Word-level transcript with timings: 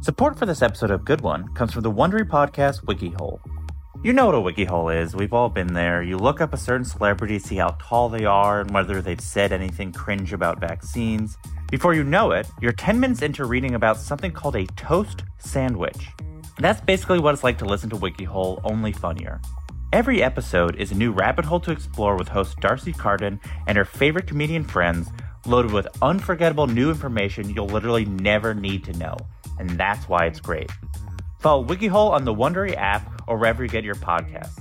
Support 0.00 0.38
for 0.38 0.46
this 0.46 0.62
episode 0.62 0.92
of 0.92 1.04
Good 1.04 1.22
One 1.22 1.52
comes 1.54 1.72
from 1.72 1.82
the 1.82 1.90
Wondery 1.90 2.22
podcast 2.22 2.84
WikiHole. 2.84 3.40
You 4.04 4.12
know 4.12 4.26
what 4.26 4.34
a 4.36 4.38
WikiHole 4.64 4.96
is. 4.96 5.16
We've 5.16 5.32
all 5.32 5.48
been 5.48 5.74
there. 5.74 6.04
You 6.04 6.16
look 6.16 6.40
up 6.40 6.54
a 6.54 6.56
certain 6.56 6.84
celebrity, 6.84 7.40
see 7.40 7.56
how 7.56 7.76
tall 7.80 8.08
they 8.08 8.24
are, 8.24 8.60
and 8.60 8.70
whether 8.70 9.02
they've 9.02 9.20
said 9.20 9.50
anything 9.50 9.92
cringe 9.92 10.32
about 10.32 10.60
vaccines. 10.60 11.36
Before 11.68 11.94
you 11.94 12.04
know 12.04 12.30
it, 12.30 12.48
you're 12.60 12.70
10 12.70 13.00
minutes 13.00 13.22
into 13.22 13.44
reading 13.44 13.74
about 13.74 13.96
something 13.96 14.30
called 14.30 14.54
a 14.54 14.66
toast 14.66 15.24
sandwich. 15.38 16.06
That's 16.60 16.80
basically 16.80 17.18
what 17.18 17.34
it's 17.34 17.42
like 17.42 17.58
to 17.58 17.64
listen 17.64 17.90
to 17.90 17.96
WikiHole, 17.96 18.60
only 18.62 18.92
funnier. 18.92 19.40
Every 19.92 20.22
episode 20.22 20.76
is 20.76 20.92
a 20.92 20.96
new 20.96 21.10
rabbit 21.10 21.44
hole 21.44 21.60
to 21.60 21.72
explore 21.72 22.16
with 22.16 22.28
host 22.28 22.56
Darcy 22.60 22.92
Carden 22.92 23.40
and 23.66 23.76
her 23.76 23.84
favorite 23.84 24.28
comedian 24.28 24.62
friends, 24.62 25.08
loaded 25.44 25.72
with 25.72 25.88
unforgettable 26.02 26.68
new 26.68 26.88
information 26.88 27.50
you'll 27.50 27.66
literally 27.66 28.04
never 28.04 28.54
need 28.54 28.84
to 28.84 28.92
know. 28.92 29.16
And 29.58 29.70
that's 29.70 30.08
why 30.08 30.26
it's 30.26 30.40
great. 30.40 30.70
Follow 31.40 31.64
WikiHole 31.64 32.10
on 32.10 32.24
the 32.24 32.34
Wondery 32.34 32.76
app 32.76 33.22
or 33.28 33.36
wherever 33.36 33.62
you 33.62 33.68
get 33.68 33.84
your 33.84 33.94
podcasts. 33.94 34.58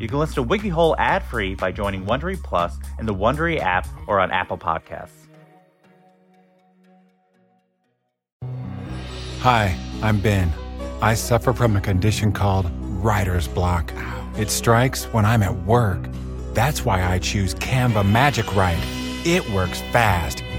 You 0.00 0.08
can 0.08 0.18
listen 0.18 0.36
to 0.36 0.44
WikiHole 0.44 0.94
ad-free 0.98 1.56
by 1.56 1.72
joining 1.72 2.04
Wondery 2.04 2.40
Plus 2.42 2.78
in 2.98 3.06
the 3.06 3.14
Wondery 3.14 3.58
app 3.58 3.86
or 4.06 4.20
on 4.20 4.30
Apple 4.30 4.58
Podcasts. 4.58 5.10
Hi, 9.40 9.76
I'm 10.02 10.20
Ben. 10.20 10.52
I 11.00 11.14
suffer 11.14 11.52
from 11.52 11.76
a 11.76 11.80
condition 11.80 12.32
called 12.32 12.70
writer's 12.80 13.46
block. 13.48 13.92
It 14.36 14.50
strikes 14.50 15.04
when 15.06 15.24
I'm 15.24 15.42
at 15.42 15.56
work. 15.64 16.00
That's 16.54 16.84
why 16.84 17.04
I 17.04 17.18
choose 17.18 17.54
Canva 17.54 18.08
Magic 18.08 18.54
Write. 18.56 18.78
It 19.24 19.48
works 19.50 19.80
fast, 19.92 20.42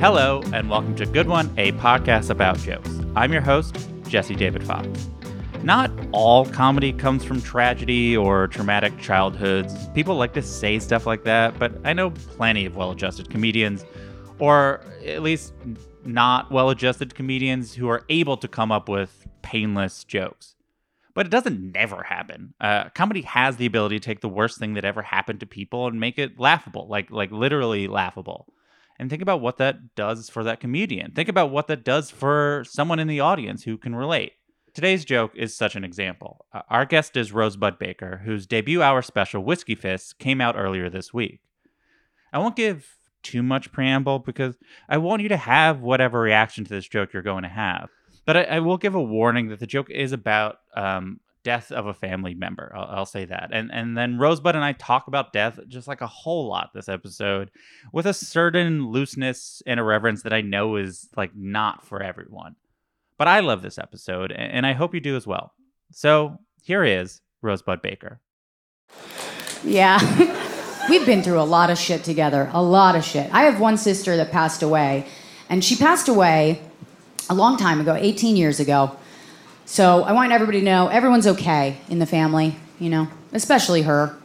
Hello, 0.00 0.40
and 0.54 0.70
welcome 0.70 0.96
to 0.96 1.04
Good 1.04 1.28
One, 1.28 1.52
a 1.58 1.72
podcast 1.72 2.30
about 2.30 2.56
jokes. 2.56 2.88
I'm 3.14 3.34
your 3.34 3.42
host, 3.42 3.76
Jesse 4.08 4.34
David 4.34 4.64
Fox. 4.64 5.10
Not 5.62 5.90
all 6.12 6.46
comedy 6.46 6.90
comes 6.90 7.22
from 7.22 7.42
tragedy 7.42 8.16
or 8.16 8.46
traumatic 8.46 8.96
childhoods. 8.98 9.74
People 9.88 10.16
like 10.16 10.32
to 10.32 10.40
say 10.40 10.78
stuff 10.78 11.04
like 11.04 11.24
that, 11.24 11.58
but 11.58 11.74
I 11.84 11.92
know 11.92 12.12
plenty 12.12 12.64
of 12.64 12.76
well 12.76 12.92
adjusted 12.92 13.28
comedians, 13.28 13.84
or 14.38 14.80
at 15.04 15.20
least 15.20 15.52
not 16.06 16.50
well 16.50 16.70
adjusted 16.70 17.14
comedians, 17.14 17.74
who 17.74 17.90
are 17.90 18.02
able 18.08 18.38
to 18.38 18.48
come 18.48 18.72
up 18.72 18.88
with 18.88 19.28
painless 19.42 20.04
jokes. 20.04 20.56
But 21.12 21.26
it 21.26 21.30
doesn't 21.30 21.72
never 21.72 22.04
happen. 22.04 22.54
Uh, 22.58 22.88
comedy 22.94 23.20
has 23.20 23.58
the 23.58 23.66
ability 23.66 24.00
to 24.00 24.02
take 24.02 24.22
the 24.22 24.30
worst 24.30 24.56
thing 24.56 24.72
that 24.74 24.86
ever 24.86 25.02
happened 25.02 25.40
to 25.40 25.46
people 25.46 25.88
and 25.88 26.00
make 26.00 26.18
it 26.18 26.40
laughable, 26.40 26.88
like 26.88 27.10
like 27.10 27.30
literally 27.30 27.86
laughable 27.86 28.46
and 29.00 29.08
think 29.08 29.22
about 29.22 29.40
what 29.40 29.56
that 29.56 29.94
does 29.94 30.28
for 30.28 30.44
that 30.44 30.60
comedian. 30.60 31.12
Think 31.12 31.30
about 31.30 31.50
what 31.50 31.68
that 31.68 31.84
does 31.84 32.10
for 32.10 32.64
someone 32.68 32.98
in 32.98 33.08
the 33.08 33.20
audience 33.20 33.62
who 33.62 33.78
can 33.78 33.94
relate. 33.94 34.32
Today's 34.74 35.06
joke 35.06 35.32
is 35.34 35.56
such 35.56 35.74
an 35.74 35.84
example. 35.84 36.44
Uh, 36.52 36.60
our 36.68 36.84
guest 36.84 37.16
is 37.16 37.32
Rosebud 37.32 37.78
Baker, 37.78 38.20
whose 38.26 38.46
debut 38.46 38.82
hour 38.82 39.00
special, 39.00 39.42
Whiskey 39.42 39.74
Fists, 39.74 40.12
came 40.12 40.42
out 40.42 40.54
earlier 40.54 40.90
this 40.90 41.14
week. 41.14 41.40
I 42.30 42.38
won't 42.38 42.56
give 42.56 42.98
too 43.22 43.42
much 43.42 43.72
preamble 43.72 44.18
because 44.18 44.58
I 44.86 44.98
want 44.98 45.22
you 45.22 45.30
to 45.30 45.36
have 45.38 45.80
whatever 45.80 46.20
reaction 46.20 46.64
to 46.64 46.70
this 46.70 46.86
joke 46.86 47.14
you're 47.14 47.22
going 47.22 47.44
to 47.44 47.48
have. 47.48 47.88
But 48.26 48.36
I, 48.36 48.42
I 48.42 48.60
will 48.60 48.76
give 48.76 48.94
a 48.94 49.02
warning 49.02 49.48
that 49.48 49.60
the 49.60 49.66
joke 49.66 49.88
is 49.88 50.12
about 50.12 50.58
um, 50.76 51.20
death 51.42 51.72
of 51.72 51.86
a 51.86 51.94
family 51.94 52.34
member. 52.34 52.72
I'll, 52.74 52.98
I'll, 52.98 53.06
say 53.06 53.24
that. 53.24 53.50
And 53.52 53.70
and 53.72 53.96
then 53.96 54.18
Rosebud 54.18 54.54
and 54.54 54.64
I 54.64 54.72
talk 54.72 55.08
about 55.08 55.32
death 55.32 55.58
just 55.68 55.88
like 55.88 56.00
a 56.00 56.06
whole 56.06 56.48
lot 56.48 56.70
this 56.74 56.88
episode 56.88 57.50
with 57.92 58.06
a 58.06 58.14
certain 58.14 58.88
looseness 58.88 59.62
and 59.66 59.80
irreverence 59.80 60.22
that 60.22 60.32
I 60.32 60.40
know 60.42 60.76
is 60.76 61.08
like 61.16 61.34
not 61.34 61.86
for 61.86 62.02
everyone. 62.02 62.56
But 63.18 63.28
I 63.28 63.40
love 63.40 63.62
this 63.62 63.78
episode 63.78 64.32
and 64.32 64.66
I 64.66 64.72
hope 64.72 64.94
you 64.94 65.00
do 65.00 65.16
as 65.16 65.26
well. 65.26 65.52
So 65.92 66.38
here 66.62 66.84
is 66.84 67.20
Rosebud 67.42 67.82
Baker. 67.82 68.20
Yeah. 69.64 69.98
We've 70.88 71.06
been 71.06 71.22
through 71.22 71.40
a 71.40 71.42
lot 71.44 71.70
of 71.70 71.78
shit 71.78 72.04
together, 72.04 72.50
a 72.52 72.62
lot 72.62 72.96
of 72.96 73.04
shit. 73.04 73.32
I 73.32 73.42
have 73.42 73.60
one 73.60 73.76
sister 73.76 74.16
that 74.16 74.32
passed 74.32 74.62
away, 74.62 75.06
and 75.48 75.64
she 75.64 75.76
passed 75.76 76.08
away 76.08 76.62
a 77.28 77.34
long 77.34 77.56
time 77.56 77.80
ago, 77.80 77.94
18 77.94 78.34
years 78.34 78.58
ago. 78.58 78.96
So 79.70 80.02
I 80.02 80.10
want 80.10 80.32
everybody 80.32 80.58
to 80.58 80.64
know 80.64 80.88
everyone's 80.88 81.28
okay 81.28 81.78
in 81.88 82.00
the 82.00 82.06
family, 82.06 82.56
you 82.80 82.90
know, 82.90 83.06
especially 83.32 83.82
her. 83.82 84.16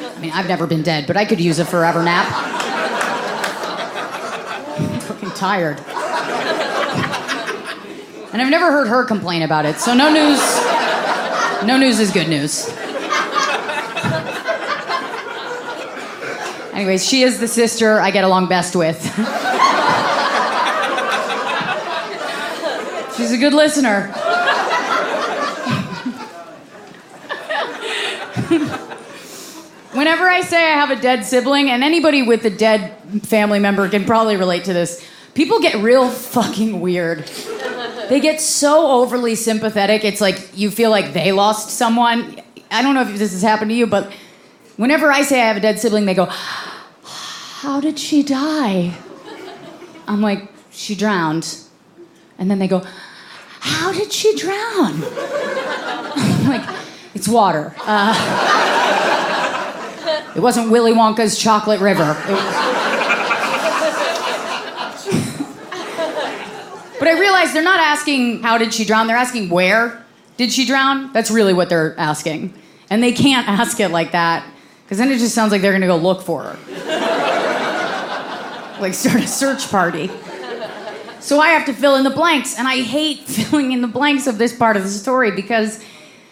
I 0.00 0.18
mean, 0.18 0.30
I've 0.32 0.48
never 0.48 0.66
been 0.66 0.82
dead, 0.82 1.06
but 1.06 1.18
I 1.18 1.26
could 1.26 1.38
use 1.38 1.58
a 1.58 1.66
forever 1.66 2.02
nap. 2.02 2.26
I'm 4.78 5.00
fucking 5.00 5.32
tired. 5.32 5.78
And 8.32 8.40
I've 8.40 8.50
never 8.50 8.72
heard 8.72 8.88
her 8.88 9.04
complain 9.04 9.42
about 9.42 9.66
it, 9.66 9.76
so 9.76 9.92
no 9.92 10.10
news. 10.10 10.40
No 11.66 11.76
news 11.76 12.00
is 12.00 12.10
good 12.10 12.30
news. 12.30 12.66
Anyways, 16.72 17.06
she 17.06 17.24
is 17.24 17.38
the 17.38 17.48
sister 17.48 18.00
I 18.00 18.10
get 18.10 18.24
along 18.24 18.48
best 18.48 18.74
with. 18.74 19.04
She's 23.18 23.32
a 23.32 23.36
good 23.36 23.52
listener. 23.52 24.12
Whenever 29.92 30.28
I 30.28 30.40
say 30.42 30.56
I 30.56 30.76
have 30.76 30.90
a 30.90 30.96
dead 31.02 31.24
sibling, 31.24 31.68
and 31.68 31.82
anybody 31.82 32.22
with 32.22 32.44
a 32.44 32.50
dead 32.50 32.94
family 33.24 33.58
member 33.58 33.88
can 33.88 34.04
probably 34.04 34.36
relate 34.36 34.66
to 34.66 34.72
this, 34.72 35.04
people 35.34 35.58
get 35.58 35.82
real 35.82 36.08
fucking 36.08 36.80
weird. 36.80 37.24
They 38.08 38.20
get 38.20 38.40
so 38.40 38.86
overly 38.86 39.34
sympathetic. 39.34 40.04
It's 40.04 40.20
like 40.20 40.56
you 40.56 40.70
feel 40.70 40.90
like 40.90 41.12
they 41.12 41.32
lost 41.32 41.70
someone. 41.70 42.40
I 42.70 42.82
don't 42.82 42.94
know 42.94 43.02
if 43.02 43.18
this 43.18 43.32
has 43.32 43.42
happened 43.42 43.72
to 43.72 43.76
you, 43.76 43.88
but 43.88 44.12
whenever 44.76 45.10
I 45.10 45.22
say 45.22 45.40
I 45.40 45.46
have 45.46 45.56
a 45.56 45.60
dead 45.60 45.80
sibling, 45.80 46.06
they 46.06 46.14
go, 46.14 46.26
How 47.02 47.80
did 47.80 47.98
she 47.98 48.22
die? 48.22 48.96
I'm 50.06 50.20
like, 50.20 50.48
She 50.70 50.94
drowned. 50.94 51.64
And 52.38 52.48
then 52.48 52.60
they 52.60 52.68
go, 52.68 52.84
how 53.60 53.92
did 53.92 54.12
she 54.12 54.36
drown? 54.36 55.00
like, 56.48 56.68
it's 57.14 57.28
water. 57.28 57.74
Uh, 57.80 58.14
it 60.36 60.40
wasn't 60.40 60.70
Willy 60.70 60.92
Wonka's 60.92 61.38
chocolate 61.38 61.80
river. 61.80 62.16
but 66.98 67.08
I 67.08 67.16
realized 67.18 67.54
they're 67.54 67.62
not 67.62 67.80
asking 67.80 68.42
how 68.42 68.58
did 68.58 68.72
she 68.72 68.84
drown, 68.84 69.06
they're 69.06 69.16
asking 69.16 69.48
where 69.48 70.04
did 70.36 70.52
she 70.52 70.64
drown? 70.64 71.12
That's 71.12 71.30
really 71.30 71.52
what 71.52 71.68
they're 71.68 71.98
asking. 71.98 72.54
And 72.90 73.02
they 73.02 73.12
can't 73.12 73.48
ask 73.48 73.80
it 73.80 73.88
like 73.88 74.12
that, 74.12 74.46
because 74.84 74.98
then 74.98 75.10
it 75.10 75.18
just 75.18 75.34
sounds 75.34 75.52
like 75.52 75.60
they're 75.60 75.72
gonna 75.72 75.86
go 75.86 75.96
look 75.96 76.22
for 76.22 76.44
her. 76.44 76.58
like 78.80 78.94
start 78.94 79.22
a 79.22 79.26
search 79.26 79.68
party. 79.70 80.10
So 81.28 81.40
I 81.40 81.48
have 81.48 81.66
to 81.66 81.74
fill 81.74 81.96
in 81.96 82.04
the 82.04 82.10
blanks, 82.10 82.58
and 82.58 82.66
I 82.66 82.80
hate 82.80 83.18
filling 83.26 83.72
in 83.72 83.82
the 83.82 83.86
blanks 83.86 84.26
of 84.26 84.38
this 84.38 84.56
part 84.56 84.78
of 84.78 84.82
the 84.82 84.88
story 84.88 85.30
because 85.30 85.78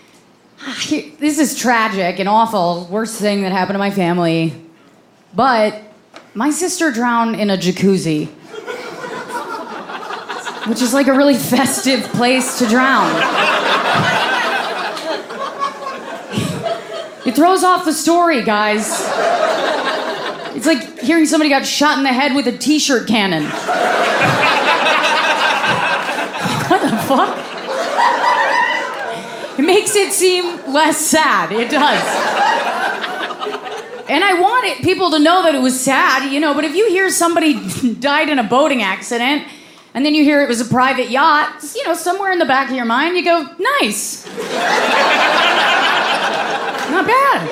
ah, 0.62 0.86
this 1.18 1.38
is 1.38 1.54
tragic 1.54 2.18
and 2.18 2.26
awful, 2.26 2.88
worst 2.90 3.20
thing 3.20 3.42
that 3.42 3.52
happened 3.52 3.74
to 3.74 3.78
my 3.78 3.90
family. 3.90 4.54
But 5.34 5.82
my 6.32 6.48
sister 6.48 6.90
drowned 6.90 7.36
in 7.36 7.50
a 7.50 7.58
jacuzzi, 7.58 8.28
which 10.66 10.80
is 10.80 10.94
like 10.94 11.08
a 11.08 11.12
really 11.12 11.36
festive 11.36 12.00
place 12.14 12.58
to 12.60 12.66
drown. 12.66 13.14
It 17.26 17.34
throws 17.34 17.64
off 17.64 17.84
the 17.84 17.92
story, 17.92 18.42
guys. 18.42 18.88
It's 20.56 20.64
like 20.64 21.00
hearing 21.00 21.26
somebody 21.26 21.50
got 21.50 21.66
shot 21.66 21.98
in 21.98 22.04
the 22.04 22.14
head 22.14 22.34
with 22.34 22.46
a 22.46 22.56
t 22.56 22.78
shirt 22.78 23.06
cannon. 23.06 23.44
Fuck? 27.06 27.38
It 29.58 29.62
makes 29.64 29.94
it 29.96 30.12
seem 30.12 30.44
less 30.72 30.98
sad. 30.98 31.52
It 31.52 31.70
does. 31.70 32.02
And 34.08 34.22
I 34.22 34.40
want 34.40 34.66
it, 34.66 34.82
people 34.82 35.10
to 35.10 35.18
know 35.18 35.42
that 35.42 35.54
it 35.54 35.60
was 35.62 35.80
sad, 35.80 36.30
you 36.32 36.38
know, 36.38 36.54
but 36.54 36.64
if 36.64 36.74
you 36.76 36.88
hear 36.88 37.10
somebody 37.10 37.54
died 38.00 38.28
in 38.28 38.38
a 38.38 38.44
boating 38.44 38.82
accident, 38.82 39.44
And 39.94 40.04
then 40.04 40.14
you 40.14 40.24
hear 40.24 40.42
it 40.42 40.48
was 40.48 40.60
a 40.60 40.66
private 40.66 41.08
yacht. 41.08 41.64
You 41.74 41.84
know, 41.86 41.94
somewhere 41.94 42.30
in 42.30 42.38
the 42.38 42.44
back 42.44 42.68
of 42.68 42.76
your 42.76 42.84
mind, 42.84 43.16
you 43.16 43.24
go, 43.24 43.48
nice. 43.80 44.26
Not 46.90 47.06
bad. 47.06 47.48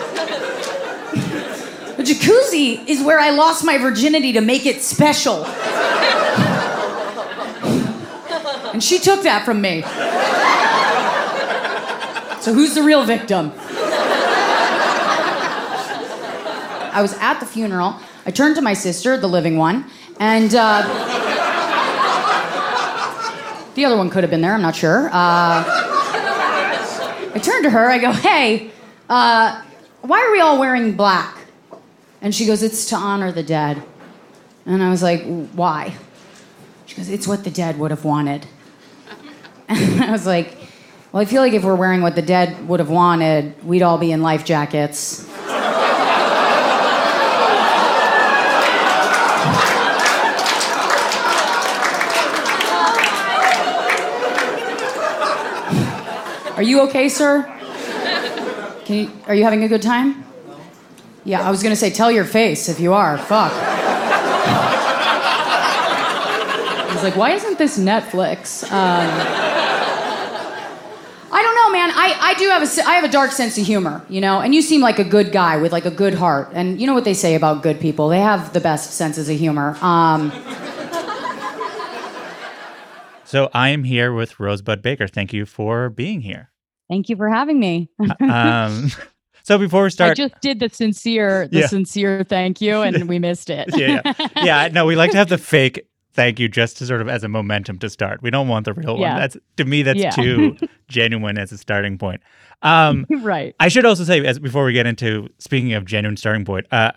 The 1.97 2.03
jacuzzi 2.03 2.87
is 2.87 3.03
where 3.03 3.19
I 3.19 3.31
lost 3.31 3.65
my 3.65 3.79
virginity 3.79 4.35
to 4.35 4.43
make 4.43 4.67
it 4.67 4.83
special. 4.83 5.47
And 8.75 8.83
she 8.83 8.99
took 8.99 9.23
that 9.23 9.45
from 9.45 9.61
me. 9.61 9.83
So 12.41 12.53
who's 12.53 12.75
the 12.75 12.83
real 12.83 13.05
victim? 13.05 13.53
I 16.93 16.99
was 17.01 17.15
at 17.19 17.39
the 17.39 17.47
funeral. 17.47 18.01
I 18.27 18.33
turned 18.33 18.57
to 18.57 18.63
my 18.63 18.75
sister, 18.75 19.17
the 19.17 19.29
living 19.29 19.57
one, 19.57 19.85
and 20.19 20.53
uh, 20.57 20.83
the 23.77 23.85
other 23.85 23.97
one 23.97 24.11
could 24.11 24.25
have 24.25 24.31
been 24.33 24.41
there, 24.41 24.55
I'm 24.55 24.63
not 24.63 24.75
sure. 24.75 25.07
Uh, 25.07 25.63
I 27.33 27.41
turned 27.41 27.63
to 27.63 27.71
her, 27.71 27.89
I 27.89 27.99
go, 27.99 28.11
hey, 28.11 28.73
uh, 29.09 29.63
why 30.01 30.21
are 30.21 30.33
we 30.33 30.41
all 30.41 30.59
wearing 30.59 30.97
black? 30.97 31.39
And 32.21 32.35
she 32.35 32.45
goes, 32.45 32.65
it's 32.65 32.87
to 32.87 32.97
honor 32.97 33.31
the 33.31 33.45
dead. 33.45 33.81
And 34.67 34.83
I 34.83 34.91
was 34.91 35.01
like, 35.01 35.23
why? 35.53 35.95
She 36.87 36.97
goes, 36.97 37.09
it's 37.09 37.29
what 37.29 37.45
the 37.45 37.51
dead 37.51 37.79
would 37.79 37.93
have 37.93 38.05
wanted. 38.05 38.49
I 40.01 40.11
was 40.13 40.25
like, 40.25 40.57
well, 41.11 41.21
I 41.21 41.25
feel 41.25 41.43
like 41.43 41.53
if 41.53 41.65
we're 41.65 41.75
wearing 41.75 42.01
what 42.01 42.15
the 42.15 42.23
dead 42.23 42.69
would 42.69 42.79
have 42.79 42.91
wanted, 42.91 43.65
we'd 43.65 43.83
all 43.83 43.99
be 43.99 44.13
in 44.13 44.23
life 44.23 44.45
jackets. 44.45 45.29
Are 56.57 56.63
you 56.63 56.83
okay, 56.83 57.09
sir? 57.09 57.51
You, 58.87 59.11
are 59.27 59.35
you 59.35 59.43
having 59.43 59.65
a 59.65 59.69
good 59.69 59.83
time? 59.83 60.25
Yeah, 61.25 61.43
I 61.43 61.51
was 61.51 61.65
gonna 61.65 61.75
say, 61.75 61.91
tell 61.91 62.13
your 62.13 62.25
face 62.25 62.69
if 62.69 62.79
you 62.79 62.93
are. 62.93 63.19
Fuck. 63.19 63.51
I 66.85 66.91
was 66.93 67.03
like, 67.03 67.17
why 67.17 67.33
isn't 67.33 67.59
this 67.59 67.77
Netflix? 67.77 68.71
Um, 68.71 69.54
man. 71.75 71.91
I, 71.91 72.17
I 72.31 72.35
do 72.35 72.49
have 72.49 72.63
a 72.63 72.69
I 72.89 72.95
have 72.95 73.05
a 73.05 73.09
dark 73.09 73.31
sense 73.33 73.59
of 73.59 73.67
humor, 73.67 74.03
you 74.09 74.21
know. 74.21 74.41
And 74.41 74.55
you 74.55 74.63
seem 74.63 74.81
like 74.81 74.99
a 74.99 75.05
good 75.05 75.31
guy 75.33 75.57
with 75.59 75.73
like 75.73 75.85
a 75.85 75.91
good 75.91 76.15
heart. 76.15 76.49
And 76.55 76.81
you 76.81 76.87
know 76.87 76.95
what 76.95 77.05
they 77.05 77.15
say 77.15 77.35
about 77.35 77.63
good 77.63 77.79
people? 77.81 78.09
They 78.09 78.21
have 78.21 78.53
the 78.55 78.61
best 78.61 78.93
senses 78.93 79.29
of 79.29 79.37
humor. 79.39 79.77
Um, 79.83 80.33
So 83.27 83.51
I 83.53 83.71
am 83.71 83.83
here 83.85 84.13
with 84.13 84.39
Rosebud 84.39 84.81
Baker. 84.81 85.09
Thank 85.09 85.33
you 85.33 85.45
for 85.47 85.91
being 85.91 86.21
here. 86.21 86.51
thank 86.89 87.09
you 87.09 87.17
for 87.17 87.29
having 87.29 87.59
me. 87.59 87.89
Um, 88.21 88.93
so 89.43 89.59
before 89.59 89.83
we 89.85 89.91
start, 89.91 90.13
I 90.13 90.15
just 90.15 90.35
did 90.41 90.61
the 90.61 90.69
sincere, 90.69 91.49
the 91.49 91.61
Yeah. 91.61 91.67
sincere 91.67 92.23
thank 92.23 92.61
you, 92.61 92.83
and 92.83 93.09
we 93.13 93.19
missed 93.19 93.51
it. 93.51 93.67
yeah, 93.77 94.03
yeah, 94.05 94.29
yeah. 94.45 94.69
No, 94.69 94.87
we 94.87 94.95
like 94.95 95.11
to 95.13 95.17
have 95.17 95.29
the 95.31 95.39
fake 95.55 95.81
thank 96.15 96.39
you 96.41 96.49
just 96.49 96.79
to 96.79 96.87
sort 96.87 97.01
of 97.01 97.09
as 97.09 97.23
a 97.25 97.29
momentum 97.29 97.79
to 97.81 97.91
start. 97.91 98.23
We 98.23 98.31
don't 98.31 98.49
want 98.49 98.65
the 98.65 98.73
real 98.73 98.99
Yeah. 98.99 99.13
one. 99.13 99.21
That's 99.21 99.37
to 99.57 99.65
me, 99.65 99.83
that's 99.83 99.99
Yeah. 100.01 100.11
too 100.11 100.57
genuine 100.89 101.39
as 101.39 101.53
a 101.53 101.59
starting 101.59 101.99
point. 101.99 102.23
Um, 102.63 103.05
right. 103.23 103.55
I 103.61 103.69
should 103.69 103.85
also 103.85 104.05
say, 104.05 104.25
as 104.25 104.39
before 104.39 104.65
we 104.65 104.73
get 104.73 104.87
into 104.87 105.29
speaking 105.39 105.73
of 105.75 105.85
genuine 105.85 106.17
starting 106.17 106.45
point, 106.45 106.67
uh, 106.73 106.93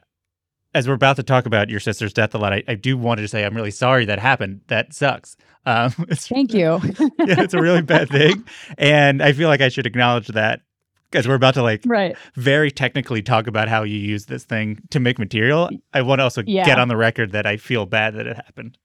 as 0.73 0.87
we're 0.87 0.93
about 0.93 1.15
to 1.15 1.23
talk 1.23 1.45
about 1.45 1.69
your 1.69 1.79
sister's 1.79 2.13
death 2.13 2.35
a 2.35 2.37
lot, 2.37 2.53
I, 2.53 2.63
I 2.67 2.75
do 2.75 2.97
want 2.97 3.19
to 3.19 3.27
say 3.27 3.43
I'm 3.43 3.55
really 3.55 3.71
sorry 3.71 4.05
that 4.05 4.19
happened. 4.19 4.61
That 4.67 4.93
sucks. 4.93 5.35
Um, 5.65 5.93
it's, 6.09 6.27
Thank 6.27 6.53
you. 6.53 6.79
yeah, 7.19 7.41
it's 7.41 7.53
a 7.53 7.61
really 7.61 7.81
bad 7.81 8.09
thing, 8.09 8.45
and 8.77 9.21
I 9.23 9.33
feel 9.33 9.49
like 9.49 9.61
I 9.61 9.69
should 9.69 9.85
acknowledge 9.87 10.27
that 10.27 10.61
because 11.09 11.27
we're 11.27 11.35
about 11.35 11.55
to 11.55 11.63
like 11.63 11.81
right. 11.85 12.15
very 12.35 12.69
technically 12.69 13.21
talk 13.21 13.47
about 13.47 13.67
how 13.69 13.83
you 13.83 13.97
use 13.97 14.25
this 14.27 14.43
thing 14.45 14.79
to 14.91 14.99
make 14.99 15.17
material. 15.17 15.69
I 15.93 16.01
want 16.03 16.19
to 16.19 16.23
also 16.23 16.43
Yeah. 16.45 16.65
get 16.65 16.79
on 16.79 16.89
the 16.89 16.97
record 16.97 17.31
that 17.31 17.45
I 17.45 17.57
feel 17.57 17.85
bad 17.85 18.13
that 18.15 18.27
it 18.27 18.35
happened. 18.35 18.77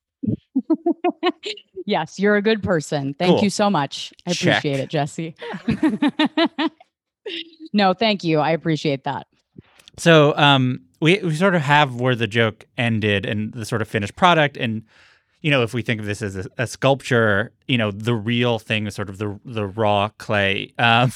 Yes, 1.84 2.18
you're 2.18 2.36
a 2.36 2.42
good 2.42 2.62
person. 2.62 3.14
Thank 3.14 3.30
Cool. 3.32 3.44
you 3.44 3.50
so 3.50 3.68
much. 3.68 4.12
I 4.26 4.32
Check. 4.32 4.58
appreciate 4.58 4.80
it, 4.80 4.88
Jesse. 4.88 5.34
no, 7.72 7.92
thank 7.94 8.22
you. 8.24 8.38
I 8.38 8.50
appreciate 8.50 9.04
that. 9.04 9.26
So 9.98 10.36
um, 10.36 10.82
we 11.00 11.18
we 11.18 11.34
sort 11.34 11.54
of 11.54 11.62
have 11.62 11.96
where 11.96 12.14
the 12.14 12.26
joke 12.26 12.66
ended 12.78 13.26
and 13.26 13.52
the 13.52 13.64
sort 13.64 13.82
of 13.82 13.88
finished 13.88 14.16
product, 14.16 14.56
and 14.56 14.84
you 15.40 15.50
know, 15.50 15.62
if 15.62 15.74
we 15.74 15.82
think 15.82 16.00
of 16.00 16.06
this 16.06 16.22
as 16.22 16.36
a, 16.36 16.46
a 16.56 16.66
sculpture, 16.66 17.52
you 17.66 17.78
know, 17.78 17.90
the 17.90 18.14
real 18.14 18.58
thing 18.58 18.86
is 18.86 18.94
sort 18.94 19.10
of 19.10 19.18
the 19.18 19.38
the 19.44 19.66
raw 19.66 20.08
clay. 20.18 20.72
Um, 20.78 21.12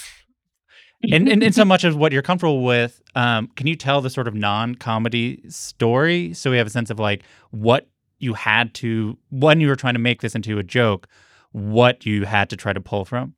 and, 1.13 1.29
and, 1.29 1.43
and 1.43 1.55
so 1.55 1.65
much 1.65 1.85
of 1.85 1.97
what 1.97 2.11
you're 2.11 2.23
comfortable 2.23 2.65
with, 2.65 3.01
um, 3.15 3.49
can 3.55 3.67
you 3.67 3.77
tell 3.77 4.01
the 4.01 4.11
sort 4.11 4.27
of 4.27 4.35
non-comedy 4.35 5.43
story 5.49 6.33
so 6.35 6.51
we 6.51 6.57
have 6.57 6.67
a 6.67 6.71
sense 6.71 6.91
of 6.91 6.99
like 6.99 7.23
what 7.51 7.87
you 8.19 8.35
had 8.35 8.75
to 8.75 9.17
when 9.31 9.61
you 9.61 9.69
were 9.69 9.77
trying 9.77 9.95
to 9.95 10.01
make 10.01 10.23
this 10.23 10.35
into 10.35 10.59
a 10.59 10.63
joke, 10.63 11.07
what 11.53 12.07
you 12.07 12.25
had 12.25 12.51
to 12.51 12.57
try 12.57 12.73
to 12.73 12.81
pull 12.81 13.05
from? 13.05 13.35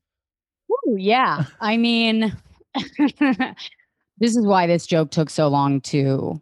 Ooh, 0.71 0.97
yeah. 0.97 1.45
I 1.61 1.77
mean, 1.77 2.37
this 4.19 4.37
is 4.37 4.47
why 4.47 4.67
this 4.67 4.87
joke 4.87 5.11
took 5.11 5.31
so 5.31 5.49
long 5.49 5.81
to 5.83 6.41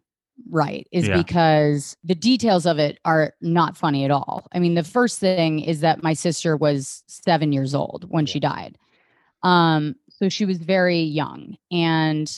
write, 0.50 0.86
is 0.92 1.08
Yeah. 1.08 1.16
because 1.16 1.96
the 2.04 2.14
details 2.14 2.66
of 2.66 2.78
it 2.78 2.98
are 3.04 3.34
not 3.40 3.76
funny 3.76 4.04
at 4.04 4.10
all. 4.10 4.46
I 4.52 4.58
mean, 4.58 4.74
the 4.74 4.84
first 4.84 5.18
thing 5.18 5.60
is 5.60 5.80
that 5.80 6.02
my 6.02 6.12
sister 6.12 6.56
was 6.56 7.02
seven 7.06 7.52
years 7.52 7.74
old 7.74 8.06
when 8.08 8.26
she 8.26 8.38
died. 8.40 8.76
Um, 9.42 9.94
so 10.08 10.28
she 10.28 10.44
was 10.44 10.58
very 10.58 11.00
young. 11.00 11.56
And 11.70 12.30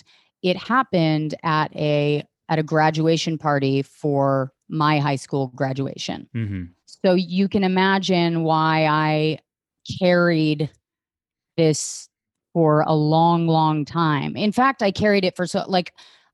it 0.42 0.56
happened 0.56 1.34
at 1.42 1.74
a 1.74 2.24
at 2.48 2.58
a 2.58 2.62
graduation 2.62 3.36
party 3.36 3.82
for 3.82 4.52
my 4.68 4.98
high 4.98 5.16
school 5.16 5.48
graduation. 5.54 6.28
Mm-hmm. 6.34 6.64
So 6.86 7.14
you 7.14 7.48
can 7.48 7.64
imagine 7.64 8.42
why 8.42 8.86
I 8.86 9.38
carried 9.98 10.70
this 11.56 12.08
for 12.52 12.82
a 12.86 12.94
long, 12.94 13.46
long 13.46 13.84
time. 13.84 14.36
In 14.36 14.52
fact, 14.52 14.82
I 14.82 14.90
carried 14.90 15.24
it 15.24 15.36
for 15.36 15.46
so 15.46 15.64
like 15.68 15.92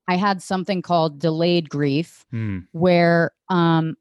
I 0.08 0.16
had 0.16 0.42
something 0.42 0.82
called 0.82 1.18
delayed 1.18 1.68
grief 1.68 2.24
Mm. 2.32 2.66
where 2.72 3.32
um 3.48 3.96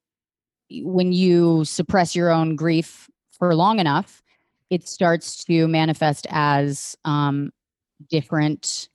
when 0.72 1.12
you 1.12 1.66
suppress 1.66 2.16
your 2.16 2.32
own 2.32 2.56
grief 2.56 3.10
for 3.32 3.54
long 3.56 3.80
enough, 3.80 4.24
it 4.70 4.88
starts 4.88 5.44
to 5.46 5.68
manifest 5.68 6.28
as 6.30 6.96
um 7.06 7.52
different 8.10 8.90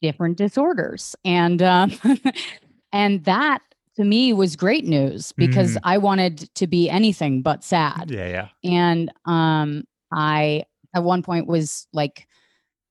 different 0.00 0.38
disorders. 0.38 1.16
And 1.24 1.62
um 1.62 1.92
and 2.92 3.24
that 3.24 3.60
to 3.96 4.04
me 4.04 4.32
was 4.32 4.56
great 4.56 4.84
news 4.84 5.32
because 5.32 5.74
Mhm. 5.74 5.80
I 5.84 5.98
wanted 5.98 6.52
to 6.56 6.66
be 6.66 6.90
anything 6.90 7.42
but 7.42 7.62
sad 7.64 8.10
Yeah, 8.10 8.28
yeah. 8.28 8.48
and 8.70 9.10
um 9.26 9.84
i 10.12 10.64
at 10.94 11.02
one 11.02 11.22
point 11.22 11.46
was 11.46 11.86
like 11.92 12.26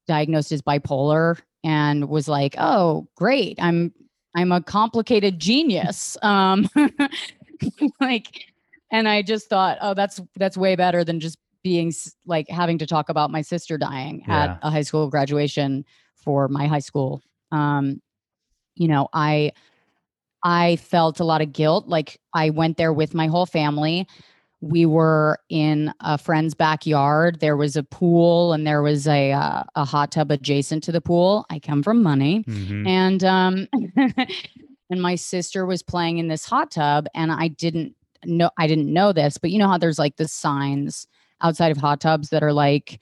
diagnosed 0.07 0.51
as 0.51 0.61
bipolar 0.61 1.39
and 1.63 2.09
was 2.09 2.27
like 2.27 2.55
oh 2.57 3.07
great 3.15 3.57
i'm 3.61 3.93
i'm 4.35 4.51
a 4.51 4.61
complicated 4.61 5.39
genius 5.39 6.17
um 6.23 6.67
like 7.99 8.45
and 8.91 9.07
i 9.07 9.21
just 9.21 9.49
thought 9.49 9.77
oh 9.81 9.93
that's 9.93 10.19
that's 10.37 10.57
way 10.57 10.75
better 10.75 11.03
than 11.03 11.19
just 11.19 11.37
being 11.63 11.93
like 12.25 12.49
having 12.49 12.77
to 12.77 12.85
talk 12.85 13.07
about 13.09 13.31
my 13.31 13.41
sister 13.41 13.77
dying 13.77 14.23
Yeah. 14.27 14.43
at 14.43 14.59
a 14.63 14.69
high 14.69 14.81
school 14.81 15.09
graduation 15.09 15.85
for 16.15 16.47
my 16.49 16.67
high 16.67 16.79
school 16.79 17.21
um 17.51 18.01
you 18.75 18.87
know 18.87 19.07
i 19.13 19.51
i 20.43 20.75
felt 20.77 21.19
a 21.19 21.23
lot 21.23 21.41
of 21.41 21.51
guilt 21.53 21.87
like 21.87 22.19
i 22.33 22.49
went 22.49 22.77
there 22.77 22.93
with 22.93 23.13
my 23.13 23.27
whole 23.27 23.45
family 23.45 24.07
we 24.61 24.85
were 24.85 25.39
in 25.49 25.93
a 25.99 26.17
friend's 26.17 26.53
backyard. 26.53 27.41
There 27.41 27.57
was 27.57 27.75
a 27.75 27.83
pool 27.83 28.53
and 28.53 28.65
there 28.65 28.81
was 28.81 29.05
a 29.07 29.33
uh, 29.33 29.63
a 29.75 29.83
hot 29.83 30.13
tub 30.13 30.31
adjacent 30.31 30.85
to 30.85 30.93
the 30.93 31.01
pool. 31.01 31.45
I 31.49 31.59
come 31.59 31.83
from 31.83 32.01
money, 32.01 32.45
Mhm. 32.45 32.87
and 32.87 33.23
um, 33.25 33.67
and 34.89 35.01
my 35.01 35.15
sister 35.15 35.65
was 35.65 35.83
playing 35.83 36.17
in 36.17 36.29
this 36.29 36.45
hot 36.45 36.71
tub, 36.71 37.07
and 37.13 37.29
I 37.29 37.49
didn't 37.49 37.93
know 38.23 38.51
I 38.57 38.67
didn't 38.67 38.87
know 38.93 39.11
this, 39.11 39.37
but 39.37 39.51
you 39.51 39.59
know 39.59 39.67
how 39.67 39.77
there's 39.77 39.99
like 39.99 40.15
the 40.15 40.29
signs 40.29 41.07
outside 41.41 41.73
of 41.73 41.77
hot 41.77 41.99
tubs 41.99 42.29
that 42.29 42.41
are 42.41 42.53
like. 42.53 43.01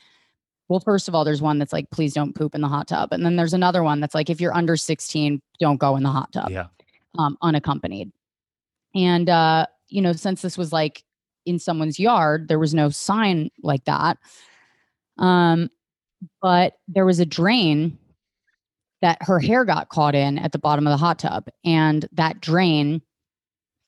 Well, 0.67 0.79
first 0.79 1.07
of 1.09 1.13
all, 1.13 1.25
there's 1.25 1.41
one 1.41 1.59
that's 1.59 1.73
like, 1.73 1.91
please 1.91 2.13
don't 2.13 2.33
poop 2.33 2.55
in 2.55 2.61
the 2.61 2.69
hot 2.69 2.87
tub. 2.87 3.11
And 3.11 3.25
then 3.25 3.35
there's 3.35 3.53
another 3.53 3.83
one 3.83 3.99
that's 3.99 4.15
like, 4.15 4.29
if 4.29 4.39
you're 4.39 4.55
under 4.55 4.77
16, 4.77 5.41
don't 5.59 5.75
go 5.77 5.97
in 5.97 6.03
the 6.03 6.09
hot 6.09 6.31
tub 6.31 6.49
Yeah. 6.49 6.67
Um, 7.17 7.37
unaccompanied. 7.41 8.11
And 8.95 9.29
uh, 9.29 9.67
you 9.87 10.01
know, 10.01 10.13
since 10.13 10.41
this 10.41 10.57
was 10.57 10.71
like 10.73 11.03
in 11.45 11.59
someone's 11.59 11.99
yard, 11.99 12.47
there 12.47 12.59
was 12.59 12.73
no 12.73 12.89
sign 12.89 13.49
like 13.63 13.85
that. 13.85 14.17
Um, 15.17 15.69
but 16.41 16.73
there 16.87 17.05
was 17.05 17.19
a 17.19 17.25
drain 17.25 17.97
that 19.01 19.17
her 19.21 19.39
hair 19.39 19.65
got 19.65 19.89
caught 19.89 20.13
in 20.13 20.37
at 20.37 20.51
the 20.51 20.59
bottom 20.59 20.85
of 20.85 20.91
the 20.91 20.97
hot 20.97 21.19
tub, 21.19 21.47
and 21.65 22.07
that 22.11 22.39
drain 22.41 23.01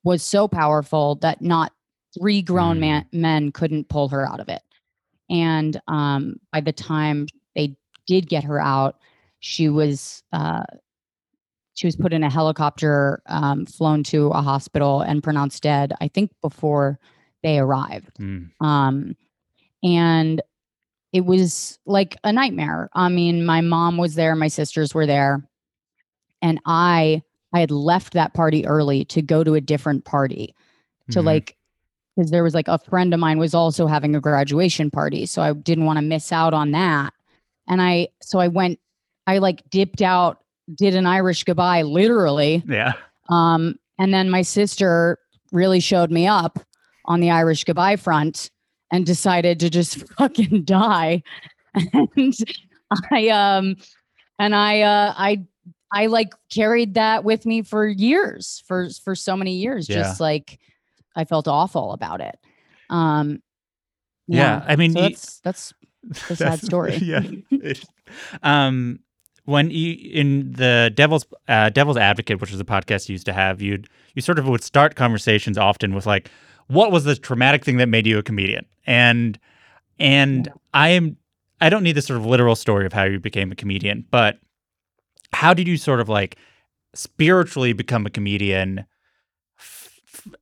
was 0.04 0.24
so 0.24 0.48
powerful 0.48 1.16
that 1.16 1.42
not 1.42 1.72
three 2.18 2.42
grown 2.42 2.78
Mm. 2.78 2.80
man, 2.80 3.06
men 3.12 3.52
couldn't 3.52 3.90
pull 3.90 4.10
her 4.10 4.28
out 4.28 4.40
of 4.40 4.50
it. 4.50 4.62
And 5.30 5.80
um, 5.88 6.36
by 6.52 6.62
the 6.62 6.74
time 6.74 7.28
they 7.56 7.76
did 8.08 8.28
get 8.28 8.44
her 8.44 8.60
out, 8.60 8.98
she 9.40 9.70
was 9.70 10.24
uh, 10.34 10.64
she 11.74 11.88
was 11.88 11.96
put 11.96 12.14
in 12.14 12.24
a 12.24 12.30
helicopter, 12.30 13.22
um, 13.28 13.66
flown 13.66 14.04
to 14.06 14.28
a 14.28 14.42
hospital, 14.42 15.02
and 15.02 15.24
pronounced 15.24 15.64
dead. 15.64 15.94
I 16.02 16.08
think 16.08 16.32
before 16.42 17.00
they 17.42 17.60
arrived. 17.60 18.12
Mm. 18.20 18.50
Um, 18.62 19.16
and 19.84 20.42
it 21.12 21.26
was 21.26 21.78
like 21.86 22.18
a 22.24 22.32
nightmare. 22.32 22.90
I 22.94 23.10
mean, 23.10 23.46
my 23.46 23.62
mom 23.62 23.98
was 23.98 24.16
there, 24.16 24.36
my 24.36 24.48
sisters 24.48 24.94
were 24.94 25.06
there, 25.06 25.44
and 26.42 26.60
I 26.66 27.22
I 27.54 27.60
had 27.60 27.72
left 27.72 28.14
that 28.14 28.34
party 28.34 28.66
early 28.66 29.06
to 29.06 29.22
go 29.22 29.44
to 29.44 29.54
a 29.54 29.62
different 29.62 30.06
party 30.06 30.56
to 31.12 31.20
Mhm. 31.20 31.26
like 31.26 31.58
because 32.16 32.32
there 32.32 32.44
was 32.44 32.54
like 32.54 32.68
a 32.68 32.78
friend 32.78 33.14
of 33.14 33.20
mine 33.20 33.40
was 33.40 33.54
also 33.56 33.88
having 33.88 34.16
a 34.16 34.20
graduation 34.22 34.90
party, 34.92 35.26
so 35.26 35.42
I 35.42 35.54
didn't 35.54 35.86
want 35.86 35.98
to 35.98 36.04
miss 36.04 36.32
out 36.32 36.54
on 36.54 36.72
that. 36.72 37.14
And 37.68 37.82
I 37.82 38.10
so 38.22 38.40
I 38.40 38.48
went, 38.48 38.80
I 39.28 39.40
like 39.40 39.68
dipped 39.70 40.02
out, 40.02 40.43
did 40.76 40.96
an 40.96 41.06
Irish 41.06 41.44
goodbye, 41.44 41.82
literally. 41.84 42.64
Yeah. 42.68 42.94
Um, 43.30 43.76
and 44.00 44.14
then 44.14 44.30
my 44.30 44.42
sister 44.42 45.18
really 45.52 45.80
showed 45.80 46.12
me 46.12 46.28
up 46.28 46.60
on 47.06 47.20
the 47.20 47.32
Irish 47.32 47.64
goodbye 47.64 47.96
front 47.96 48.50
and 48.92 49.06
decided 49.06 49.60
to 49.60 49.70
just 49.70 50.08
fucking 50.18 50.64
die. 50.64 51.24
and 51.94 52.34
I 53.12 53.30
um 53.30 53.76
and 54.40 54.56
I 54.56 54.82
uh 54.82 55.14
I 55.18 55.44
I 55.92 56.06
like 56.08 56.34
carried 56.52 56.94
that 56.96 57.24
with 57.24 57.46
me 57.46 57.62
for 57.62 57.88
years, 57.88 58.64
for 58.68 58.90
for 59.04 59.16
so 59.16 59.36
many 59.36 59.56
years. 59.56 59.88
Yeah. 59.90 59.98
Just 60.04 60.20
like 60.20 60.60
I 61.16 61.26
felt 61.26 61.48
awful 61.48 61.92
about 61.94 62.22
it. 62.22 62.38
Um 62.90 63.42
Yeah, 64.28 64.64
I 64.68 64.76
mean, 64.76 64.94
so 64.94 65.00
you- 65.02 65.10
that's 65.10 65.42
that's 65.44 65.74
a 66.32 66.36
sad 66.36 66.60
story. 66.64 66.96
yeah. 66.98 67.22
um, 68.44 69.00
when 69.46 69.70
you 69.72 69.94
in 69.94 70.54
the 70.54 70.92
Devil's 70.94 71.26
uh, 71.48 71.70
Devil's 71.70 71.98
Advocate, 71.98 72.40
which 72.40 72.52
was 72.52 72.60
a 72.60 72.66
podcast 72.66 73.10
you 73.10 73.14
used 73.14 73.26
to 73.26 73.34
have, 73.34 73.62
you'd 73.62 73.90
you 74.16 74.22
sort 74.22 74.40
of 74.40 74.48
would 74.48 74.64
start 74.64 74.96
conversations 74.96 75.58
often 75.58 75.94
with 75.94 76.06
like, 76.06 76.30
"What 76.68 76.92
was 76.92 77.04
the 77.04 77.16
traumatic 77.16 77.66
thing 77.66 77.78
that 77.78 77.90
made 77.90 78.08
you 78.08 78.18
a 78.18 78.24
comedian?" 78.24 78.66
And 78.86 79.38
and 80.00 80.52
I 80.74 80.90
am 80.90 81.18
I 81.60 81.70
don't 81.70 81.84
need 81.84 81.94
the 81.94 82.02
sort 82.02 82.20
of 82.20 82.26
literal 82.26 82.56
story 82.56 82.86
of 82.86 82.94
how 82.94 83.04
you 83.04 83.20
became 83.20 83.52
a 83.52 83.56
comedian, 83.56 84.06
but 84.12 84.40
how 85.34 85.54
did 85.54 85.68
you 85.68 85.78
sort 85.78 86.00
of 86.00 86.10
like 86.10 86.38
spiritually 86.94 87.74
become 87.74 88.06
a 88.06 88.10
comedian? 88.10 88.86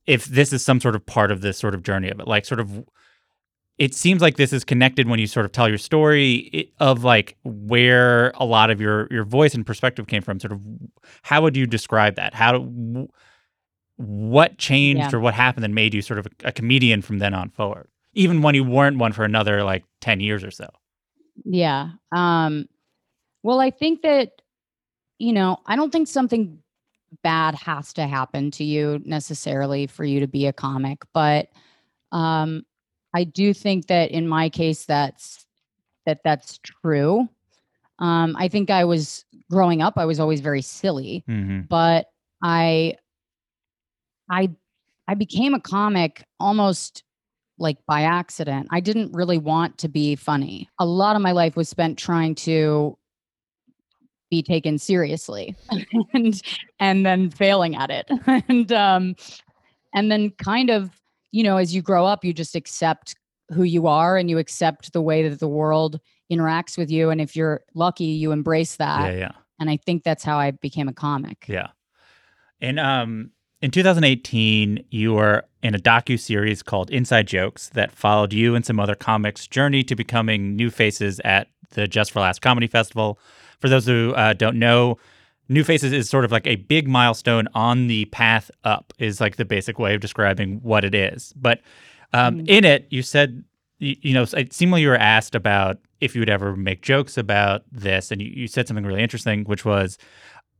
If 0.05 0.25
this 0.25 0.53
is 0.53 0.63
some 0.63 0.79
sort 0.79 0.95
of 0.95 1.05
part 1.05 1.31
of 1.31 1.41
this 1.41 1.57
sort 1.57 1.73
of 1.73 1.81
journey 1.81 2.09
of 2.09 2.19
it, 2.19 2.27
like 2.27 2.45
sort 2.45 2.59
of 2.59 2.85
it 3.81 3.95
seems 3.95 4.21
like 4.21 4.37
this 4.37 4.53
is 4.53 4.63
connected 4.63 5.07
when 5.09 5.19
you 5.19 5.25
sort 5.25 5.43
of 5.43 5.51
tell 5.51 5.67
your 5.67 5.79
story 5.79 6.71
of 6.79 7.03
like 7.03 7.35
where 7.43 8.31
a 8.35 8.45
lot 8.45 8.69
of 8.69 8.79
your 8.79 9.07
your 9.09 9.23
voice 9.25 9.55
and 9.55 9.65
perspective 9.65 10.05
came 10.05 10.21
from 10.21 10.39
sort 10.39 10.51
of 10.51 10.59
how 11.23 11.41
would 11.41 11.57
you 11.57 11.65
describe 11.65 12.15
that 12.15 12.33
how 12.35 12.59
what 13.97 14.57
changed 14.57 14.99
Yeah. 15.11 15.17
or 15.17 15.19
what 15.19 15.33
happened 15.33 15.63
that 15.63 15.69
made 15.69 15.93
you 15.93 16.01
sort 16.01 16.19
of 16.19 16.27
a, 16.27 16.49
a 16.49 16.51
comedian 16.51 17.01
from 17.01 17.19
then 17.19 17.33
on 17.33 17.49
forward 17.49 17.87
even 18.13 18.41
when 18.41 18.55
you 18.55 18.63
weren't 18.63 18.97
one 18.97 19.13
for 19.13 19.23
another 19.23 19.63
like 19.63 19.83
10 20.01 20.19
years 20.19 20.43
or 20.43 20.51
so 20.51 20.69
Yeah. 21.43 21.91
Um 22.11 22.67
well, 23.43 23.59
I 23.59 23.71
think 23.71 24.03
that 24.03 24.29
you 25.17 25.33
know, 25.33 25.57
I 25.65 25.75
don't 25.75 25.91
think 25.91 26.07
something 26.07 26.59
bad 27.23 27.55
has 27.55 27.93
to 27.93 28.05
happen 28.07 28.51
to 28.51 28.63
you 28.63 29.01
necessarily 29.05 29.87
for 29.87 30.03
you 30.05 30.19
to 30.19 30.27
be 30.27 30.45
a 30.45 30.53
comic, 30.53 30.99
but 31.13 31.49
um 32.11 32.63
I 33.13 33.23
do 33.23 33.53
think 33.53 33.87
that 33.87 34.11
in 34.11 34.27
my 34.27 34.49
case 34.49 34.85
that's 34.85 35.45
that 36.05 36.21
that's 36.23 36.59
true. 36.59 37.27
Um 37.99 38.35
I 38.37 38.47
think 38.47 38.69
I 38.69 38.85
was 38.85 39.25
growing 39.49 39.81
up 39.81 39.97
I 39.97 40.05
was 40.05 40.19
always 40.19 40.41
very 40.41 40.61
silly, 40.61 41.23
mm-hmm. 41.27 41.61
but 41.69 42.07
I 42.43 42.95
I 44.29 44.51
I 45.07 45.15
became 45.15 45.53
a 45.53 45.59
comic 45.59 46.25
almost 46.39 47.03
like 47.57 47.77
by 47.85 48.03
accident. 48.03 48.67
I 48.71 48.79
didn't 48.79 49.13
really 49.13 49.37
want 49.37 49.77
to 49.79 49.89
be 49.89 50.15
funny. 50.15 50.69
A 50.79 50.85
lot 50.85 51.15
of 51.15 51.21
my 51.21 51.31
life 51.31 51.55
was 51.55 51.69
spent 51.69 51.97
trying 51.97 52.35
to 52.35 52.97
be 54.31 54.41
taken 54.41 54.77
seriously 54.77 55.55
and 56.13 56.41
and 56.79 57.05
then 57.05 57.29
failing 57.29 57.75
at 57.75 57.91
it. 57.91 58.09
and 58.47 58.71
um 58.71 59.15
and 59.93 60.11
then 60.11 60.31
kind 60.31 60.69
of, 60.69 60.89
you 61.31 61.43
know, 61.43 61.57
as 61.57 61.73
you 61.73 61.81
grow 61.81 62.05
up, 62.05 62.23
you 62.23 62.33
just 62.33 62.55
accept 62.55 63.15
who 63.51 63.63
you 63.63 63.87
are 63.87 64.17
and 64.17 64.29
you 64.29 64.37
accept 64.37 64.93
the 64.93 65.01
way 65.01 65.27
that 65.27 65.39
the 65.39 65.47
world 65.47 65.99
interacts 66.31 66.77
with 66.77 66.89
you 66.89 67.09
and 67.09 67.19
if 67.19 67.35
you're 67.35 67.61
lucky, 67.73 68.05
you 68.05 68.31
embrace 68.31 68.77
that. 68.77 69.13
yeah 69.13 69.19
yeah 69.19 69.31
And 69.59 69.69
I 69.69 69.77
think 69.77 70.03
that's 70.03 70.23
how 70.23 70.37
I 70.37 70.51
became 70.51 70.87
a 70.87 70.93
comic. 70.93 71.45
Yeah. 71.47 71.67
And 72.61 72.79
um 72.79 73.31
in 73.61 73.69
2018, 73.69 74.85
you 74.89 75.13
were 75.13 75.43
in 75.61 75.75
a 75.75 75.77
docu 75.77 76.19
series 76.19 76.63
called 76.63 76.89
Inside 76.89 77.27
Jokes 77.27 77.69
that 77.69 77.91
followed 77.91 78.33
you 78.33 78.55
and 78.55 78.65
some 78.65 78.79
other 78.79 78.95
comics' 78.95 79.45
journey 79.47 79.83
to 79.83 79.95
becoming 79.95 80.55
new 80.55 80.71
faces 80.71 81.21
at 81.23 81.47
the 81.71 81.87
Just 81.87 82.11
for 82.11 82.21
Laughs 82.21 82.39
Comedy 82.39 82.65
Festival. 82.65 83.19
For 83.59 83.69
those 83.69 83.85
who 83.85 84.13
uh, 84.15 84.33
don't 84.33 84.57
know, 84.57 84.97
New 85.51 85.63
Faces 85.63 85.91
is 85.91 86.09
sort 86.09 86.25
of 86.25 86.31
like 86.31 86.47
a 86.47 86.55
big 86.55 86.87
milestone 86.87 87.47
on 87.53 87.87
the 87.87 88.05
path 88.05 88.49
up, 88.63 88.93
is 88.99 89.19
like 89.19 89.35
the 89.35 89.45
basic 89.45 89.77
way 89.77 89.93
of 89.93 90.01
describing 90.01 90.59
what 90.63 90.83
it 90.85 90.95
is. 90.95 91.33
But 91.35 91.61
um, 92.13 92.39
Mm. 92.39 92.49
in 92.49 92.65
it, 92.65 92.87
you 92.89 93.01
said, 93.01 93.43
you, 93.79 93.95
you 94.01 94.13
know, 94.13 94.25
it 94.33 94.53
seemed 94.53 94.71
like 94.71 94.81
you 94.81 94.89
were 94.89 94.95
asked 94.95 95.35
about 95.35 95.77
if 95.99 96.15
you 96.15 96.21
would 96.21 96.29
ever 96.29 96.55
make 96.55 96.81
jokes 96.81 97.17
about 97.17 97.63
this. 97.71 98.11
And 98.11 98.21
you, 98.21 98.29
you 98.29 98.47
said 98.47 98.67
something 98.67 98.85
really 98.85 99.01
interesting, 99.03 99.43
which 99.45 99.65
was, 99.65 99.97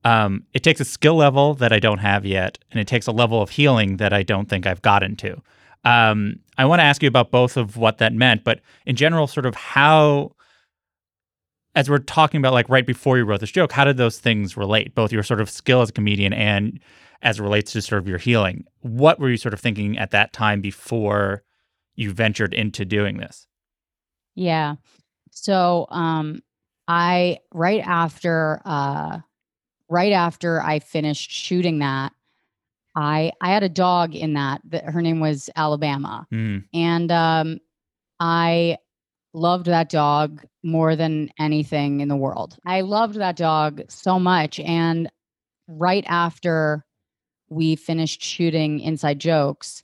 um, 0.04 0.44
it 0.54 0.64
takes 0.64 0.80
a 0.82 0.86
skill 0.86 1.16
level 1.16 1.54
that 1.56 1.72
I 1.72 1.80
don't 1.80 2.00
have 2.00 2.26
yet, 2.26 2.58
and 2.72 2.80
it 2.80 2.88
takes 2.88 3.08
a 3.08 3.12
level 3.12 3.42
of 3.42 3.50
healing 3.52 3.98
that 3.98 4.14
I 4.14 4.24
don't 4.24 4.50
think 4.50 4.66
I've 4.66 4.82
gotten 4.82 5.16
to. 5.18 5.42
Um, 5.86 6.40
I 6.58 6.66
want 6.66 6.80
to 6.80 6.84
ask 6.84 7.02
you 7.02 7.08
about 7.08 7.32
both 7.32 7.58
of 7.58 7.78
what 7.78 7.98
that 8.00 8.14
meant, 8.14 8.44
but 8.44 8.60
in 8.86 8.96
general, 8.96 9.28
sort 9.28 9.46
of 9.46 9.56
how, 9.56 10.32
as 11.76 11.90
we're 11.90 12.00
talking 12.00 12.40
about, 12.40 12.54
like 12.54 12.68
right 12.70 12.86
before 12.86 13.18
you 13.18 13.24
wrote 13.24 13.40
this 13.40 13.52
joke, 13.52 13.72
how 13.72 13.86
did 13.86 13.98
those 13.98 14.20
things 14.20 14.58
relate? 14.58 14.94
Both 14.94 15.12
your 15.12 15.24
sort 15.24 15.42
of 15.42 15.50
skill 15.50 15.82
as 15.82 15.90
a 15.90 15.94
comedian 15.94 16.34
and 16.34 16.80
as 17.22 17.40
it 17.40 17.44
relates 17.44 17.72
to 17.74 17.82
sort 17.82 18.02
of 18.02 18.08
your 18.08 18.18
healing. 18.18 18.66
What 18.82 19.20
were 19.20 19.30
you 19.30 19.38
sort 19.38 19.54
of 19.54 19.60
thinking 19.60 19.98
at 19.98 20.12
that 20.12 20.34
time 20.34 20.60
before 20.60 21.44
you 21.96 22.12
ventured 22.12 22.54
into 22.54 22.84
doing 22.84 23.18
this? 23.18 23.48
Yeah. 24.36 24.76
So 25.32 25.88
um 25.90 26.42
I 26.88 27.40
right 27.54 27.82
after 27.86 28.62
uh 28.66 29.20
right 29.90 30.14
after 30.14 30.62
I 30.62 30.80
finished 30.80 31.32
shooting 31.32 31.80
that, 31.80 32.14
I 32.96 33.32
I 33.40 33.52
had 33.52 33.64
a 33.64 33.70
dog 33.70 34.16
in 34.16 34.34
that 34.34 34.62
that 34.70 34.86
her 34.86 35.02
name 35.02 35.20
was 35.20 35.50
Alabama. 35.56 36.28
Mm, 36.34 36.66
And 36.74 37.12
um 37.12 37.60
I 38.20 38.78
loved 39.34 39.66
that 39.68 39.90
dog 39.90 40.44
more 40.64 40.96
than 40.96 41.30
anything 41.40 42.02
in 42.02 42.08
the 42.10 42.16
world. 42.16 42.58
I 42.66 42.82
loved 42.82 43.16
that 43.16 43.36
dog 43.38 43.82
so 43.88 44.20
much 44.20 44.60
and 44.60 45.10
right 45.68 46.04
after 46.08 46.86
we 47.50 47.76
finished 47.76 48.24
shooting 48.24 48.80
Inside 48.80 49.20
Jokes, 49.20 49.84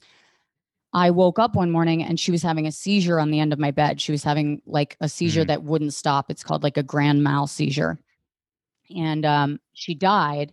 I 0.94 1.10
woke 1.10 1.38
up 1.38 1.54
one 1.54 1.70
morning 1.70 2.02
and 2.02 2.18
she 2.18 2.30
was 2.30 2.42
having 2.42 2.66
a 2.66 2.72
seizure 2.72 3.20
on 3.20 3.30
the 3.30 3.40
end 3.40 3.52
of 3.52 3.58
my 3.58 3.70
bed. 3.70 4.00
She 4.00 4.12
was 4.12 4.24
having 4.24 4.62
like 4.66 4.96
a 5.00 5.08
seizure 5.08 5.44
Mm. 5.44 5.48
that 5.48 5.62
wouldn't 5.62 5.92
stop. 5.94 6.30
It's 6.30 6.42
called 6.42 6.62
like 6.62 6.78
a 6.78 6.82
grand 6.82 7.22
mal 7.22 7.46
seizure. 7.46 7.98
And 8.96 9.26
um, 9.26 9.60
she 9.74 9.94
died. 9.94 10.52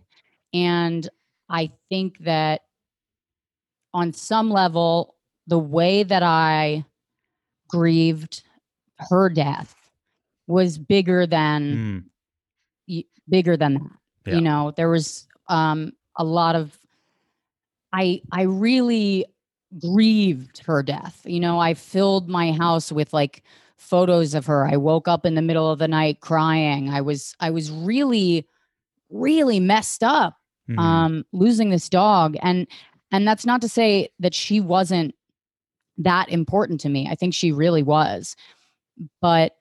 And 0.52 1.08
I 1.48 1.70
think 1.88 2.18
that 2.20 2.62
on 3.94 4.12
some 4.12 4.50
level, 4.50 5.14
the 5.46 5.58
way 5.58 6.02
that 6.02 6.22
I 6.22 6.84
grieved 7.68 8.42
her 8.98 9.28
death 9.28 9.74
was 10.46 10.78
bigger 10.78 11.26
than 11.26 12.04
mm, 12.88 13.04
bigger 13.28 13.56
than 13.56 13.74
that. 13.74 13.90
Yeah. 14.26 14.34
You 14.36 14.40
know, 14.40 14.72
there 14.76 14.88
was 14.88 15.26
um 15.48 15.92
a 16.16 16.24
lot 16.24 16.56
of 16.56 16.78
I 17.92 18.22
I 18.32 18.42
really 18.42 19.26
grieved 19.80 20.58
her 20.66 20.82
death. 20.82 21.20
You 21.24 21.40
know, 21.40 21.58
I 21.58 21.74
filled 21.74 22.28
my 22.28 22.52
house 22.52 22.90
with 22.90 23.12
like 23.12 23.42
photos 23.76 24.34
of 24.34 24.46
her. 24.46 24.66
I 24.66 24.76
woke 24.76 25.08
up 25.08 25.26
in 25.26 25.34
the 25.34 25.42
middle 25.42 25.70
of 25.70 25.78
the 25.78 25.88
night 25.88 26.20
crying. 26.20 26.88
I 26.88 27.00
was 27.00 27.34
I 27.40 27.50
was 27.50 27.70
really 27.70 28.46
really 29.10 29.60
messed 29.60 30.02
up 30.02 30.36
mhm. 30.68 30.78
um 30.78 31.24
losing 31.32 31.70
this 31.70 31.88
dog 31.88 32.36
and 32.42 32.66
and 33.12 33.26
that's 33.26 33.46
not 33.46 33.60
to 33.60 33.68
say 33.68 34.08
that 34.18 34.34
she 34.34 34.60
wasn't 34.60 35.14
that 35.96 36.28
important 36.28 36.80
to 36.80 36.88
me 36.88 37.08
i 37.08 37.14
think 37.14 37.32
she 37.32 37.52
really 37.52 37.82
was 37.82 38.36
but 39.20 39.56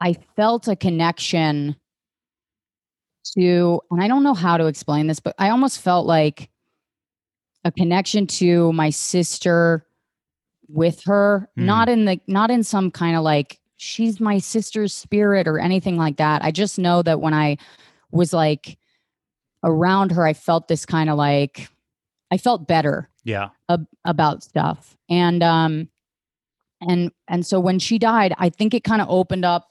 i 0.00 0.12
felt 0.36 0.68
a 0.68 0.76
connection 0.76 1.76
to 3.36 3.80
and 3.90 4.02
i 4.02 4.08
don't 4.08 4.22
know 4.24 4.34
how 4.34 4.56
to 4.56 4.66
explain 4.66 5.06
this 5.06 5.20
but 5.20 5.34
i 5.38 5.50
almost 5.50 5.80
felt 5.80 6.06
like 6.06 6.50
a 7.64 7.70
connection 7.70 8.26
to 8.26 8.72
my 8.72 8.90
sister 8.90 9.86
with 10.68 11.04
her, 11.04 11.48
Hmm. 11.56 11.66
not 11.66 11.88
in 11.88 12.06
the 12.06 12.18
not 12.26 12.50
in 12.50 12.64
some 12.64 12.90
kind 12.90 13.14
of 13.16 13.22
like 13.22 13.60
she's 13.76 14.18
my 14.20 14.38
sister's 14.38 14.92
spirit 14.92 15.46
or 15.46 15.58
anything 15.60 15.96
like 15.96 16.16
that. 16.16 16.42
I 16.42 16.50
just 16.50 16.76
know 16.78 17.02
that 17.02 17.20
when 17.20 17.34
I 17.34 17.58
was 18.10 18.32
like 18.32 18.78
around 19.62 20.10
her, 20.12 20.26
I 20.26 20.32
felt 20.32 20.66
this 20.66 20.84
kind 20.86 21.08
of 21.10 21.16
like 21.16 21.68
I 22.32 22.38
felt 22.38 22.66
better 22.66 23.10
Yeah. 23.22 23.50
ab- 23.68 23.86
about 24.04 24.42
stuff 24.42 24.96
and 25.08 25.40
um 25.42 25.88
and 26.88 27.10
and 27.28 27.44
so 27.46 27.58
when 27.60 27.78
she 27.78 27.98
died 27.98 28.32
i 28.38 28.48
think 28.48 28.74
it 28.74 28.84
kind 28.84 29.00
of 29.02 29.08
opened 29.08 29.44
up 29.44 29.68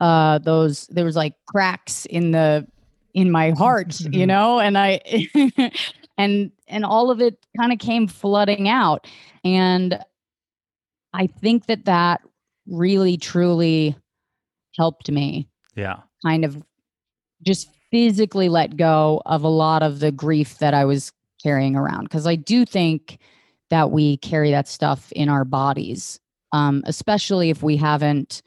uh 0.00 0.38
those 0.38 0.86
there 0.88 1.04
was 1.04 1.16
like 1.16 1.34
cracks 1.46 2.06
in 2.06 2.30
the 2.30 2.66
in 3.14 3.30
my 3.30 3.50
heart 3.50 3.98
you 4.12 4.26
know 4.26 4.58
and 4.60 4.76
i 4.78 5.00
and 6.18 6.50
and 6.68 6.84
all 6.84 7.10
of 7.10 7.20
it 7.20 7.36
kind 7.58 7.72
of 7.72 7.78
came 7.78 8.06
flooding 8.06 8.68
out 8.68 9.06
and 9.44 9.98
i 11.14 11.26
think 11.26 11.66
that 11.66 11.84
that 11.84 12.20
really 12.66 13.16
truly 13.16 13.96
helped 14.76 15.10
me 15.10 15.48
Yeah. 15.74 15.96
kind 16.24 16.44
of 16.44 16.62
just 17.46 17.68
physically 17.90 18.48
let 18.48 18.76
go 18.76 19.22
of 19.24 19.42
a 19.42 19.48
lot 19.48 19.82
of 19.82 20.00
the 20.00 20.12
grief 20.12 20.58
that 20.58 20.74
I 20.74 20.84
was 20.84 21.10
carrying 21.42 21.74
around. 21.76 22.02
Because 22.02 22.26
I 22.26 22.36
do 22.36 22.66
think 22.66 23.18
that 23.70 23.90
we 23.90 24.18
carry 24.18 24.50
that 24.50 24.68
stuff 24.68 25.10
in 25.12 25.28
our 25.30 25.44
bodies, 25.46 26.20
um, 26.52 26.82
especially 26.86 27.50
if 27.50 27.62
we 27.62 27.76
haven't 27.76 28.42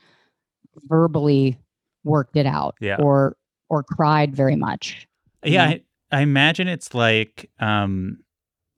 verbally 0.87 1.57
worked 2.03 2.35
it 2.35 2.45
out 2.45 2.75
Yeah. 2.79 2.97
or 2.99 3.35
or 3.69 3.83
cried 3.83 4.35
very 4.35 4.55
much. 4.57 5.07
Yeah, 5.45 5.67
Mhm. 5.71 5.81
I, 6.11 6.17
I 6.17 6.21
imagine 6.21 6.67
it's 6.67 6.93
like 6.93 7.49
um, 7.59 8.17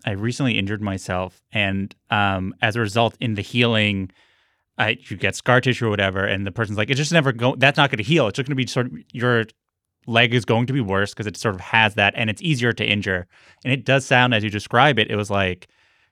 I 0.06 0.12
recently 0.12 0.58
injured 0.58 0.82
myself, 0.82 1.42
and 1.52 1.94
um, 2.12 2.54
as 2.62 2.76
a 2.76 2.80
result, 2.80 3.16
in 3.20 3.34
the 3.36 3.42
healing, 3.42 4.12
I 4.78 4.98
you 5.10 5.18
get 5.18 5.36
scar 5.36 5.62
tissue 5.62 5.88
or 5.88 5.90
whatever, 5.90 6.24
and 6.26 6.46
the 6.46 6.52
person's 6.52 6.78
like, 6.78 6.90
it's 6.90 6.98
just 7.00 7.12
never 7.12 7.32
go. 7.32 7.56
That's 7.56 7.78
not 7.78 7.90
going 7.90 7.98
to 7.98 8.04
heal. 8.04 8.28
It's 8.28 8.36
just 8.38 8.48
going 8.48 8.56
to 8.58 8.64
be 8.64 8.68
sort 8.68 8.88
of 8.88 8.94
your 9.12 9.46
leg 10.06 10.34
is 10.34 10.46
going 10.46 10.66
to 10.68 10.74
be 10.74 10.82
worse 10.82 11.14
because 11.14 11.26
it 11.28 11.38
sort 11.38 11.56
of 11.56 11.62
has 11.62 11.96
that, 11.96 12.14
and 12.16 12.30
it's 12.30 12.42
easier 12.42 12.74
to 12.74 12.86
injure. 12.86 13.26
And 13.64 13.74
it 13.74 13.86
does 13.86 14.06
sound 14.06 14.34
as 14.36 14.44
you 14.44 14.50
describe 14.50 15.00
it, 15.00 15.10
it 15.10 15.16
was 15.16 15.32
like 15.32 15.68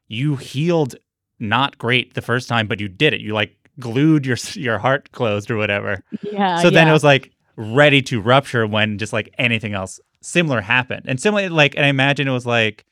you 0.07 0.37
healed 0.37 0.95
not 1.41 1.77
great 1.77 2.13
the 2.13 2.21
first 2.21 2.48
time, 2.48 2.67
but 2.67 2.79
you 2.79 2.88
did 2.88 3.13
it. 3.13 3.21
You 3.21 3.33
like 3.33 3.55
glued 3.79 4.25
your 4.25 4.38
your 4.53 4.77
heart 4.77 5.12
closed 5.12 5.50
or 5.51 5.57
whatever. 5.57 6.03
Yeah. 6.21 6.62
So 6.62 6.69
then 6.69 6.88
it 6.88 6.91
was 6.93 7.03
like 7.03 7.31
ready 7.57 8.01
to 8.03 8.21
rupture 8.21 8.65
when 8.65 8.98
just 8.98 9.12
like 9.13 9.33
anything 9.38 9.74
else 9.74 10.00
similar 10.21 10.62
happened. 10.62 11.03
And 11.07 11.19
similarly, 11.19 11.50
like, 11.50 11.75
and 11.75 11.86
I 11.86 11.89
imagine 11.89 12.27
it 12.27 12.31
was 12.31 12.45
like 12.45 12.86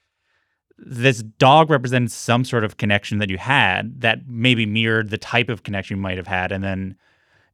this 0.77 1.21
dog 1.21 1.69
represented 1.69 2.11
some 2.11 2.43
sort 2.45 2.63
of 2.63 2.77
connection 2.77 3.17
that 3.19 3.29
you 3.29 3.37
had 3.37 4.01
that 4.01 4.27
maybe 4.27 4.65
mirrored 4.65 5.09
the 5.09 5.17
type 5.17 5.49
of 5.49 5.63
connection 5.63 5.97
you 5.97 6.01
might 6.01 6.17
have 6.17 6.27
had. 6.27 6.51
And 6.51 6.63
then 6.63 6.95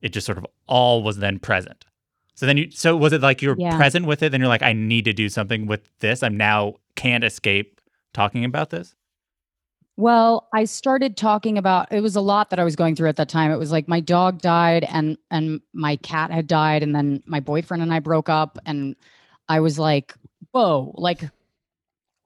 it 0.02 0.10
just 0.10 0.26
sort 0.26 0.38
of 0.38 0.46
all 0.68 1.04
was 1.04 1.18
then 1.18 1.40
present. 1.40 1.86
So 2.36 2.46
then 2.46 2.58
you, 2.58 2.70
so 2.72 2.96
was 2.96 3.14
it 3.14 3.22
like 3.22 3.42
you're 3.42 3.56
Yeah. 3.58 3.76
present 3.78 4.06
with 4.06 4.22
it? 4.22 4.32
Then 4.32 4.42
you're 4.42 4.48
like, 4.50 4.62
I 4.62 4.74
need 4.74 5.06
to 5.06 5.14
do 5.14 5.30
something 5.30 5.66
with 5.68 5.90
this. 6.00 6.22
I'm 6.22 6.38
now 6.38 6.76
can't 6.96 7.24
escape 7.24 7.82
talking 8.14 8.46
about 8.46 8.70
this. 8.70 8.94
Well, 9.98 10.50
I 10.54 10.66
started 10.66 11.16
talking 11.16 11.58
about 11.58 11.92
it 11.92 12.02
was 12.02 12.18
a 12.18 12.22
lot 12.22 12.50
that 12.50 12.60
I 12.60 12.66
was 12.66 12.76
going 12.76 12.96
through 12.96 13.08
at 13.10 13.16
that 13.16 13.30
time. 13.30 13.52
It 13.52 13.58
was 13.58 13.72
like 13.72 13.88
my 13.88 14.02
dog 14.02 14.42
died 14.42 14.84
and 14.90 15.18
and 15.32 15.62
my 15.74 15.96
cat 15.98 16.32
had 16.32 16.48
died 16.48 16.84
and 16.84 16.94
then 16.94 17.24
my 17.26 17.40
boyfriend 17.40 17.82
and 17.82 17.94
I 17.94 18.00
broke 18.00 18.28
up 18.28 18.58
and 18.66 18.96
I 19.48 19.62
was 19.62 19.80
like, 19.80 20.14
"Whoa, 20.52 20.92
like 20.98 21.24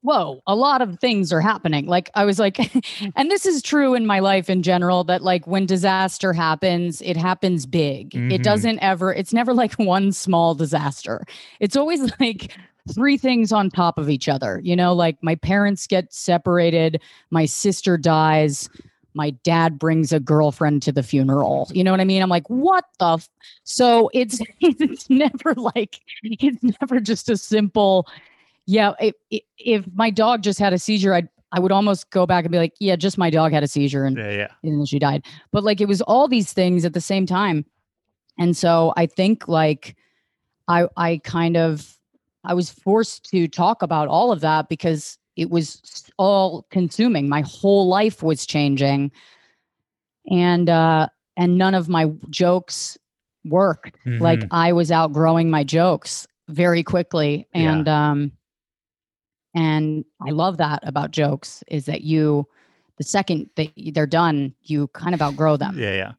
whoa, 0.01 0.41
a 0.47 0.55
lot 0.55 0.81
of 0.81 0.99
things 0.99 1.33
are 1.33 1.41
happening." 1.41 1.85
Like 1.85 2.09
I 2.15 2.25
was 2.25 2.39
like 2.39 2.57
and 3.15 3.29
this 3.29 3.45
is 3.45 3.61
true 3.61 3.93
in 3.93 4.05
my 4.05 4.19
life 4.19 4.49
in 4.49 4.63
general 4.63 5.03
that 5.05 5.21
like 5.23 5.45
when 5.47 5.65
disaster 5.65 6.33
happens, 6.33 7.01
it 7.01 7.17
happens 7.17 7.65
big. 7.65 8.11
Mhm. 8.11 8.31
It 8.33 8.43
doesn't 8.43 8.79
ever 8.79 9.13
it's 9.13 9.33
never 9.33 9.53
like 9.53 9.73
one 9.79 10.11
small 10.11 10.55
disaster. 10.55 11.23
It's 11.59 11.75
always 11.75 12.11
like 12.19 12.51
three 12.93 13.17
things 13.17 13.51
on 13.51 13.69
top 13.69 13.97
of 13.97 14.09
each 14.09 14.27
other. 14.29 14.59
You 14.63 14.75
know, 14.75 14.93
like 14.93 15.17
my 15.21 15.35
parents 15.35 15.87
get 15.87 16.13
separated, 16.13 17.01
my 17.31 17.45
sister 17.45 17.97
dies, 17.97 18.69
my 19.13 19.31
dad 19.43 19.77
brings 19.79 20.13
a 20.13 20.19
girlfriend 20.19 20.81
to 20.83 20.91
the 20.91 21.03
funeral. 21.03 21.67
You 21.73 21.83
know 21.83 21.91
what 21.91 21.99
I 21.99 22.05
mean? 22.05 22.21
I'm 22.21 22.29
like, 22.29 22.47
what 22.49 22.85
the? 22.99 23.13
F-? 23.13 23.29
So 23.63 24.09
it's 24.13 24.39
it's 24.61 25.09
never 25.09 25.53
like 25.55 25.99
it's 26.23 26.63
never 26.81 26.99
just 26.99 27.29
a 27.29 27.37
simple. 27.37 28.07
Yeah, 28.65 28.93
if, 28.99 29.15
if- 29.31 29.43
if 29.57 29.85
my 29.93 30.09
dog 30.09 30.41
just 30.43 30.59
had 30.59 30.73
a 30.73 30.79
seizure, 30.79 31.13
I 31.13 31.23
I 31.51 31.59
would 31.59 31.71
almost 31.71 32.11
go 32.11 32.25
back 32.27 32.45
and 32.45 32.51
be 32.51 32.59
like, 32.59 32.75
yeah, 32.79 32.95
just 32.95 33.17
my 33.17 33.29
dog 33.31 33.51
had 33.51 33.63
a 33.63 33.67
seizure 33.67 34.05
and 34.05 34.15
Yeah, 34.17 34.31
yeah. 34.31 34.47
and 34.63 34.79
then 34.79 34.85
she 34.85 34.99
died. 34.99 35.25
But 35.51 35.63
like 35.63 35.81
it 35.81 35.87
was 35.87 36.01
all 36.03 36.27
these 36.27 36.53
things 36.53 36.85
at 36.85 36.93
the 36.93 37.01
same 37.01 37.25
time. 37.25 37.65
And 38.37 38.55
so 38.55 38.93
I 38.95 39.05
think 39.07 39.47
like 39.47 39.95
I 40.67 40.87
I 40.95 41.19
kind 41.23 41.57
of 41.57 41.97
I 42.43 42.53
was 42.53 42.69
forced 42.69 43.29
to 43.31 43.47
talk 43.47 43.81
about 43.81 44.07
all 44.07 44.31
of 44.31 44.39
that 44.41 44.69
because 44.69 45.17
it 45.35 45.49
was 45.49 45.81
all 46.17 46.65
consuming. 46.71 47.29
My 47.29 47.41
whole 47.41 47.87
life 47.87 48.23
was 48.23 48.45
changing. 48.45 49.11
And 50.29 50.69
uh 50.69 51.07
and 51.37 51.57
none 51.57 51.73
of 51.75 51.87
my 51.89 52.11
jokes 52.29 52.97
worked. 53.45 53.95
Like 54.05 54.39
Mhm. 54.39 54.47
I 54.51 54.73
was 54.73 54.91
outgrowing 54.91 55.49
my 55.49 55.63
jokes 55.63 56.27
very 56.47 56.83
quickly. 56.83 57.47
Yeah. 57.53 57.73
And 57.73 57.87
um 57.87 58.31
and 59.55 60.05
I 60.25 60.29
love 60.31 60.57
that 60.57 60.79
about 60.83 61.11
jokes 61.11 61.63
is 61.67 61.85
that 61.85 62.01
you 62.01 62.47
the 62.97 63.03
second 63.03 63.49
that 63.55 63.71
they're 63.93 64.05
done, 64.05 64.53
you 64.63 64.87
kind 64.89 65.13
of 65.15 65.21
outgrow 65.21 65.55
them. 65.57 65.77
yeah, 65.79 65.93
yeah. 65.95 66.11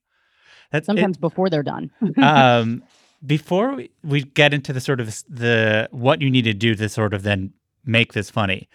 That's 0.73 0.85
it- 0.85 0.87
Sometimes 0.87 1.19
before 1.19 1.51
they're 1.51 1.63
done. 1.63 1.91
um, 2.23 2.83
before 3.25 3.75
we, 3.75 3.91
we 4.03 4.23
get 4.23 4.55
into 4.55 4.73
the 4.73 4.81
sort 4.81 5.01
of 5.01 5.23
the 5.29 5.89
what 5.91 6.23
you 6.23 6.31
need 6.31 6.45
to 6.45 6.55
do 6.55 6.75
to 6.75 6.89
sort 6.89 7.15
of 7.15 7.23
then 7.23 7.53
make 7.85 8.13
this 8.13 8.31
funny, 8.31 8.69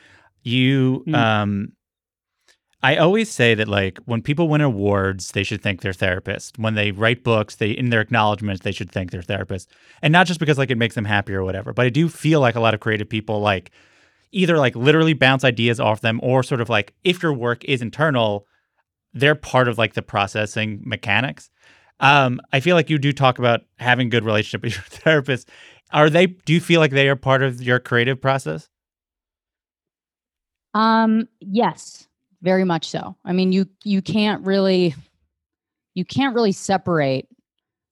you 0.43 1.03
Mm. 1.08 1.15
um, 1.15 1.71
I 2.84 2.97
always 2.97 3.31
say 3.31 3.55
that 3.55 3.67
like 3.67 3.97
when 4.05 4.21
people 4.21 4.47
win 4.47 4.62
awards, 4.62 5.31
they 5.31 5.41
should 5.41 5.63
thank 5.63 5.81
their 5.81 5.93
therapist. 5.93 6.60
When 6.60 6.75
they 6.75 6.91
write 6.91 7.23
books, 7.23 7.55
they 7.55 7.71
in 7.71 7.89
their 7.89 8.01
acknowledgments, 8.01 8.62
they 8.62 8.71
should 8.71 8.91
thank 8.91 9.10
their 9.10 9.23
therapist, 9.23 9.71
and 10.03 10.12
not 10.12 10.27
just 10.27 10.39
because 10.39 10.60
like 10.60 10.69
it 10.69 10.77
makes 10.77 10.93
them 10.93 11.05
happy 11.05 11.34
or 11.34 11.43
whatever. 11.43 11.73
But 11.73 11.88
I 11.88 11.89
do 11.89 12.08
feel 12.10 12.41
like 12.41 12.53
a 12.55 12.60
lot 12.60 12.75
of 12.75 12.79
creative 12.81 13.10
people 13.10 13.39
like 13.39 13.71
either 14.31 14.58
like 14.60 14.75
literally 14.75 15.13
bounce 15.13 15.43
ideas 15.43 15.79
off 15.79 16.01
them 16.01 16.19
or 16.21 16.43
sort 16.43 16.62
of 16.62 16.69
like 16.69 16.93
if 17.03 17.23
your 17.23 17.34
work 17.34 17.63
is 17.63 17.81
internal, 17.81 18.45
they're 19.13 19.34
part 19.34 19.67
of 19.67 19.79
like 19.79 19.93
the 19.95 20.01
processing 20.03 20.81
mechanics. 20.86 21.49
Um, 21.99 22.41
I 22.51 22.60
feel 22.60 22.75
like 22.75 22.89
you 22.89 22.97
do 22.97 23.13
talk 23.13 23.39
about 23.39 23.62
having 23.77 24.10
good 24.10 24.25
relationship 24.25 24.63
with 24.63 24.73
your 24.75 24.84
therapist. 24.84 25.49
Are 25.91 26.10
they? 26.10 26.27
Do 26.27 26.53
you 26.53 26.62
feel 26.62 26.79
like 26.79 26.91
they 26.91 27.10
are 27.10 27.15
part 27.15 27.41
of 27.41 27.62
your 27.62 27.79
creative 27.79 28.21
process? 28.21 28.69
Um, 30.73 31.27
yes, 31.39 32.08
very 32.41 32.65
much 32.65 32.89
so. 32.89 33.15
I 33.23 33.34
mean, 33.34 33.51
you 33.51 33.67
you 33.84 34.01
can't 34.01 34.45
really 34.45 34.95
you 35.93 36.05
can't 36.05 36.36
really 36.36 36.51
separate 36.51 37.27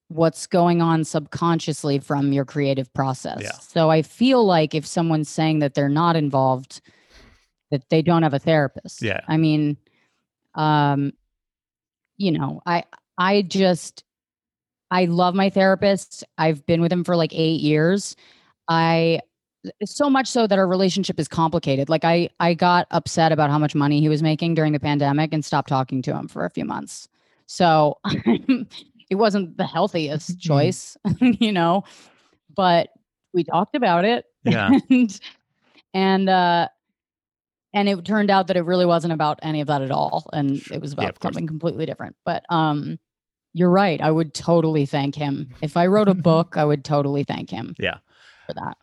what's 0.10 0.46
going 0.46 0.82
on 0.82 1.04
subconsciously 1.04 1.98
from 2.00 2.34
your 2.34 2.46
creative 2.46 2.94
process. 2.94 3.42
Yeah. 3.42 3.52
So 3.54 3.90
I 3.90 4.02
feel 4.02 4.46
like 4.46 4.76
if 4.76 4.86
someone's 4.86 5.30
saying 5.30 5.60
that 5.60 5.74
they're 5.74 5.90
not 5.90 6.16
involved, 6.16 6.82
that 7.72 7.90
they 7.90 8.02
don't 8.02 8.22
have 8.22 8.34
a 8.34 8.40
therapist. 8.40 9.02
Yeah. 9.02 9.22
I 9.28 9.38
mean, 9.38 9.78
um, 10.54 11.14
you 12.18 12.32
know, 12.32 12.62
I 12.66 12.84
I 13.18 13.42
just 13.42 14.04
I 14.92 15.06
love 15.06 15.34
my 15.34 15.50
therapist. 15.50 16.24
I've 16.38 16.66
been 16.66 16.82
with 16.82 16.92
him 16.92 17.04
for 17.04 17.16
like 17.16 17.34
eight 17.34 17.62
years. 17.62 18.16
I 18.68 19.22
so 19.86 20.10
much 20.10 20.28
so 20.28 20.46
that 20.46 20.60
our 20.60 20.68
relationship 20.68 21.20
is 21.20 21.28
complicated. 21.28 21.90
Like 21.90 22.04
I 22.04 22.30
I 22.40 22.54
got 22.54 22.88
upset 22.92 23.32
about 23.32 23.50
how 23.50 23.58
much 23.58 23.76
money 23.76 24.02
he 24.02 24.10
was 24.10 24.22
making 24.22 24.56
during 24.56 24.74
the 24.74 24.80
pandemic 24.80 25.34
and 25.34 25.44
stopped 25.44 25.70
talking 25.70 26.02
to 26.04 26.16
him 26.16 26.28
for 26.28 26.46
a 26.46 26.50
few 26.50 26.66
months. 26.66 27.08
So 27.46 27.98
it 28.06 29.16
wasn't 29.16 29.58
the 29.58 29.66
healthiest 29.66 30.40
choice, 30.40 30.98
you 31.20 31.52
know, 31.52 31.84
but 32.56 32.90
we 33.34 33.44
talked 33.44 33.76
about 33.76 34.06
it. 34.06 34.26
Yeah. 34.44 34.70
And 34.90 35.20
and 35.96 36.30
uh 36.30 36.68
and 37.74 37.90
it 37.90 38.06
turned 38.06 38.30
out 38.30 38.48
that 38.48 38.58
it 38.58 38.66
really 38.66 38.86
wasn't 38.86 39.14
about 39.14 39.40
any 39.42 39.62
of 39.62 39.68
that 39.68 39.82
at 39.82 39.92
all. 39.92 40.28
And 40.34 40.62
it 40.72 40.82
was 40.82 40.94
about 40.94 41.20
course. 41.20 41.34
something 41.34 41.48
completely 41.48 41.86
different. 41.86 42.16
But 42.26 42.44
um 42.50 43.00
you're 43.54 43.70
right. 43.70 44.02
I 44.02 44.10
would 44.12 44.34
totally 44.34 44.86
thank 44.86 45.16
him. 45.16 45.50
If 45.62 45.78
I 45.78 45.88
wrote 45.88 46.08
a 46.10 46.14
book, 46.16 46.56
I 46.58 46.66
would 46.66 46.84
totally 46.84 47.24
thank 47.24 47.50
him 47.50 47.76
Yeah. 47.80 47.98
for 48.48 48.54
that. 48.54 48.78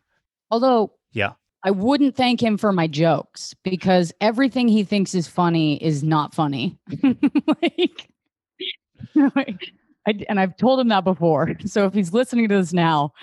Although 0.49 0.93
Yeah. 1.13 1.33
I 1.63 1.71
wouldn't 1.71 2.15
thank 2.15 2.41
him 2.41 2.57
for 2.57 2.71
my 2.71 2.87
jokes 2.87 3.53
because 3.63 4.11
everything 4.19 4.67
he 4.67 4.83
thinks 4.83 5.13
is 5.13 5.27
funny 5.27 5.75
is 5.83 6.03
not 6.03 6.33
funny. 6.33 6.79
like, 7.47 8.09
like, 9.35 9.71
I, 10.07 10.25
and 10.27 10.39
I've 10.39 10.57
told 10.57 10.79
him 10.79 10.87
that 10.87 11.03
before. 11.03 11.51
So 11.67 11.85
if 11.85 11.93
he's 11.93 12.11
listening 12.13 12.47
to 12.49 12.55
this 12.55 12.73
now, 12.73 13.13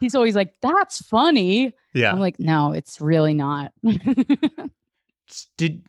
he's 0.00 0.14
always 0.16 0.34
like, 0.34 0.54
"That's 0.60 1.00
funny." 1.06 1.72
Yeah. 1.94 2.10
I'm 2.12 2.18
like, 2.18 2.40
"No, 2.40 2.72
it's 2.72 3.00
really 3.00 3.34
not." 3.34 3.72
did 5.56 5.84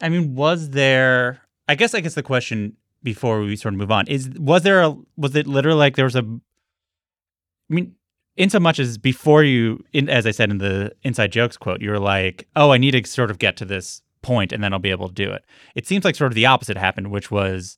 I 0.00 0.08
mean, 0.08 0.34
was 0.34 0.70
there? 0.70 1.42
I 1.68 1.74
guess. 1.74 1.94
I 1.94 2.00
guess 2.00 2.14
the 2.14 2.22
question 2.22 2.76
before 3.02 3.40
we 3.40 3.56
sort 3.56 3.74
of 3.74 3.78
move 3.78 3.90
on 3.90 4.06
is: 4.08 4.28
was 4.38 4.62
there 4.62 4.82
a? 4.82 4.94
Was 5.16 5.34
it 5.36 5.46
literally 5.46 5.78
like 5.78 5.96
there 5.96 6.04
was 6.04 6.16
a? 6.16 6.20
I 7.70 7.74
mean, 7.74 7.94
in 8.36 8.50
so 8.50 8.60
much 8.60 8.78
as 8.78 8.98
before 8.98 9.42
you, 9.42 9.82
in, 9.92 10.08
as 10.08 10.26
I 10.26 10.30
said 10.30 10.50
in 10.50 10.58
the 10.58 10.92
inside 11.02 11.32
jokes 11.32 11.56
quote, 11.56 11.80
you 11.82 11.90
were 11.90 11.98
like, 11.98 12.46
"Oh, 12.56 12.70
I 12.72 12.78
need 12.78 12.92
to 12.92 13.04
sort 13.08 13.30
of 13.30 13.38
get 13.38 13.56
to 13.58 13.64
this 13.64 14.02
point, 14.22 14.52
and 14.52 14.62
then 14.62 14.72
I'll 14.72 14.78
be 14.78 14.90
able 14.90 15.08
to 15.08 15.14
do 15.14 15.30
it." 15.32 15.44
It 15.74 15.86
seems 15.86 16.04
like 16.04 16.14
sort 16.14 16.30
of 16.32 16.36
the 16.36 16.46
opposite 16.46 16.76
happened, 16.76 17.10
which 17.10 17.30
was. 17.30 17.76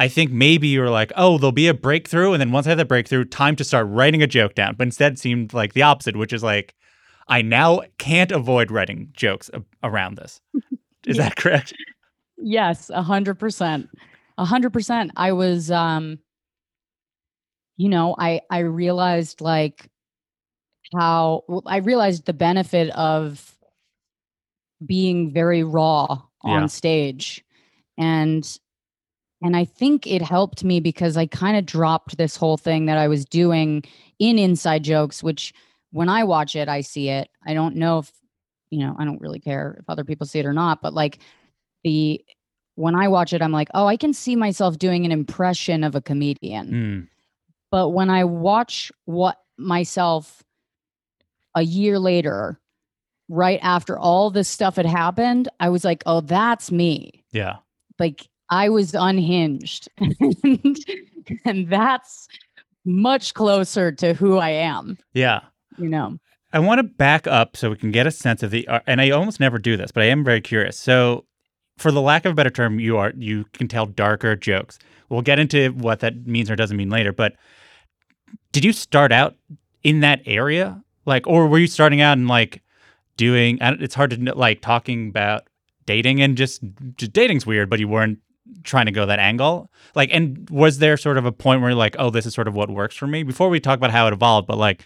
I 0.00 0.06
think 0.06 0.30
maybe 0.30 0.68
you 0.68 0.80
were 0.80 0.90
like, 0.90 1.10
oh, 1.16 1.38
there'll 1.38 1.50
be 1.50 1.66
a 1.66 1.74
breakthrough. 1.74 2.32
And 2.32 2.40
then 2.40 2.52
once 2.52 2.66
I 2.66 2.70
have 2.70 2.78
that 2.78 2.86
breakthrough, 2.86 3.24
time 3.24 3.56
to 3.56 3.64
start 3.64 3.88
writing 3.88 4.22
a 4.22 4.28
joke 4.28 4.54
down. 4.54 4.76
But 4.76 4.86
instead, 4.86 5.14
it 5.14 5.18
seemed 5.18 5.52
like 5.52 5.72
the 5.72 5.82
opposite, 5.82 6.14
which 6.16 6.32
is 6.32 6.40
like, 6.44 6.76
I 7.26 7.42
now 7.42 7.80
can't 7.98 8.30
avoid 8.30 8.70
writing 8.70 9.08
jokes 9.12 9.50
a- 9.52 9.64
around 9.82 10.16
this. 10.16 10.40
Is 11.04 11.16
Yeah. 11.16 11.24
that 11.24 11.34
correct? 11.36 11.74
Yes, 12.38 12.90
a 12.90 13.02
hundred 13.02 13.38
percent. 13.38 13.88
A 14.38 14.44
hundred 14.44 14.72
percent. 14.72 15.10
I 15.16 15.32
was 15.32 15.70
um 15.70 16.18
you 17.76 17.88
know, 17.88 18.14
I 18.18 18.40
I 18.50 18.60
realized 18.60 19.40
like 19.40 19.88
how 20.98 21.44
I 21.66 21.78
realized 21.78 22.26
the 22.26 22.32
benefit 22.32 22.90
of 22.90 23.54
being 24.86 25.32
very 25.32 25.62
raw 25.64 26.06
on 26.42 26.62
Yeah. 26.62 26.66
stage. 26.66 27.44
And 27.96 28.58
and 29.42 29.56
I 29.56 29.64
think 29.64 30.06
it 30.06 30.22
helped 30.22 30.64
me 30.64 30.80
because 30.80 31.16
I 31.16 31.26
kind 31.26 31.56
of 31.56 31.66
dropped 31.66 32.16
this 32.18 32.36
whole 32.36 32.56
thing 32.56 32.86
that 32.86 32.98
I 32.98 33.08
was 33.08 33.24
doing 33.24 33.84
in 34.18 34.38
inside 34.38 34.82
jokes, 34.84 35.22
which 35.22 35.54
when 35.92 36.08
I 36.08 36.24
watch 36.24 36.56
it, 36.56 36.68
I 36.68 36.80
see 36.80 37.08
it. 37.08 37.28
I 37.46 37.54
don't 37.54 37.76
know 37.76 37.98
if, 38.00 38.12
you 38.70 38.80
know, 38.80 38.96
I 38.98 39.04
don't 39.04 39.20
really 39.20 39.38
care 39.40 39.76
if 39.80 39.88
other 39.88 40.04
people 40.04 40.26
see 40.26 40.40
it 40.40 40.46
or 40.46 40.52
not, 40.52 40.82
but 40.82 40.92
like 40.94 41.20
the 41.84 42.24
when 42.76 42.94
I 42.94 43.08
watch 43.08 43.32
it, 43.32 43.42
I'm 43.42 43.50
like, 43.52 43.68
oh, 43.74 43.86
I 43.86 43.96
can 43.96 44.12
see 44.12 44.36
myself 44.36 44.78
doing 44.78 45.04
an 45.04 45.10
impression 45.12 45.82
of 45.82 45.94
a 45.96 46.00
comedian. 46.00 46.70
Mm, 46.70 47.08
But 47.72 47.88
when 47.90 48.08
I 48.08 48.22
watch 48.24 48.92
what 49.04 49.36
myself 49.56 50.44
a 51.56 51.62
year 51.62 51.98
later, 51.98 52.60
right 53.28 53.58
after 53.62 53.98
all 53.98 54.30
this 54.30 54.46
stuff 54.48 54.76
had 54.76 54.86
happened, 54.86 55.48
I 55.58 55.68
was 55.70 55.84
like, 55.84 56.04
oh, 56.06 56.20
that's 56.20 56.70
me. 56.70 57.24
yeah. 57.32 57.56
Like 57.98 58.28
I 58.48 58.68
was 58.68 58.94
unhinged. 58.94 59.88
and, 59.98 60.76
and 61.44 61.68
that's 61.68 62.28
much 62.84 63.34
closer 63.34 63.90
to 63.92 64.14
who 64.14 64.38
I 64.38 64.50
am, 64.50 64.96
Yeah. 65.14 65.40
you 65.78 65.88
know. 65.88 66.16
I 66.52 66.60
want 66.60 66.78
to 66.78 66.84
back 66.84 67.26
up 67.26 67.56
so 67.56 67.70
we 67.70 67.76
can 67.76 67.90
get 67.90 68.06
a 68.06 68.10
sense 68.12 68.42
of 68.44 68.50
the, 68.52 68.66
uh, 68.68 68.80
and 68.86 69.00
I 69.00 69.10
almost 69.10 69.40
never 69.40 69.58
do 69.58 69.76
this, 69.76 69.90
but 69.90 70.02
I 70.04 70.06
am 70.06 70.22
very 70.24 70.40
curious. 70.40 70.78
So, 70.78 71.24
for 71.78 71.90
the 71.90 72.00
lack 72.00 72.24
of 72.24 72.32
a 72.32 72.34
better 72.34 72.50
term, 72.50 72.78
you 72.80 72.96
are 72.98 73.12
you 73.16 73.44
can 73.54 73.68
tell 73.68 73.86
darker 73.86 74.36
jokes. 74.36 74.78
We'll 75.08 75.22
get 75.22 75.38
into 75.38 75.70
what 75.70 76.00
that 76.00 76.26
means 76.26 76.50
or 76.50 76.56
doesn't 76.56 76.76
mean 76.76 76.90
later. 76.90 77.12
But 77.12 77.34
did 78.52 78.64
you 78.64 78.72
start 78.72 79.12
out 79.12 79.36
in 79.82 80.00
that 80.00 80.20
area, 80.26 80.82
like, 81.06 81.26
or 81.26 81.46
were 81.46 81.58
you 81.58 81.66
starting 81.66 82.00
out 82.00 82.18
and 82.18 82.28
like 82.28 82.62
doing? 83.16 83.58
It's 83.60 83.94
hard 83.94 84.10
to 84.10 84.34
like 84.34 84.60
talking 84.60 85.08
about 85.08 85.44
dating 85.86 86.20
and 86.20 86.36
just, 86.36 86.60
just 86.96 87.12
dating's 87.12 87.46
weird, 87.46 87.70
but 87.70 87.78
you 87.78 87.88
weren't 87.88 88.18
trying 88.64 88.86
to 88.86 88.92
go 88.92 89.06
that 89.06 89.18
angle. 89.18 89.70
Like, 89.94 90.10
and 90.12 90.48
was 90.50 90.78
there 90.78 90.98
sort 90.98 91.16
of 91.16 91.24
a 91.24 91.32
point 91.32 91.62
where 91.62 91.70
you're 91.70 91.78
like, 91.78 91.96
oh, 91.98 92.10
this 92.10 92.26
is 92.26 92.34
sort 92.34 92.48
of 92.48 92.54
what 92.54 92.70
works 92.70 92.94
for 92.96 93.06
me? 93.06 93.22
Before 93.22 93.48
we 93.48 93.60
talk 93.60 93.78
about 93.78 93.90
how 93.90 94.06
it 94.06 94.12
evolved, 94.12 94.46
but 94.46 94.58
like 94.58 94.84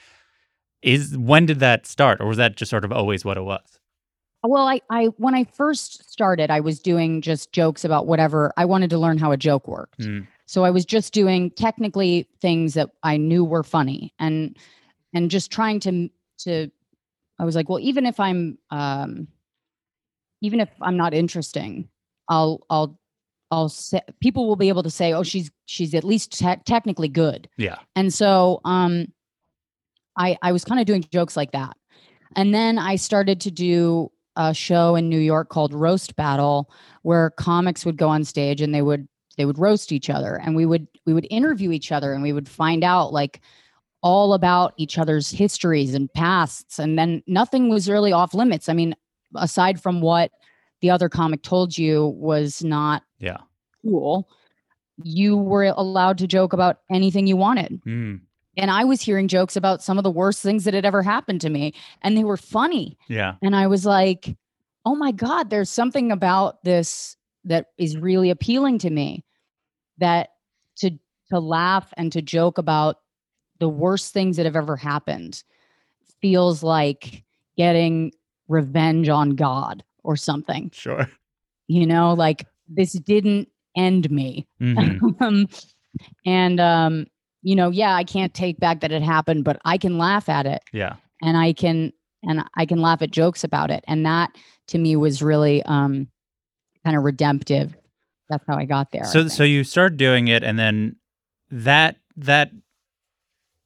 is 0.83 1.17
when 1.17 1.47
did 1.47 1.61
that 1.61 1.87
start 1.87 2.21
or 2.21 2.27
was 2.27 2.37
that 2.37 2.57
just 2.57 2.71
sort 2.71 2.85
of 2.85 2.93
always 2.93 3.25
what 3.25 3.37
it 3.37 3.43
was 3.43 3.79
Well, 4.45 4.67
I, 4.67 4.81
I 4.91 5.07
when 5.19 5.35
I 5.35 5.45
first 5.45 6.11
started, 6.11 6.51
I 6.51 6.61
was 6.61 6.81
doing 6.81 7.21
just 7.23 7.53
jokes 7.53 7.85
about 7.85 8.07
whatever. 8.07 8.53
I 8.57 8.65
wanted 8.65 8.91
to 8.91 8.99
learn 8.99 9.19
how 9.19 9.31
a 9.33 9.37
joke 9.37 9.69
worked. 9.69 10.01
Mm. 10.01 10.27
So 10.47 10.65
I 10.65 10.71
was 10.71 10.85
just 10.85 11.15
doing 11.15 11.51
technically 11.53 12.29
things 12.41 12.75
that 12.75 12.91
I 13.03 13.17
knew 13.17 13.45
were 13.45 13.63
funny 13.63 14.13
and 14.19 14.57
and 15.15 15.31
just 15.31 15.51
trying 15.51 15.81
to 15.81 16.09
to 16.41 16.71
I 17.39 17.45
was 17.45 17.57
like, 17.57 17.69
well, 17.69 17.81
even 17.81 18.05
if 18.05 18.19
I'm 18.19 18.59
um 18.71 19.29
even 20.41 20.61
if 20.61 20.71
I'm 20.81 20.97
not 20.97 21.15
interesting, 21.15 21.89
I'll 22.29 22.67
I'll 22.69 22.99
I'll 23.51 23.69
say 23.69 24.01
people 24.21 24.49
will 24.49 24.57
be 24.57 24.69
able 24.69 24.83
to 24.83 24.91
say, 24.91 25.13
oh, 25.13 25.23
she's 25.23 25.51
she's 25.67 25.95
at 25.95 26.05
least 26.05 26.37
te- 26.39 26.63
technically 26.67 27.09
good. 27.09 27.49
yeah 27.57 27.79
And 27.95 28.13
so 28.13 28.61
um 28.65 29.07
I 30.19 30.37
I 30.43 30.53
was 30.53 30.65
kind 30.65 30.81
of 30.81 30.87
doing 30.87 31.05
jokes 31.13 31.37
like 31.37 31.53
that. 31.53 31.77
And 32.35 32.55
then 32.55 32.79
I 32.79 32.97
started 32.97 33.41
to 33.43 33.51
do 33.51 34.11
a 34.37 34.55
show 34.55 34.95
in 34.97 35.09
New 35.09 35.19
York 35.19 35.49
called 35.49 35.75
Roast 35.75 36.17
Battle 36.17 36.71
where 37.03 37.31
comics 37.31 37.85
would 37.85 37.97
go 37.97 38.09
on 38.09 38.25
stage 38.25 38.61
and 38.61 38.75
they 38.75 38.83
would 38.83 39.09
they 39.37 39.45
would 39.45 39.59
roast 39.59 39.93
each 39.93 40.11
other 40.11 40.37
and 40.37 40.55
we 40.55 40.67
would 40.67 40.87
we 41.07 41.15
would 41.15 41.27
interview 41.31 41.71
each 41.71 41.93
other 41.93 42.13
and 42.13 42.23
we 42.23 42.33
would 42.33 42.49
find 42.49 42.85
out 42.85 43.13
like 43.13 43.41
all 44.03 44.35
about 44.35 44.75
each 44.77 44.99
other's 44.99 45.31
histories 45.31 45.95
and 45.95 46.13
pasts 46.13 46.79
and 46.79 46.99
then 46.99 47.23
nothing 47.27 47.69
was 47.69 47.89
really 47.89 48.13
off 48.13 48.35
limits. 48.35 48.69
I 48.69 48.73
mean, 48.73 48.95
aside 49.37 49.81
from 49.81 50.01
what 50.01 50.33
the 50.81 50.91
other 50.91 51.09
comic 51.09 51.43
told 51.43 51.79
you 51.79 52.07
was 52.17 52.65
not 52.65 53.03
yeah 53.19 53.39
cool, 53.85 54.29
you 55.03 55.37
were 55.37 55.73
allowed 55.77 56.19
to 56.19 56.27
joke 56.27 56.53
about 56.53 56.79
anything 56.91 57.27
you 57.27 57.37
wanted. 57.37 57.81
mm. 57.87 58.21
And 58.57 58.71
I 58.71 58.85
was 58.85 59.01
hearing 59.01 59.29
jokes 59.29 59.57
about 59.57 59.83
some 59.83 59.99
of 59.99 60.05
the 60.05 60.11
worst 60.11 60.43
things 60.43 60.65
that 60.65 60.75
had 60.75 60.85
ever 60.85 61.03
happened 61.03 61.41
to 61.43 61.51
me, 61.51 61.75
and 62.03 62.17
they 62.17 62.25
were 62.25 62.37
funny. 62.37 62.99
yeah 63.09 63.35
And 63.43 63.57
I 63.57 63.67
was 63.67 63.87
like, 63.87 64.37
oh 64.85 64.95
my 64.95 65.13
God, 65.13 65.49
there's 65.51 65.71
something 65.71 66.13
about 66.13 66.63
this 66.65 67.17
that 67.45 67.67
is 67.79 67.97
really 67.97 68.31
appealing 68.31 68.79
to 68.79 68.91
me 68.91 69.25
that 69.99 70.31
to 70.77 70.91
to 71.31 71.41
laugh 71.41 71.93
and 71.97 72.13
to 72.13 72.21
joke 72.23 72.59
about 72.59 72.97
the 73.59 73.69
worst 73.69 74.13
things 74.13 74.37
that 74.37 74.45
have 74.47 74.57
ever 74.57 74.77
happened 74.77 75.43
feels 76.21 76.63
like 76.63 77.25
getting 77.57 78.13
revenge 78.49 79.09
on 79.09 79.31
God 79.31 79.83
or 80.05 80.17
something. 80.17 80.71
sure 80.75 81.09
You 81.69 81.87
know, 81.87 82.13
like 82.13 82.47
this 82.69 82.93
didn't 82.93 83.49
end 83.77 84.11
me. 84.11 84.47
Mhm. 84.61 85.21
um, 85.23 85.49
and 86.27 86.61
um, 86.61 87.07
you 87.43 87.57
know, 87.57 87.71
yeah, 87.71 87.95
I 87.95 88.05
can't 88.05 88.33
take 88.33 88.59
back 88.59 88.81
that 88.81 88.93
it 88.93 89.03
happened, 89.03 89.45
but 89.45 89.61
I 89.65 89.79
can 89.79 89.99
laugh 89.99 90.29
at 90.29 90.47
it 90.47 90.63
yeah 90.73 90.97
and 91.23 91.37
I 91.37 91.53
can 91.53 91.93
and 92.25 92.45
I 92.57 92.67
can 92.67 92.81
laugh 92.81 93.01
at 93.01 93.11
jokes 93.11 93.45
about 93.45 93.71
it. 93.71 93.85
And 93.89 94.05
that 94.05 94.31
to 94.69 94.79
me 94.79 94.97
was 94.97 95.23
really 95.23 95.63
um 95.63 96.09
kind 96.85 96.97
of 96.97 97.05
redemptive. 97.05 97.75
That's 98.29 98.45
how 98.47 98.57
I 98.57 98.65
got 98.65 98.91
there. 98.91 99.05
So 99.05 99.29
so 99.29 99.45
you 99.45 99.65
started 99.65 99.97
doing 99.97 100.29
it 100.29 100.43
and 100.43 100.59
then 100.59 100.97
that 101.51 101.97
that 102.17 102.51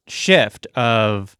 shift 0.07 0.65
of 0.75 1.35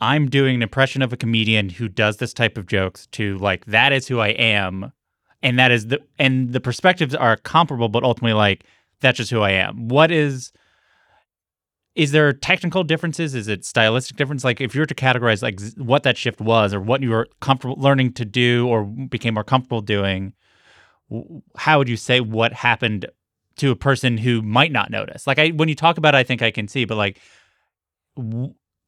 i'm 0.00 0.28
doing 0.28 0.54
an 0.54 0.62
impression 0.62 1.02
of 1.02 1.12
a 1.12 1.16
comedian 1.16 1.68
who 1.68 1.88
does 1.88 2.18
this 2.18 2.32
type 2.32 2.56
of 2.56 2.66
jokes 2.66 3.08
to 3.08 3.36
like 3.38 3.64
that 3.66 3.92
is 3.92 4.06
who 4.06 4.20
i 4.20 4.28
am 4.28 4.92
and 5.42 5.58
that 5.58 5.72
is 5.72 5.88
the 5.88 6.00
and 6.16 6.52
the 6.52 6.60
perspectives 6.60 7.16
are 7.16 7.36
comparable 7.36 7.88
but 7.88 8.04
ultimately 8.04 8.32
like 8.32 8.64
that's 9.00 9.16
just 9.16 9.30
who 9.30 9.40
i 9.40 9.50
am 9.50 9.88
what 9.88 10.12
is 10.12 10.52
is 11.96 12.12
there 12.12 12.30
technical 12.34 12.84
differences? 12.84 13.34
Is 13.34 13.48
it 13.48 13.64
stylistic 13.64 14.18
difference? 14.18 14.44
Like 14.44 14.60
if 14.60 14.74
you 14.74 14.82
were 14.82 14.86
to 14.86 14.94
categorize 14.94 15.42
like 15.42 15.58
what 15.78 16.02
that 16.02 16.18
shift 16.18 16.40
was 16.40 16.74
or 16.74 16.80
what 16.80 17.02
you 17.02 17.10
were 17.10 17.26
comfortable 17.40 17.76
learning 17.76 18.12
to 18.12 18.24
do 18.26 18.68
or 18.68 18.84
became 18.84 19.34
more 19.34 19.44
comfortable 19.44 19.80
doing 19.80 20.34
how 21.56 21.78
would 21.78 21.88
you 21.88 21.96
say 21.96 22.20
what 22.20 22.52
happened 22.52 23.06
to 23.56 23.70
a 23.70 23.76
person 23.76 24.18
who 24.18 24.42
might 24.42 24.72
not 24.72 24.90
notice? 24.90 25.26
Like 25.26 25.38
i 25.38 25.48
when 25.48 25.70
you 25.70 25.74
talk 25.74 25.96
about 25.96 26.14
it 26.14 26.18
i 26.18 26.22
think 26.22 26.42
i 26.42 26.50
can 26.50 26.68
see 26.68 26.84
but 26.84 26.96
like 26.96 27.18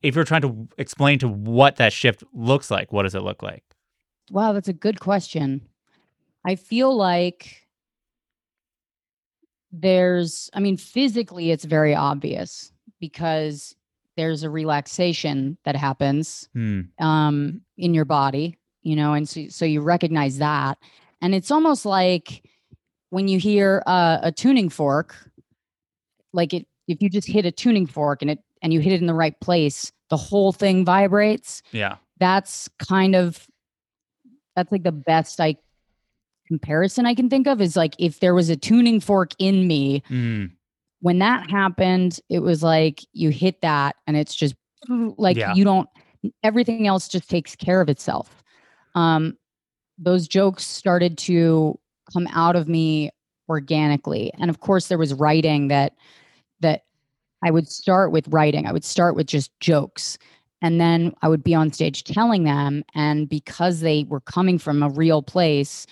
if 0.03 0.15
you're 0.15 0.25
trying 0.25 0.43
to 0.43 0.69
explain 0.77 1.19
to 1.21 1.29
what 1.29 1.77
that 1.77 1.93
shift 1.93 2.23
looks 2.35 2.71
like 2.71 2.93
what 2.93 3.05
does 3.05 3.15
it 3.15 3.23
look 3.23 3.43
like? 3.43 3.65
Wow, 4.31 4.53
that's 4.53 4.69
a 4.69 4.75
good 4.75 5.01
question. 5.01 5.67
I 6.45 6.57
feel 6.57 6.95
like 6.95 7.67
there's 9.73 10.51
I 10.53 10.61
mean 10.61 10.77
physically 10.77 11.51
it's 11.51 11.65
very 11.65 11.95
obvious 11.95 12.73
because 13.01 13.75
there's 14.17 14.43
a 14.43 14.51
relaxation 14.51 15.57
that 15.65 15.77
happens 15.77 16.49
hmm. 16.53 16.83
um, 16.99 17.61
in 17.77 17.95
your 17.95 18.05
body, 18.05 18.59
you 18.83 18.97
know, 18.97 19.15
and 19.15 19.29
so, 19.29 19.47
so 19.49 19.65
you 19.65 19.81
recognize 19.81 20.39
that. 20.39 20.79
And 21.23 21.35
it's 21.35 21.51
almost 21.51 21.87
like 21.87 22.43
when 23.11 23.29
you 23.29 23.39
hear 23.39 23.83
uh, 23.87 24.19
a 24.23 24.33
tuning 24.33 24.69
fork, 24.69 25.15
like 26.33 26.53
it, 26.53 26.67
if 26.89 27.01
you 27.01 27.09
just 27.09 27.29
hit 27.29 27.47
a 27.47 27.53
tuning 27.53 27.87
fork 27.87 28.23
and 28.23 28.31
it, 28.31 28.41
and 28.61 28.73
you 28.73 28.81
hit 28.81 28.93
it 28.93 29.01
in 29.01 29.07
the 29.07 29.15
right 29.15 29.39
place, 29.41 29.93
the 30.11 30.17
whole 30.17 30.53
thing 30.53 30.85
vibrates. 30.85 31.63
yeah 31.71 31.97
That's 32.19 32.69
kind 32.79 33.15
of, 33.15 33.47
that's 34.57 34.73
like 34.73 34.83
the 34.83 34.93
best 34.93 35.41
I 35.41 35.57
comparison 36.49 37.07
I 37.07 37.15
can 37.15 37.31
think 37.31 37.47
of 37.47 37.61
is 37.61 37.77
like 37.77 37.95
if 37.99 38.19
there 38.19 38.35
was 38.35 38.49
a 38.49 38.57
tuning 38.57 38.99
fork 39.01 39.33
in 39.39 39.69
me, 39.69 40.03
mm. 40.11 40.51
When 41.01 41.19
that 41.21 41.51
happened, 41.51 42.21
it 42.29 42.41
was 42.41 42.63
like 42.63 43.05
you 43.13 43.31
hit 43.31 43.61
that 43.63 43.97
and 44.07 44.17
it's 44.17 44.35
just 44.35 44.55
like 44.89 45.37
Yeah. 45.37 45.55
you 45.55 45.65
don't 45.65 45.89
everything 46.43 46.87
else 46.87 47.09
just 47.09 47.29
takes 47.31 47.55
care 47.57 47.81
of 47.81 47.89
itself. 47.89 48.43
Um 48.95 49.37
those 49.99 50.29
jokes 50.29 50.65
started 50.67 51.19
to 51.19 51.79
come 52.13 52.29
out 52.33 52.57
of 52.57 52.69
me 52.69 53.11
organically. 53.49 54.33
And 54.39 54.51
of 54.51 54.61
course, 54.61 54.89
there 54.89 54.99
was 54.99 55.15
writing 55.15 55.69
that 55.69 55.95
that 56.61 56.83
I 57.45 57.51
would 57.51 57.69
start 57.69 58.13
with 58.13 58.29
writing. 58.29 58.67
I 58.67 58.73
would 58.73 58.85
start 58.85 59.15
with 59.17 59.27
just 59.27 59.51
jokes. 59.61 60.19
And 60.61 60.81
then 60.81 61.15
I 61.23 61.29
would 61.29 61.45
be 61.45 61.55
on 61.55 61.73
stage 61.73 62.03
telling 62.03 62.43
them. 62.45 62.85
And 62.95 63.29
because 63.29 63.81
they 63.81 64.05
were 64.09 64.21
coming 64.21 64.59
from 64.59 64.83
a 64.83 64.89
real 64.91 65.23
place, 65.23 65.87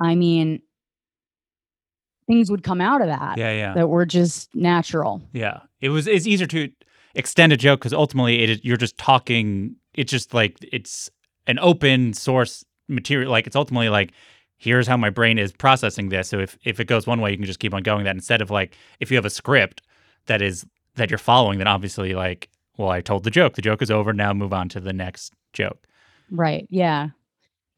I 0.00 0.14
mean, 0.14 0.60
things 2.26 2.50
would 2.50 2.62
come 2.62 2.80
out 2.80 3.00
of 3.00 3.08
that 3.08 3.38
Yeah, 3.38 3.52
yeah. 3.52 3.74
that 3.74 3.88
were 3.88 4.06
just 4.06 4.54
natural. 4.54 5.22
Yeah, 5.32 5.60
it 5.80 5.90
was. 5.90 6.06
It's 6.06 6.26
easier 6.26 6.46
to 6.48 6.70
extend 7.14 7.52
a 7.52 7.56
joke 7.56 7.80
because 7.80 7.92
ultimately, 7.92 8.42
it, 8.42 8.64
you're 8.64 8.76
just 8.76 8.98
talking. 8.98 9.76
It's 9.94 10.10
just 10.10 10.34
like 10.34 10.56
it's 10.72 11.10
an 11.46 11.58
open 11.60 12.12
source 12.12 12.64
material. 12.88 13.30
Like 13.30 13.46
it's 13.46 13.56
ultimately 13.56 13.88
like 13.88 14.12
here's 14.58 14.86
how 14.86 14.96
my 14.96 15.10
brain 15.10 15.38
is 15.38 15.52
processing 15.52 16.08
this. 16.08 16.28
So 16.28 16.38
if 16.38 16.58
if 16.64 16.80
it 16.80 16.86
goes 16.86 17.06
one 17.06 17.20
way, 17.20 17.30
you 17.30 17.36
can 17.36 17.46
just 17.46 17.60
keep 17.60 17.74
on 17.74 17.82
going. 17.82 18.04
That 18.04 18.14
instead 18.14 18.42
of 18.42 18.50
like 18.50 18.76
if 19.00 19.10
you 19.10 19.16
have 19.16 19.24
a 19.24 19.30
script 19.30 19.82
that 20.26 20.42
is 20.42 20.66
that 20.96 21.10
you're 21.10 21.18
following, 21.18 21.58
then 21.58 21.66
obviously 21.66 22.14
like 22.14 22.48
well, 22.76 22.90
I 22.90 23.00
told 23.00 23.24
the 23.24 23.30
joke. 23.30 23.54
The 23.54 23.62
joke 23.62 23.80
is 23.80 23.90
over. 23.90 24.12
Now 24.12 24.32
move 24.32 24.52
on 24.52 24.68
to 24.70 24.80
the 24.80 24.92
next 24.92 25.32
joke. 25.52 25.86
Right. 26.30 26.66
Yeah. 26.70 27.08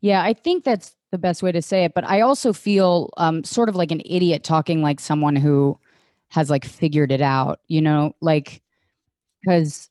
Yeah. 0.01 0.23
I 0.23 0.33
think 0.33 0.65
that's 0.65 0.95
the 1.11 1.19
best 1.19 1.43
way 1.43 1.53
to 1.53 1.63
say 1.63 1.85
it. 1.85 1.95
But 1.95 2.05
I 2.05 2.21
also 2.21 2.53
feel 2.53 3.11
um, 3.17 3.43
sort 3.45 3.69
of 3.69 3.77
like 3.77 3.91
an 3.91 4.03
idiot 4.05 4.45
talking 4.45 4.83
like 4.83 5.01
someone 5.01 5.37
who 5.37 5.79
has 6.29 6.51
like 6.51 6.65
figured 6.65 7.11
it 7.11 7.23
out, 7.23 7.61
you 7.69 7.81
know, 7.81 8.15
like 8.21 8.63
because 9.43 9.91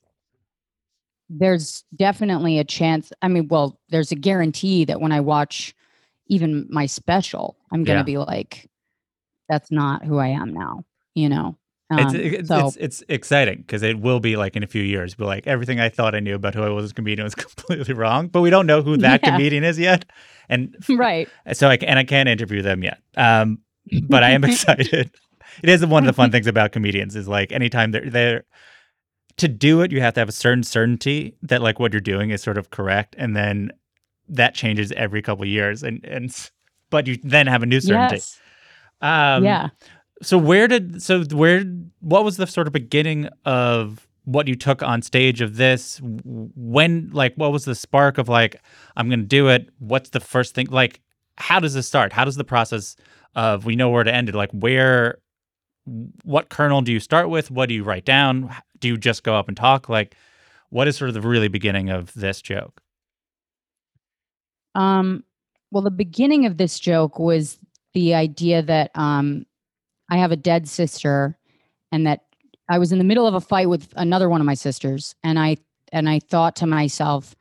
there's 1.30 1.84
definitely 1.96 2.58
a 2.58 2.64
chance. 2.64 3.12
I 3.22 3.28
mean, 3.28 3.48
well, 3.48 3.78
there's 3.90 4.12
a 4.12 4.16
guarantee 4.16 4.84
that 4.86 5.00
when 5.00 5.12
I 5.12 5.20
watch 5.20 5.74
even 6.28 6.66
my 6.70 6.86
special, 6.86 7.56
I'm 7.70 7.84
going 7.84 7.96
to 7.96 8.00
Yeah. 8.00 8.04
be 8.04 8.18
like, 8.18 8.68
that's 9.48 9.70
not 9.70 10.04
who 10.04 10.18
I 10.18 10.28
am 10.28 10.52
now, 10.54 10.84
you 11.14 11.28
know? 11.28 11.56
It's, 11.90 12.14
Um, 12.14 12.20
it's, 12.20 12.48
so- 12.48 12.66
it's 12.66 12.76
it's 12.76 13.02
exciting 13.08 13.58
because 13.58 13.82
it 13.82 13.98
will 14.00 14.20
be 14.20 14.36
like 14.36 14.56
in 14.56 14.62
a 14.62 14.66
few 14.66 14.82
years, 14.82 15.14
but 15.14 15.26
like 15.26 15.46
everything 15.46 15.80
I 15.80 15.88
thought 15.88 16.14
I 16.14 16.20
knew 16.20 16.34
about 16.34 16.54
who 16.54 16.62
I 16.62 16.68
was 16.68 16.84
as 16.84 16.90
a 16.90 16.94
comedian 16.94 17.24
was 17.24 17.34
completely 17.46 17.94
wrong. 17.94 18.28
But 18.28 18.42
we 18.42 18.50
don't 18.50 18.66
know 18.66 18.82
who 18.82 18.96
that 18.98 19.20
Yeah. 19.22 19.30
comedian 19.30 19.64
is 19.64 19.78
yet, 19.78 20.04
and 20.48 20.74
right. 20.90 21.28
so 21.52 21.68
I 21.68 21.76
and 21.76 21.98
I 21.98 22.04
can't 22.04 22.28
interview 22.28 22.62
them 22.62 22.82
yet. 22.82 22.98
Um, 23.16 23.58
but 24.08 24.22
I 24.22 24.30
am 24.30 24.44
excited. 24.50 25.10
It 25.62 25.68
is 25.68 25.84
one 25.86 26.02
of 26.02 26.06
the 26.06 26.12
fun 26.12 26.30
things 26.30 26.46
about 26.46 26.72
comedians 26.72 27.16
is 27.16 27.26
like 27.26 27.52
anytime 27.52 27.90
they're 27.92 28.08
they're 28.10 28.44
to 29.38 29.48
do 29.48 29.80
it, 29.82 29.92
you 29.92 30.00
have 30.00 30.14
to 30.14 30.20
have 30.20 30.28
a 30.28 30.32
certain 30.32 30.64
certainty 30.64 31.36
that 31.42 31.62
like 31.62 31.78
what 31.78 31.92
you're 31.92 32.00
doing 32.00 32.30
is 32.30 32.42
sort 32.42 32.58
of 32.58 32.70
correct, 32.70 33.14
and 33.18 33.34
then 33.36 33.70
that 34.28 34.54
changes 34.54 34.92
every 34.92 35.22
couple 35.22 35.44
years, 35.46 35.82
and 35.82 36.04
and 36.04 36.50
but 36.90 37.06
you 37.06 37.18
then 37.24 37.46
have 37.46 37.62
a 37.62 37.66
new 37.66 37.80
certainty. 37.80 38.16
Yes. 38.16 38.40
Um, 39.00 39.44
yeah. 39.44 39.68
So 40.22 40.36
where 40.36 40.66
did 40.66 41.02
so 41.02 41.24
where 41.24 41.64
what 42.00 42.24
was 42.24 42.36
the 42.36 42.46
sort 42.46 42.66
of 42.66 42.72
beginning 42.72 43.28
of 43.44 44.06
what 44.24 44.48
you 44.48 44.56
took 44.56 44.82
on 44.82 45.02
stage 45.02 45.40
of 45.40 45.56
this? 45.56 46.00
When 46.02 47.10
like 47.12 47.34
what 47.36 47.52
was 47.52 47.64
the 47.64 47.74
spark 47.74 48.18
of 48.18 48.28
like 48.28 48.60
I'm 48.96 49.08
going 49.08 49.20
to 49.20 49.26
do 49.26 49.48
it? 49.48 49.68
What's 49.78 50.10
the 50.10 50.20
first 50.20 50.54
thing 50.54 50.66
like 50.70 51.00
how 51.36 51.60
does 51.60 51.74
this 51.74 51.86
start? 51.86 52.12
How 52.12 52.24
does 52.24 52.36
the 52.36 52.44
process 52.44 52.96
of 53.36 53.64
we 53.64 53.76
know 53.76 53.90
where 53.90 54.04
to 54.04 54.12
end 54.12 54.28
it? 54.28 54.34
Like 54.34 54.50
where 54.52 55.18
what 56.24 56.48
kernel 56.48 56.82
do 56.82 56.92
you 56.92 57.00
start 57.00 57.30
with? 57.30 57.50
What 57.50 57.68
do 57.68 57.74
you 57.74 57.84
write 57.84 58.04
down? 58.04 58.54
Do 58.80 58.88
you 58.88 58.96
just 58.96 59.22
go 59.22 59.36
up 59.36 59.48
and 59.48 59.56
talk? 59.56 59.88
Like 59.88 60.16
what 60.70 60.88
is 60.88 60.96
sort 60.96 61.08
of 61.08 61.14
the 61.14 61.20
really 61.20 61.48
beginning 61.48 61.90
of 61.90 62.12
this 62.14 62.42
joke? 62.42 62.82
Um, 64.74 65.24
well, 65.70 65.82
the 65.82 65.90
beginning 65.90 66.46
of 66.46 66.56
this 66.56 66.78
joke 66.78 67.18
was 67.18 67.58
the 67.94 68.14
idea 68.14 68.62
that 68.62 68.90
um, 68.94 69.46
I 70.10 70.16
have 70.16 70.32
a 70.32 70.36
dead 70.36 70.68
sister, 70.68 71.36
and 71.92 72.06
that 72.06 72.24
I 72.68 72.78
was 72.78 72.92
in 72.92 72.98
the 72.98 73.04
middle 73.04 73.26
of 73.26 73.34
a 73.34 73.40
fight 73.40 73.68
with 73.68 73.88
another 73.96 74.28
one 74.28 74.40
of 74.40 74.46
my 74.46 74.54
sisters, 74.54 75.14
and 75.22 75.38
I 75.38 75.56
and 75.92 76.08
I 76.08 76.18
thought 76.18 76.56
to 76.56 76.66
myself, 76.66 77.34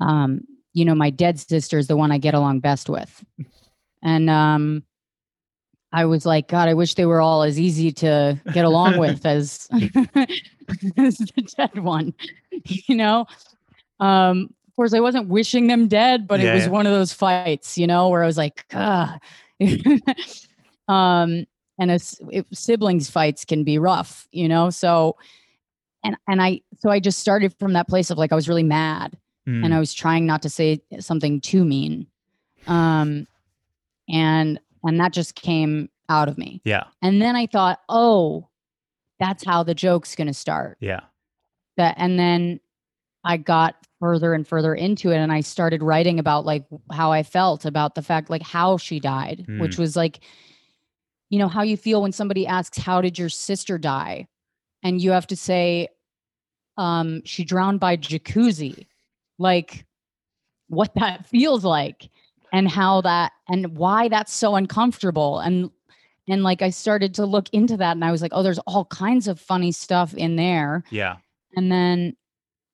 um, 0.00 0.42
you 0.74 0.84
know, 0.84 0.94
my 0.94 1.10
dead 1.10 1.38
sister 1.38 1.78
is 1.78 1.86
the 1.86 1.96
one 1.96 2.12
I 2.12 2.18
get 2.18 2.34
along 2.34 2.60
best 2.60 2.88
with, 2.88 3.24
and 4.02 4.28
um, 4.30 4.82
I 5.92 6.04
was 6.04 6.26
like, 6.26 6.48
God, 6.48 6.68
I 6.68 6.74
wish 6.74 6.94
they 6.94 7.06
were 7.06 7.20
all 7.20 7.42
as 7.42 7.58
easy 7.58 7.90
to 7.92 8.38
get 8.52 8.64
along 8.64 8.98
with 8.98 9.24
as, 9.24 9.68
as 9.72 11.16
the 11.18 11.54
dead 11.56 11.78
one, 11.78 12.12
you 12.64 12.96
know. 12.96 13.26
Um, 14.00 14.54
of 14.68 14.76
course, 14.76 14.92
I 14.92 15.00
wasn't 15.00 15.28
wishing 15.28 15.68
them 15.68 15.88
dead, 15.88 16.28
but 16.28 16.38
Yeah, 16.38 16.50
it 16.50 16.54
was 16.54 16.64
yeah. 16.64 16.70
one 16.70 16.86
of 16.86 16.92
those 16.92 17.12
fights, 17.12 17.78
you 17.78 17.86
know, 17.86 18.10
where 18.10 18.22
I 18.22 18.26
was 18.26 18.36
like, 18.36 18.66
ah. 18.74 19.18
um, 20.88 21.46
and 21.78 21.90
as 21.90 22.20
if 22.30 22.44
siblings 22.52 23.10
fights 23.10 23.44
can 23.44 23.64
be 23.64 23.78
rough, 23.78 24.26
you 24.32 24.48
know. 24.48 24.70
So, 24.70 25.16
and 26.04 26.16
and 26.28 26.40
I 26.42 26.60
so 26.78 26.90
I 26.90 27.00
just 27.00 27.18
started 27.18 27.54
from 27.58 27.72
that 27.74 27.88
place 27.88 28.10
of 28.10 28.18
like 28.18 28.32
I 28.32 28.34
was 28.34 28.48
really 28.48 28.62
mad, 28.62 29.16
Hmm. 29.46 29.64
and 29.64 29.72
I 29.74 29.78
was 29.78 29.94
trying 29.94 30.26
not 30.26 30.42
to 30.42 30.48
say 30.50 30.80
something 31.00 31.40
too 31.40 31.64
mean, 31.64 32.06
um, 32.66 33.26
and 34.08 34.60
and 34.84 35.00
that 35.00 35.12
just 35.12 35.34
came 35.34 35.88
out 36.08 36.28
of 36.28 36.38
me. 36.38 36.60
yeah, 36.64 36.84
And 37.02 37.20
then 37.20 37.34
I 37.34 37.46
thought, 37.46 37.80
oh, 37.88 38.48
that's 39.18 39.44
how 39.44 39.62
the 39.64 39.74
joke's 39.74 40.14
going 40.14 40.26
to 40.28 40.34
start 40.34 40.76
yeah, 40.80 41.00
that 41.78 41.94
and 41.96 42.18
then 42.18 42.60
i 43.24 43.38
got 43.38 43.74
further 43.98 44.34
and 44.34 44.46
further 44.46 44.74
into 44.74 45.10
it 45.10 45.16
and 45.16 45.32
i 45.32 45.40
started 45.40 45.82
writing 45.82 46.18
about 46.18 46.44
like 46.44 46.64
how 46.92 47.10
i 47.12 47.22
felt 47.22 47.64
about 47.64 47.94
the 47.94 48.02
fact 48.02 48.28
like 48.28 48.42
how 48.42 48.76
she 48.76 49.00
died 49.00 49.46
which 49.58 49.78
was 49.78 49.96
like 49.96 50.20
you 51.30 51.38
know 51.38 51.48
how 51.48 51.62
you 51.62 51.76
feel 51.76 52.02
when 52.02 52.12
somebody 52.12 52.46
asks 52.46 52.78
how 52.78 53.00
did 53.00 53.18
your 53.18 53.28
sister 53.28 53.78
die? 53.78 54.28
And 54.82 55.00
you 55.00 55.10
have 55.10 55.26
to 55.28 55.36
say 55.36 55.88
um 56.76 57.22
she 57.24 57.44
drowned 57.44 57.80
by 57.80 57.96
jacuzzi. 57.96 58.86
Like 59.38 59.86
what 60.68 60.94
that 60.94 61.26
feels 61.30 61.64
like 61.64 62.08
and 62.52 62.68
how 62.68 63.00
that 63.02 63.32
and 63.48 63.76
why 63.76 64.08
that's 64.08 64.34
so 64.34 64.54
uncomfortable. 64.54 65.40
And 65.40 65.70
and 66.28 66.42
like 66.42 66.60
i 66.60 66.70
started 66.70 67.14
to 67.14 67.24
look 67.24 67.48
into 67.52 67.76
that 67.76 67.92
and 67.92 68.04
i 68.04 68.10
was 68.10 68.20
like 68.20 68.32
oh 68.34 68.42
there's 68.42 68.58
all 68.60 68.86
kinds 68.86 69.28
of 69.28 69.40
funny 69.40 69.72
stuff 69.72 70.14
in 70.14 70.36
there. 70.36 70.84
Yeah, 70.90 71.16
and 71.56 71.72
then 71.72 72.16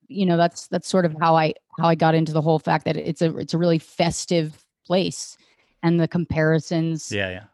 you 0.08 0.26
know 0.26 0.36
that's 0.36 0.68
that's 0.68 0.88
sort 0.88 1.04
of 1.04 1.14
how 1.20 1.36
i 1.36 1.54
how 1.78 1.88
i 1.88 1.94
got 1.94 2.14
into 2.14 2.32
the 2.32 2.42
whole 2.42 2.58
fact 2.58 2.84
that 2.84 2.96
it's 2.96 3.22
a 3.22 3.36
it's 3.38 3.54
a 3.54 3.58
really 3.58 3.78
festive 3.78 4.64
place 4.86 5.36
and 5.82 5.98
the 5.98 6.08
comparisons 6.08 7.10
yeah, 7.10 7.30
yeah. 7.30 7.44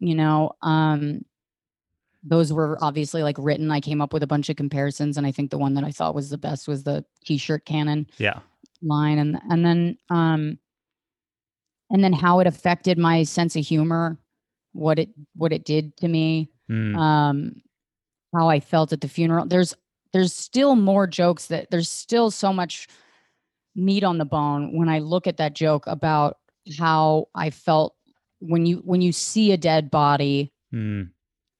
You 0.00 0.14
know 0.14 0.52
um 0.62 1.24
those 2.22 2.52
were 2.52 2.76
obviously 2.82 3.22
like 3.22 3.36
written 3.38 3.70
i 3.70 3.80
came 3.80 4.00
up 4.00 4.12
with 4.12 4.22
a 4.22 4.26
bunch 4.26 4.48
of 4.48 4.56
comparisons 4.56 5.16
and 5.16 5.26
i 5.26 5.32
think 5.32 5.50
the 5.50 5.58
one 5.58 5.74
that 5.74 5.84
i 5.84 5.90
thought 5.90 6.14
was 6.14 6.28
the 6.30 6.38
best 6.38 6.66
was 6.68 6.82
the 6.82 7.04
t-shirt 7.24 7.64
cannon 7.64 8.06
Yeah. 8.18 8.40
line 8.82 9.18
and 9.18 9.40
and 9.50 9.64
then 9.64 9.96
um 10.10 10.58
and 11.90 12.04
then 12.04 12.12
how 12.12 12.40
it 12.40 12.46
affected 12.46 12.98
my 12.98 13.22
sense 13.22 13.56
of 13.56 13.64
humor 13.66 14.18
what 14.72 14.98
it 14.98 15.10
what 15.36 15.52
it 15.52 15.64
did 15.64 15.96
to 15.98 16.08
me 16.08 16.50
Hmm. 16.68 16.94
um 16.96 17.52
how 18.34 18.48
i 18.48 18.60
felt 18.60 18.92
at 18.92 19.00
the 19.00 19.08
funeral 19.08 19.44
there's 19.46 19.74
there's 20.12 20.32
still 20.32 20.76
more 20.76 21.06
jokes 21.06 21.46
that 21.46 21.70
there's 21.70 21.88
still 21.90 22.30
so 22.30 22.52
much 22.52 22.86
meat 23.74 24.04
on 24.04 24.18
the 24.18 24.24
bone 24.24 24.76
when 24.76 24.88
i 24.88 24.98
look 25.00 25.26
at 25.26 25.38
that 25.38 25.54
joke 25.54 25.84
about 25.86 26.38
how 26.78 27.26
i 27.34 27.50
felt 27.50 27.96
when 28.40 28.66
you 28.66 28.78
when 28.78 29.00
you 29.00 29.12
see 29.12 29.52
a 29.52 29.56
dead 29.56 29.90
body 29.90 30.52
Hmm. 30.72 31.02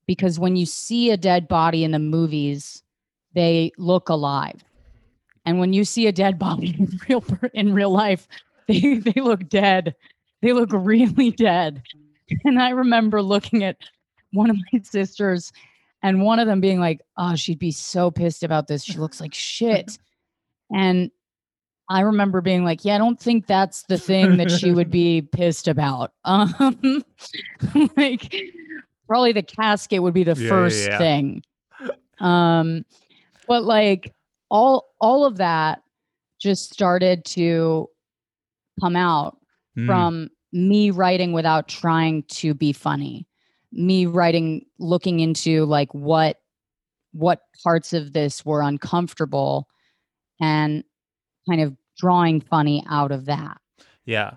because 0.06 0.38
when 0.38 0.54
you 0.56 0.66
see 0.66 1.10
a 1.10 1.16
dead 1.16 1.48
body 1.48 1.82
in 1.84 1.90
the 1.90 1.98
movies 1.98 2.82
they 3.34 3.70
look 3.78 4.08
alive. 4.08 4.64
And 5.46 5.58
when 5.58 5.72
you 5.72 5.84
see 5.84 6.06
a 6.06 6.12
dead 6.12 6.38
body 6.38 6.76
in 6.78 6.98
real 7.08 7.24
in 7.54 7.74
real 7.74 7.90
life 7.90 8.26
they 8.68 8.94
they 8.96 9.20
look 9.20 9.48
dead. 9.48 9.94
They 10.42 10.52
look 10.52 10.70
really 10.72 11.30
dead. 11.48 11.82
And 12.44 12.60
i 12.60 12.70
remember 12.70 13.20
looking 13.22 13.64
at 13.64 13.76
one 14.32 14.50
of 14.50 14.56
my 14.72 14.80
sisters 14.82 15.52
and 16.02 16.22
one 16.22 16.38
of 16.38 16.46
them 16.46 16.60
being 16.60 16.78
like 16.80 17.00
oh 17.16 17.34
she'd 17.34 17.58
be 17.58 17.72
so 17.72 18.10
pissed 18.10 18.42
about 18.42 18.68
this. 18.68 18.84
She 18.84 18.98
looks 18.98 19.20
like 19.20 19.34
shit. 19.34 19.98
And 20.72 21.10
i 21.90 22.00
remember 22.00 22.40
being 22.40 22.64
like 22.64 22.84
yeah 22.84 22.94
i 22.94 22.98
don't 22.98 23.20
think 23.20 23.46
that's 23.46 23.82
the 23.82 23.98
thing 23.98 24.38
that 24.38 24.50
she 24.50 24.72
would 24.72 24.90
be 24.90 25.20
pissed 25.32 25.68
about 25.68 26.12
um 26.24 26.54
like 27.96 28.34
probably 29.06 29.32
the 29.32 29.42
casket 29.42 30.02
would 30.02 30.14
be 30.14 30.24
the 30.24 30.34
Yeah, 30.34 30.48
first 30.48 30.88
yeah. 30.88 30.98
thing 30.98 31.42
um 32.20 32.84
but 33.46 33.64
like 33.64 34.14
all 34.50 34.86
all 35.00 35.24
of 35.26 35.36
that 35.38 35.82
just 36.40 36.72
started 36.72 37.24
to 37.26 37.88
come 38.80 38.96
out 38.96 39.36
Hmm. 39.76 39.86
from 39.86 40.30
me 40.52 40.90
writing 40.90 41.32
without 41.32 41.68
trying 41.68 42.22
to 42.24 42.54
be 42.54 42.72
funny 42.72 43.26
me 43.72 44.06
writing 44.06 44.64
looking 44.78 45.20
into 45.20 45.64
like 45.64 45.92
what 45.94 46.40
what 47.12 47.40
parts 47.62 47.92
of 47.92 48.12
this 48.12 48.44
were 48.44 48.62
uncomfortable 48.62 49.68
and 50.40 50.82
kind 51.48 51.60
of 51.60 51.76
drawing 52.00 52.40
funny 52.40 52.84
out 52.88 53.12
of 53.12 53.26
that 53.26 53.58
Yeah. 54.04 54.32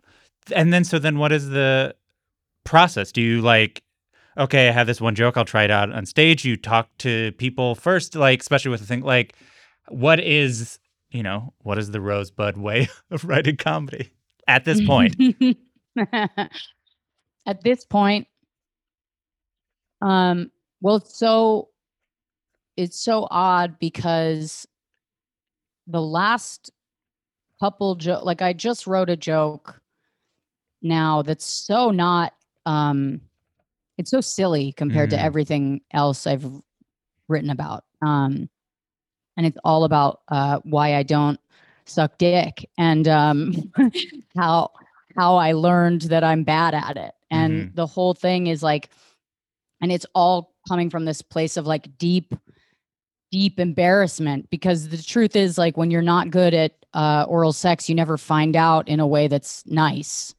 And 0.54 0.74
then 0.74 0.84
so 0.84 1.00
then 1.00 1.18
what 1.18 1.32
is 1.32 1.50
the 1.50 1.96
process? 2.64 3.12
Do 3.12 3.22
you 3.22 3.42
like 3.42 3.82
okay, 4.38 4.68
I 4.68 4.72
have 4.72 4.88
this 4.88 5.00
one 5.00 5.16
joke, 5.16 5.38
I'll 5.38 5.46
try 5.46 5.64
it 5.64 5.72
out 5.72 5.92
on 5.92 6.06
stage. 6.08 6.44
You 6.44 6.58
talk 6.58 6.90
to 7.00 7.32
people 7.34 7.76
first, 7.76 8.16
like 8.16 8.42
especially 8.42 8.72
with 8.72 8.82
the 8.82 8.88
thing 8.88 9.02
like 9.02 9.36
what 9.90 10.20
is, 10.20 10.80
you 11.12 11.24
know, 11.24 11.54
what 11.60 11.78
is 11.78 11.92
the 11.92 12.02
rosebud 12.02 12.58
way 12.58 12.90
of 13.12 13.26
writing 13.26 13.58
comedy 13.58 14.12
at 14.48 14.66
this 14.66 14.86
point? 14.86 15.16
At 17.46 17.62
this 17.62 17.84
point, 17.84 18.26
um, 20.02 20.50
well, 20.80 20.96
it's 20.96 21.20
so 21.20 21.68
it's 22.78 22.98
so 22.98 23.28
odd 23.30 23.78
because 23.80 24.66
the 25.88 26.02
last 26.02 26.72
couple 27.60 27.96
joke, 27.96 28.24
like 28.26 28.42
I 28.42 28.54
just 28.54 28.88
wrote 28.88 29.10
a 29.10 29.16
joke 29.18 29.80
now 30.82 31.22
that's 31.22 31.46
so 31.46 31.92
not, 31.92 32.34
um, 32.66 33.22
it's 33.98 34.12
so 34.12 34.22
silly 34.22 34.72
compared 34.74 35.10
Mhm. 35.10 35.14
to 35.14 35.22
everything 35.22 35.82
else 35.92 36.26
I've 36.28 36.46
written 37.30 37.50
about. 37.50 37.86
Um, 38.02 38.50
and 39.38 39.46
it's 39.46 39.58
all 39.64 39.84
about 39.84 40.22
uh, 40.28 40.60
why 40.64 40.96
I 40.96 41.04
don't 41.04 41.40
suck 41.86 42.18
dick 42.18 42.70
and 42.78 43.08
um, 43.08 43.72
how 44.36 44.72
how 45.16 45.36
I 45.36 45.52
learned 45.52 46.04
that 46.04 46.24
I'm 46.24 46.44
bad 46.44 46.74
at 46.74 46.98
it. 46.98 47.14
And 47.30 47.72
the 47.76 47.86
whole 47.86 48.14
thing 48.14 48.48
is 48.48 48.64
like, 48.64 48.90
and 49.82 49.92
it's 49.92 50.06
all 50.16 50.54
coming 50.68 50.90
from 50.90 51.06
this 51.06 51.22
place 51.22 51.56
of 51.58 51.68
like 51.68 51.98
deep, 51.98 52.34
deep 53.32 53.60
embarrassment 53.60 54.50
because 54.50 54.90
the 54.90 55.02
truth 55.02 55.36
is 55.36 55.58
like 55.58 55.78
when 55.78 55.92
you're 55.92 56.02
not 56.02 56.30
good 56.32 56.54
at 56.54 56.83
uh, 56.94 57.26
oral 57.28 57.54
sex, 57.54 57.90
you 57.90 57.96
never 57.96 58.18
find 58.18 58.56
out 58.56 58.88
in 58.88 59.00
a 59.00 59.08
way 59.08 59.28
that's 59.28 59.66
nice. 59.66 60.34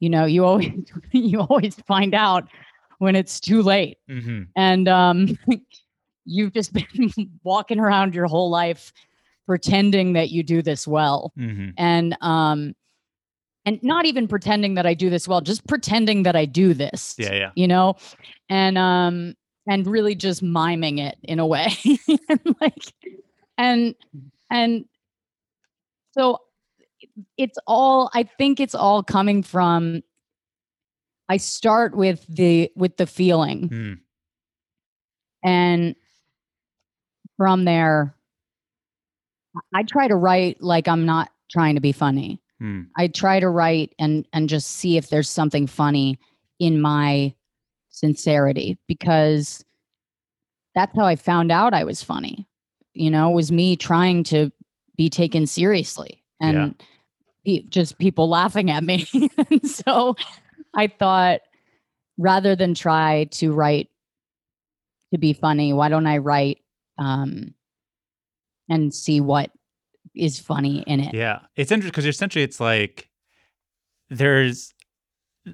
You 0.00 0.10
know, 0.10 0.24
you 0.26 0.44
always 0.44 0.70
you 1.12 1.40
always 1.40 1.74
find 1.86 2.14
out 2.14 2.48
when 2.98 3.16
it's 3.16 3.40
too 3.40 3.62
late. 3.62 3.98
Hmm 4.08 4.42
and 4.56 4.88
um, 4.88 5.38
you've 6.24 6.52
just 6.52 6.72
been 6.72 7.10
walking 7.42 7.78
around 7.80 8.14
your 8.14 8.26
whole 8.26 8.50
life 8.50 8.92
pretending 9.46 10.12
that 10.12 10.30
you 10.30 10.42
do 10.42 10.62
this 10.62 10.86
well. 10.86 11.32
Hmm 11.36 11.70
and 11.78 12.16
um 12.20 12.74
and 13.64 13.82
not 13.82 14.06
even 14.06 14.28
pretending 14.28 14.74
that 14.74 14.86
i 14.86 14.94
do 14.94 15.10
this 15.10 15.26
well 15.28 15.40
just 15.42 15.66
pretending 15.66 16.22
that 16.22 16.34
i 16.36 16.44
do 16.46 16.72
this 16.74 17.14
Yeah, 17.18 17.34
yeah. 17.34 17.50
you 17.54 17.66
know? 17.68 17.96
And 18.48 18.78
um 18.78 19.34
and 19.66 19.86
really 19.86 20.14
just 20.14 20.42
miming 20.42 20.98
it 20.98 21.16
in 21.22 21.38
a 21.38 21.46
way. 21.46 21.68
And 22.28 22.56
like 22.60 22.92
and 23.58 23.94
and 24.50 24.84
so 26.18 26.38
it's 27.36 27.58
all 27.66 28.10
i 28.14 28.22
think 28.24 28.58
it's 28.60 28.74
all 28.74 29.02
coming 29.02 29.42
from 29.42 30.02
i 31.28 31.36
start 31.36 31.96
with 31.96 32.24
the 32.28 32.70
with 32.76 32.96
the 32.96 33.06
feeling 33.06 33.68
Mm. 33.68 33.98
and 35.44 35.94
from 37.36 37.64
there 37.64 38.14
i 39.74 39.82
try 39.84 40.08
to 40.08 40.16
write 40.16 40.60
like 40.62 40.88
i'm 40.88 41.06
not 41.06 41.30
trying 41.50 41.74
to 41.76 41.80
be 41.80 41.92
funny 41.92 42.40
Mm. 42.60 42.88
i 42.96 43.06
try 43.06 43.38
to 43.38 43.48
write 43.48 43.94
and 44.00 44.26
and 44.32 44.48
just 44.48 44.68
see 44.68 44.96
if 44.96 45.10
there's 45.10 45.30
something 45.30 45.68
funny 45.68 46.18
in 46.58 46.80
my 46.80 47.32
sincerity 47.90 48.76
because 48.88 49.64
that's 50.74 50.96
how 50.96 51.04
i 51.04 51.14
found 51.14 51.52
out 51.52 51.72
i 51.72 51.84
was 51.84 52.02
funny 52.02 52.48
you 52.94 53.10
know 53.12 53.30
was 53.30 53.52
me 53.52 53.76
trying 53.76 54.24
to 54.24 54.50
be 54.98 55.08
taken 55.08 55.46
seriously 55.46 56.22
and 56.42 56.74
pe- 57.46 57.62
just 57.70 57.98
people 57.98 58.28
laughing 58.28 58.70
at 58.70 58.84
me. 58.84 59.06
And 59.50 59.66
so 59.66 60.16
i 60.74 60.86
thought 60.86 61.40
rather 62.18 62.54
than 62.54 62.74
try 62.74 63.24
to 63.30 63.52
write 63.52 63.88
to 65.12 65.18
be 65.18 65.32
funny 65.32 65.72
why 65.72 65.88
don't 65.88 66.06
i 66.06 66.18
write 66.18 66.58
um 66.98 67.54
and 68.68 68.92
see 68.92 69.20
what 69.20 69.50
is 70.14 70.38
funny 70.38 70.82
in 70.86 71.00
it? 71.00 71.14
Yeah, 71.14 71.40
it's 71.56 71.72
interesting 71.72 71.92
because 71.92 72.06
essentially 72.06 72.44
it's 72.44 72.60
like 72.60 73.08
there's, 74.10 74.74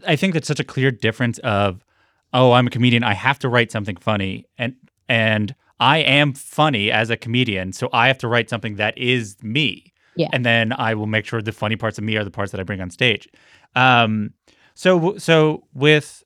I 0.06 0.16
think 0.16 0.34
that's 0.34 0.48
such 0.48 0.60
a 0.60 0.64
clear 0.64 0.90
difference 0.90 1.38
of, 1.38 1.84
oh, 2.32 2.52
I'm 2.52 2.66
a 2.66 2.70
comedian, 2.70 3.04
I 3.04 3.14
have 3.14 3.38
to 3.40 3.48
write 3.48 3.70
something 3.70 3.96
funny, 3.96 4.46
and 4.58 4.74
and 5.08 5.54
I 5.80 5.98
am 5.98 6.32
funny 6.32 6.90
as 6.90 7.10
a 7.10 7.16
comedian, 7.16 7.72
so 7.72 7.88
I 7.92 8.06
have 8.08 8.18
to 8.18 8.28
write 8.28 8.48
something 8.48 8.76
that 8.76 8.96
is 8.96 9.36
me. 9.42 9.92
Yeah. 10.16 10.28
and 10.32 10.46
then 10.46 10.72
I 10.72 10.94
will 10.94 11.08
make 11.08 11.26
sure 11.26 11.42
the 11.42 11.50
funny 11.50 11.74
parts 11.74 11.98
of 11.98 12.04
me 12.04 12.16
are 12.16 12.22
the 12.22 12.30
parts 12.30 12.52
that 12.52 12.60
I 12.60 12.62
bring 12.62 12.80
on 12.80 12.88
stage. 12.88 13.28
Um, 13.74 14.30
so 14.74 15.16
so 15.18 15.64
with, 15.74 16.22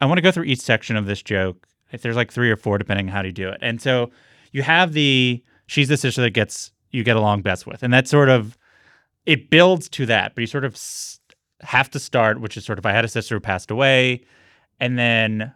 I 0.00 0.06
want 0.06 0.18
to 0.18 0.22
go 0.22 0.30
through 0.30 0.44
each 0.44 0.60
section 0.60 0.94
of 0.94 1.06
this 1.06 1.22
joke. 1.22 1.66
If 1.90 2.02
there's 2.02 2.14
like 2.14 2.30
three 2.30 2.50
or 2.52 2.56
four, 2.56 2.78
depending 2.78 3.08
on 3.08 3.12
how 3.12 3.22
you 3.22 3.32
do 3.32 3.48
it, 3.48 3.58
and 3.62 3.82
so 3.82 4.10
you 4.52 4.62
have 4.62 4.92
the 4.92 5.42
she's 5.66 5.88
the 5.88 5.96
sister 5.96 6.22
that 6.22 6.30
gets 6.30 6.70
you 6.92 7.02
get 7.02 7.16
along 7.16 7.42
best 7.42 7.66
with, 7.66 7.82
and 7.82 7.92
that's 7.92 8.10
sort 8.10 8.28
of 8.28 8.56
it 9.24 9.50
builds 9.50 9.88
to 9.88 10.06
that, 10.06 10.34
but 10.36 10.40
you 10.40 10.46
sort 10.46 10.64
of 10.64 10.80
have 11.62 11.90
to 11.90 11.98
start, 11.98 12.40
which 12.40 12.56
is 12.56 12.64
sort 12.64 12.78
of 12.78 12.86
I 12.86 12.92
had 12.92 13.04
a 13.04 13.08
sister 13.08 13.36
who 13.36 13.40
passed 13.40 13.72
away, 13.72 14.24
and 14.78 14.98
then 14.98 15.52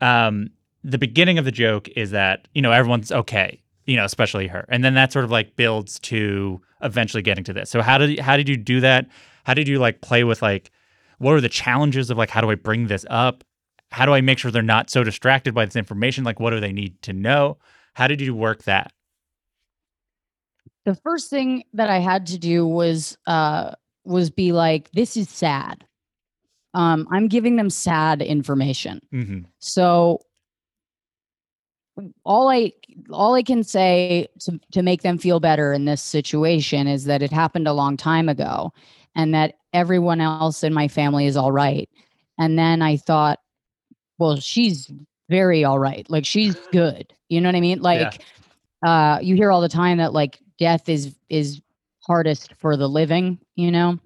um, 0.00 0.50
the 0.90 0.98
beginning 0.98 1.38
of 1.38 1.44
the 1.44 1.52
joke 1.52 1.88
is 1.96 2.10
that 2.10 2.48
you 2.54 2.62
know 2.62 2.72
everyone's 2.72 3.12
okay, 3.12 3.60
you 3.86 3.96
know, 3.96 4.04
especially 4.04 4.46
her, 4.48 4.64
and 4.68 4.84
then 4.84 4.94
that 4.94 5.12
sort 5.12 5.24
of 5.24 5.30
like 5.30 5.56
builds 5.56 5.98
to 6.00 6.60
eventually 6.82 7.22
getting 7.22 7.44
to 7.44 7.52
this. 7.52 7.70
So 7.70 7.82
how 7.82 7.98
did 7.98 8.18
how 8.18 8.36
did 8.36 8.48
you 8.48 8.56
do 8.56 8.80
that? 8.80 9.06
How 9.44 9.54
did 9.54 9.68
you 9.68 9.78
like 9.78 10.00
play 10.00 10.24
with 10.24 10.42
like 10.42 10.70
what 11.18 11.32
are 11.32 11.40
the 11.40 11.48
challenges 11.48 12.10
of 12.10 12.18
like 12.18 12.30
how 12.30 12.40
do 12.40 12.50
I 12.50 12.54
bring 12.54 12.86
this 12.86 13.04
up? 13.10 13.44
How 13.90 14.06
do 14.06 14.12
I 14.12 14.20
make 14.20 14.38
sure 14.38 14.50
they're 14.50 14.62
not 14.62 14.90
so 14.90 15.02
distracted 15.04 15.54
by 15.54 15.64
this 15.64 15.76
information? 15.76 16.24
Like 16.24 16.40
what 16.40 16.50
do 16.50 16.60
they 16.60 16.72
need 16.72 17.00
to 17.02 17.12
know? 17.12 17.58
How 17.94 18.06
did 18.06 18.20
you 18.20 18.34
work 18.34 18.64
that? 18.64 18.92
the 20.88 20.94
first 20.94 21.28
thing 21.28 21.64
that 21.74 21.90
I 21.90 21.98
had 21.98 22.26
to 22.28 22.38
do 22.38 22.66
was 22.66 23.18
uh 23.26 23.72
was 24.04 24.30
be 24.30 24.52
like, 24.52 24.90
this 24.92 25.18
is 25.18 25.28
sad. 25.28 25.84
Um, 26.72 27.06
I'm 27.10 27.28
giving 27.28 27.56
them 27.56 27.68
sad 27.68 28.22
information. 28.22 29.00
hmm 29.10 29.40
So 29.58 30.20
all 32.24 32.48
I 32.48 32.72
all 33.10 33.34
I 33.34 33.42
can 33.42 33.62
say 33.62 34.28
to 34.40 34.58
to 34.72 34.82
make 34.82 35.02
them 35.02 35.18
feel 35.18 35.40
better 35.40 35.72
in 35.72 35.84
this 35.84 36.02
situation 36.02 36.86
is 36.86 37.04
that 37.04 37.22
it 37.22 37.32
happened 37.32 37.68
a 37.68 37.72
long 37.72 37.96
time 37.96 38.28
ago 38.28 38.72
and 39.14 39.34
that 39.34 39.54
everyone 39.72 40.20
else 40.20 40.62
in 40.62 40.72
my 40.72 40.88
family 40.88 41.26
is 41.26 41.36
all 41.36 41.52
right. 41.52 41.88
And 42.38 42.58
then 42.58 42.82
I 42.82 42.96
thought, 42.96 43.40
well, 44.18 44.36
she's 44.36 44.90
very 45.28 45.64
all 45.64 45.78
right. 45.78 46.08
Like 46.08 46.24
she's 46.24 46.56
good. 46.72 47.12
You 47.28 47.40
know 47.40 47.48
what 47.48 47.56
I 47.56 47.60
mean? 47.60 47.80
Like 47.80 48.22
uh 48.86 49.18
you 49.22 49.34
hear 49.34 49.50
all 49.50 49.60
the 49.60 49.68
time 49.68 49.98
that 49.98 50.12
like 50.12 50.38
death 50.58 50.88
is 50.88 51.14
is 51.28 51.60
hardest 52.00 52.54
for 52.58 52.76
the 52.76 52.88
living, 52.88 53.38
you 53.56 53.70
know? 53.70 53.98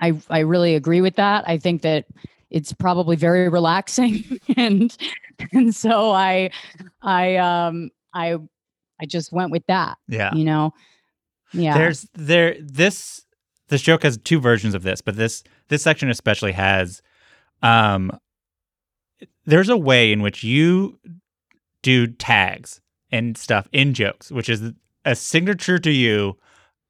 I 0.00 0.20
I 0.30 0.40
really 0.40 0.74
agree 0.74 1.00
with 1.00 1.16
that. 1.16 1.48
I 1.48 1.58
think 1.58 1.82
that 1.82 2.06
it's 2.50 2.72
probably 2.72 3.16
very 3.16 3.48
relaxing 3.48 4.24
and 4.56 4.96
and 5.52 5.74
so 5.74 6.10
I 6.12 6.50
I 7.02 7.36
um 7.36 7.90
I 8.14 8.36
I 9.00 9.06
just 9.06 9.32
went 9.32 9.50
with 9.50 9.64
that, 9.68 9.98
Yeah. 10.08 10.34
you 10.34 10.44
know. 10.44 10.72
Yeah. 11.52 11.74
There's 11.74 12.06
there 12.14 12.56
this 12.60 13.24
this 13.68 13.82
joke 13.82 14.02
has 14.02 14.18
two 14.18 14.40
versions 14.40 14.74
of 14.74 14.82
this, 14.82 15.00
but 15.00 15.16
this 15.16 15.42
this 15.68 15.82
section 15.82 16.10
especially 16.10 16.52
has 16.52 17.02
um 17.62 18.10
there's 19.46 19.68
a 19.68 19.76
way 19.76 20.12
in 20.12 20.20
which 20.22 20.44
you 20.44 20.98
do 21.82 22.06
tags 22.06 22.80
and 23.10 23.36
stuff 23.38 23.68
in 23.72 23.94
jokes, 23.94 24.30
which 24.30 24.48
is 24.48 24.72
a 25.04 25.14
signature 25.14 25.78
to 25.78 25.90
you 25.90 26.36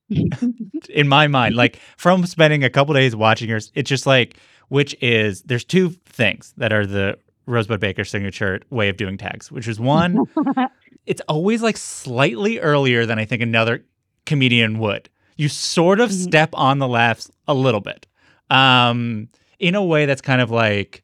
in 0.89 1.07
my 1.09 1.27
mind. 1.29 1.55
Like 1.55 1.79
from 1.97 2.27
spending 2.27 2.65
a 2.65 2.71
couple 2.71 2.95
days 2.95 3.15
watching 3.15 3.49
yours, 3.49 3.71
it's 3.75 3.89
just 3.89 4.07
like 4.07 4.37
which 4.69 4.97
is 5.01 5.43
there's 5.43 5.65
two 5.65 5.91
things 6.07 6.53
that 6.57 6.73
are 6.73 6.87
the 6.87 7.17
Rosebud 7.49 7.81
Baker 7.81 8.05
signature 8.05 8.61
way 8.71 8.89
of 8.89 8.97
doing 8.97 9.17
tags, 9.19 9.51
which 9.51 9.67
is 9.67 9.81
one, 9.81 10.19
it's 11.07 11.23
always 11.29 11.63
like 11.63 11.77
slightly 11.77 12.59
earlier 12.59 13.07
than 13.07 13.19
I 13.19 13.25
think 13.25 13.43
another 13.43 13.85
comedian 14.27 14.79
would. 14.79 15.09
You 15.37 15.49
sort 15.49 16.01
of 16.01 16.11
Mhm. 16.11 16.23
step 16.29 16.51
on 16.53 16.79
the 16.79 16.89
laughs 16.89 17.31
a 17.47 17.55
little 17.55 17.81
bit. 17.81 18.07
Um, 18.51 19.29
in 19.59 19.75
a 19.75 19.85
way 19.85 20.07
that's 20.07 20.21
kind 20.21 20.41
of 20.41 20.51
like, 20.51 21.03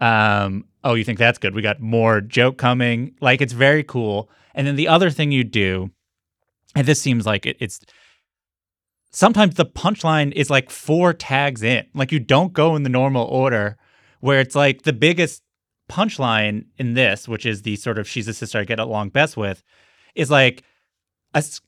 um, 0.00 0.64
oh, 0.84 0.94
you 0.94 1.04
think 1.04 1.18
that's 1.18 1.38
good? 1.38 1.54
We 1.54 1.62
got 1.62 1.80
more 1.80 2.20
joke 2.20 2.56
coming. 2.58 3.14
Like 3.20 3.40
it's 3.40 3.52
very 3.52 3.82
cool. 3.82 4.30
And 4.54 4.66
then 4.66 4.76
the 4.76 4.88
other 4.88 5.10
thing 5.10 5.32
you 5.32 5.44
do, 5.44 5.90
and 6.76 6.86
this 6.86 7.00
seems 7.00 7.26
like 7.26 7.46
it, 7.46 7.56
it's 7.60 7.80
sometimes 9.10 9.54
the 9.54 9.64
punchline 9.66 10.32
is 10.32 10.50
like 10.50 10.70
four 10.70 11.12
tags 11.12 11.62
in. 11.62 11.86
Like 11.94 12.12
you 12.12 12.18
don't 12.20 12.52
go 12.52 12.76
in 12.76 12.82
the 12.82 12.88
normal 12.88 13.24
order 13.26 13.76
where 14.20 14.40
it's 14.40 14.54
like 14.54 14.82
the 14.82 14.92
biggest 14.92 15.42
punchline 15.88 16.64
in 16.78 16.94
this, 16.94 17.28
which 17.28 17.44
is 17.46 17.62
the 17.62 17.76
sort 17.76 17.98
of 17.98 18.08
she's 18.08 18.26
the 18.26 18.34
sister 18.34 18.58
I 18.58 18.64
get 18.64 18.78
along 18.78 19.10
best 19.10 19.36
with, 19.36 19.62
is 20.14 20.30
like 20.30 20.62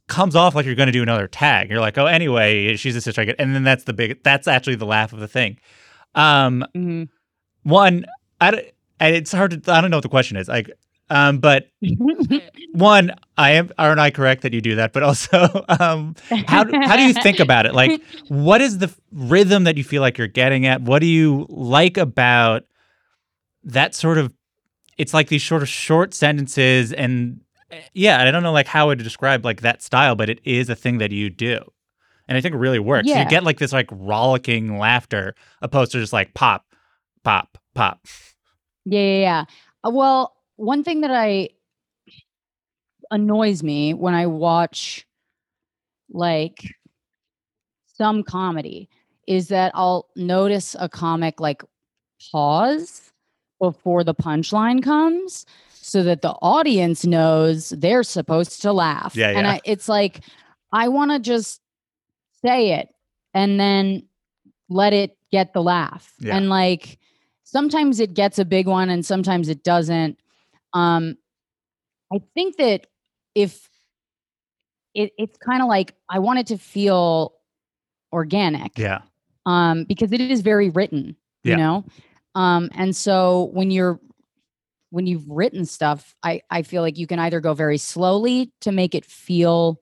comes 0.06 0.36
off 0.36 0.54
like 0.54 0.64
you're 0.64 0.76
going 0.76 0.86
to 0.86 0.92
do 0.92 1.02
another 1.02 1.26
tag. 1.26 1.68
You're 1.70 1.80
like, 1.80 1.98
oh, 1.98 2.06
anyway, 2.06 2.76
she's 2.76 2.94
a 2.94 3.00
sister, 3.00 3.20
I 3.22 3.24
get, 3.24 3.36
and 3.40 3.54
then 3.54 3.64
that's 3.64 3.84
the 3.84 3.92
big. 3.92 4.22
That's 4.22 4.46
actually 4.46 4.76
the 4.76 4.86
laugh 4.86 5.12
of 5.12 5.18
the 5.20 5.26
thing. 5.28 5.58
Um, 6.14 6.64
Mhm. 6.74 7.08
one, 7.64 8.06
I 8.40 8.70
it's 9.00 9.32
hard 9.32 9.50
to. 9.64 9.72
I 9.72 9.80
don't 9.80 9.90
know 9.90 9.96
what 9.98 10.02
the 10.02 10.08
question 10.08 10.36
is. 10.36 10.46
Like, 10.48 10.70
um, 11.10 11.38
but 11.38 11.68
one, 12.72 13.12
I 13.36 13.52
am 13.52 13.70
aren't 13.78 14.00
I 14.00 14.10
correct 14.10 14.42
that 14.42 14.52
you 14.54 14.60
do 14.60 14.76
that? 14.76 14.92
But 14.92 15.02
also, 15.02 15.64
um, 15.80 16.14
how 16.46 16.64
do- 16.64 16.78
how 16.82 16.96
do 16.96 17.02
you 17.02 17.12
think 17.12 17.40
about 17.40 17.66
it? 17.66 17.74
Like, 17.74 18.00
what 18.28 18.60
is 18.60 18.78
the 18.78 18.92
rhythm 19.12 19.64
that 19.64 19.76
you 19.76 19.84
feel 19.84 20.00
like 20.00 20.16
you're 20.16 20.26
getting 20.28 20.64
at? 20.66 20.80
What 20.82 21.00
do 21.00 21.06
you 21.06 21.46
like 21.50 21.96
about 21.96 22.64
that 23.66 23.94
sort 23.94 24.18
of? 24.18 24.32
It's 24.98 25.12
like 25.12 25.28
these 25.28 25.44
sort 25.44 25.62
of 25.62 25.68
short 25.68 26.14
sentences, 26.14 26.92
and 26.92 27.40
eh, 27.70 27.80
yeah, 27.92 28.22
I 28.22 28.30
don't 28.30 28.42
know 28.42 28.52
like 28.52 28.66
how 28.66 28.88
to 28.88 28.96
describe 28.96 29.44
like 29.44 29.60
that 29.60 29.82
style, 29.82 30.14
but 30.14 30.30
it 30.30 30.40
is 30.44 30.68
a 30.70 30.74
thing 30.74 30.98
that 30.98 31.12
you 31.12 31.28
do, 31.28 31.60
and 32.28 32.38
I 32.38 32.40
think 32.40 32.54
it 32.54 32.58
really 32.58 32.78
works. 32.78 33.08
Yeah. 33.08 33.22
You 33.22 33.28
get 33.28 33.44
like 33.44 33.58
this 33.58 33.72
like 33.72 33.88
rollicking 33.90 34.78
laughter, 34.78 35.34
opposed 35.60 35.92
to 35.92 36.00
just 36.00 36.12
like 36.12 36.32
pop, 36.34 36.64
pop, 37.24 37.58
pop. 37.74 38.06
Yeah, 38.84 39.00
yeah, 39.00 39.20
yeah. 39.20 39.44
Uh, 39.84 39.90
Well, 39.90 40.36
one 40.56 40.82
thing 40.82 41.02
that 41.02 41.10
I 41.10 41.50
annoys 43.10 43.62
me 43.62 43.94
when 43.94 44.14
I 44.14 44.26
watch 44.26 45.06
like 46.10 46.64
some 47.86 48.22
comedy 48.22 48.88
is 49.26 49.48
that 49.48 49.72
I'll 49.74 50.08
notice 50.16 50.76
a 50.78 50.88
comic 50.88 51.40
like 51.40 51.62
pause 52.30 53.05
before 53.60 54.04
the 54.04 54.14
punchline 54.14 54.82
comes 54.82 55.46
so 55.72 56.02
that 56.02 56.22
the 56.22 56.32
audience 56.42 57.04
knows 57.06 57.70
they're 57.70 58.02
supposed 58.02 58.62
to 58.62 58.72
laugh. 58.72 59.14
Yeah, 59.16 59.28
And 59.28 59.46
yeah. 59.46 59.52
I, 59.52 59.60
it's 59.64 59.88
like 59.88 60.20
I 60.72 60.88
want 60.88 61.10
to 61.12 61.18
just 61.18 61.60
say 62.44 62.72
it 62.72 62.88
and 63.34 63.58
then 63.58 64.02
let 64.68 64.92
it 64.92 65.16
get 65.30 65.52
the 65.52 65.62
laugh. 65.62 66.12
Yeah. 66.18 66.36
And 66.36 66.48
like 66.48 66.98
sometimes 67.44 68.00
it 68.00 68.14
gets 68.14 68.38
a 68.38 68.44
big 68.44 68.66
one 68.66 68.90
and 68.90 69.04
sometimes 69.06 69.48
it 69.48 69.62
doesn't. 69.62 70.18
Um 70.72 71.16
I 72.12 72.20
think 72.34 72.56
that 72.56 72.86
if 73.34 73.68
it, 74.94 75.12
it's 75.18 75.36
kind 75.38 75.62
of 75.62 75.68
like 75.68 75.94
I 76.08 76.18
want 76.18 76.38
it 76.40 76.46
to 76.48 76.58
feel 76.58 77.34
organic 78.12 78.78
Yeah, 78.78 79.02
um, 79.44 79.84
because 79.84 80.12
it 80.12 80.20
is 80.20 80.40
very 80.40 80.70
written, 80.70 81.16
Yeah. 81.44 81.50
you 81.52 81.56
know. 81.58 81.84
Um, 82.36 82.70
and 82.74 82.94
so 82.94 83.50
when 83.52 83.70
you're 83.70 83.98
when 84.90 85.06
you've 85.06 85.28
written 85.28 85.64
stuff, 85.64 86.14
I 86.22 86.42
I 86.50 86.62
feel 86.62 86.82
like 86.82 86.98
you 86.98 87.06
can 87.06 87.18
either 87.18 87.40
go 87.40 87.54
very 87.54 87.78
slowly 87.78 88.52
to 88.60 88.72
make 88.72 88.94
it 88.94 89.04
feel 89.04 89.80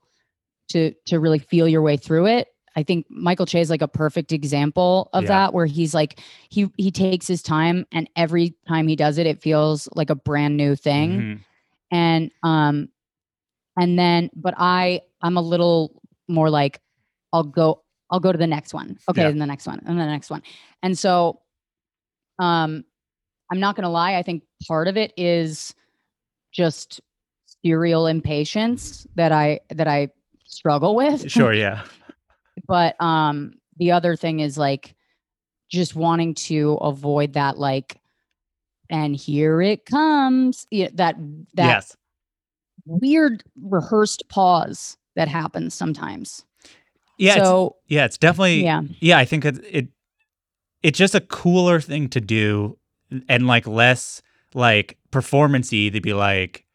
to 0.68 0.92
to 1.06 1.18
really 1.20 1.38
feel 1.40 1.68
your 1.68 1.82
way 1.82 1.96
through 1.96 2.26
it. 2.26 2.48
I 2.76 2.82
think 2.82 3.06
Michael 3.10 3.46
Che 3.46 3.60
is 3.60 3.70
like 3.70 3.82
a 3.82 3.88
perfect 3.88 4.32
example 4.32 5.08
of 5.12 5.24
Yeah. 5.24 5.28
that, 5.28 5.54
where 5.54 5.66
he's 5.66 5.94
like 5.94 6.20
he 6.48 6.70
he 6.78 6.90
takes 6.90 7.26
his 7.26 7.42
time, 7.42 7.86
and 7.92 8.08
every 8.16 8.54
time 8.68 8.88
he 8.88 8.96
does 8.96 9.18
it, 9.18 9.26
it 9.26 9.42
feels 9.42 9.88
like 9.94 10.10
a 10.10 10.14
brand 10.16 10.56
new 10.56 10.74
thing 10.76 11.10
Mhm. 11.10 11.40
and 11.90 12.30
um 12.42 12.88
and 13.76 13.98
then 13.98 14.30
but 14.34 14.54
i 14.56 15.00
i'm 15.20 15.36
a 15.36 15.42
little 15.42 16.00
more 16.28 16.48
like 16.48 16.80
i'll 17.32 17.42
go 17.44 17.82
i'll 18.10 18.20
go 18.20 18.32
to 18.32 18.38
the 18.38 18.46
next 18.46 18.72
one 18.72 18.96
okay 19.08 19.22
Yeah. 19.22 19.28
and 19.28 19.40
the 19.40 19.46
next 19.46 19.66
one 19.66 19.80
and 19.84 19.98
the 20.00 20.06
next 20.06 20.30
one 20.30 20.42
and 20.82 20.96
so 20.98 21.40
um 22.38 22.84
i'm 23.50 23.60
not 23.60 23.76
gonna 23.76 23.90
lie 23.90 24.16
i 24.16 24.22
think 24.22 24.42
part 24.66 24.88
of 24.88 24.96
it 24.96 25.12
is 25.16 25.74
just 26.52 27.00
serial 27.64 28.06
impatience 28.06 29.06
that 29.14 29.32
i 29.32 29.60
that 29.70 29.88
i 29.88 30.08
struggle 30.46 30.94
with 30.94 31.30
sure, 31.30 31.52
yeah, 31.52 31.82
but 32.66 33.00
um 33.00 33.54
the 33.76 33.92
other 33.92 34.16
thing 34.16 34.40
is 34.40 34.56
like 34.56 34.94
just 35.70 35.96
wanting 35.96 36.34
to 36.34 36.74
avoid 36.74 37.32
that 37.32 37.58
like 37.58 37.98
and 38.90 39.16
here 39.16 39.60
it 39.60 39.86
comes 39.86 40.66
yeah, 40.70 40.88
that 40.94 41.16
that 41.54 41.66
yes. 41.66 41.96
weird 42.86 43.42
rehearsed 43.62 44.28
pause 44.28 44.96
that 45.16 45.28
happens 45.28 45.74
sometimes. 45.74 46.44
Yeah, 47.18 47.36
it's, 47.36 47.44
so 47.44 47.76
yeah, 47.86 48.04
it's 48.04 48.18
definitely 48.18 48.64
yeah, 48.64 48.82
yeah. 49.00 49.18
I 49.18 49.24
think 49.24 49.44
it, 49.44 49.64
it 49.68 49.88
it's 50.84 50.98
just 50.98 51.14
a 51.14 51.20
cooler 51.20 51.80
thing 51.80 52.08
to 52.10 52.20
do, 52.20 52.78
and 53.28 53.46
like 53.46 53.66
less 53.66 54.22
like 54.52 54.98
performancey 55.10 55.90
to 55.90 56.00
be 56.00 56.12
like, 56.12 56.66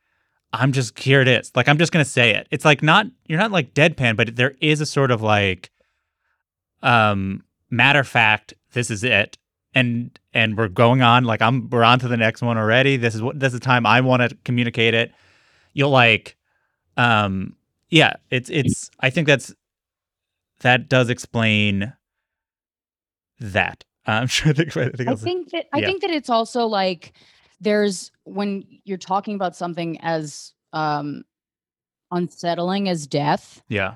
I'm 0.52 0.72
just 0.72 0.98
here 0.98 1.22
it 1.22 1.28
is. 1.28 1.52
Like 1.56 1.70
I'm 1.70 1.78
just 1.78 1.92
gonna 1.92 2.04
say 2.04 2.32
it. 2.36 2.48
It's 2.50 2.66
like 2.66 2.82
not 2.82 3.06
you're 3.28 3.40
not 3.40 3.52
like 3.52 3.76
deadpan, 3.76 4.18
but 4.18 4.36
there 4.36 4.56
is 4.62 4.82
a 4.82 4.86
sort 4.86 5.12
of 5.12 5.22
like 5.22 5.70
um 6.82 7.44
matter 7.70 8.00
of 8.00 8.08
fact. 8.08 8.56
This 8.74 8.90
is 8.90 9.04
it, 9.04 9.38
and 9.76 10.20
and 10.34 10.58
we're 10.58 10.70
going 10.70 11.04
on. 11.04 11.24
Like 11.26 11.42
I'm 11.44 11.70
we're 11.70 11.84
on 11.84 12.00
to 12.00 12.08
the 12.08 12.18
next 12.18 12.42
one 12.42 12.58
already. 12.58 12.98
This 12.98 13.14
is 13.14 13.22
what 13.22 13.40
this 13.40 13.54
is 13.54 13.60
the 13.60 13.66
time 13.66 13.86
I 13.86 14.02
want 14.02 14.28
to 14.28 14.36
communicate 14.44 14.96
it. 14.96 15.14
You'll 15.74 15.92
like 15.92 16.36
um 16.98 17.56
yeah 17.90 18.14
it's 18.30 18.50
it's 18.50 18.92
i 19.00 19.10
think 19.10 19.26
that's 19.26 19.54
that 20.60 20.90
does 20.90 21.10
explain 21.10 21.94
that 23.40 23.86
i'm 24.10 24.28
sure. 24.28 24.54
think, 24.54 24.76
I 24.76 24.90
think 24.90 25.10
I 25.10 25.16
think 25.16 25.50
that 25.52 25.66
I 25.74 25.80
yeah. 25.80 25.86
think 25.86 26.02
that 26.02 26.12
it's 26.12 26.30
also 26.30 26.66
like 26.66 27.14
there's 27.62 28.12
when 28.24 28.64
you're 28.84 28.98
talking 28.98 29.36
about 29.36 29.56
something 29.56 30.00
as 30.02 30.54
um 30.74 31.24
unsettling 32.12 32.90
as 32.90 33.08
death, 33.08 33.62
yeah 33.70 33.96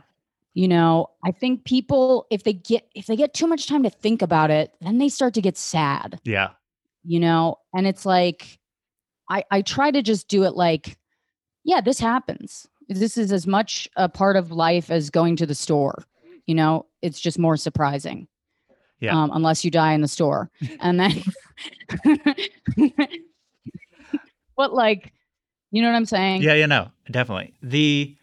you 0.56 0.68
know, 0.68 1.08
I 1.26 1.32
think 1.32 1.64
people 1.66 2.28
if 2.30 2.44
they 2.44 2.54
get 2.54 2.88
if 2.94 3.08
they 3.08 3.16
get 3.16 3.34
too 3.34 3.48
much 3.48 3.68
time 3.68 3.84
to 3.84 3.90
think 3.90 4.22
about 4.22 4.52
it, 4.52 4.72
then 4.82 5.00
they 5.00 5.10
start 5.10 5.34
to 5.34 5.42
get 5.42 5.58
sad. 5.58 6.20
yeah 6.24 6.50
you 7.04 7.20
know 7.20 7.58
and 7.74 7.86
it's 7.86 8.06
like 8.06 8.60
i 9.30 9.44
i 9.52 9.62
try 9.62 9.92
to 9.92 10.02
just 10.02 10.28
do 10.28 10.44
it 10.44 10.56
like 10.56 10.98
yeah 11.64 11.82
this 11.82 12.00
happens 12.00 12.68
this 12.90 13.18
is 13.18 13.32
as 13.32 13.46
much 13.46 13.88
a 13.96 14.10
part 14.10 14.36
of 14.36 14.52
life 14.52 14.90
as 14.90 15.10
going 15.10 15.36
to 15.36 15.46
the 15.46 15.56
store 15.56 16.04
you 16.46 16.56
know 16.56 16.86
it's 17.02 17.20
just 17.20 17.38
more 17.38 17.58
surprising 17.58 18.28
Yeah. 19.04 19.22
um, 19.22 19.32
unless 19.34 19.66
you 19.66 19.70
die 19.72 19.92
in 19.94 20.00
the 20.02 20.08
store. 20.08 20.50
And 20.80 20.98
then 20.98 21.22
but 24.56 24.74
like 24.74 25.12
you 25.72 25.82
know 25.82 25.90
what 25.90 25.96
i'm 25.96 26.06
saying? 26.06 26.42
Yeah 26.42 26.54
yeah 26.54 26.68
no 26.68 26.90
definitely. 27.12 27.54
The 27.62 28.16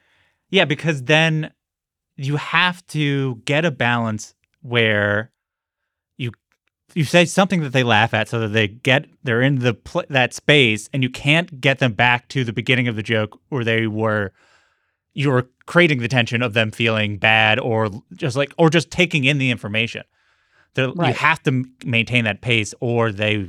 yeah 0.48 0.64
because 0.64 1.02
then 1.04 1.52
you 2.16 2.36
have 2.36 2.86
to 2.88 3.36
get 3.44 3.64
a 3.64 3.70
balance 3.70 4.34
where 4.62 5.30
you 6.16 6.32
you 6.94 7.04
say 7.04 7.24
something 7.26 7.60
that 7.60 7.72
they 7.72 7.82
laugh 7.82 8.14
at 8.14 8.28
so 8.28 8.40
that 8.40 8.48
they 8.48 8.68
get 8.68 9.06
they're 9.22 9.42
in 9.42 9.58
the 9.58 9.74
pl- 9.74 10.04
that 10.08 10.32
space 10.32 10.88
and 10.92 11.02
you 11.02 11.10
can't 11.10 11.60
get 11.60 11.78
them 11.78 11.92
back 11.92 12.28
to 12.28 12.42
the 12.44 12.52
beginning 12.52 12.88
of 12.88 12.96
the 12.96 13.02
joke 13.02 13.38
where 13.50 13.64
they 13.64 13.86
were 13.86 14.32
you're 15.12 15.48
creating 15.66 15.98
the 15.98 16.08
tension 16.08 16.40
of 16.42 16.54
them 16.54 16.70
feeling 16.70 17.18
bad 17.18 17.58
or 17.58 17.90
just 18.14 18.36
like 18.36 18.54
or 18.56 18.70
just 18.70 18.90
taking 18.90 19.24
in 19.24 19.38
the 19.38 19.50
information 19.50 20.02
They're- 20.74 20.92
you 20.96 21.12
have 21.14 21.42
to 21.44 21.64
maintain 21.84 22.24
that 22.24 22.40
pace 22.42 22.74
or 22.80 23.12
they 23.12 23.48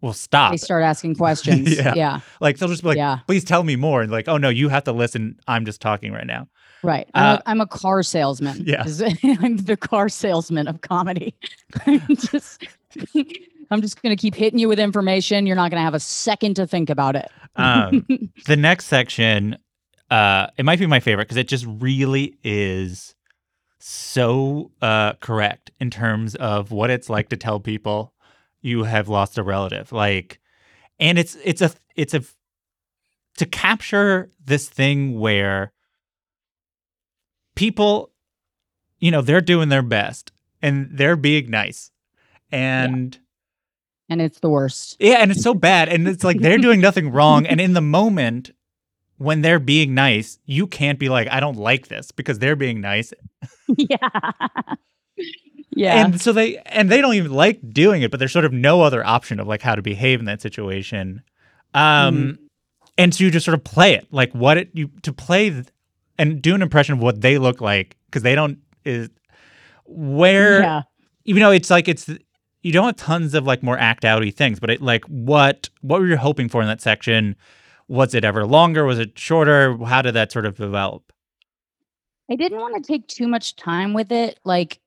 will 0.00 0.12
stop 0.12 0.50
they 0.50 0.56
start 0.56 0.82
asking 0.82 1.14
questions 1.24 1.76
Yeah. 1.76 1.94
yeah 1.94 2.20
like 2.40 2.58
they'll 2.58 2.68
just 2.68 2.82
be 2.82 2.88
like 2.88 2.96
Yeah. 2.96 3.18
please 3.26 3.44
tell 3.44 3.62
me 3.62 3.76
more 3.76 4.02
and 4.02 4.10
like 4.10 4.26
oh 4.28 4.36
no 4.36 4.48
you 4.48 4.68
have 4.68 4.82
to 4.84 4.92
listen 4.92 5.38
i'm 5.46 5.64
just 5.64 5.80
talking 5.80 6.12
right 6.12 6.26
now 6.26 6.48
Right. 6.84 7.08
I'm, 7.14 7.24
Uh, 7.24 7.34
a, 7.36 7.42
I'm 7.50 7.60
a 7.60 7.66
car 7.68 8.02
salesman. 8.02 8.64
yeah. 8.66 8.82
I'm 9.40 9.56
the 9.58 9.76
car 9.76 10.08
salesman 10.08 10.66
of 10.66 10.80
comedy. 10.80 11.32
I'm 11.86 12.16
just, 12.16 12.64
I'm 13.70 13.80
just 13.80 14.02
going 14.02 14.10
to 14.16 14.20
keep 14.20 14.34
hitting 14.34 14.58
you 14.58 14.68
with 14.68 14.80
information. 14.80 15.46
You're 15.46 15.54
not 15.54 15.70
going 15.70 15.78
to 15.78 15.84
have 15.84 15.94
a 15.94 16.00
second 16.00 16.54
to 16.56 16.66
think 16.66 16.90
about 16.90 17.14
it. 17.14 17.28
um 17.54 18.04
the 18.46 18.56
next 18.56 18.86
section 18.86 19.56
uh 20.10 20.48
it 20.56 20.64
might 20.64 20.80
be 20.80 20.86
my 20.86 20.98
favorite 20.98 21.26
because 21.26 21.36
it 21.36 21.46
just 21.46 21.64
really 21.68 22.34
is 22.42 23.14
so 23.84 24.70
uh 24.80 25.12
correct 25.14 25.70
in 25.80 25.90
terms 25.90 26.34
of 26.36 26.70
what 26.70 26.90
it's 26.90 27.10
like 27.10 27.28
to 27.28 27.36
tell 27.36 27.58
people 27.58 28.14
you 28.60 28.84
have 28.84 29.08
lost 29.08 29.38
a 29.38 29.42
relative 29.42 29.90
like 29.90 30.38
and 31.00 31.18
it's 31.18 31.36
it's 31.44 31.60
a 31.60 31.70
it's 31.96 32.14
a 32.14 32.22
to 33.36 33.46
capture 33.46 34.30
this 34.44 34.68
thing 34.68 35.18
where 35.18 35.72
people 37.56 38.12
you 38.98 39.10
know 39.10 39.20
they're 39.20 39.40
doing 39.40 39.68
their 39.68 39.82
best 39.82 40.30
and 40.60 40.88
they're 40.92 41.16
being 41.16 41.50
nice 41.50 41.90
and 42.52 43.18
and 44.08 44.20
it's 44.20 44.40
the 44.40 44.50
worst. 44.50 44.96
yeah, 45.00 45.16
and 45.16 45.30
it's 45.30 45.42
so 45.42 45.54
bad. 45.54 45.88
And 45.88 46.06
it's 46.06 46.22
like 46.22 46.38
they're 46.38 46.58
doing 46.58 46.80
nothing 46.80 47.10
wrong. 47.10 47.46
And 47.52 47.60
in 47.60 47.72
the 47.72 47.80
moment 47.80 48.50
when 49.22 49.42
they're 49.42 49.60
being 49.60 49.94
nice, 49.94 50.38
you 50.46 50.66
can't 50.66 50.98
be 50.98 51.08
like, 51.08 51.28
I 51.30 51.40
don't 51.40 51.56
like 51.56 51.88
this 51.88 52.10
because 52.10 52.38
they're 52.38 52.56
being 52.56 52.80
nice. 52.80 53.12
yeah. 53.76 53.96
yeah. 55.70 56.04
And 56.04 56.20
so 56.20 56.32
they 56.32 56.58
and 56.66 56.90
they 56.90 57.00
don't 57.00 57.14
even 57.14 57.32
like 57.32 57.60
doing 57.72 58.02
it, 58.02 58.10
but 58.10 58.18
there's 58.18 58.32
sort 58.32 58.44
of 58.44 58.52
no 58.52 58.82
other 58.82 59.04
option 59.06 59.40
of 59.40 59.46
like 59.46 59.62
how 59.62 59.74
to 59.74 59.82
behave 59.82 60.18
in 60.20 60.26
that 60.26 60.42
situation. 60.42 61.22
Um 61.74 61.82
Mm-hmm. 62.16 62.44
and 62.98 63.14
so 63.14 63.24
you 63.24 63.30
just 63.30 63.44
sort 63.44 63.54
of 63.54 63.64
play 63.64 63.94
it. 63.94 64.06
Like 64.10 64.32
what 64.32 64.58
it 64.58 64.70
you 64.74 64.90
to 65.02 65.12
play 65.12 65.50
th- 65.50 65.66
and 66.18 66.42
do 66.42 66.54
an 66.54 66.62
impression 66.62 66.94
of 66.94 67.00
what 67.00 67.20
they 67.20 67.38
look 67.38 67.60
like 67.60 67.96
because 68.06 68.22
they 68.22 68.34
don't 68.34 68.58
is 68.84 69.08
where 69.86 70.60
yeah. 70.62 70.82
even 71.24 71.42
though 71.42 71.50
it's 71.50 71.70
like 71.70 71.88
it's 71.88 72.10
you 72.62 72.72
don't 72.72 72.86
have 72.86 72.96
tons 72.96 73.34
of 73.34 73.44
like 73.44 73.62
more 73.62 73.78
act 73.78 74.02
outy 74.04 74.34
things, 74.34 74.60
but 74.60 74.70
it 74.70 74.82
like 74.82 75.04
what 75.06 75.68
what 75.80 76.00
were 76.00 76.06
you 76.06 76.16
hoping 76.16 76.48
for 76.48 76.60
in 76.60 76.66
that 76.68 76.80
section? 76.80 77.36
Was 77.92 78.14
it 78.14 78.24
ever 78.24 78.46
longer? 78.46 78.86
Was 78.86 78.98
it 78.98 79.18
shorter? 79.18 79.76
How 79.84 80.00
did 80.00 80.14
that 80.14 80.32
sort 80.32 80.46
of 80.46 80.56
develop? 80.56 81.12
I 82.30 82.36
didn't 82.36 82.58
want 82.58 82.74
to 82.74 82.80
take 82.80 83.06
too 83.06 83.28
much 83.28 83.54
time 83.54 83.92
with 83.92 84.10
it. 84.10 84.40
Like, 84.46 84.80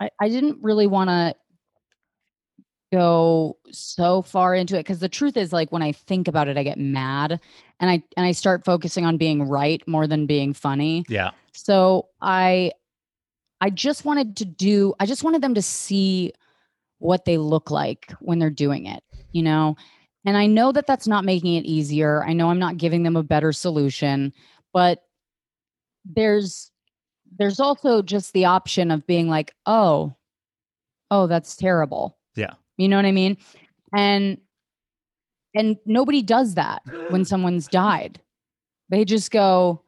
I, 0.00 0.10
I 0.20 0.28
didn't 0.28 0.58
really 0.60 0.88
want 0.88 1.10
to 1.10 1.36
go 2.92 3.56
so 3.70 4.22
far 4.22 4.56
into 4.56 4.74
it 4.74 4.80
because 4.80 4.98
the 4.98 5.08
truth 5.08 5.36
is 5.36 5.52
like 5.52 5.70
when 5.70 5.80
I 5.80 5.92
think 5.92 6.26
about 6.26 6.48
it, 6.48 6.58
I 6.58 6.64
get 6.64 6.76
mad 6.76 7.38
and 7.78 7.88
I 7.88 8.02
and 8.16 8.26
I 8.26 8.32
start 8.32 8.64
focusing 8.64 9.06
on 9.06 9.16
being 9.16 9.44
right 9.44 9.80
more 9.86 10.08
than 10.08 10.26
being 10.26 10.52
funny. 10.52 11.04
Yeah. 11.08 11.30
So 11.52 12.08
I 12.20 12.72
I 13.60 13.70
just 13.70 14.04
wanted 14.04 14.36
to 14.38 14.44
do 14.44 14.92
I 14.98 15.06
just 15.06 15.22
wanted 15.22 15.40
them 15.40 15.54
to 15.54 15.62
see 15.62 16.32
what 16.98 17.26
they 17.26 17.38
look 17.38 17.70
like 17.70 18.12
when 18.18 18.40
they're 18.40 18.50
doing 18.50 18.86
it, 18.86 19.04
you 19.30 19.44
know? 19.44 19.76
And 20.24 20.36
I 20.36 20.46
know 20.46 20.72
that 20.72 20.86
that's 20.86 21.08
not 21.08 21.24
making 21.24 21.54
it 21.54 21.64
easier. 21.64 22.22
I 22.24 22.32
know 22.32 22.50
I'm 22.50 22.58
not 22.58 22.76
giving 22.76 23.02
them 23.02 23.16
a 23.16 23.22
better 23.22 23.52
solution, 23.52 24.32
but 24.72 25.02
there's 26.04 26.70
there's 27.38 27.60
also 27.60 28.02
just 28.02 28.32
the 28.32 28.44
option 28.44 28.90
of 28.90 29.06
being 29.06 29.28
like, 29.28 29.54
"Oh, 29.64 30.14
oh, 31.10 31.26
that's 31.26 31.56
terrible." 31.56 32.18
Yeah. 32.36 32.54
You 32.76 32.88
know 32.88 32.96
what 32.96 33.06
I 33.06 33.12
mean? 33.12 33.38
And 33.96 34.38
and 35.54 35.76
nobody 35.86 36.22
does 36.22 36.54
that 36.54 36.82
when 37.08 37.24
someone's 37.24 37.66
died. 37.66 38.20
They 38.90 39.04
just 39.04 39.30
go, 39.30 39.82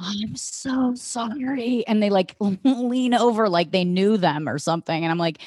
"Oh, 0.00 0.12
I'm 0.22 0.36
so 0.36 0.94
sorry. 0.94 1.84
And 1.88 2.02
they 2.02 2.10
like 2.10 2.36
lean 2.64 3.14
over 3.14 3.48
like 3.48 3.72
they 3.72 3.84
knew 3.84 4.16
them 4.16 4.48
or 4.48 4.58
something. 4.58 5.02
And 5.02 5.10
I'm 5.10 5.18
like, 5.18 5.38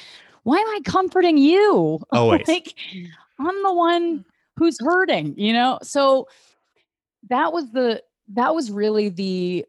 why 0.46 0.58
am 0.58 0.68
I 0.68 0.80
comforting 0.84 1.38
you? 1.38 2.00
Always. 2.12 2.46
like, 2.46 2.74
I'm 3.38 3.62
the 3.62 3.74
one 3.74 4.24
who's 4.56 4.78
hurting, 4.80 5.38
you 5.38 5.52
know? 5.52 5.78
So 5.82 6.28
that 7.28 7.52
was 7.52 7.70
the, 7.72 8.02
that 8.28 8.54
was 8.54 8.70
really 8.70 9.08
the, 9.08 9.64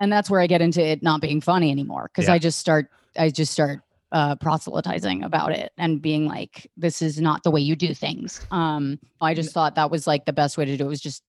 and 0.00 0.12
that's 0.12 0.28
where 0.28 0.40
I 0.40 0.46
get 0.46 0.60
into 0.60 0.84
it 0.84 1.02
not 1.02 1.20
being 1.20 1.40
funny 1.40 1.70
anymore. 1.70 2.10
Cause 2.14 2.26
Yeah. 2.26 2.34
I 2.34 2.38
just 2.38 2.58
start, 2.58 2.90
I 3.18 3.30
just 3.30 3.52
start 3.52 3.80
uh, 4.12 4.36
proselytizing 4.36 5.22
about 5.24 5.52
it 5.52 5.72
and 5.78 6.00
being 6.02 6.26
like, 6.26 6.70
this 6.76 7.02
is 7.02 7.20
not 7.20 7.42
the 7.42 7.50
way 7.50 7.60
you 7.60 7.74
do 7.74 7.94
things. 7.94 8.40
Um, 8.50 8.98
I 9.20 9.34
just 9.34 9.52
thought 9.52 9.74
that 9.76 9.90
was 9.90 10.06
like 10.06 10.26
the 10.26 10.32
best 10.32 10.58
way 10.58 10.64
to 10.64 10.76
do 10.76 10.84
it 10.84 10.88
was 10.88 11.00
just, 11.00 11.22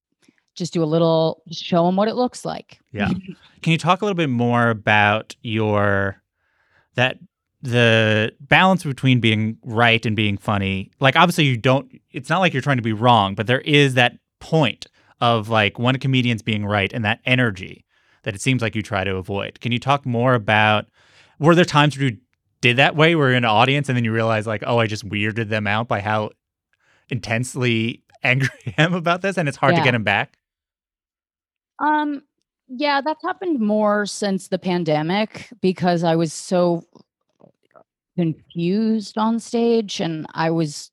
just 0.56 0.74
do 0.74 0.84
a 0.84 0.86
little, 0.86 1.44
show 1.52 1.86
them 1.86 1.96
what 1.96 2.08
it 2.08 2.16
looks 2.16 2.44
like. 2.44 2.80
Yeah. 2.92 3.10
Can 3.62 3.72
you 3.72 3.78
talk 3.78 4.02
a 4.02 4.06
little 4.06 4.16
bit 4.16 4.30
more 4.30 4.70
about 4.70 5.36
your 5.42 6.22
that 6.96 7.20
the 7.62 8.34
balance 8.40 8.84
between 8.84 9.20
being 9.20 9.58
right 9.64 10.06
and 10.06 10.16
being 10.16 10.38
funny? 10.38 10.92
Like 11.00 11.16
obviously 11.16 11.46
you 11.46 11.58
don't 11.58 11.92
it's 12.12 12.30
not 12.30 12.40
like 12.40 12.54
you're 12.54 12.62
trying 12.62 12.78
to 12.78 12.84
be 12.84 12.94
wrong, 12.94 13.36
but 13.36 13.48
there 13.48 13.62
is 13.62 13.96
that 13.96 14.18
point 14.40 14.88
of 15.20 15.50
like 15.50 15.80
one 15.80 15.98
comedian's 15.98 16.42
being 16.42 16.66
right 16.66 16.94
and 16.94 17.04
that 17.04 17.20
energy 17.26 17.86
that 18.24 18.36
it 18.36 18.42
seems 18.42 18.62
like 18.62 18.76
you 18.76 18.82
try 18.82 19.04
to 19.04 19.16
avoid. 19.16 19.60
Can 19.62 19.72
you 19.72 19.80
talk 19.80 20.06
more 20.06 20.34
about 20.34 20.86
were 21.40 21.56
there 21.56 21.66
times 21.66 21.98
where 21.98 22.10
you 22.10 22.18
did 22.62 22.78
that 22.78 22.96
way 22.96 23.16
where 23.16 23.30
you're 23.30 23.38
in 23.38 23.44
an 23.44 23.50
audience 23.50 23.90
and 23.90 23.96
then 23.96 24.04
you 24.04 24.12
realize 24.12 24.48
like, 24.48 24.64
oh, 24.66 24.80
I 24.80 24.88
just 24.88 25.08
weirded 25.08 25.50
them 25.50 25.68
out 25.68 25.88
by 25.88 26.02
how 26.02 26.32
intensely 27.10 28.04
angry 28.24 28.50
I 28.66 28.82
am 28.82 28.94
about 28.94 29.22
this 29.22 29.38
and 29.38 29.48
it's 29.48 29.58
hard 29.58 29.76
to 29.76 29.84
get 29.84 29.92
them 29.92 30.04
back? 30.04 30.38
Um, 31.80 32.24
yeah, 32.68 33.02
that's 33.02 33.24
happened 33.24 33.60
more 33.60 34.06
since 34.06 34.48
the 34.48 34.60
pandemic 34.60 35.50
because 35.62 36.04
I 36.04 36.16
was 36.16 36.34
so 36.34 36.84
confused 38.18 39.18
on 39.18 39.40
stage 39.40 40.00
and 40.02 40.26
I 40.34 40.50
was 40.52 40.92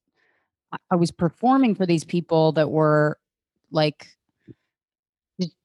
I- 0.90 0.96
was 0.96 1.10
performing 1.10 1.74
for 1.74 1.86
these 1.86 2.04
people 2.04 2.52
that 2.52 2.70
were 2.70 3.18
like 3.70 4.08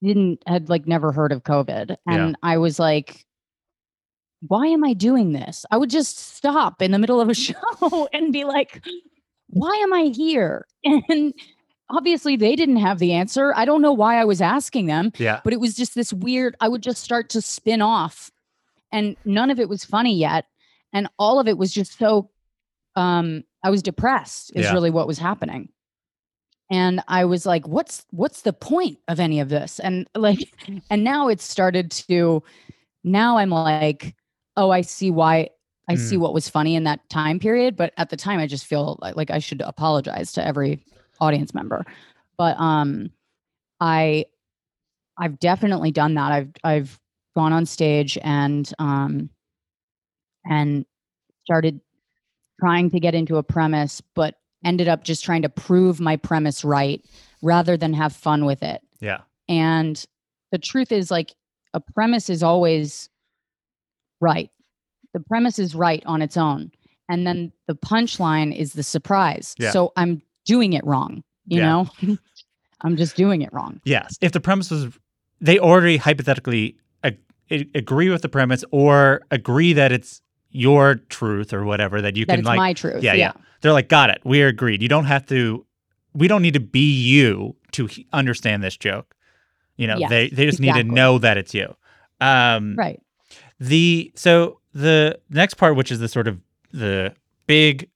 didn't 0.01 0.41
had 0.47 0.69
like 0.69 0.87
never 0.87 1.11
heard 1.11 1.31
of 1.31 1.43
COVID. 1.43 1.95
And 2.07 2.35
I 2.41 2.57
was 2.57 2.79
like, 2.79 3.25
why 4.47 4.65
am 4.67 4.83
I 4.83 4.93
doing 4.93 5.33
this? 5.33 5.65
I 5.69 5.77
would 5.77 5.89
just 5.89 6.17
stop 6.17 6.81
in 6.81 6.91
the 6.91 6.99
middle 6.99 7.21
of 7.21 7.29
a 7.29 7.33
show 7.45 8.07
and 8.13 8.33
be 8.33 8.45
like, 8.45 8.83
why 9.49 9.75
am 9.83 9.93
I 9.93 10.03
here? 10.15 10.65
And 10.83 11.33
obviously 11.89 12.35
they 12.35 12.55
didn't 12.55 12.77
have 12.77 12.99
the 12.99 13.13
answer. 13.13 13.53
I 13.55 13.65
don't 13.65 13.81
know 13.81 13.93
why 13.93 14.19
I 14.19 14.25
was 14.25 14.41
asking 14.41 14.85
them, 14.87 15.11
Yeah. 15.17 15.41
but 15.43 15.53
it 15.53 15.59
was 15.59 15.75
just 15.75 15.93
this 15.95 16.13
weird, 16.13 16.55
I 16.61 16.67
would 16.67 16.81
just 16.83 17.03
start 17.03 17.29
to 17.31 17.41
spin 17.41 17.81
off 17.81 18.31
and 18.91 19.15
none 19.25 19.49
of 19.51 19.59
it 19.59 19.69
was 19.69 19.83
funny 19.85 20.15
yet. 20.15 20.45
And 20.93 21.07
all 21.19 21.39
of 21.39 21.47
it 21.47 21.57
was 21.57 21.71
just 21.71 21.97
so 21.97 22.29
um 22.95 23.43
I 23.63 23.69
was 23.69 23.83
depressed 23.83 24.51
is 24.55 24.65
Yeah. 24.65 24.73
really 24.73 24.89
what 24.91 25.07
was 25.07 25.19
happening. 25.19 25.69
And 26.71 27.01
I 27.07 27.25
was 27.25 27.45
like, 27.45 27.67
what's 27.67 28.05
what's 28.11 28.41
the 28.41 28.53
point 28.53 28.99
of 29.07 29.19
any 29.19 29.39
of 29.39 29.49
this? 29.49 29.79
And 29.79 30.07
like 30.15 30.39
and 30.89 31.03
now 31.03 31.27
it's 31.27 31.43
started 31.43 31.91
to 31.91 32.43
now 33.03 33.37
I'm 33.37 33.49
like, 33.49 34.15
oh, 34.57 34.69
I 34.71 34.81
see 34.81 35.11
why 35.11 35.49
I 35.87 35.95
see 35.95 36.17
what 36.17 36.33
was 36.33 36.47
funny 36.49 36.75
in 36.75 36.83
that 36.83 37.07
time 37.09 37.39
period. 37.39 37.75
But 37.75 37.93
at 37.97 38.09
the 38.09 38.17
time 38.17 38.39
I 38.39 38.45
just 38.47 38.65
feel 38.65 38.99
like, 39.01 39.15
like 39.15 39.31
I 39.31 39.39
should 39.39 39.61
apologize 39.61 40.31
to 40.33 40.45
every 40.45 40.83
audience 41.19 41.53
member. 41.53 41.85
But 42.37 42.59
um 42.59 43.11
I 43.79 44.25
I've 45.17 45.39
definitely 45.39 45.91
done 45.91 46.15
that. 46.15 46.31
I've 46.31 46.51
I've 46.63 46.99
gone 47.35 47.53
on 47.53 47.65
stage 47.65 48.17
and 48.23 48.71
um 48.79 49.29
and 50.45 50.85
started 51.43 51.79
trying 52.59 52.89
to 52.91 52.99
get 52.99 53.15
into 53.15 53.37
a 53.37 53.43
premise, 53.43 54.01
but 54.15 54.35
ended 54.65 54.87
up 54.87 55.03
just 55.03 55.23
trying 55.23 55.41
to 55.43 55.49
prove 55.49 55.99
my 55.99 56.15
premise 56.17 56.63
right 56.65 57.03
rather 57.41 57.77
than 57.77 57.93
have 57.93 58.13
fun 58.15 58.45
with 58.45 58.61
it. 58.61 58.81
Yeah. 58.99 59.21
And 59.47 60.03
the 60.51 60.57
truth 60.57 60.91
is, 60.91 61.09
like, 61.09 61.33
a 61.73 61.79
premise 61.79 62.29
is 62.29 62.43
always 62.43 63.09
right. 64.19 64.49
The 65.13 65.19
premise 65.21 65.59
is 65.59 65.73
right 65.75 66.03
on 66.05 66.21
its 66.21 66.37
own. 66.37 66.71
And 67.07 67.25
then 67.25 67.51
the 67.67 67.75
punchline 67.75 68.55
is 68.55 68.73
the 68.73 68.83
surprise. 68.83 69.55
Yeah. 69.57 69.71
So 69.71 69.91
I'm 69.95 70.21
doing 70.45 70.73
it 70.73 70.85
wrong, 70.85 71.23
you 71.45 71.59
Yeah. 71.59 71.65
know? 72.05 72.17
I'm 72.81 72.95
just 72.97 73.15
doing 73.15 73.41
it 73.41 73.51
wrong. 73.51 73.81
Yes. 73.83 74.17
If 74.21 74.31
the 74.31 74.39
premise 74.39 74.69
was, 74.71 74.87
they 75.41 75.59
already 75.59 75.97
hypothetically 75.97 76.77
ag- 77.03 77.19
agree 77.75 78.09
with 78.09 78.21
the 78.21 78.29
premise 78.29 78.63
or 78.71 79.21
agree 79.31 79.73
that 79.73 79.91
it's 79.91 80.21
your 80.51 80.95
truth 80.95 81.53
or 81.53 81.63
whatever 81.65 82.01
that 82.01 82.15
you 82.15 82.25
that 82.25 82.35
can 82.37 82.45
like. 82.45 82.57
my 82.57 82.73
truth. 82.73 83.03
yeah, 83.03 83.13
yeah, 83.13 83.33
They're 83.61 83.73
like, 83.73 83.87
got 83.89 84.09
it. 84.09 84.21
We 84.23 84.41
agreed. 84.41 84.81
You 84.81 84.89
don't 84.89 85.05
have 85.05 85.25
to. 85.27 85.65
We 86.13 86.27
don't 86.27 86.41
need 86.41 86.55
to 86.55 86.59
be 86.59 86.91
you 86.91 87.55
to 87.73 87.85
he- 87.85 88.07
understand 88.13 88.63
this 88.63 88.75
joke. 88.77 89.15
You 89.77 89.87
know, 89.87 89.97
Yes, 89.97 90.09
they 90.09 90.29
they 90.29 90.45
just 90.45 90.59
need 90.59 90.73
to 90.73 90.83
know 90.83 91.19
that 91.19 91.37
it's 91.37 91.53
you. 91.53 91.75
Um, 92.19 92.75
Right. 92.75 92.99
the 93.59 94.11
so 94.15 94.59
the 94.73 95.19
next 95.29 95.55
part, 95.55 95.75
which 95.75 95.91
is 95.91 95.99
the 95.99 96.07
sort 96.07 96.27
of 96.27 96.39
the 96.71 97.13
big, 97.47 97.89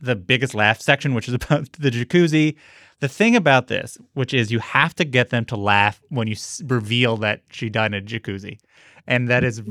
the 0.00 0.16
biggest 0.16 0.54
laugh 0.54 0.80
section, 0.80 1.14
which 1.14 1.28
is 1.28 1.34
about 1.40 1.70
the 1.72 1.90
jacuzzi. 1.90 2.56
The 3.00 3.08
thing 3.08 3.34
about 3.34 3.68
this, 3.68 3.96
which 4.12 4.34
is 4.34 4.50
you 4.52 4.58
have 4.58 4.94
to 4.96 5.04
get 5.06 5.30
them 5.30 5.44
to 5.46 5.56
laugh 5.56 6.02
when 6.10 6.26
you 6.26 6.34
s- 6.34 6.60
reveal 6.66 7.16
that 7.18 7.42
she 7.50 7.70
died 7.70 7.94
in 7.94 8.02
a 8.02 8.06
jacuzzi, 8.06 8.58
and 9.06 9.28
that 9.28 9.42
is 9.44 9.62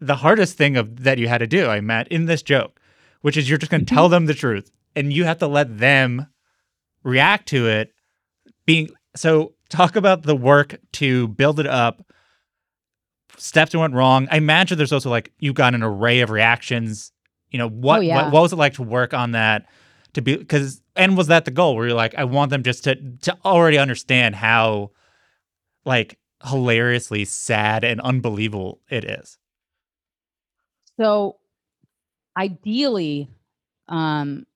the 0.00 0.16
hardest 0.16 0.56
thing 0.56 0.76
of 0.76 1.04
that 1.04 1.18
you 1.18 1.28
had 1.28 1.38
to 1.38 1.46
do. 1.46 1.66
I 1.66 1.80
met 1.80 2.08
in 2.08 2.26
this 2.26 2.42
joke, 2.42 2.80
which 3.22 3.36
is 3.36 3.48
you're 3.48 3.58
just 3.58 3.70
going 3.70 3.84
to 3.84 3.94
tell 3.94 4.04
mm-hmm. 4.04 4.12
them 4.12 4.26
the 4.26 4.34
truth, 4.34 4.70
and 4.94 5.12
you 5.12 5.24
have 5.24 5.38
to 5.38 5.46
let 5.46 5.78
them 5.78 6.26
react 7.02 7.48
to 7.48 7.68
it. 7.68 7.92
Being 8.66 8.90
so, 9.16 9.54
talk 9.68 9.96
about 9.96 10.22
the 10.22 10.36
work 10.36 10.76
to 10.92 11.28
build 11.28 11.58
it 11.58 11.66
up 11.66 12.04
steps 13.40 13.72
that 13.72 13.78
went 13.78 13.94
wrong. 13.94 14.28
I 14.30 14.36
imagine 14.36 14.76
there's 14.78 14.92
also 14.92 15.10
like 15.10 15.32
you 15.38 15.52
got 15.52 15.74
an 15.74 15.82
array 15.82 16.20
of 16.20 16.30
reactions. 16.30 17.12
You 17.50 17.58
know 17.58 17.68
what? 17.68 17.98
Oh, 17.98 18.02
yeah. 18.02 18.24
what, 18.24 18.32
what 18.32 18.42
was 18.42 18.52
it 18.52 18.56
like 18.56 18.74
to 18.74 18.82
work 18.82 19.14
on 19.14 19.32
that? 19.32 19.66
To 20.14 20.22
be 20.22 20.36
because 20.36 20.82
and 20.96 21.16
was 21.16 21.28
that 21.28 21.44
the 21.44 21.50
goal? 21.50 21.76
Where 21.76 21.86
you're 21.86 21.96
like, 21.96 22.14
I 22.16 22.24
want 22.24 22.50
them 22.50 22.62
just 22.62 22.84
to 22.84 22.96
to 23.22 23.36
already 23.44 23.78
understand 23.78 24.34
how 24.36 24.90
like 25.84 26.18
hilariously 26.44 27.24
sad 27.24 27.84
and 27.84 28.00
unbelievable 28.00 28.80
it 28.90 29.04
is. 29.04 29.38
So 30.98 31.36
ideally, 32.36 33.28
um, 33.88 34.46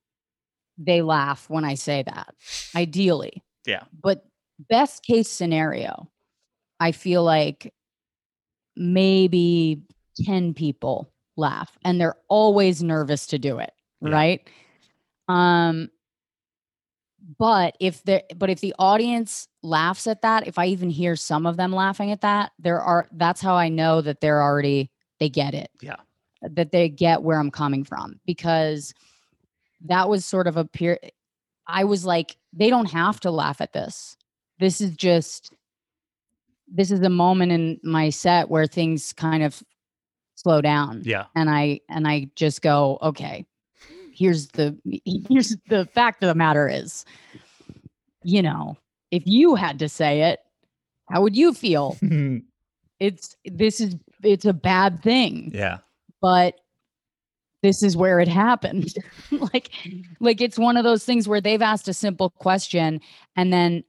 they 0.79 1.03
laugh 1.03 1.49
when 1.49 1.65
I 1.65 1.75
say 1.75 2.03
that. 2.03 2.35
Ideally. 2.75 3.43
Yeah. 3.67 3.85
But 4.03 4.25
best 4.69 5.05
case 5.05 5.29
scenario, 5.29 6.09
I 6.81 6.93
feel 6.93 7.23
like 7.23 7.73
maybe 8.77 9.83
10 10.25 10.55
people 10.55 11.13
laugh 11.37 11.77
and 11.85 12.01
they're 12.01 12.17
always 12.29 12.83
nervous 12.83 13.27
to 13.29 13.39
do 13.39 13.59
it. 13.59 13.73
Yeah. 14.01 14.11
Right. 14.11 14.49
Um, 15.29 15.91
but 17.39 17.77
if 17.81 18.03
the 18.05 18.25
but 18.37 18.51
if 18.51 18.61
the 18.61 18.75
audience 18.79 19.49
laughs 19.63 20.07
at 20.07 20.23
that, 20.23 20.47
if 20.47 20.59
I 20.59 20.67
even 20.67 20.91
hear 20.91 21.15
some 21.17 21.47
of 21.47 21.57
them 21.57 21.73
laughing 21.73 22.11
at 22.11 22.23
that, 22.23 22.53
there 22.59 22.81
are 22.81 23.07
that's 23.13 23.41
how 23.41 23.55
I 23.55 23.69
know 23.69 24.01
that 24.01 24.21
they're 24.21 24.43
already 24.43 24.91
they 25.21 25.29
get 25.29 25.55
it. 25.55 25.71
Yeah. 25.81 25.97
That 26.43 26.73
they 26.73 26.89
get 26.89 27.23
where 27.23 27.39
I'm 27.39 27.51
coming 27.51 27.85
from 27.85 28.19
because 28.27 28.93
that 29.87 30.09
was 30.09 30.25
sort 30.25 30.47
of 30.47 30.57
a 30.57 30.65
peer 30.65 30.99
I 31.67 31.85
was 31.85 32.05
like 32.05 32.37
they 32.53 32.69
don't 32.71 32.91
have 32.91 33.21
to 33.21 33.31
laugh 33.31 33.61
at 33.61 33.73
this. 33.73 34.17
This 34.59 34.81
is 34.81 34.97
just 34.97 35.53
this 36.69 36.91
is 36.91 37.01
a 37.01 37.09
moment 37.11 37.53
in 37.53 37.79
my 37.83 38.11
set 38.11 38.49
where 38.49 38.67
things 38.67 39.13
kind 39.13 39.43
of 39.43 39.63
slow 40.35 40.61
down 40.61 41.03
Yeah. 41.05 41.27
and 41.37 41.49
I 41.51 41.81
and 41.89 42.09
I 42.09 42.31
just 42.35 42.63
go, 42.63 42.99
okay, 43.03 43.47
here's 44.13 44.49
the 44.49 44.77
here's 45.29 45.57
the 45.69 45.87
fact 45.87 46.23
of 46.25 46.29
the 46.29 46.35
matter 46.35 46.69
is, 46.69 47.05
you 48.25 48.43
know, 48.43 48.77
if 49.11 49.23
you 49.27 49.55
had 49.55 49.79
to 49.81 49.89
say 49.89 50.23
it, 50.23 50.41
how 51.11 51.23
would 51.23 51.37
you 51.37 51.55
feel? 51.55 51.97
It's 53.01 53.37
this 53.45 53.81
is 53.81 53.97
it's 54.23 54.45
a 54.45 54.53
bad 54.53 55.03
thing, 55.03 55.51
yeah. 55.53 55.79
But 56.23 56.55
this 57.63 57.83
is 57.83 57.97
where 57.97 58.21
it 58.21 58.29
happened. 58.29 58.95
like 59.31 59.71
mm-hmm. 59.85 60.01
like 60.21 60.41
it's 60.41 60.59
one 60.59 60.77
of 60.77 60.85
those 60.85 61.05
things 61.05 61.29
where 61.29 61.41
they've 61.41 61.63
asked 61.63 61.89
a 61.89 61.95
simple 61.95 62.31
question 62.31 63.01
and 63.37 63.53
then 63.53 63.85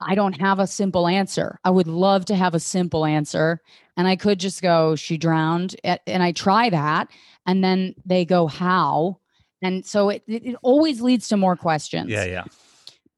I 0.00 0.14
don't 0.14 0.38
have 0.40 0.58
a 0.58 0.66
simple 0.66 1.08
answer. 1.08 1.58
I 1.64 1.70
would 1.70 1.86
love 1.86 2.26
to 2.26 2.36
have 2.36 2.54
a 2.54 2.60
simple 2.60 3.06
answer. 3.06 3.62
And 3.96 4.06
I 4.06 4.16
could 4.16 4.38
just 4.38 4.60
go, 4.60 4.94
she 4.94 5.16
drowned. 5.16 5.74
And 5.84 6.22
I 6.22 6.32
try 6.32 6.68
that. 6.68 7.08
And 7.46 7.64
then 7.64 7.94
they 8.04 8.26
go, 8.26 8.46
how? 8.46 9.20
And 9.62 9.86
so 9.86 10.10
it, 10.10 10.22
it, 10.26 10.44
it 10.44 10.56
always 10.62 11.00
leads 11.00 11.28
to 11.28 11.38
more 11.38 11.56
questions. 11.56 12.10
Yeah. 12.10 12.24
Yeah. 12.24 12.44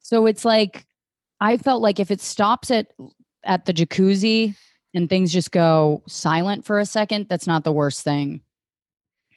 So 0.00 0.26
it's 0.26 0.44
like, 0.44 0.86
I 1.40 1.56
felt 1.56 1.82
like 1.82 1.98
if 1.98 2.10
it 2.10 2.20
stops 2.20 2.70
at 2.70 2.92
at 3.44 3.64
the 3.64 3.72
jacuzzi 3.72 4.54
and 4.94 5.08
things 5.08 5.32
just 5.32 5.52
go 5.52 6.02
silent 6.06 6.64
for 6.64 6.78
a 6.78 6.86
second, 6.86 7.28
that's 7.28 7.46
not 7.46 7.64
the 7.64 7.72
worst 7.72 8.02
thing. 8.02 8.40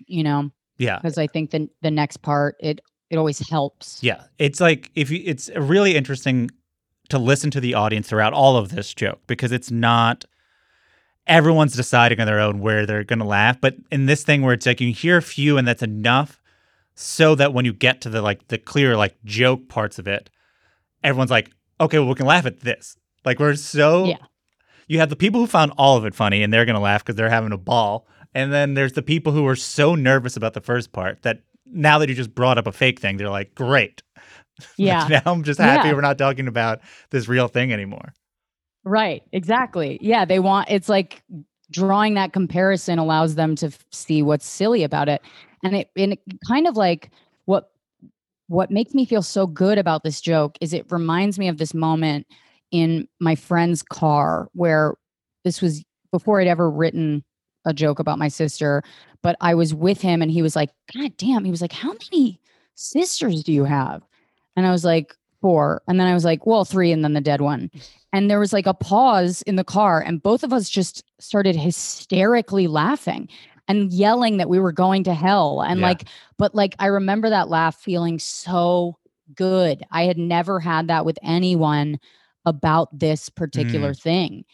You 0.08 0.24
know, 0.24 0.52
Yeah. 0.78 0.98
because 0.98 1.18
I 1.18 1.28
think 1.28 1.52
the 1.52 1.70
the 1.82 1.92
next 1.92 2.18
part 2.18 2.56
it 2.60 2.82
it 3.10 3.18
always 3.18 3.40
helps. 3.50 4.02
Yeah, 4.02 4.24
it's 4.40 4.62
like 4.62 4.90
if 4.96 5.10
you, 5.12 5.22
it's 5.26 5.50
really 5.56 5.96
interesting 5.96 6.50
to 7.10 7.20
listen 7.20 7.52
to 7.52 7.60
the 7.60 7.74
audience 7.74 8.08
throughout 8.08 8.32
all 8.34 8.56
of 8.56 8.70
this 8.70 8.94
joke 8.94 9.20
because 9.28 9.52
it's 9.52 9.70
not 9.70 10.24
everyone's 11.28 11.76
deciding 11.76 12.20
on 12.20 12.26
their 12.26 12.40
own 12.40 12.60
where 12.60 12.86
they're 12.86 13.04
going 13.04 13.20
to 13.20 13.26
laugh, 13.26 13.60
but 13.62 13.76
in 13.92 14.06
this 14.06 14.24
thing 14.24 14.42
where 14.42 14.54
it's 14.54 14.66
like 14.66 14.82
you 14.82 14.94
hear 14.94 15.18
a 15.18 15.22
few 15.22 15.58
and 15.58 15.68
that's 15.68 15.84
enough 15.84 16.42
so 16.96 17.36
that 17.36 17.54
when 17.54 17.66
you 17.66 17.74
get 17.74 18.02
to 18.02 18.10
the 18.10 18.22
like 18.22 18.48
the 18.48 18.58
clear 18.58 18.96
like 18.98 19.16
joke 19.26 19.68
parts 19.68 20.00
of 20.00 20.08
it, 20.08 20.30
everyone's 21.04 21.32
like, 21.32 21.52
okay, 21.80 22.00
well, 22.00 22.08
we 22.08 22.16
can 22.16 22.26
laugh 22.26 22.46
at 22.46 22.62
this. 22.62 22.96
Like 23.26 23.40
we're 23.40 23.56
so 23.56 24.06
Yeah. 24.06 24.18
You 24.88 25.00
have 25.00 25.10
the 25.10 25.16
people 25.16 25.40
who 25.40 25.48
found 25.48 25.72
all 25.78 25.96
of 25.96 26.06
it 26.06 26.14
funny 26.16 26.44
and 26.44 26.52
they're 26.52 26.66
going 26.66 26.76
to 26.76 26.82
laugh 26.82 27.04
because 27.04 27.16
they're 27.16 27.30
having 27.30 27.54
a 27.54 27.58
ball. 27.58 28.08
And 28.34 28.52
then 28.54 28.74
there's 28.76 28.94
the 28.94 29.02
people 29.02 29.34
who 29.34 29.44
were 29.44 29.56
so 29.56 29.96
nervous 29.96 30.38
about 30.38 30.54
the 30.54 30.62
first 30.62 30.92
part 30.94 31.22
that 31.24 31.42
now 31.66 32.00
that 32.00 32.10
you 32.10 32.16
just 32.16 32.34
brought 32.34 32.58
up 32.58 32.68
a 32.68 32.72
fake 32.72 33.00
thing, 33.00 33.18
they're 33.18 33.30
like, 33.30 33.56
great. 33.56 34.02
Yeah. 34.78 35.08
now 35.10 35.22
I'm 35.26 35.42
just 35.44 35.60
happy 35.60 35.88
Yeah. 35.88 35.96
we're 35.96 36.02
not 36.02 36.20
talking 36.20 36.48
about 36.48 36.82
this 37.10 37.28
real 37.28 37.48
thing 37.48 37.74
anymore. 37.74 38.14
Right. 38.84 39.24
Exactly. 39.32 39.98
Yeah. 40.02 40.24
They 40.26 40.38
want 40.40 40.70
it's 40.70 40.88
like 40.90 41.24
drawing 41.72 42.14
that 42.14 42.32
comparison 42.34 43.00
allows 43.00 43.34
them 43.36 43.56
to 43.56 43.68
f- 43.68 43.84
see 43.92 44.22
what's 44.22 44.46
silly 44.46 44.84
about 44.84 45.10
it. 45.10 45.22
And 45.64 45.76
it 45.76 45.90
and 45.96 46.14
it 46.14 46.20
kind 46.48 46.68
of 46.68 46.78
like 46.78 47.10
what 47.46 47.72
what 48.50 48.70
makes 48.70 48.94
me 48.94 49.04
feel 49.06 49.24
so 49.24 49.48
good 49.48 49.80
about 49.80 50.04
this 50.04 50.22
joke 50.22 50.58
is 50.62 50.74
it 50.74 50.86
reminds 50.92 51.40
me 51.40 51.48
of 51.48 51.58
this 51.58 51.74
moment 51.74 52.28
in 52.72 53.08
my 53.20 53.34
friend's 53.34 53.82
car 53.82 54.48
where 54.54 54.94
this 55.44 55.60
was 55.62 55.84
before 56.12 56.40
I'd 56.40 56.48
ever 56.48 56.70
written 56.70 57.24
a 57.66 57.74
joke 57.74 58.00
about 58.00 58.20
my 58.20 58.28
sister, 58.28 58.84
but 59.22 59.36
I 59.42 59.54
was 59.56 59.74
with 59.74 60.02
him 60.02 60.22
and 60.22 60.32
he 60.32 60.42
was 60.42 60.56
like, 60.56 60.70
God 60.96 61.16
damn, 61.18 61.46
he 61.46 61.52
was 61.52 61.62
like, 61.62 61.74
How 61.74 61.94
many 61.94 62.40
sisters 62.76 63.44
do 63.44 63.54
you 63.54 63.64
have? 63.66 64.04
And 64.56 64.66
I 64.66 64.72
was 64.72 64.86
like, 64.86 65.16
Four. 65.42 65.82
And 65.88 66.00
then 66.00 66.08
I 66.08 66.14
was 66.14 66.26
like, 66.26 66.46
Well, 66.46 66.66
three, 66.66 66.92
and 66.92 67.04
then 67.04 67.14
the 67.14 67.22
dead 67.22 67.42
one. 67.42 67.72
And 68.14 68.30
there 68.30 68.40
was 68.40 68.54
like 68.54 68.68
a 68.68 68.74
pause 68.74 69.42
in 69.44 69.56
the 69.56 69.64
car, 69.64 70.02
and 70.02 70.22
both 70.22 70.44
of 70.44 70.54
us 70.54 70.70
just 70.70 71.04
started 71.20 71.56
hysterically 71.56 72.68
laughing 72.68 73.30
and 73.68 73.92
yelling 73.92 74.38
that 74.38 74.50
we 74.50 74.60
were 74.60 74.72
going 74.72 75.04
to 75.06 75.14
hell. 75.14 75.62
And 75.62 75.80
Yeah. 75.80 75.88
like, 75.88 76.04
but 76.38 76.54
like, 76.54 76.76
I 76.80 76.88
remember 76.88 77.30
that 77.30 77.50
laugh 77.50 77.76
feeling 77.76 78.20
so 78.20 78.98
good. 79.36 79.84
I 79.92 80.04
had 80.04 80.18
never 80.18 80.60
had 80.60 80.88
that 80.88 81.06
with 81.06 81.18
anyone 81.24 82.00
about 82.46 82.98
this 82.98 83.30
mm. 83.30 83.36
particular 83.36 83.94
thing. 83.94 84.46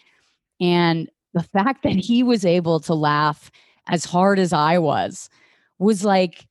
And 0.60 1.10
the 1.38 1.44
fact 1.44 1.84
that 1.84 1.94
he 1.96 2.24
was 2.24 2.46
able 2.46 2.80
to 2.82 2.94
laugh 2.94 3.52
as 3.88 4.06
hard 4.06 4.40
as 4.40 4.54
I 4.54 4.78
was 4.80 5.30
was 5.80 6.04
like, 6.04 6.48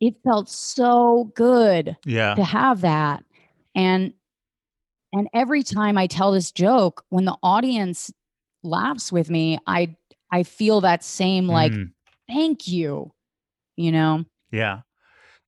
it 0.00 0.14
felt 0.24 0.48
so 0.48 1.30
good 1.34 1.96
Yeah. 2.04 2.34
to 2.34 2.42
have 2.44 2.80
that 2.80 3.24
and 3.74 4.12
and 5.12 5.28
every 5.32 5.62
time 5.62 5.96
i 5.96 6.06
tell 6.08 6.32
this 6.32 6.50
joke 6.50 7.04
when 7.10 7.24
the 7.24 7.36
audience 7.42 8.10
laughs 8.64 9.12
with 9.12 9.30
me 9.30 9.58
i 9.68 9.94
i 10.32 10.42
feel 10.42 10.80
that 10.80 11.04
same 11.04 11.46
like 11.48 11.72
Mm, 11.72 11.92
thank 12.28 12.66
you 12.68 13.12
you 13.76 13.92
know 13.92 14.24
yeah. 14.50 14.80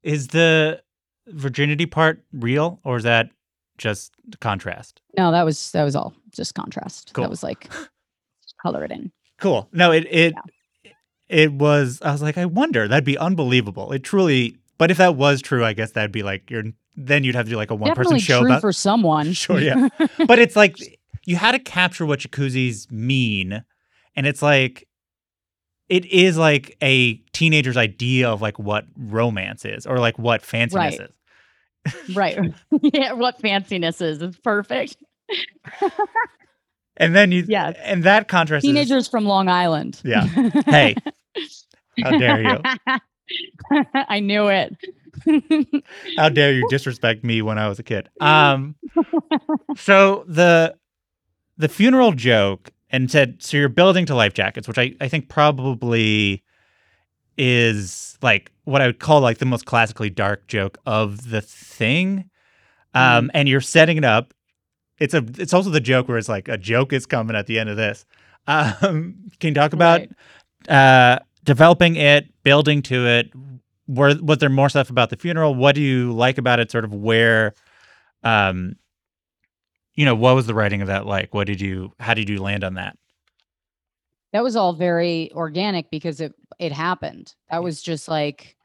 Is 0.03 0.29
the 0.29 0.83
virginity 1.29 1.87
part 1.87 2.23
real 2.33 2.81
or 2.85 2.97
is 2.97 3.03
that 3.05 3.31
just 3.79 4.13
contrast? 4.41 5.01
no 5.19 5.33
that 5.33 5.45
was 5.45 5.73
that 5.73 5.83
was 5.85 5.97
all 5.97 6.15
just 6.31 6.55
contrast 6.55 7.13
Cool. 7.15 7.25
that 7.25 7.31
was 7.31 7.43
like 7.43 7.69
color 8.67 8.85
it 8.85 8.91
in 8.91 9.11
Cool. 9.39 9.69
No, 9.73 9.93
it 9.93 10.07
it 10.11 10.35
it 11.29 11.53
was 11.53 12.01
I 12.03 12.13
was 12.13 12.23
like, 12.23 12.39
I 12.39 12.47
wonder, 12.47 12.89
that'd 12.89 13.05
be 13.05 13.19
unbelievable. 13.19 13.93
It 13.93 14.03
truly 14.03 14.57
but 14.79 14.91
if 14.91 14.97
that 14.99 15.17
was 15.17 15.41
true, 15.43 15.65
I 15.65 15.73
guess 15.73 15.93
that'd 15.93 16.13
be 16.13 16.23
like 16.23 16.51
you're 16.51 16.65
then 16.97 17.25
you'd 17.25 17.35
have 17.35 17.45
to 17.47 17.51
do 17.51 17.57
like 17.57 17.71
a 17.71 17.75
one 17.75 17.95
person 17.95 18.19
show 18.19 18.41
true 18.41 18.49
about 18.49 18.61
for 18.63 18.73
someone 18.73 19.33
Sure, 19.45 19.61
yeah. 19.61 19.89
but 20.27 20.39
it's 20.39 20.57
like 20.57 20.77
you 21.25 21.37
had 21.37 21.53
to 21.53 21.59
capture 21.59 22.07
what 22.07 22.21
jacuzzis 22.21 22.91
mean, 22.91 23.63
and 24.15 24.27
it's 24.27 24.41
like 24.43 24.89
it 25.89 26.05
is 26.07 26.37
like 26.39 26.77
a 26.83 27.15
teenager's 27.33 27.77
idea 27.77 28.29
of 28.31 28.41
like 28.41 28.59
what 28.59 28.87
romance 28.99 29.65
is 29.65 29.87
or 29.87 29.99
like 29.99 30.19
what 30.19 30.43
fanciness 30.43 30.75
Right. 30.75 31.01
is. 31.01 32.17
right 32.17 32.39
yeah 32.83 33.13
what 33.13 33.39
fanciness 33.41 34.01
is 34.03 34.21
it's 34.23 34.39
perfect 34.39 34.97
And 36.99 37.15
then 37.15 37.33
you 37.33 37.45
Yes. 37.47 37.77
and 37.83 38.03
that 38.05 38.29
contrast 38.29 38.65
is 38.65 38.69
teenagers 38.69 39.09
from 39.09 39.25
long 39.27 39.49
island 39.49 40.01
Yeah. 40.05 40.25
Hey, 40.67 40.97
how 42.03 42.11
dare 42.19 42.43
you? 42.43 42.99
i 44.09 44.21
knew 44.21 44.47
it 44.49 44.77
How 46.19 46.29
dare 46.29 46.53
you 46.53 46.67
disrespect 46.69 47.25
me 47.25 47.43
when 47.43 47.59
I 47.59 47.69
was 47.69 47.79
a 47.79 47.83
kid? 47.83 48.09
Um 48.21 48.77
so 49.77 50.25
the 50.29 50.77
the 51.57 51.69
funeral 51.69 52.13
joke 52.13 52.71
and 52.91 53.11
said 53.11 53.43
so 53.43 53.57
you're 53.57 53.69
building 53.69 54.07
to 54.07 54.15
life 54.15 54.35
jackets, 54.35 54.69
which 54.69 54.79
I, 54.79 54.95
I 55.01 55.09
think 55.09 55.29
probably 55.29 56.45
is 57.39 58.17
like 58.23 58.53
what 58.65 58.81
I 58.83 58.87
would 58.87 58.99
call 59.01 59.21
like 59.21 59.39
the 59.39 59.45
most 59.47 59.67
classically 59.67 60.11
dark 60.11 60.47
joke 60.47 60.79
of 60.87 61.31
the 61.31 61.41
thing. 61.41 62.31
Um 62.95 63.31
and 63.35 63.49
you're 63.49 63.61
setting 63.61 63.97
it 63.97 64.05
up. 64.05 64.33
It's 64.99 65.15
a 65.15 65.25
it's 65.39 65.53
also 65.55 65.71
the 65.71 65.81
joke 65.81 66.09
where 66.09 66.19
it's 66.19 66.29
like 66.29 66.49
a 66.49 66.57
joke 66.59 66.93
is 66.93 67.07
coming 67.07 67.37
at 67.37 67.47
the 67.47 67.59
end 67.59 67.69
of 67.69 67.77
this. 67.77 68.05
Um 68.47 69.17
can 69.41 69.49
you 69.49 69.55
talk 69.55 69.73
about 69.73 70.01
Right. 70.01 70.11
uh 70.71 71.19
developing 71.45 71.97
it, 71.97 72.27
building 72.43 72.83
to 72.83 73.07
it? 73.07 73.31
Were 73.89 74.15
was 74.21 74.39
there 74.39 74.49
more 74.49 74.69
stuff 74.69 74.91
about 74.91 75.11
the 75.11 75.17
funeral? 75.17 75.55
What 75.55 75.75
do 75.75 75.81
you 75.83 76.13
like 76.13 76.39
about 76.39 76.59
it? 76.61 76.71
Sort 76.71 76.85
of 76.85 76.93
where, 76.95 77.55
um, 78.25 78.77
you 79.95 80.05
know, 80.05 80.15
what 80.15 80.35
was 80.35 80.47
the 80.47 80.55
writing 80.55 80.81
of 80.83 80.89
that 80.89 81.07
like? 81.07 81.33
What 81.35 81.47
did 81.47 81.61
you? 81.61 81.93
How 82.01 82.15
did 82.15 82.29
you 82.29 82.43
land 82.43 82.65
on 82.65 82.75
that? 82.75 82.97
that 84.33 84.43
was 84.43 84.57
all 84.57 84.73
very 84.75 85.31
organic 85.33 85.91
because 85.91 86.21
it 86.21 86.35
it 86.59 86.73
happened. 86.73 87.35
That 87.51 87.63
was 87.63 87.81
just 87.81 88.09
like 88.09 88.57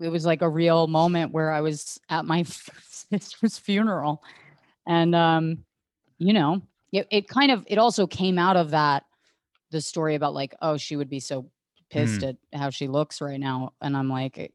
it 0.00 0.08
was 0.08 0.26
like 0.26 0.42
a 0.42 0.48
real 0.48 0.88
moment 0.88 1.32
where 1.32 1.52
I 1.52 1.60
was 1.60 1.98
at 2.10 2.24
my 2.24 2.42
sister's 2.82 3.56
funeral. 3.56 4.22
And 4.86 5.14
um, 5.14 5.64
you 6.18 6.32
know, 6.32 6.62
it, 6.92 7.06
it 7.10 7.28
kind 7.28 7.50
of 7.50 7.64
it 7.66 7.78
also 7.78 8.06
came 8.06 8.38
out 8.38 8.56
of 8.56 8.70
that 8.70 9.04
the 9.70 9.80
story 9.80 10.14
about 10.14 10.34
like, 10.34 10.54
oh, 10.62 10.76
she 10.76 10.96
would 10.96 11.08
be 11.08 11.20
so 11.20 11.50
pissed 11.90 12.22
at 12.22 12.36
how 12.52 12.70
she 12.70 12.86
looks 12.88 13.20
right 13.20 13.40
now. 13.40 13.72
And 13.80 13.96
I'm 13.96 14.08
like, 14.08 14.52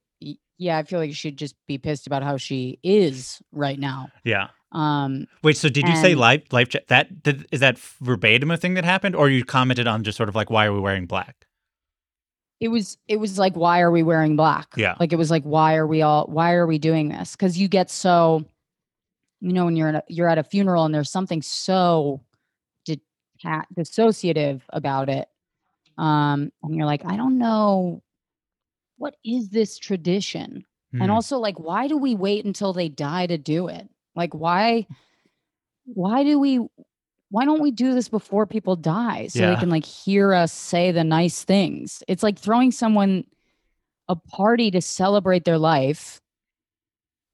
yeah, 0.57 0.77
I 0.77 0.83
feel 0.83 0.99
like 0.99 1.13
she'd 1.13 1.37
just 1.37 1.55
be 1.67 1.77
pissed 1.77 2.07
about 2.07 2.23
how 2.23 2.37
she 2.37 2.79
is 2.83 3.41
right 3.51 3.79
now. 3.79 4.09
Yeah. 4.23 4.47
Um, 4.71 5.25
Wait. 5.41 5.57
So 5.57 5.67
did 5.69 5.87
you 5.87 5.95
say 5.95 6.15
life 6.15 6.43
life 6.51 6.69
that 6.87 7.23
did, 7.23 7.47
is 7.51 7.59
that 7.61 7.79
verbatim 7.79 8.51
a 8.51 8.57
thing 8.57 8.75
that 8.75 8.83
happened, 8.85 9.15
or 9.15 9.29
you 9.29 9.43
commented 9.43 9.87
on 9.87 10.03
just 10.03 10.15
sort 10.17 10.29
of 10.29 10.35
like 10.35 10.49
why 10.49 10.65
are 10.65 10.73
we 10.73 10.79
wearing 10.79 11.05
black? 11.05 11.47
it 12.59 12.67
was 12.67 12.97
it 13.07 13.17
was 13.17 13.39
like 13.39 13.55
why 13.55 13.79
are 13.79 13.89
we 13.89 14.03
wearing 14.03 14.35
black 14.35 14.67
Yeah. 14.75 14.95
like 14.99 15.13
it 15.13 15.15
was 15.15 15.31
like 15.31 15.43
why 15.43 15.75
are 15.75 15.87
we 15.87 16.01
all 16.01 16.25
why 16.27 16.53
are 16.55 16.67
we 16.67 16.77
doing 16.77 17.07
this 17.07 17.31
because 17.31 17.57
you 17.57 17.69
get 17.69 17.89
so 17.89 18.43
you 19.41 19.53
know 19.53 19.65
when 19.65 19.75
you're 19.75 19.89
at 19.89 19.95
a, 19.95 20.03
you're 20.07 20.29
at 20.29 20.37
a 20.37 20.43
funeral 20.43 20.85
and 20.85 20.93
there's 20.93 21.09
something 21.11 21.41
so 21.41 22.21
deta- 22.87 23.63
dissociative 23.75 24.61
about 24.69 25.09
it 25.09 25.27
um 25.97 26.51
and 26.63 26.75
you're 26.75 26.85
like 26.85 27.05
i 27.05 27.15
don't 27.15 27.37
know 27.37 28.01
what 28.97 29.15
is 29.23 29.49
this 29.49 29.77
tradition 29.77 30.65
Hmm. 30.91 31.03
and 31.03 31.11
also 31.11 31.37
like 31.37 31.59
why 31.59 31.87
do 31.87 31.97
we 31.97 32.15
wait 32.15 32.45
until 32.45 32.73
they 32.73 32.89
die 32.89 33.27
to 33.27 33.37
do 33.37 33.67
it 33.67 33.87
like 34.15 34.33
why 34.33 34.87
why 35.85 36.23
do 36.23 36.39
we 36.39 36.59
why 37.29 37.45
don't 37.45 37.61
we 37.61 37.69
do 37.71 37.93
this 37.93 38.09
before 38.09 38.47
people 38.47 38.75
die 38.75 39.27
so 39.27 39.39
Yeah. 39.39 39.53
they 39.53 39.59
can 39.59 39.69
like 39.69 39.85
hear 39.85 40.33
us 40.33 40.51
say 40.51 40.91
the 40.91 41.03
nice 41.03 41.43
things 41.43 42.01
it's 42.07 42.23
like 42.23 42.39
throwing 42.39 42.71
someone 42.71 43.23
a 44.07 44.15
party 44.15 44.71
to 44.71 44.81
celebrate 44.81 45.45
their 45.45 45.59
life 45.59 46.19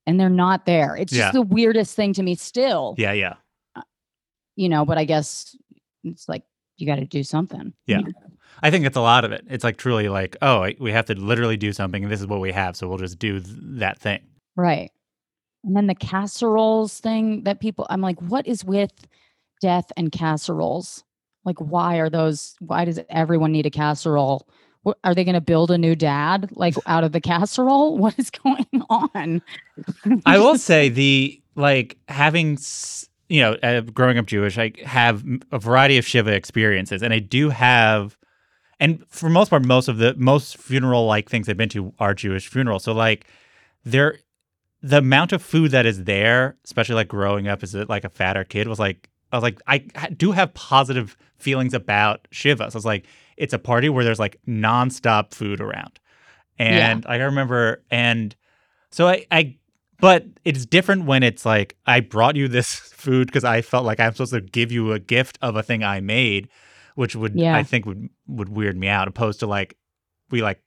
and 0.07 0.19
they're 0.19 0.29
not 0.29 0.65
there 0.65 0.95
it's 0.95 1.11
Yeah. 1.13 1.23
just 1.25 1.33
the 1.33 1.41
weirdest 1.41 1.95
thing 1.95 2.13
to 2.13 2.23
me 2.23 2.35
still 2.35 2.95
yeah, 2.97 3.11
yeah. 3.13 3.35
Uh, 3.75 3.81
you 4.55 4.69
know 4.69 4.85
but 4.85 4.97
i 4.97 5.05
guess 5.05 5.55
it's 6.03 6.27
like 6.29 6.43
you 6.77 6.85
got 6.85 6.95
to 6.97 7.05
do 7.05 7.23
something 7.23 7.73
Yeah. 7.87 8.01
I 8.63 8.71
think 8.71 8.85
it's 8.85 8.95
a 8.95 9.01
lot 9.01 9.25
of 9.25 9.33
it. 9.33 9.43
It's 9.49 9.65
like 9.65 9.75
truly 9.75 10.07
like, 10.07 10.37
oh, 10.41 10.69
we 10.79 10.93
have 10.93 11.07
to 11.07 11.13
literally 11.19 11.57
do 11.57 11.73
something, 11.73 12.03
and 12.03 12.09
this 12.11 12.21
is 12.21 12.27
what 12.27 12.39
we 12.39 12.53
have, 12.53 12.77
so 12.77 12.87
we'll 12.87 12.97
just 12.97 13.19
do 13.19 13.41
th- 13.41 13.53
that 13.81 13.99
thing. 13.99 14.21
Right. 14.55 14.91
And 15.65 15.75
then 15.75 15.87
the 15.87 15.93
casseroles 15.95 16.97
thing 17.01 17.43
that 17.43 17.59
people, 17.59 17.85
I'm 17.89 17.99
like, 17.99 18.21
what 18.21 18.47
is 18.47 18.63
with 18.63 18.93
death 19.61 19.91
and 19.97 20.09
casseroles? 20.09 21.03
Like, 21.43 21.59
why 21.59 21.97
are 21.97 22.09
those, 22.09 22.55
why 22.61 22.85
does 22.85 22.97
everyone 23.09 23.51
need 23.51 23.65
a 23.65 23.69
casserole? 23.69 24.47
Are 25.03 25.15
they 25.15 25.23
going 25.23 25.35
to 25.35 25.41
build 25.41 25.71
a 25.71 25.77
new 25.77 25.95
dad 25.95 26.49
like 26.53 26.75
out 26.85 27.03
of 27.03 27.11
the 27.11 27.21
casserole? 27.21 27.97
What 28.05 28.17
is 28.19 28.29
going 28.29 28.67
on? 28.89 29.41
I 30.25 30.37
will 30.37 30.57
say 30.57 30.89
the 30.89 31.41
like 31.55 31.97
having 32.07 32.57
you 33.29 33.41
know 33.41 33.53
uh, 33.63 33.81
growing 33.81 34.17
up 34.17 34.25
Jewish, 34.25 34.57
I 34.57 34.73
have 34.85 35.23
a 35.51 35.59
variety 35.59 35.97
of 35.97 36.05
shiva 36.05 36.33
experiences, 36.33 37.01
and 37.01 37.13
I 37.13 37.19
do 37.19 37.49
have, 37.49 38.17
and 38.79 39.03
for 39.07 39.29
most 39.29 39.49
part, 39.49 39.65
most 39.65 39.87
of 39.87 39.97
the 39.97 40.13
most 40.15 40.57
funeral 40.57 41.05
like 41.05 41.29
things 41.29 41.49
I've 41.49 41.57
been 41.57 41.69
to 41.69 41.93
are 41.99 42.13
Jewish 42.13 42.47
funerals. 42.47 42.83
So 42.83 42.93
like 42.93 43.25
there, 43.83 44.19
the 44.81 44.97
amount 44.99 45.33
of 45.33 45.41
food 45.41 45.71
that 45.71 45.85
is 45.85 46.03
there, 46.03 46.57
especially 46.63 46.95
like 46.95 47.07
growing 47.07 47.47
up 47.47 47.63
as 47.63 47.73
a, 47.73 47.85
like 47.85 48.03
a 48.03 48.09
fatter 48.09 48.43
kid, 48.43 48.67
was 48.67 48.79
like 48.79 49.09
I 49.31 49.37
was 49.37 49.43
like 49.43 49.61
I 49.65 49.79
do 50.15 50.31
have 50.31 50.53
positive 50.53 51.17
feelings 51.37 51.73
about 51.73 52.27
shiva. 52.31 52.69
So 52.69 52.77
it's 52.77 52.85
like 52.85 53.05
it's 53.37 53.53
a 53.53 53.59
party 53.59 53.89
where 53.89 54.03
there's 54.03 54.19
like 54.19 54.37
nonstop 54.47 55.33
food 55.33 55.61
around, 55.61 55.99
and 56.57 57.05
I 57.07 57.17
remember 57.17 57.83
and. 57.89 58.35
So 58.91 59.09
I, 59.09 59.25
I 59.29 59.57
but 59.99 60.25
it's 60.43 60.65
different 60.65 61.05
when 61.05 61.23
it's 61.23 61.45
like 61.45 61.75
I 61.85 61.99
brought 61.99 62.35
you 62.35 62.47
this 62.47 62.75
food 62.93 63.27
because 63.27 63.43
I 63.43 63.61
felt 63.61 63.85
like 63.85 63.99
I'm 63.99 64.13
supposed 64.13 64.33
to 64.33 64.41
give 64.41 64.71
you 64.71 64.91
a 64.91 64.99
gift 64.99 65.37
of 65.41 65.55
a 65.55 65.63
thing 65.63 65.83
I 65.83 65.99
made, 65.99 66.49
which 66.95 67.15
would 67.15 67.35
Yeah. 67.35 67.55
I 67.55 67.63
think 67.63 67.85
would 67.85 68.09
would 68.27 68.49
weird 68.49 68.77
me 68.77 68.87
out, 68.87 69.07
opposed 69.07 69.39
to 69.41 69.47
like 69.47 69.77
we 70.29 70.41
like 70.41 70.61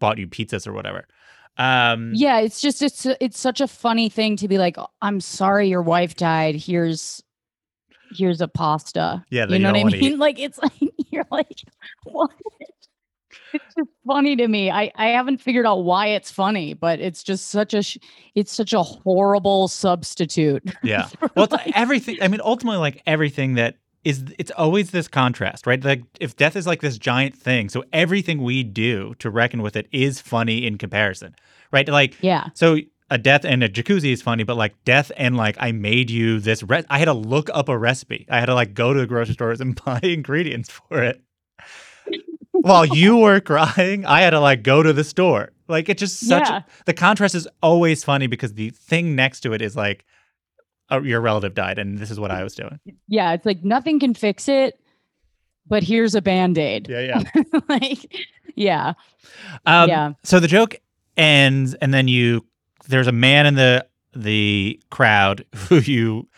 bought 0.00 0.18
you 0.18 0.26
pizzas 0.26 0.66
or 0.66 0.72
whatever. 0.72 1.06
Um 1.56 2.12
yeah, 2.14 2.40
it's 2.40 2.60
just, 2.60 2.82
it's, 2.82 3.06
it's 3.20 3.38
such 3.38 3.60
a 3.60 3.68
funny 3.68 4.08
thing 4.08 4.36
to 4.38 4.48
be 4.48 4.58
like, 4.58 4.76
"Oh, 4.76 4.88
I'm 5.00 5.20
sorry 5.20 5.68
your 5.68 5.82
wife 5.82 6.16
died. 6.16 6.56
Here's, 6.56 7.22
here's 8.16 8.40
a 8.40 8.48
pasta. 8.48 9.24
Yeah, 9.30 9.46
you 9.48 9.58
know 9.58 9.72
what 9.72 9.80
I 9.80 9.84
mean? 9.84 9.94
eat. 10.14 10.18
Like, 10.18 10.38
it's 10.38 10.58
like, 10.58 10.72
you're 11.10 11.26
like, 11.30 11.60
what? 12.04 12.30
It's 13.52 13.74
just 13.76 13.88
funny 14.06 14.34
to 14.36 14.48
me. 14.48 14.70
I, 14.70 14.90
I 14.96 15.08
haven't 15.08 15.40
figured 15.40 15.64
out 15.66 15.84
why 15.84 16.08
it's 16.08 16.30
funny, 16.30 16.74
but 16.74 16.98
it's 17.00 17.22
just 17.22 17.48
such 17.48 17.72
a 17.72 17.82
sh- 17.82 17.98
it's 18.34 18.52
such 18.52 18.72
a 18.72 18.82
horrible 18.82 19.68
substitute. 19.68 20.62
Yeah. 20.82 21.08
Well, 21.36 21.44
it's 21.44 21.52
like- 21.52 21.72
everything. 21.76 22.18
I 22.20 22.28
mean, 22.28 22.40
ultimately, 22.42 22.78
like 22.78 23.02
everything 23.06 23.54
that 23.54 23.76
is, 24.04 24.24
it's 24.38 24.50
always 24.52 24.90
this 24.90 25.08
contrast, 25.08 25.66
right? 25.66 25.82
Like 25.82 26.02
if 26.20 26.36
death 26.36 26.56
is 26.56 26.66
like 26.66 26.80
this 26.80 26.98
giant 26.98 27.34
thing, 27.36 27.68
so 27.68 27.84
everything 27.92 28.42
we 28.42 28.62
do 28.64 29.14
to 29.20 29.30
reckon 29.30 29.62
with 29.62 29.76
it 29.76 29.86
is 29.92 30.20
funny 30.20 30.66
in 30.66 30.76
comparison, 30.78 31.34
right? 31.72 31.88
Like, 31.88 32.16
yeah, 32.22 32.48
so 32.54 32.78
a 33.14 33.18
death 33.18 33.44
and 33.44 33.62
a 33.62 33.68
jacuzzi 33.68 34.12
is 34.12 34.22
funny, 34.22 34.42
but 34.42 34.56
like 34.56 34.74
death 34.84 35.12
and 35.16 35.36
like 35.36 35.56
I 35.60 35.70
made 35.70 36.10
you 36.10 36.40
this. 36.40 36.64
Re- 36.64 36.84
I 36.90 36.98
had 36.98 37.04
to 37.04 37.12
look 37.12 37.48
up 37.54 37.68
a 37.68 37.78
recipe. 37.78 38.26
I 38.28 38.40
had 38.40 38.46
to 38.46 38.54
like 38.54 38.74
go 38.74 38.92
to 38.92 38.98
the 38.98 39.06
grocery 39.06 39.34
stores 39.34 39.60
and 39.60 39.80
buy 39.84 40.00
ingredients 40.02 40.68
for 40.68 41.00
it. 41.00 41.22
While 42.50 42.86
you 42.86 43.18
were 43.18 43.40
crying, 43.40 44.04
I 44.04 44.22
had 44.22 44.30
to 44.30 44.40
like 44.40 44.64
go 44.64 44.82
to 44.82 44.92
the 44.92 45.04
store. 45.04 45.52
Like 45.68 45.88
it's 45.88 46.00
just 46.00 46.26
such. 46.26 46.48
Yeah. 46.48 46.62
the 46.86 46.92
contrast 46.92 47.36
is 47.36 47.46
always 47.62 48.02
funny 48.02 48.26
because 48.26 48.54
the 48.54 48.70
thing 48.70 49.14
next 49.14 49.40
to 49.42 49.52
it 49.52 49.62
is 49.62 49.76
like, 49.76 50.04
oh, 50.90 51.00
your 51.00 51.20
relative 51.20 51.54
died, 51.54 51.78
and 51.78 51.96
this 51.96 52.10
is 52.10 52.18
what 52.18 52.32
I 52.32 52.42
was 52.42 52.56
doing. 52.56 52.80
yeah. 53.06 53.32
It's 53.32 53.46
like 53.46 53.62
nothing 53.62 54.00
can 54.00 54.14
fix 54.14 54.48
it, 54.48 54.80
but 55.68 55.84
here's 55.84 56.16
a 56.16 56.20
band 56.20 56.58
aid. 56.58 56.88
Yeah, 56.88 57.00
yeah. 57.00 57.42
like, 57.68 58.12
yeah, 58.56 58.94
Um, 59.66 59.88
Yeah. 59.88 60.12
So 60.24 60.40
the 60.40 60.48
joke 60.48 60.80
ends, 61.16 61.74
and 61.74 61.94
then 61.94 62.08
you 62.08 62.44
there's 62.88 63.06
a 63.06 63.12
man 63.12 63.46
in 63.46 63.54
the 63.54 63.86
the 64.14 64.80
crowd 64.90 65.44
who 65.68 65.76
you 65.78 66.28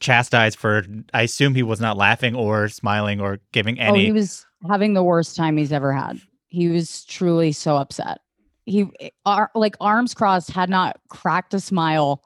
chastise 0.00 0.54
for. 0.54 0.84
I 1.14 1.22
assume 1.22 1.54
he 1.54 1.62
was 1.62 1.80
not 1.80 1.96
laughing 1.96 2.34
or 2.34 2.68
smiling 2.68 3.20
or 3.20 3.38
giving 3.52 3.78
Oh, 3.80 3.84
any. 3.84 4.06
he 4.06 4.12
was 4.12 4.44
having 4.68 4.94
the 4.94 5.02
worst 5.02 5.36
time 5.36 5.56
he's 5.56 5.72
ever 5.72 5.92
had. 5.92 6.20
He 6.48 6.68
was 6.68 7.04
truly 7.04 7.52
so 7.52 7.76
upset. 7.76 8.20
He, 8.64 8.86
ar- 9.24 9.50
like, 9.54 9.76
arms 9.80 10.12
crossed, 10.12 10.50
had 10.50 10.68
not 10.68 10.98
cracked 11.08 11.54
a 11.54 11.60
smile 11.60 12.24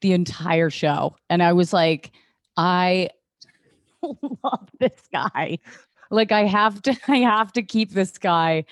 the 0.00 0.12
entire 0.12 0.70
show. 0.70 1.14
And 1.30 1.42
I 1.42 1.52
was 1.52 1.72
like, 1.72 2.10
I 2.56 3.10
love 4.02 4.68
this 4.80 5.00
guy. 5.12 5.58
Like, 6.10 6.32
I 6.32 6.44
have 6.44 6.82
to, 6.82 6.96
I 7.08 7.18
have 7.18 7.52
to 7.52 7.62
keep 7.62 7.92
this 7.92 8.18
guy 8.18 8.64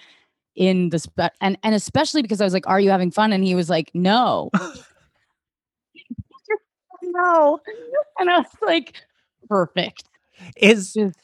in 0.56 0.88
the 0.90 0.98
spe- 0.98 1.32
and 1.40 1.56
and 1.62 1.74
especially 1.74 2.22
because 2.22 2.40
I 2.40 2.44
was 2.44 2.52
like, 2.52 2.66
"Are 2.66 2.80
you 2.80 2.90
having 2.90 3.10
fun?" 3.10 3.32
And 3.32 3.44
he 3.44 3.54
was 3.54 3.70
like, 3.70 3.90
"No." 3.94 4.50
no. 7.02 7.60
And 8.18 8.30
I 8.30 8.38
was 8.38 8.46
like, 8.62 8.94
"Perfect." 9.48 10.04
is 10.56 10.92
Just 10.92 11.18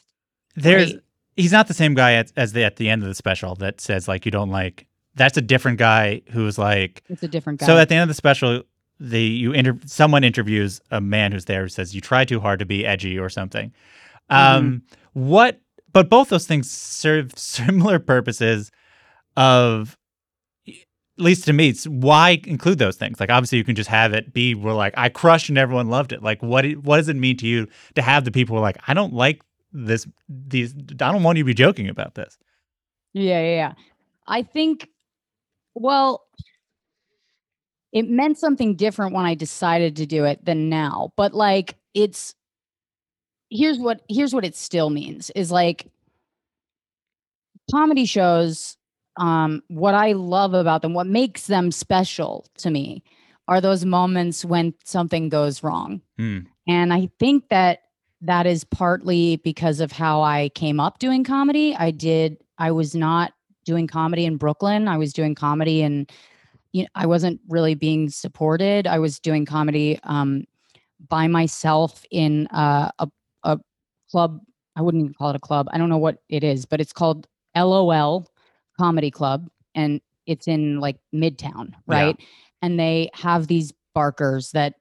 there's 0.55 0.91
great. 0.91 1.03
he's 1.35 1.51
not 1.51 1.67
the 1.67 1.73
same 1.73 1.93
guy 1.93 2.13
at, 2.13 2.31
as 2.35 2.53
the 2.53 2.63
at 2.63 2.77
the 2.77 2.89
end 2.89 3.03
of 3.03 3.07
the 3.07 3.15
special 3.15 3.55
that 3.55 3.79
says 3.81 4.07
like 4.07 4.25
you 4.25 4.31
don't 4.31 4.49
like. 4.49 4.87
That's 5.15 5.37
a 5.37 5.41
different 5.41 5.77
guy 5.77 6.21
who's 6.31 6.57
like 6.57 7.03
It's 7.09 7.21
a 7.21 7.27
different 7.27 7.59
guy. 7.59 7.67
So 7.67 7.77
at 7.77 7.89
the 7.89 7.95
end 7.95 8.01
of 8.03 8.07
the 8.07 8.15
special, 8.15 8.63
the 8.99 9.21
you 9.21 9.51
inter- 9.51 9.79
someone 9.85 10.23
interviews 10.23 10.81
a 10.89 10.99
man 10.99 11.31
who's 11.31 11.45
there 11.45 11.61
who 11.63 11.69
says 11.69 11.93
you 11.93 12.01
try 12.01 12.25
too 12.25 12.39
hard 12.39 12.57
to 12.59 12.65
be 12.65 12.85
edgy 12.85 13.19
or 13.19 13.29
something. 13.29 13.71
Um, 14.29 14.81
What? 15.13 15.59
But 15.91 16.09
both 16.09 16.29
those 16.29 16.47
things 16.47 16.71
serve 16.71 17.31
similar 17.37 17.99
purposes. 17.99 18.71
Of 19.35 19.97
at 20.69 21.23
least 21.23 21.45
to 21.45 21.53
me, 21.53 21.69
it's 21.69 21.85
why 21.85 22.41
include 22.45 22.79
those 22.79 22.97
things? 22.97 23.19
Like 23.19 23.29
obviously 23.29 23.57
you 23.57 23.63
can 23.63 23.75
just 23.75 23.89
have 23.89 24.13
it 24.13 24.33
be 24.33 24.55
we're 24.55 24.73
like 24.73 24.93
I 24.97 25.09
crushed 25.09 25.49
and 25.49 25.57
everyone 25.57 25.89
loved 25.89 26.11
it. 26.11 26.23
Like 26.23 26.41
what? 26.41 26.65
What 26.83 26.97
does 26.97 27.09
it 27.09 27.15
mean 27.15 27.37
to 27.37 27.47
you 27.47 27.67
to 27.95 28.01
have 28.01 28.25
the 28.25 28.31
people 28.31 28.59
like 28.59 28.77
I 28.87 28.93
don't 28.93 29.13
like 29.13 29.41
this? 29.71 30.07
These 30.29 30.73
I 30.75 31.11
don't 31.11 31.23
want 31.23 31.37
you 31.37 31.43
to 31.43 31.47
be 31.47 31.53
joking 31.53 31.89
about 31.89 32.15
this. 32.15 32.37
Yeah, 33.13 33.41
yeah, 33.41 33.55
yeah. 33.55 33.73
I 34.27 34.41
think, 34.41 34.89
well, 35.75 36.23
it 37.91 38.09
meant 38.09 38.39
something 38.39 38.75
different 38.75 39.13
when 39.13 39.25
I 39.25 39.35
decided 39.35 39.95
to 39.97 40.05
do 40.05 40.25
it 40.25 40.43
than 40.43 40.67
now. 40.67 41.13
But 41.15 41.33
like, 41.33 41.75
it's 41.93 42.33
here's 43.51 43.77
what 43.77 44.01
here's 44.09 44.33
what 44.33 44.43
it 44.43 44.55
still 44.55 44.89
means 44.89 45.29
is 45.35 45.51
like 45.51 45.87
comedy 47.71 48.05
shows. 48.05 48.77
Um, 49.17 49.61
what 49.67 49.93
I 49.93 50.13
love 50.13 50.53
about 50.53 50.81
them, 50.81 50.93
what 50.93 51.07
makes 51.07 51.47
them 51.47 51.71
special 51.71 52.47
to 52.57 52.71
me, 52.71 53.03
are 53.47 53.61
those 53.61 53.85
moments 53.85 54.45
when 54.45 54.73
something 54.83 55.29
goes 55.29 55.63
wrong. 55.63 56.01
Hmm. 56.17 56.39
And 56.67 56.93
I 56.93 57.09
think 57.19 57.49
that 57.49 57.79
that 58.21 58.45
is 58.45 58.63
partly 58.63 59.35
because 59.37 59.81
of 59.81 59.91
how 59.91 60.21
I 60.21 60.49
came 60.49 60.79
up 60.79 60.99
doing 60.99 61.23
comedy. 61.23 61.75
I 61.75 61.91
did, 61.91 62.37
I 62.57 62.71
was 62.71 62.95
not 62.95 63.33
doing 63.65 63.85
comedy 63.85 64.25
in 64.25 64.37
Brooklyn. 64.37 64.87
I 64.87 64.97
was 64.97 65.11
doing 65.13 65.35
comedy 65.35 65.81
and 65.81 66.09
you 66.71 66.83
know, 66.83 66.89
I 66.95 67.05
wasn't 67.05 67.39
really 67.49 67.75
being 67.75 68.09
supported. 68.09 68.87
I 68.87 68.99
was 68.99 69.19
doing 69.19 69.45
comedy 69.45 69.99
um, 70.03 70.45
by 71.07 71.27
myself 71.27 72.03
in 72.09 72.47
uh, 72.47 72.89
a, 72.97 73.07
a 73.43 73.59
club. 74.09 74.39
I 74.75 74.81
wouldn't 74.81 75.01
even 75.01 75.13
call 75.13 75.29
it 75.29 75.35
a 75.35 75.39
club. 75.39 75.67
I 75.71 75.77
don't 75.77 75.89
know 75.89 75.97
what 75.97 76.17
it 76.29 76.43
is, 76.43 76.65
but 76.65 76.81
it's 76.81 76.93
called 76.93 77.27
LOL 77.55 78.27
Comedy 78.79 79.11
Club. 79.11 79.49
And 79.75 80.01
it's 80.25 80.47
in 80.47 80.79
like 80.79 80.97
Midtown, 81.13 81.69
Yeah. 81.71 81.75
right? 81.87 82.19
And 82.61 82.79
they 82.79 83.09
have 83.13 83.47
these 83.47 83.73
barkers 83.93 84.51
that 84.51 84.75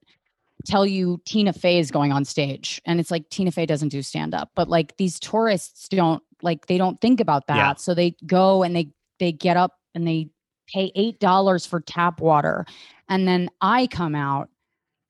tell 0.64 0.86
you 0.86 1.20
Tina 1.24 1.52
Fey 1.52 1.78
is 1.78 1.90
going 1.90 2.12
on 2.12 2.24
stage. 2.24 2.80
And 2.84 3.00
it's 3.00 3.10
like 3.10 3.28
Tina 3.30 3.50
Fey 3.50 3.66
doesn't 3.66 3.88
do 3.88 4.02
stand 4.02 4.34
up, 4.34 4.50
but 4.54 4.68
like 4.68 4.96
these 4.96 5.18
tourists 5.18 5.88
don't 5.88 6.22
like 6.42 6.66
they 6.66 6.78
don't 6.78 7.00
think 7.00 7.20
about 7.20 7.46
that. 7.48 7.56
Yeah. 7.56 7.74
So 7.74 7.94
they 7.94 8.14
go 8.26 8.62
and 8.62 8.74
they 8.76 8.90
they 9.18 9.32
get 9.32 9.56
up 9.56 9.78
and 9.94 10.06
they 10.06 10.28
pay 10.72 10.92
eight 10.94 11.18
dollars 11.18 11.66
for 11.66 11.80
tap 11.80 12.20
water. 12.20 12.64
And 13.08 13.26
then 13.26 13.48
I 13.60 13.88
come 13.88 14.14
out 14.14 14.48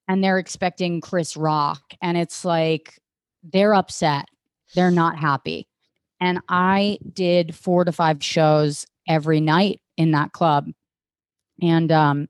and 0.08 0.24
they're 0.24 0.38
expecting 0.38 1.00
Chris 1.00 1.36
Rock. 1.36 1.82
And 2.00 2.16
it's 2.16 2.44
like 2.44 2.98
they're 3.42 3.74
upset. 3.74 4.26
They're 4.74 4.90
not 4.90 5.18
happy. 5.18 5.68
And 6.22 6.38
I 6.48 7.00
did 7.12 7.52
four 7.52 7.84
to 7.84 7.90
five 7.90 8.22
shows 8.22 8.86
every 9.08 9.40
night 9.40 9.80
in 9.96 10.12
that 10.12 10.30
club. 10.30 10.68
And 11.60 11.90
um, 11.90 12.28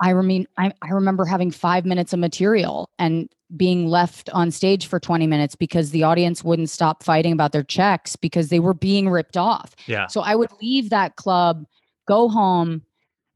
I 0.00 0.14
mean, 0.14 0.46
I, 0.56 0.72
I 0.80 0.88
remember 0.88 1.26
having 1.26 1.50
five 1.50 1.84
minutes 1.84 2.14
of 2.14 2.18
material 2.18 2.88
and 2.98 3.28
being 3.54 3.88
left 3.88 4.30
on 4.30 4.50
stage 4.50 4.86
for 4.86 4.98
20 4.98 5.26
minutes 5.26 5.54
because 5.54 5.90
the 5.90 6.02
audience 6.02 6.42
wouldn't 6.42 6.70
stop 6.70 7.02
fighting 7.02 7.34
about 7.34 7.52
their 7.52 7.62
checks 7.62 8.16
because 8.16 8.48
they 8.48 8.58
were 8.58 8.72
being 8.72 9.10
ripped 9.10 9.36
off. 9.36 9.76
Yeah. 9.86 10.06
So 10.06 10.22
I 10.22 10.34
would 10.34 10.50
leave 10.62 10.88
that 10.88 11.16
club, 11.16 11.66
go 12.08 12.30
home, 12.30 12.80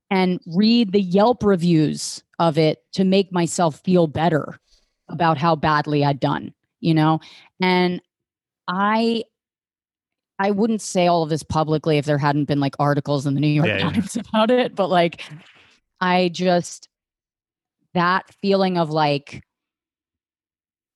and 0.08 0.40
read 0.46 0.92
the 0.92 1.00
Yelp 1.02 1.42
reviews 1.42 2.22
of 2.38 2.56
it 2.56 2.78
to 2.92 3.04
make 3.04 3.32
myself 3.32 3.80
feel 3.84 4.06
better 4.06 4.58
about 5.10 5.36
how 5.36 5.54
badly 5.54 6.06
I'd 6.06 6.20
done, 6.20 6.54
you 6.80 6.94
know? 6.94 7.20
And 7.60 8.00
I 8.66 9.24
I 10.38 10.50
wouldn't 10.50 10.82
say 10.82 11.06
all 11.06 11.22
of 11.22 11.28
this 11.28 11.42
publicly 11.42 11.98
if 11.98 12.04
there 12.06 12.18
hadn't 12.18 12.46
been 12.46 12.60
like 12.60 12.74
articles 12.78 13.26
in 13.26 13.34
the 13.34 13.40
New 13.40 13.46
York 13.48 13.68
Yeah, 13.68 13.78
yeah. 13.78 13.90
Times 13.90 14.16
about 14.28 14.50
it, 14.50 14.74
but 14.74 14.88
like 14.88 15.22
I 16.00 16.28
just 16.32 16.88
that 17.94 18.24
feeling 18.42 18.76
of 18.76 18.90
like 18.90 19.42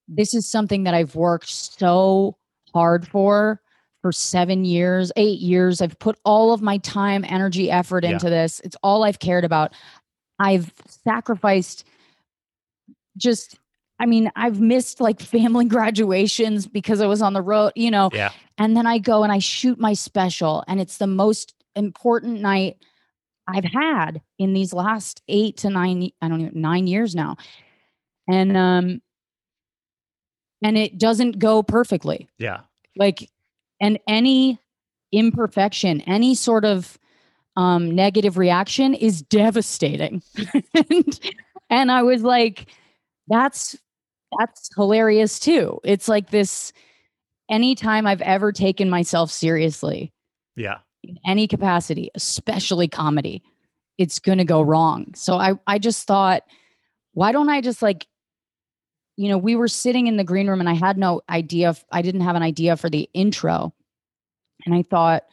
this 0.07 0.33
is 0.33 0.49
something 0.49 0.83
that 0.83 0.93
I've 0.93 1.15
worked 1.15 1.49
so 1.49 2.35
hard 2.73 3.07
for 3.07 3.61
for 4.01 4.11
7 4.13 4.63
years, 4.63 5.11
8 5.17 5.39
years. 5.39 5.81
I've 5.81 5.99
put 5.99 6.17
all 6.23 6.53
of 6.53 6.61
my 6.61 6.77
time, 6.77 7.25
energy, 7.27 7.69
effort 7.69 8.03
Yeah. 8.05 8.11
into 8.11 8.29
this. 8.29 8.61
It's 8.63 8.77
all 8.81 9.03
I've 9.03 9.19
cared 9.19 9.43
about. 9.43 9.73
I've 10.39 10.73
sacrificed 10.87 11.85
just 13.17 13.57
I 14.01 14.05
mean, 14.05 14.31
I've 14.37 14.61
missed 14.61 15.01
like 15.01 15.19
family 15.19 15.65
graduations 15.67 16.67
because 16.67 17.01
I 17.01 17.07
was 17.07 17.21
on 17.21 17.33
the 17.33 17.41
road, 17.41 17.73
you 17.75 17.91
know. 17.91 18.09
Yeah. 18.13 18.31
And 18.59 18.75
then 18.75 18.85
I 18.85 18.97
go 18.97 19.23
and 19.23 19.31
I 19.31 19.39
shoot 19.39 19.79
my 19.79 19.93
special, 19.93 20.63
and 20.67 20.79
it's 20.79 20.97
the 20.97 21.07
most 21.07 21.55
important 21.75 22.41
night 22.41 22.77
I've 23.47 23.65
had 23.65 24.21
in 24.37 24.53
these 24.53 24.73
last 24.73 25.21
eight 25.27 25.57
to 25.57 25.69
nine, 25.69 26.11
I 26.21 26.27
don't 26.27 26.41
know, 26.41 26.51
nine 26.53 26.85
years 26.85 27.15
now. 27.15 27.37
And 28.27 28.55
um 28.55 29.01
and 30.61 30.77
it 30.77 30.97
doesn't 30.97 31.39
go 31.39 31.63
perfectly. 31.63 32.29
Yeah. 32.37 32.61
Like 32.95 33.29
and 33.81 33.97
any 34.07 34.59
imperfection, 35.11 36.01
any 36.01 36.35
sort 36.35 36.65
of 36.65 36.99
um 37.55 37.95
negative 37.95 38.37
reaction 38.37 38.93
is 38.93 39.21
devastating. 39.21 40.21
and, 40.89 41.19
and 41.69 41.91
I 41.91 42.03
was 42.03 42.21
like, 42.21 42.67
that's 43.27 43.75
that's 44.37 44.69
hilarious 44.75 45.39
too. 45.39 45.79
It's 45.83 46.07
like 46.07 46.29
this 46.29 46.71
anytime 47.49 48.05
I've 48.07 48.21
ever 48.21 48.51
taken 48.51 48.89
myself 48.89 49.31
seriously 49.31 50.11
Yeah. 50.55 50.79
in 51.03 51.17
any 51.25 51.47
capacity, 51.47 52.09
especially 52.15 52.87
comedy, 52.87 53.41
it's 53.97 54.19
going 54.19 54.37
to 54.37 54.45
go 54.45 54.61
wrong. 54.61 55.13
So 55.15 55.35
I 55.37 55.53
I 55.67 55.79
just 55.79 56.05
thought 56.07 56.43
why 57.13 57.31
don't 57.31 57.49
I 57.49 57.61
just 57.61 57.81
like 57.81 58.07
you 59.17 59.27
know, 59.27 59.37
we 59.37 59.53
were 59.57 59.67
sitting 59.67 60.07
in 60.07 60.15
the 60.15 60.23
green 60.23 60.47
room 60.47 60.61
and 60.61 60.69
I 60.69 60.73
had 60.75 60.97
no 60.97 61.21
idea 61.29 61.75
I 61.91 62.01
didn't 62.01 62.21
have 62.21 62.37
an 62.37 62.43
idea 62.43 62.77
for 62.77 62.89
the 62.89 63.09
intro. 63.13 63.73
And 64.65 64.73
I 64.73 64.81
thought, 64.83 65.23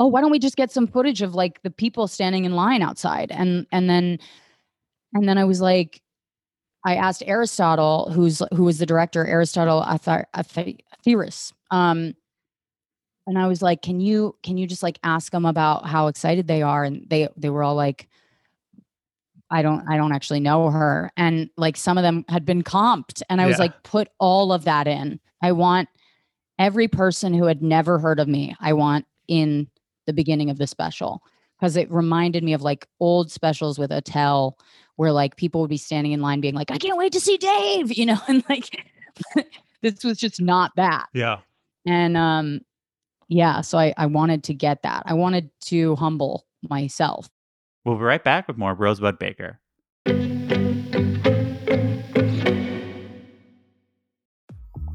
"Oh, 0.00 0.08
why 0.08 0.20
don't 0.20 0.32
we 0.32 0.40
just 0.40 0.56
get 0.56 0.72
some 0.72 0.88
footage 0.88 1.22
of 1.22 1.34
like 1.36 1.62
the 1.62 1.70
people 1.70 2.08
standing 2.08 2.44
in 2.44 2.56
line 2.56 2.82
outside?" 2.82 3.30
And 3.30 3.66
and 3.70 3.88
then 3.88 4.18
and 5.14 5.28
then 5.28 5.38
I 5.38 5.44
was 5.44 5.60
like 5.60 6.02
I 6.84 6.94
asked 6.96 7.22
Aristotle, 7.26 8.10
who's 8.12 8.42
who 8.54 8.64
was 8.64 8.78
the 8.78 8.86
director, 8.86 9.26
Aristotle 9.26 9.82
Athari, 9.82 10.78
um, 11.70 12.14
and 13.26 13.38
I 13.38 13.46
was 13.46 13.62
like, 13.62 13.82
"Can 13.82 14.00
you 14.00 14.36
can 14.42 14.56
you 14.56 14.66
just 14.66 14.82
like 14.82 14.98
ask 15.02 15.32
them 15.32 15.44
about 15.44 15.86
how 15.86 16.06
excited 16.06 16.46
they 16.46 16.62
are?" 16.62 16.84
And 16.84 17.04
they 17.08 17.28
they 17.36 17.50
were 17.50 17.62
all 17.62 17.74
like, 17.74 18.08
"I 19.50 19.60
don't 19.62 19.86
I 19.88 19.96
don't 19.96 20.12
actually 20.12 20.40
know 20.40 20.70
her," 20.70 21.10
and 21.16 21.50
like 21.56 21.76
some 21.76 21.98
of 21.98 22.02
them 22.02 22.24
had 22.28 22.44
been 22.46 22.62
comped, 22.62 23.22
and 23.28 23.40
I 23.40 23.46
was 23.46 23.58
like, 23.58 23.82
"Put 23.82 24.08
all 24.18 24.52
of 24.52 24.64
that 24.64 24.86
in. 24.86 25.20
I 25.42 25.52
want 25.52 25.88
every 26.58 26.88
person 26.88 27.34
who 27.34 27.44
had 27.44 27.62
never 27.62 27.98
heard 27.98 28.18
of 28.20 28.28
me. 28.28 28.56
I 28.60 28.72
want 28.72 29.04
in 29.28 29.68
the 30.06 30.12
beginning 30.12 30.48
of 30.50 30.58
the 30.58 30.66
special." 30.66 31.22
Because 31.58 31.76
it 31.76 31.90
reminded 31.90 32.44
me 32.44 32.52
of 32.52 32.62
like 32.62 32.86
old 33.00 33.32
specials 33.32 33.80
with 33.80 33.90
Attell, 33.90 34.56
where 34.98 35.12
like 35.12 35.36
people 35.36 35.60
would 35.60 35.70
be 35.70 35.76
standing 35.76 36.10
in 36.10 36.20
line 36.20 36.40
being 36.40 36.54
like, 36.54 36.72
I 36.72 36.76
can't 36.76 36.98
wait 36.98 37.12
to 37.12 37.20
see 37.20 37.36
Dave, 37.36 37.96
you 37.96 38.04
know, 38.04 38.18
and 38.28 38.42
like 38.48 38.84
this 39.80 40.02
was 40.02 40.18
just 40.18 40.42
not 40.42 40.72
that. 40.74 41.06
Yeah. 41.14 41.38
And 41.86 42.16
um 42.16 42.60
yeah, 43.28 43.60
so 43.60 43.78
I, 43.78 43.94
I 43.96 44.06
wanted 44.06 44.42
to 44.44 44.54
get 44.54 44.82
that. 44.82 45.04
I 45.06 45.14
wanted 45.14 45.50
to 45.66 45.94
humble 45.96 46.46
myself. 46.68 47.28
We'll 47.84 47.96
be 47.96 48.02
right 48.02 48.24
back 48.24 48.48
with 48.48 48.58
more 48.58 48.74
Rosebud 48.74 49.18
Baker. 49.18 49.60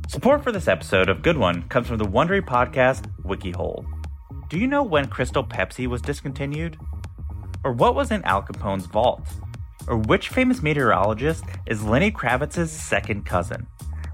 Support 0.10 0.44
for 0.44 0.52
this 0.52 0.68
episode 0.68 1.08
of 1.10 1.22
Good 1.22 1.38
One 1.38 1.64
comes 1.70 1.88
from 1.88 1.98
the 1.98 2.06
Wondery 2.06 2.42
podcast 2.42 3.10
WikiHole. 3.24 3.86
Do 4.50 4.60
you 4.60 4.68
know 4.68 4.84
when 4.84 5.08
Crystal 5.08 5.46
Pepsi 5.46 5.88
was 5.88 6.02
discontinued? 6.02 6.78
Or 7.64 7.72
what 7.72 7.96
was 7.96 8.12
in 8.12 8.22
Al 8.24 8.42
Capone's 8.42 8.86
vault? 8.86 9.26
Or 9.88 9.98
which 9.98 10.30
famous 10.30 10.62
meteorologist 10.62 11.44
is 11.68 11.84
Lenny 11.84 12.12
Kravitz's 12.12 12.72
second 12.72 13.26
cousin? 13.26 13.68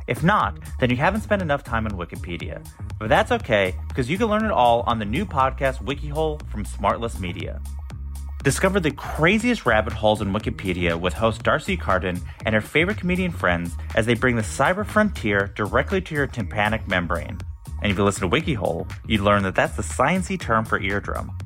If 0.08 0.24
not, 0.24 0.58
then 0.80 0.90
you 0.90 0.96
haven't 0.96 1.22
spent 1.22 1.42
enough 1.42 1.64
time 1.64 1.86
on 1.86 1.92
Wikipedia. 1.92 2.68
But 2.98 3.10
that's 3.10 3.32
okay, 3.32 3.76
because 3.88 4.10
you 4.10 4.18
can 4.18 4.28
learn 4.28 4.44
it 4.44 4.52
all 4.52 4.84
on 4.88 4.98
the 4.98 5.06
new 5.06 5.26
podcast 5.26 5.84
WikiHole 5.84 6.50
from 6.50 6.66
Smartless 6.66 7.20
Media. 7.20 7.62
Discover 8.44 8.80
the 8.80 8.92
craziest 8.92 9.66
rabbit 9.66 9.94
holes 9.94 10.22
in 10.22 10.34
Wikipedia 10.34 11.00
with 11.00 11.14
host 11.14 11.44
D'Arcy 11.44 11.78
Carden 11.78 12.22
and 12.46 12.56
her 12.56 12.62
favorite 12.62 12.98
comedian 12.98 13.32
friends 13.32 13.76
as 13.96 14.06
they 14.06 14.16
bring 14.16 14.36
the 14.36 14.42
cyber 14.42 14.86
frontier 14.86 15.52
directly 15.56 16.02
to 16.02 16.16
your 16.16 16.26
tympanic 16.26 16.88
membrane. 16.88 17.38
And 17.82 17.92
if 17.92 17.98
you 17.98 18.04
listen 18.04 18.30
to 18.30 18.36
WikiHole, 18.36 18.90
you 19.06 19.24
learn 19.24 19.44
that 19.44 19.56
that's 19.56 19.76
the 19.76 19.84
sciencey 19.84 20.40
term 20.40 20.66
for 20.66 20.80
eardrum. 20.80 21.38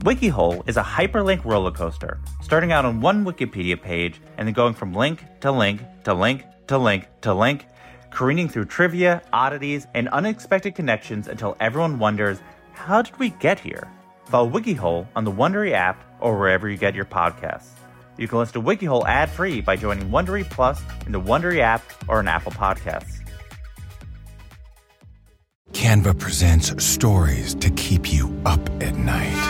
WikiHole 0.00 0.66
is 0.66 0.78
a 0.78 0.82
hyperlink 0.82 1.44
roller 1.44 1.70
coaster, 1.70 2.18
starting 2.40 2.72
out 2.72 2.86
on 2.86 3.02
one 3.02 3.22
Wikipedia 3.22 3.80
page 3.80 4.18
and 4.38 4.48
then 4.48 4.54
going 4.54 4.72
from 4.72 4.94
link 4.94 5.22
to 5.40 5.52
link 5.52 5.82
to 6.04 6.14
link 6.14 6.44
to 6.68 6.78
link 6.78 7.06
to 7.20 7.34
link, 7.34 7.66
careening 8.10 8.48
through 8.48 8.64
trivia, 8.64 9.20
oddities, 9.30 9.86
and 9.94 10.08
unexpected 10.08 10.74
connections 10.74 11.28
until 11.28 11.54
everyone 11.60 11.98
wonders, 11.98 12.38
how 12.72 13.02
did 13.02 13.18
we 13.18 13.28
get 13.28 13.60
here? 13.60 13.86
Follow 14.24 14.48
WikiHole 14.48 15.06
on 15.14 15.24
the 15.24 15.32
Wondery 15.32 15.72
app 15.72 16.02
or 16.18 16.38
wherever 16.38 16.66
you 16.66 16.78
get 16.78 16.94
your 16.94 17.04
podcasts. 17.04 17.68
You 18.16 18.26
can 18.26 18.38
listen 18.38 18.54
to 18.54 18.62
WikiHole 18.62 19.06
ad-free 19.06 19.60
by 19.60 19.76
joining 19.76 20.08
Wondery 20.08 20.48
Plus 20.48 20.80
in 21.04 21.12
the 21.12 21.20
Wondery 21.20 21.60
app 21.60 21.82
or 22.08 22.20
on 22.20 22.28
Apple 22.28 22.52
Podcasts. 22.52 23.18
Canva 25.72 26.18
presents 26.18 26.82
stories 26.82 27.54
to 27.56 27.68
keep 27.70 28.10
you 28.10 28.34
up 28.46 28.60
at 28.82 28.96
night. 28.96 29.49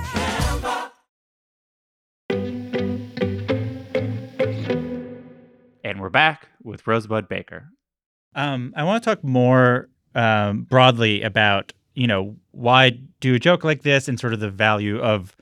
And 5.91 5.99
we're 5.99 6.09
back 6.09 6.47
with 6.63 6.87
Rosebud 6.87 7.27
Baker. 7.27 7.67
Um, 8.33 8.73
I 8.77 8.85
want 8.85 9.03
to 9.03 9.09
talk 9.09 9.25
more 9.25 9.89
um, 10.15 10.63
broadly 10.63 11.21
about, 11.21 11.73
you 11.95 12.07
know, 12.07 12.37
why 12.51 12.91
do 13.19 13.35
a 13.35 13.39
joke 13.39 13.65
like 13.65 13.83
this 13.83 14.07
and 14.07 14.17
sort 14.17 14.31
of 14.31 14.39
the 14.39 14.49
value 14.49 15.01
of 15.01 15.35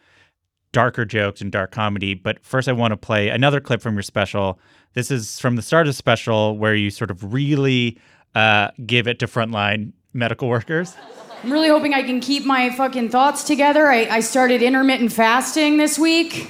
darker 0.72 1.06
jokes 1.06 1.39
and 1.39 1.52
dark 1.52 1.70
comedy. 1.70 2.16
But 2.16 2.43
first, 2.43 2.68
I 2.68 2.72
want 2.72 2.93
to 2.93 2.97
play 2.97 3.30
another 3.30 3.62
clip 3.62 3.80
from 3.80 3.93
your 3.93 4.02
special. 4.02 4.60
This 4.93 5.12
is 5.12 5.39
from 5.39 5.56
the 5.56 5.62
start 5.62 5.86
of 5.86 5.89
the 5.89 5.97
special 5.97 6.58
where 6.58 6.74
you 6.74 6.89
sort 6.89 7.12
of 7.12 7.32
really 7.32 8.00
uh, 8.34 8.72
give 8.88 9.08
it 9.08 9.20
to 9.20 9.28
frontline 9.28 9.93
medical 10.14 10.50
workers. 10.50 10.95
I'm 11.43 11.54
really 11.54 11.70
hoping 11.70 11.93
I 11.93 12.02
can 12.02 12.22
keep 12.22 12.43
my 12.43 12.72
fucking 12.72 13.10
thoughts 13.10 13.43
together. 13.43 13.86
I, 13.86 14.06
I 14.06 14.20
started 14.22 14.64
intermittent 14.64 15.14
fasting 15.14 15.78
this 15.78 16.00
week. 16.00 16.50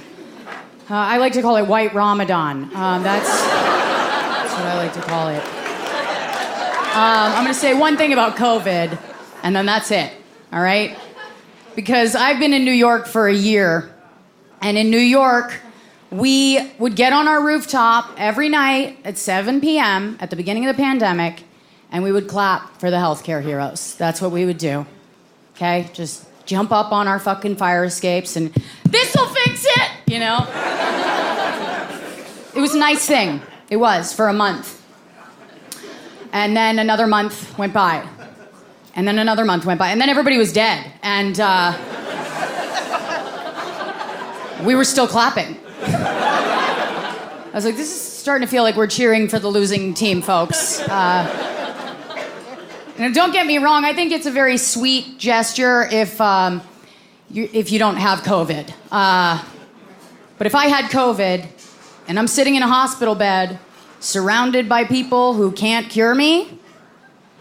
Uh, 0.89 0.95
I 0.95 1.17
like 1.17 1.33
to 1.33 1.43
call 1.43 1.55
it 1.57 1.67
White 1.67 1.93
Ramadan. 1.93 2.63
Um, 2.73 3.03
that's, 3.03 3.29
that's 3.29 4.53
what 4.53 4.65
I 4.65 4.75
like 4.75 4.93
to 4.93 5.01
call 5.01 5.27
it. 5.27 5.43
Um, 6.95 7.31
I'm 7.37 7.43
going 7.43 7.53
to 7.53 7.59
say 7.59 7.75
one 7.75 7.95
thing 7.95 8.11
about 8.11 8.35
COVID, 8.37 8.97
and 9.43 9.55
then 9.55 9.67
that's 9.67 9.91
it. 9.91 10.11
All 10.51 10.59
right? 10.59 10.97
Because 11.75 12.15
I've 12.15 12.39
been 12.39 12.53
in 12.53 12.65
New 12.65 12.71
York 12.71 13.05
for 13.05 13.27
a 13.27 13.33
year, 13.33 13.93
and 14.63 14.79
in 14.79 14.89
New 14.89 14.97
York, 14.97 15.59
we 16.09 16.59
would 16.79 16.95
get 16.95 17.13
on 17.13 17.27
our 17.27 17.45
rooftop 17.45 18.09
every 18.17 18.49
night 18.49 18.97
at 19.05 19.19
7 19.19 19.61
p.m. 19.61 20.17
at 20.19 20.31
the 20.31 20.35
beginning 20.35 20.67
of 20.67 20.75
the 20.75 20.81
pandemic, 20.81 21.43
and 21.91 22.03
we 22.03 22.11
would 22.11 22.27
clap 22.27 22.79
for 22.79 22.89
the 22.89 22.97
healthcare 22.97 23.43
heroes. 23.43 23.93
That's 23.93 24.21
what 24.21 24.31
we 24.31 24.43
would 24.43 24.57
do. 24.57 24.87
Okay? 25.55 25.87
Just 25.93 26.25
jump 26.49 26.71
up 26.71 26.91
on 26.91 27.07
our 27.07 27.19
fucking 27.19 27.55
fire 27.55 27.83
escapes 27.83 28.35
and 28.35 28.51
this'll 28.83 29.27
fix 29.27 29.63
it, 29.63 29.68
you 30.09 30.17
know? 30.19 30.39
it 32.55 32.59
was 32.59 32.73
a 32.73 32.79
nice 32.79 33.05
thing. 33.05 33.41
It 33.69 33.77
was 33.77 34.11
for 34.11 34.27
a 34.27 34.33
month. 34.33 34.75
And 36.33 36.57
then 36.57 36.79
another 36.79 37.05
month 37.05 37.57
went 37.57 37.73
by. 37.73 38.07
And 38.95 39.07
then 39.07 39.19
another 39.19 39.45
month 39.45 39.65
went 39.65 39.79
by. 39.79 39.89
And 39.89 40.01
then 40.01 40.09
everybody 40.09 40.37
was 40.37 40.51
dead. 40.51 40.91
And 41.03 41.39
uh, 41.39 41.77
we 44.63 44.73
were 44.73 44.83
still 44.83 45.07
clapping. 45.07 45.57
I 45.83 47.51
was 47.53 47.65
like, 47.65 47.77
this 47.77 47.89
is 47.89 48.01
starting 48.01 48.47
to 48.47 48.51
feel 48.51 48.63
like 48.63 48.75
we're 48.75 48.87
cheering 48.87 49.27
for 49.27 49.37
the 49.37 49.47
losing 49.47 49.93
team, 49.93 50.21
folks. 50.21 50.79
Uh, 50.81 51.45
and 52.97 53.13
don't 53.13 53.31
get 53.31 53.45
me 53.45 53.59
wrong, 53.59 53.85
I 53.85 53.93
think 53.93 54.11
it's 54.11 54.25
a 54.25 54.31
very 54.31 54.57
sweet 54.57 55.19
gesture 55.19 55.87
if, 55.91 56.19
um, 56.19 56.61
you, 57.29 57.47
if 57.53 57.71
you 57.71 57.79
don't 57.79 57.95
have 57.95 58.19
COVID. 58.19 58.73
Uh, 58.91 59.43
but 60.39 60.47
if 60.47 60.55
I 60.55 60.65
had 60.65 60.85
COVID 60.85 61.45
and 62.07 62.17
I'm 62.17 62.25
sitting 62.27 62.55
in 62.55 62.63
a 62.63 62.67
hospital 62.67 63.13
bed 63.13 63.59
surrounded 63.99 64.67
by 64.67 64.85
people 64.85 65.35
who 65.35 65.51
can't 65.51 65.87
cure 65.89 66.15
me, 66.15 66.57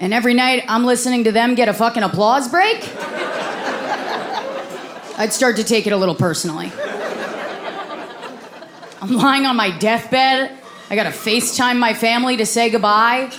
and 0.00 0.12
every 0.12 0.34
night 0.34 0.64
I'm 0.68 0.84
listening 0.84 1.24
to 1.24 1.32
them 1.32 1.54
get 1.54 1.68
a 1.68 1.72
fucking 1.72 2.02
applause 2.02 2.48
break, 2.48 2.86
I'd 5.16 5.32
start 5.32 5.56
to 5.56 5.64
take 5.64 5.86
it 5.86 5.92
a 5.92 5.96
little 5.96 6.14
personally. 6.14 6.70
I'm 9.00 9.12
lying 9.12 9.46
on 9.46 9.54
my 9.54 9.70
deathbed. 9.78 10.58
I 10.90 10.96
gotta 10.96 11.10
FaceTime 11.10 11.78
my 11.78 11.94
family 11.94 12.36
to 12.38 12.46
say 12.46 12.68
goodbye. 12.68 13.30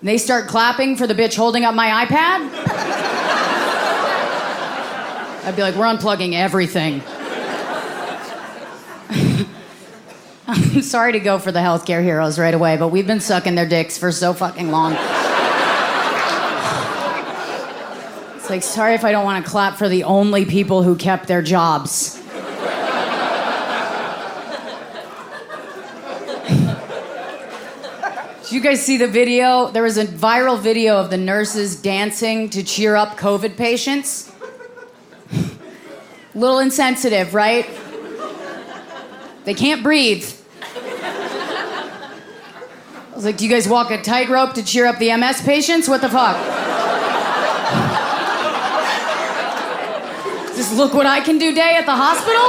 And 0.00 0.08
they 0.08 0.18
start 0.18 0.46
clapping 0.46 0.94
for 0.96 1.08
the 1.08 1.14
bitch 1.14 1.36
holding 1.36 1.64
up 1.64 1.74
my 1.74 2.06
iPad. 2.06 2.48
I'd 5.44 5.56
be 5.56 5.62
like, 5.62 5.74
we're 5.74 5.86
unplugging 5.86 6.34
everything. 6.34 7.02
I'm 10.50 10.82
sorry 10.82 11.12
to 11.12 11.20
go 11.20 11.38
for 11.38 11.52
the 11.52 11.60
healthcare 11.60 12.02
heroes 12.02 12.36
right 12.36 12.52
away, 12.52 12.76
but 12.76 12.88
we've 12.88 13.06
been 13.06 13.20
sucking 13.20 13.54
their 13.54 13.68
dicks 13.68 13.96
for 13.96 14.10
so 14.10 14.34
fucking 14.34 14.72
long. 14.72 14.94
It's 18.34 18.50
like, 18.50 18.64
sorry 18.64 18.94
if 18.94 19.04
I 19.04 19.12
don't 19.12 19.24
want 19.24 19.44
to 19.44 19.50
clap 19.50 19.76
for 19.76 19.88
the 19.88 20.02
only 20.02 20.44
people 20.44 20.82
who 20.82 20.96
kept 20.96 21.28
their 21.28 21.40
jobs. 21.40 22.16
Did 28.42 28.50
you 28.50 28.60
guys 28.60 28.84
see 28.84 28.96
the 28.96 29.06
video? 29.06 29.70
There 29.70 29.84
was 29.84 29.98
a 29.98 30.04
viral 30.04 30.58
video 30.58 30.96
of 30.96 31.10
the 31.10 31.16
nurses 31.16 31.80
dancing 31.80 32.50
to 32.50 32.64
cheer 32.64 32.96
up 32.96 33.16
COVID 33.16 33.56
patients. 33.56 34.32
Little 36.34 36.58
insensitive, 36.58 37.34
right? 37.34 37.70
They 39.44 39.54
can't 39.54 39.84
breathe. 39.84 40.38
Was 43.20 43.26
like, 43.26 43.36
do 43.36 43.44
you 43.44 43.50
guys 43.50 43.68
walk 43.68 43.90
a 43.90 44.00
tightrope 44.00 44.54
to 44.54 44.62
cheer 44.62 44.86
up 44.86 44.98
the 44.98 45.14
MS 45.14 45.42
patients? 45.42 45.90
What 45.90 46.00
the 46.00 46.08
fuck? 46.08 46.38
Just 50.56 50.74
look 50.74 50.94
what 50.94 51.04
I 51.04 51.20
can 51.20 51.36
do 51.36 51.54
day 51.54 51.76
at 51.76 51.84
the 51.84 51.94
hospital? 51.94 52.40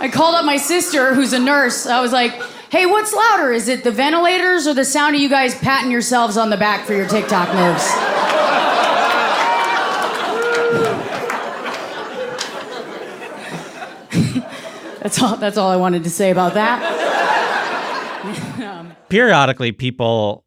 I 0.00 0.08
called 0.10 0.36
up 0.36 0.46
my 0.46 0.56
sister, 0.56 1.12
who's 1.12 1.34
a 1.34 1.38
nurse. 1.38 1.84
I 1.84 2.00
was 2.00 2.12
like, 2.12 2.32
hey, 2.70 2.86
what's 2.86 3.12
louder? 3.12 3.52
Is 3.52 3.68
it 3.68 3.84
the 3.84 3.92
ventilators 3.92 4.66
or 4.66 4.72
the 4.72 4.86
sound 4.86 5.16
of 5.16 5.20
you 5.20 5.28
guys 5.28 5.54
patting 5.54 5.90
yourselves 5.90 6.38
on 6.38 6.48
the 6.48 6.56
back 6.56 6.86
for 6.86 6.94
your 6.94 7.06
TikTok 7.06 7.48
moves? 7.48 7.86
that's 15.02 15.22
all 15.22 15.36
that's 15.36 15.58
all 15.58 15.70
I 15.70 15.76
wanted 15.76 16.04
to 16.04 16.10
say 16.10 16.30
about 16.30 16.54
that. 16.54 16.99
Periodically 19.10 19.72
people 19.72 20.44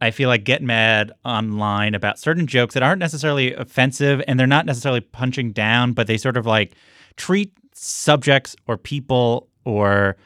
I 0.00 0.10
feel 0.10 0.28
like 0.28 0.44
get 0.44 0.62
mad 0.62 1.12
online 1.24 1.94
about 1.94 2.18
certain 2.18 2.46
jokes 2.46 2.74
that 2.74 2.82
aren't 2.82 3.00
necessarily 3.00 3.52
offensive 3.52 4.22
and 4.26 4.40
they're 4.40 4.46
not 4.46 4.64
necessarily 4.64 5.00
punching 5.00 5.52
down, 5.52 5.92
but 5.92 6.06
they 6.06 6.16
sort 6.16 6.38
of 6.38 6.46
like 6.46 6.74
treat 7.16 7.52
subjects 7.74 8.56
or 8.66 8.78
people 8.78 9.48
or 9.64 10.16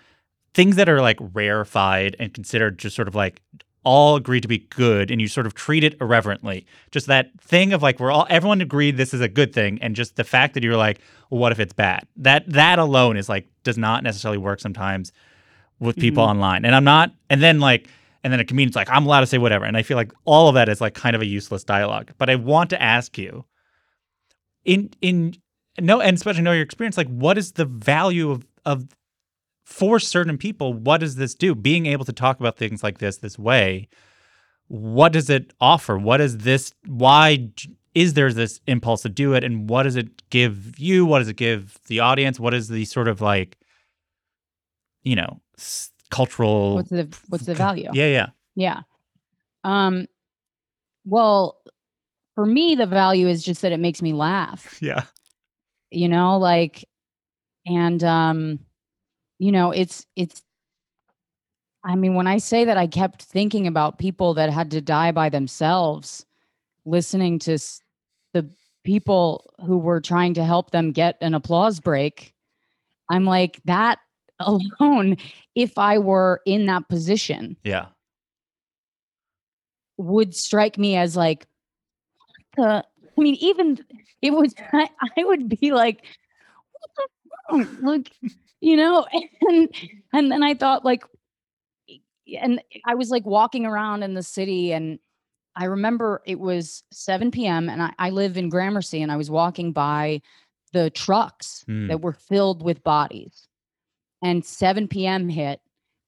things 0.55 0.76
that 0.76 0.89
are 0.89 1.01
like 1.01 1.18
rarefied 1.32 2.14
and 2.20 2.32
considered 2.32 2.78
just 2.78 2.95
sort 2.95 3.09
of 3.09 3.16
like 3.16 3.43
all 3.82 4.16
agreed 4.16 4.41
to 4.43 4.49
be 4.49 4.59
good 4.59 5.11
and 5.11 5.20
you 5.20 5.28
sort 5.28 5.45
of 5.45 5.55
treat 5.55 5.82
it 5.82 5.97
irreverently. 6.01 6.64
Just 6.93 7.07
that 7.09 7.28
thing 7.41 7.72
of 7.72 7.82
like 7.82 7.99
we're 7.99 8.12
all 8.12 8.26
everyone 8.30 8.61
agreed 8.61 8.97
this 8.97 9.12
is 9.12 9.20
a 9.20 9.28
good 9.28 9.53
thing 9.53 9.78
and 9.82 9.97
just 9.97 10.14
the 10.14 10.24
fact 10.24 10.55
that 10.55 10.62
you're 10.62 10.76
like, 10.76 11.01
well, 11.30 11.41
what 11.41 11.53
if 11.53 11.59
it's 11.59 11.72
bad? 11.72 12.07
That 12.16 12.49
that 12.49 12.78
alone 12.78 13.16
is 13.16 13.28
like 13.28 13.49
does 13.64 13.76
not 13.76 14.05
necessarily 14.05 14.39
work 14.39 14.61
sometimes 14.61 15.11
with 15.78 15.96
people 15.96 16.22
mm-hmm. 16.22 16.30
online. 16.30 16.64
And 16.64 16.74
I'm 16.74 16.84
not 16.84 17.12
and 17.30 17.42
then 17.42 17.60
like 17.60 17.88
and 18.22 18.32
then 18.32 18.40
a 18.40 18.44
comedian's 18.44 18.76
like, 18.76 18.88
I'm 18.90 19.04
allowed 19.04 19.20
to 19.20 19.26
say 19.26 19.38
whatever. 19.38 19.64
And 19.64 19.76
I 19.76 19.82
feel 19.82 19.96
like 19.96 20.12
all 20.24 20.48
of 20.48 20.54
that 20.54 20.68
is 20.68 20.80
like 20.80 20.94
kind 20.94 21.14
of 21.14 21.22
a 21.22 21.26
useless 21.26 21.62
dialogue. 21.62 22.12
But 22.16 22.30
I 22.30 22.36
want 22.36 22.70
to 22.70 22.82
ask 22.82 23.18
you, 23.18 23.44
in 24.64 24.90
in 25.00 25.34
no 25.80 26.00
and 26.00 26.16
especially 26.16 26.42
know 26.42 26.52
your 26.52 26.62
experience, 26.62 26.96
like 26.96 27.08
what 27.08 27.36
is 27.36 27.52
the 27.52 27.66
value 27.66 28.30
of 28.30 28.46
of 28.64 28.88
for 29.64 29.98
certain 29.98 30.38
people, 30.38 30.74
what 30.74 30.98
does 30.98 31.16
this 31.16 31.34
do? 31.34 31.54
Being 31.54 31.86
able 31.86 32.04
to 32.04 32.12
talk 32.12 32.38
about 32.38 32.56
things 32.56 32.82
like 32.82 32.98
this 32.98 33.18
this 33.18 33.38
way, 33.38 33.88
what 34.68 35.12
does 35.12 35.30
it 35.30 35.52
offer? 35.60 35.98
What 35.98 36.20
is 36.20 36.38
this? 36.38 36.72
Why 36.86 37.50
is 37.94 38.14
there 38.14 38.32
this 38.32 38.60
impulse 38.66 39.02
to 39.02 39.08
do 39.08 39.34
it? 39.34 39.44
And 39.44 39.68
what 39.68 39.84
does 39.84 39.96
it 39.96 40.28
give 40.30 40.78
you? 40.78 41.06
What 41.06 41.20
does 41.20 41.28
it 41.28 41.36
give 41.36 41.78
the 41.86 42.00
audience? 42.00 42.40
What 42.40 42.54
is 42.54 42.68
the 42.68 42.84
sort 42.84 43.08
of 43.08 43.20
like, 43.20 43.56
you 45.02 45.16
know, 45.16 45.40
cultural? 46.11 46.74
What's 46.74 46.90
the 46.90 47.09
what's 47.28 47.46
the 47.46 47.55
value? 47.55 47.90
yeah, 47.92 48.07
yeah, 48.07 48.26
Yeah. 48.55 48.80
Um 49.64 50.07
well, 51.05 51.61
for 52.34 52.46
me 52.46 52.74
the 52.74 52.86
value 52.86 53.28
is 53.28 53.42
just 53.44 53.62
that 53.62 53.72
it 53.72 53.80
makes 53.80 54.02
me 54.02 54.12
laugh. 54.12 54.78
yeah, 54.82 55.05
You 55.90 56.09
know, 56.09 56.38
like 56.38 56.84
and 57.66 58.02
um 58.05 58.59
you 59.38 59.52
know, 59.52 59.70
it's 59.70 60.07
it's 60.16 60.42
I 61.86 61.96
mean, 61.96 62.14
when 62.14 62.26
I 62.26 62.38
say 62.38 62.64
that 62.64 62.78
I 62.78 62.86
kept 62.86 63.22
thinking 63.22 63.66
about 63.66 63.98
people 63.98 64.34
that 64.34 64.48
had 64.50 64.70
to 64.70 64.80
die 64.80 65.12
by 65.12 65.28
themselves 65.28 66.24
listening 66.86 67.38
to 67.40 67.55
s- 67.55 67.80
the 68.32 68.48
people 68.84 69.52
who 69.66 69.76
were 69.78 70.00
trying 70.00 70.32
to 70.34 70.44
help 70.44 70.70
them 70.70 70.92
get 70.92 71.18
an 71.20 71.34
applause 71.34 71.80
break, 71.80 72.32
I'm 73.11 73.24
like 73.26 73.61
that 73.66 73.98
alone 74.41 75.16
if 75.55 75.78
I 75.78 75.99
were 75.99 76.41
in 76.45 76.66
that 76.66 76.89
position 76.89 77.57
yeah, 77.64 77.87
would 79.97 80.35
strike 80.35 80.78
me 80.78 80.97
as 80.97 81.16
like 81.16 81.47
uh, 82.59 82.82
I 83.16 83.20
mean, 83.20 83.35
even 83.41 83.78
it 84.22 84.30
was 84.32 84.55
I, 84.72 84.89
I 85.16 85.24
would 85.24 85.49
be 85.49 85.72
like, 85.72 86.05
what 86.72 86.91
the? 86.97 87.68
Look, 87.82 88.09
you 88.61 88.76
know, 88.76 89.07
and 89.43 89.74
and 90.12 90.30
then 90.32 90.43
I 90.43 90.55
thought 90.55 90.85
like 90.85 91.05
and 92.41 92.61
I 92.87 92.95
was 92.95 93.11
like 93.11 93.26
walking 93.26 93.66
around 93.66 94.03
in 94.03 94.14
the 94.14 94.22
city 94.22 94.72
and 94.72 94.99
I 95.57 95.66
remember 95.66 96.22
it 96.26 96.41
was 96.41 96.82
7 96.91 97.30
p.m. 97.30 97.68
and 97.68 97.82
I, 97.82 97.93
I 97.99 98.11
live 98.11 98.37
in 98.37 98.49
Gramercy 98.49 99.03
and 99.03 99.12
I 99.12 99.16
was 99.16 99.30
walking 99.30 99.72
by 99.72 100.20
the 100.72 100.91
trucks 100.91 101.64
Hmm. 101.66 101.87
that 101.89 102.01
were 102.01 102.12
filled 102.12 102.62
with 102.62 102.82
bodies. 102.82 103.47
And 104.24 104.44
7 104.44 104.88
p.m. 104.88 105.28
hit 105.28 105.60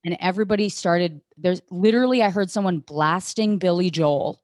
and 0.05 0.17
everybody 0.21 0.69
started 0.69 1.21
there's 1.37 1.61
literally 1.71 2.23
I 2.23 2.31
heard 2.31 2.51
someone 2.51 2.79
blasting 2.79 3.59
Billy 3.59 3.91
Joel 3.91 4.41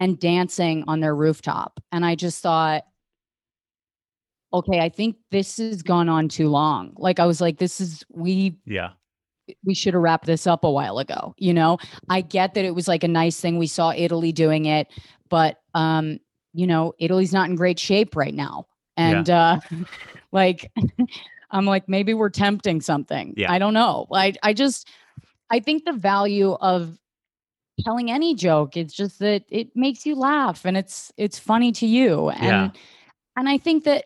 and 0.00 0.18
dancing 0.18 0.84
on 0.86 1.00
their 1.00 1.14
rooftop. 1.14 1.80
And 1.92 2.04
I 2.04 2.14
just 2.14 2.42
thought, 2.42 2.84
okay, 4.52 4.80
I 4.80 4.88
think 4.88 5.16
this 5.30 5.56
has 5.58 5.82
gone 5.82 6.08
on 6.08 6.28
too 6.28 6.48
long. 6.48 6.92
Like 6.96 7.18
I 7.18 7.26
was 7.26 7.40
like, 7.40 7.58
this 7.58 7.80
is 7.80 8.04
we 8.08 8.56
yeah, 8.64 8.90
we 9.64 9.74
should 9.74 9.94
have 9.94 10.02
wrapped 10.02 10.26
this 10.26 10.46
up 10.46 10.64
a 10.64 10.70
while 10.70 10.98
ago. 10.98 11.34
You 11.38 11.52
know, 11.52 11.78
I 12.08 12.20
get 12.20 12.54
that 12.54 12.64
it 12.64 12.74
was 12.74 12.88
like 12.88 13.04
a 13.04 13.08
nice 13.08 13.40
thing. 13.40 13.58
We 13.58 13.66
saw 13.66 13.92
Italy 13.94 14.32
doing 14.32 14.66
it, 14.66 14.88
but 15.28 15.58
um, 15.74 16.20
you 16.52 16.66
know, 16.66 16.94
Italy's 16.98 17.32
not 17.32 17.50
in 17.50 17.56
great 17.56 17.78
shape 17.78 18.14
right 18.16 18.34
now. 18.34 18.66
And 18.96 19.28
uh 19.28 19.58
like 20.32 20.70
I'm 21.54 21.64
like, 21.64 21.88
maybe 21.88 22.12
we're 22.12 22.30
tempting 22.30 22.80
something. 22.80 23.32
Yeah. 23.36 23.50
I 23.50 23.58
don't 23.58 23.74
know. 23.74 24.06
I 24.12 24.34
I 24.42 24.52
just 24.52 24.88
I 25.50 25.60
think 25.60 25.84
the 25.84 25.92
value 25.92 26.52
of 26.52 26.98
telling 27.80 28.10
any 28.10 28.34
joke. 28.34 28.76
is 28.76 28.92
just 28.92 29.18
that 29.20 29.44
it 29.48 29.74
makes 29.74 30.04
you 30.04 30.14
laugh 30.16 30.64
and 30.64 30.76
it's 30.76 31.12
it's 31.16 31.38
funny 31.38 31.72
to 31.72 31.86
you. 31.86 32.28
And 32.30 32.42
Yeah. 32.44 32.70
and 33.36 33.48
I 33.48 33.58
think 33.58 33.84
that 33.84 34.04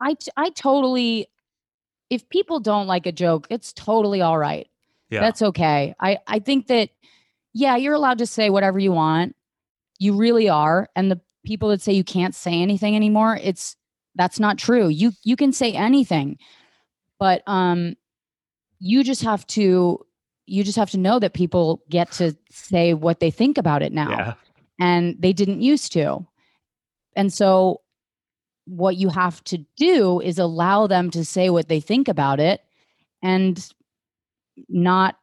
I, 0.00 0.16
I 0.36 0.50
totally 0.50 1.28
if 2.10 2.28
people 2.28 2.58
don't 2.60 2.86
like 2.88 3.06
a 3.06 3.12
joke, 3.12 3.46
it's 3.50 3.72
totally 3.72 4.20
all 4.20 4.36
right. 4.38 4.68
Yeah. 5.10 5.20
That's 5.20 5.42
okay. 5.42 5.94
I 6.00 6.18
I 6.26 6.40
think 6.40 6.66
that 6.66 6.90
yeah, 7.52 7.76
you're 7.76 7.94
allowed 7.94 8.18
to 8.18 8.26
say 8.26 8.50
whatever 8.50 8.78
you 8.78 8.92
want. 8.92 9.34
You 9.98 10.16
really 10.16 10.48
are. 10.48 10.88
And 10.96 11.10
the 11.10 11.20
people 11.44 11.68
that 11.70 11.80
say 11.82 11.92
you 11.92 12.04
can't 12.04 12.34
say 12.34 12.62
anything 12.62 12.94
anymore, 12.96 13.38
it's 13.42 13.76
that's 14.16 14.40
not 14.40 14.58
true. 14.58 14.88
You 14.88 15.12
you 15.24 15.36
can 15.36 15.52
say 15.52 15.72
anything. 15.72 16.38
But 17.20 17.42
um 17.46 17.94
you 18.80 19.04
just 19.04 19.22
have 19.22 19.46
to 19.48 20.04
you 20.46 20.64
just 20.64 20.76
have 20.76 20.90
to 20.90 20.98
know 20.98 21.20
that 21.20 21.34
people 21.34 21.80
get 21.88 22.10
to 22.10 22.36
say 22.50 22.92
what 22.92 23.20
they 23.20 23.30
think 23.30 23.56
about 23.56 23.82
it 23.82 23.92
now 23.92 24.10
yeah. 24.10 24.34
and 24.80 25.14
they 25.20 25.32
didn't 25.32 25.62
used 25.62 25.92
to. 25.92 26.26
And 27.14 27.32
so 27.32 27.82
what 28.64 28.96
you 28.96 29.10
have 29.10 29.44
to 29.44 29.58
do 29.76 30.20
is 30.20 30.38
allow 30.38 30.86
them 30.86 31.10
to 31.10 31.24
say 31.24 31.50
what 31.50 31.68
they 31.68 31.80
think 31.80 32.08
about 32.08 32.40
it 32.40 32.62
and 33.22 33.72
not 34.68 35.16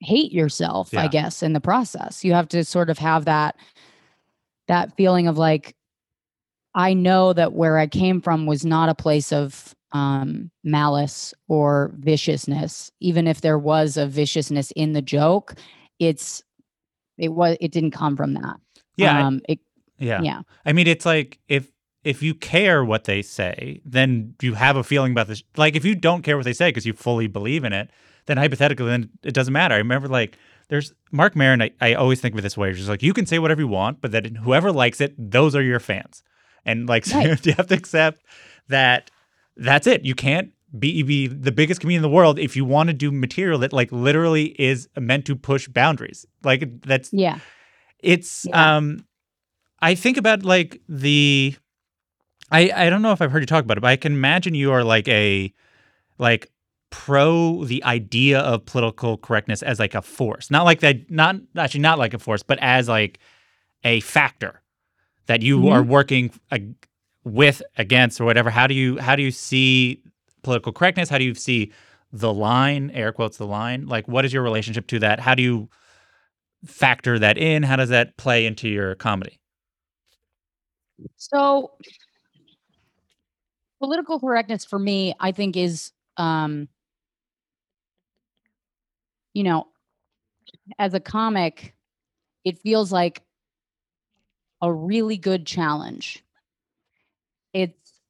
hate 0.00 0.32
yourself, 0.32 0.90
Yeah. 0.92 1.02
I 1.02 1.08
guess, 1.08 1.42
in 1.42 1.52
the 1.52 1.60
process. 1.60 2.24
You 2.24 2.34
have 2.34 2.48
to 2.48 2.64
sort 2.64 2.90
of 2.90 2.98
have 2.98 3.24
that 3.26 3.56
that 4.68 4.96
feeling 4.96 5.26
of 5.26 5.36
like 5.36 5.74
I 6.74 6.94
know 6.94 7.32
that 7.32 7.52
where 7.52 7.78
I 7.78 7.86
came 7.86 8.20
from 8.20 8.46
was 8.46 8.64
not 8.64 8.88
a 8.88 8.94
place 8.94 9.32
of 9.32 9.74
um, 9.94 10.50
malice 10.62 11.32
or 11.48 11.92
viciousness. 11.98 12.90
Even 13.00 13.26
if 13.26 13.40
there 13.40 13.58
was 13.58 13.96
a 13.96 14.06
viciousness 14.06 14.72
in 14.72 14.92
the 14.92 15.00
joke, 15.00 15.54
it's 15.98 16.42
it 17.16 17.32
was 17.32 17.56
it 17.60 17.72
didn't 17.72 17.92
come 17.92 18.16
from 18.16 18.34
that. 18.34 18.56
Yeah. 18.96 19.26
Um, 19.26 19.40
it, 19.48 19.60
yeah. 19.98 20.20
yeah. 20.20 20.42
I 20.66 20.72
mean, 20.72 20.86
it's 20.86 21.06
like 21.06 21.38
if 21.48 21.70
if 22.02 22.22
you 22.22 22.34
care 22.34 22.84
what 22.84 23.04
they 23.04 23.22
say, 23.22 23.80
then 23.84 24.34
you 24.42 24.54
have 24.54 24.76
a 24.76 24.84
feeling 24.84 25.12
about 25.12 25.28
this. 25.28 25.42
Like 25.56 25.76
if 25.76 25.84
you 25.84 25.94
don't 25.94 26.22
care 26.22 26.36
what 26.36 26.44
they 26.44 26.52
say 26.52 26.68
because 26.68 26.84
you 26.84 26.92
fully 26.92 27.28
believe 27.28 27.64
in 27.64 27.72
it, 27.72 27.88
then 28.26 28.36
hypothetically, 28.36 28.86
then 28.86 29.10
it 29.22 29.32
doesn't 29.32 29.52
matter. 29.52 29.74
I 29.74 29.78
remember 29.78 30.08
like 30.08 30.36
there's 30.68 30.92
Marc 31.12 31.36
Maron. 31.36 31.62
I, 31.62 31.70
I 31.80 31.94
always 31.94 32.20
think 32.20 32.34
of 32.34 32.40
it 32.40 32.42
this 32.42 32.56
way. 32.56 32.72
Just 32.72 32.88
like 32.88 33.02
you 33.02 33.12
can 33.12 33.26
say 33.26 33.38
whatever 33.38 33.60
you 33.60 33.68
want, 33.68 34.00
but 34.00 34.10
that 34.10 34.26
whoever 34.38 34.72
likes 34.72 35.00
it, 35.00 35.14
those 35.18 35.54
are 35.54 35.62
your 35.62 35.80
fans, 35.80 36.24
and 36.64 36.88
like 36.88 37.04
so 37.04 37.16
Right. 37.18 37.46
you 37.46 37.52
have 37.52 37.68
to 37.68 37.74
accept 37.74 38.22
that 38.68 39.10
that's 39.56 39.86
it. 39.86 40.04
You 40.04 40.14
can't 40.14 40.50
be 40.78 41.02
be 41.02 41.26
the 41.28 41.52
biggest 41.52 41.80
comedian 41.80 41.98
in 41.98 42.02
the 42.02 42.14
world 42.14 42.38
if 42.38 42.56
you 42.56 42.64
want 42.64 42.88
to 42.88 42.92
do 42.92 43.12
material 43.12 43.58
that 43.60 43.72
like 43.72 43.92
literally 43.92 44.46
is 44.60 44.88
meant 44.98 45.24
to 45.26 45.36
push 45.36 45.68
boundaries. 45.68 46.26
Like 46.42 46.82
that's 46.82 47.12
Yeah. 47.12 47.38
it's 48.00 48.46
Yeah. 48.48 48.76
um 48.76 49.06
I 49.80 49.94
think 49.94 50.16
about 50.16 50.44
like 50.44 50.80
the 50.88 51.54
I 52.50 52.70
I 52.74 52.90
don't 52.90 53.02
know 53.02 53.12
if 53.12 53.22
I've 53.22 53.30
heard 53.30 53.42
you 53.42 53.46
talk 53.46 53.64
about 53.64 53.78
it, 53.78 53.82
but 53.82 53.88
I 53.90 53.96
can 53.96 54.12
imagine 54.12 54.54
you 54.54 54.72
are 54.72 54.82
like 54.82 55.06
a 55.08 55.52
like 56.18 56.50
pro 56.90 57.64
the 57.64 57.82
idea 57.84 58.40
of 58.40 58.64
political 58.66 59.16
correctness 59.16 59.62
as 59.62 59.78
like 59.78 59.94
a 59.94 60.02
force. 60.02 60.50
Not 60.50 60.64
like 60.64 60.80
that 60.80 61.10
not 61.10 61.36
actually 61.56 61.80
not 61.80 61.98
like 61.98 62.14
a 62.14 62.18
force, 62.18 62.42
but 62.42 62.58
as 62.60 62.88
like 62.88 63.18
a 63.84 64.00
factor 64.00 64.60
that 65.26 65.42
you 65.42 65.58
Mhm. 65.60 65.72
are 65.72 65.82
working 65.82 66.30
ag- 66.50 66.74
with 67.24 67.62
against 67.78 68.20
or 68.20 68.24
whatever. 68.24 68.50
How 68.50 68.66
do 68.66 68.74
you 68.74 68.98
how 68.98 69.16
do 69.16 69.22
you 69.22 69.30
see 69.30 70.02
political 70.42 70.72
correctness? 70.72 71.08
How 71.08 71.18
do 71.18 71.24
you 71.24 71.34
see 71.34 71.72
the 72.12 72.32
line, 72.32 72.90
air 72.90 73.12
quotes 73.12 73.38
the 73.38 73.46
line? 73.46 73.86
Like 73.86 74.06
what 74.06 74.24
is 74.24 74.32
your 74.32 74.42
relationship 74.42 74.86
to 74.88 74.98
that? 75.00 75.20
How 75.20 75.34
do 75.34 75.42
you 75.42 75.68
factor 76.64 77.18
that 77.18 77.38
in? 77.38 77.62
How 77.62 77.76
does 77.76 77.88
that 77.88 78.16
play 78.16 78.46
into 78.46 78.68
your 78.68 78.94
comedy? 78.94 79.40
So 81.16 81.72
political 83.80 84.20
correctness 84.20 84.64
for 84.64 84.78
me, 84.78 85.14
I 85.18 85.32
think 85.32 85.56
is 85.56 85.92
um 86.16 86.68
you 89.32 89.42
know, 89.42 89.66
as 90.78 90.94
a 90.94 91.00
comic, 91.00 91.74
it 92.44 92.58
feels 92.60 92.92
like 92.92 93.22
a 94.62 94.72
really 94.72 95.16
good 95.16 95.44
challenge. 95.44 96.24
It's 97.54 98.00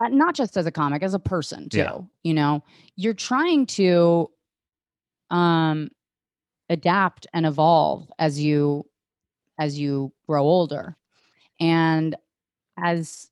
uh, 0.00 0.08
not 0.08 0.34
just 0.34 0.56
as 0.56 0.66
a 0.66 0.70
comic, 0.70 1.02
as 1.02 1.14
a 1.14 1.18
person 1.18 1.68
too. 1.68 1.78
Yeah. 1.78 1.98
You 2.22 2.34
know, 2.34 2.62
you're 2.96 3.14
trying 3.14 3.66
to 3.66 4.30
um 5.30 5.90
adapt 6.68 7.26
and 7.32 7.46
evolve 7.46 8.10
as 8.18 8.40
you 8.40 8.86
as 9.58 9.78
you 9.78 10.12
grow 10.28 10.42
older. 10.42 10.96
And 11.58 12.14
as 12.82 13.30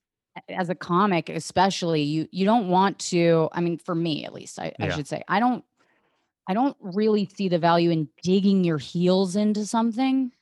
as 0.48 0.68
a 0.68 0.74
comic 0.74 1.28
especially 1.28 2.02
you 2.02 2.26
you 2.32 2.44
don't 2.44 2.68
want 2.68 2.98
to 2.98 3.48
i 3.52 3.60
mean 3.60 3.78
for 3.78 3.94
me 3.94 4.24
at 4.24 4.32
least 4.32 4.58
i, 4.58 4.72
I 4.80 4.88
should 4.88 5.06
say 5.06 5.22
i 5.28 5.38
don't 5.38 5.64
i 6.48 6.54
don't 6.54 6.76
really 6.80 7.30
see 7.36 7.48
the 7.48 7.58
value 7.58 7.90
in 7.90 8.08
digging 8.22 8.64
your 8.64 8.78
heels 8.78 9.36
into 9.36 9.64
something 9.64 10.32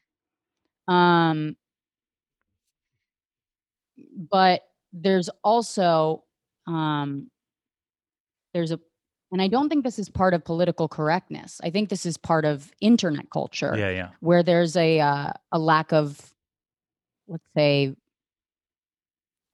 um 0.89 1.57
but 4.31 4.63
there's 4.93 5.29
also 5.43 6.25
um 6.67 7.31
there's 8.55 8.71
a 8.71 8.79
and 9.31 9.41
i 9.41 9.49
don't 9.49 9.69
think 9.69 9.85
this 9.85 9.99
is 9.99 10.09
part 10.09 10.35
of 10.35 10.45
political 10.45 10.89
correctness 10.89 11.61
i 11.65 11.71
think 11.71 11.89
this 11.89 12.05
is 12.05 12.17
part 12.17 12.45
of 12.45 12.71
internet 12.81 13.31
culture 13.31 13.75
Yeah, 13.77 13.91
yeah. 13.91 14.09
where 14.21 14.43
there's 14.43 14.77
a 14.77 15.01
uh, 15.01 15.33
a 15.51 15.59
lack 15.59 15.93
of 15.93 16.33
let's 17.29 17.49
say 17.57 17.95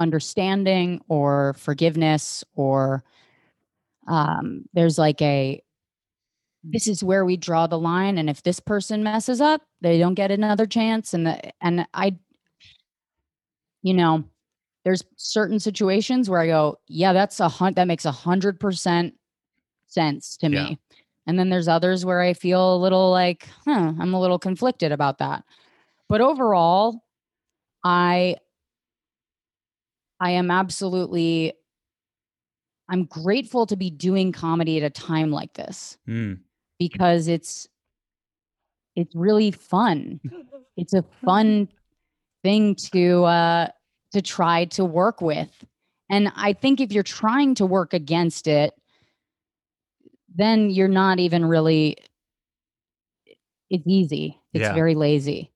understanding 0.00 1.00
or 1.08 1.54
forgiveness 1.54 2.44
or 2.54 3.04
um, 4.06 4.64
there's 4.72 4.96
like 4.98 5.20
a 5.20 5.62
this 6.64 6.88
is 6.88 7.04
where 7.04 7.24
we 7.24 7.36
draw 7.36 7.66
the 7.66 7.78
line 7.78 8.18
and 8.18 8.28
if 8.28 8.42
this 8.42 8.60
person 8.60 9.02
messes 9.02 9.40
up 9.40 9.62
they 9.80 9.98
don't 9.98 10.14
get 10.14 10.30
another 10.30 10.66
chance 10.66 11.14
and 11.14 11.26
the, 11.26 11.52
and 11.60 11.86
i 11.94 12.16
you 13.82 13.94
know 13.94 14.24
there's 14.88 15.04
certain 15.16 15.60
situations 15.60 16.30
where 16.30 16.40
i 16.40 16.46
go 16.46 16.78
yeah 16.88 17.12
that's 17.12 17.40
a 17.40 17.48
hun- 17.48 17.74
that 17.74 17.86
makes 17.86 18.06
a 18.06 18.10
hundred 18.10 18.58
percent 18.58 19.12
sense 19.86 20.38
to 20.38 20.48
Yeah. 20.48 20.64
me 20.70 20.78
and 21.26 21.38
then 21.38 21.50
there's 21.50 21.68
others 21.68 22.06
where 22.06 22.22
i 22.22 22.32
feel 22.32 22.74
a 22.74 22.78
little 22.78 23.10
like 23.10 23.46
huh 23.66 23.92
i'm 24.00 24.14
a 24.14 24.20
little 24.20 24.38
conflicted 24.38 24.90
about 24.92 25.18
that 25.18 25.44
but 26.08 26.22
overall 26.22 27.04
i 27.84 28.36
i 30.20 30.30
am 30.30 30.50
absolutely 30.50 31.52
i'm 32.88 33.04
grateful 33.04 33.66
to 33.66 33.76
be 33.76 33.90
doing 33.90 34.32
comedy 34.32 34.78
at 34.78 34.82
a 34.82 34.90
time 34.90 35.30
like 35.30 35.52
this 35.52 35.98
Mm. 36.08 36.38
because 36.78 37.28
it's 37.28 37.68
it's 38.96 39.14
really 39.14 39.50
fun. 39.50 40.20
It's 40.80 40.94
a 40.94 41.04
fun 41.24 41.66
thing 42.44 42.76
to 42.94 43.24
uh 43.24 43.66
to 44.12 44.22
try 44.22 44.64
to 44.66 44.84
work 44.84 45.20
with. 45.20 45.64
And 46.10 46.32
I 46.36 46.52
think 46.54 46.80
if 46.80 46.90
you're 46.92 47.02
trying 47.02 47.54
to 47.56 47.66
work 47.66 47.92
against 47.92 48.46
it, 48.46 48.72
then 50.34 50.70
you're 50.70 50.88
not 50.88 51.18
even 51.18 51.44
really 51.44 51.96
it's 53.70 53.86
easy. 53.86 54.40
It's 54.54 54.62
Yeah. 54.62 54.72
very 54.74 54.94
lazy 54.94 55.50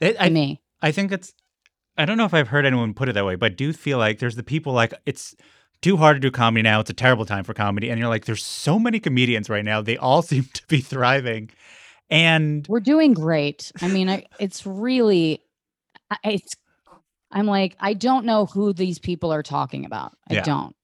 It- 0.00 0.14
to 0.14 0.22
I, 0.24 0.28
me. 0.30 0.60
I 0.80 0.90
think 0.90 1.12
it's 1.12 1.32
I 1.96 2.06
don't 2.06 2.16
know 2.16 2.24
if 2.24 2.32
I've 2.34 2.48
heard 2.48 2.64
anyone 2.64 2.94
put 2.94 3.08
it 3.10 3.12
that 3.12 3.24
way, 3.26 3.36
but 3.36 3.52
I 3.52 3.54
do 3.54 3.72
feel 3.74 3.98
like 3.98 4.18
there's 4.18 4.34
the 4.34 4.42
people 4.42 4.72
like 4.72 4.94
it's 5.06 5.36
too 5.82 5.96
hard 5.98 6.16
to 6.16 6.20
do 6.20 6.30
comedy 6.30 6.62
now. 6.62 6.80
It's 6.80 6.90
a 6.90 6.94
terrible 6.94 7.26
time 7.26 7.44
for 7.44 7.52
comedy. 7.54 7.90
And 7.90 7.98
you're 7.98 8.08
like, 8.08 8.24
there's 8.24 8.44
so 8.44 8.78
many 8.78 8.98
comedians 8.98 9.50
right 9.50 9.64
now. 9.64 9.82
They 9.82 9.96
all 9.98 10.22
seem 10.32 10.44
to 10.54 10.66
be 10.68 10.80
thriving. 10.80 11.50
And 12.08 12.66
We're 12.68 12.80
doing 12.80 13.12
great. 13.14 13.70
I 13.80 13.88
mean, 13.88 14.08
I, 14.08 14.24
it's 14.40 14.66
really 14.66 15.42
it's 16.24 16.54
I'm 17.32 17.46
like 17.46 17.76
I 17.80 17.94
don't 17.94 18.24
know 18.26 18.46
who 18.46 18.72
these 18.72 18.98
people 18.98 19.32
are 19.32 19.42
talking 19.42 19.84
about. 19.86 20.12
I 20.30 20.34
Yeah. 20.34 20.42
don't. 20.42 20.76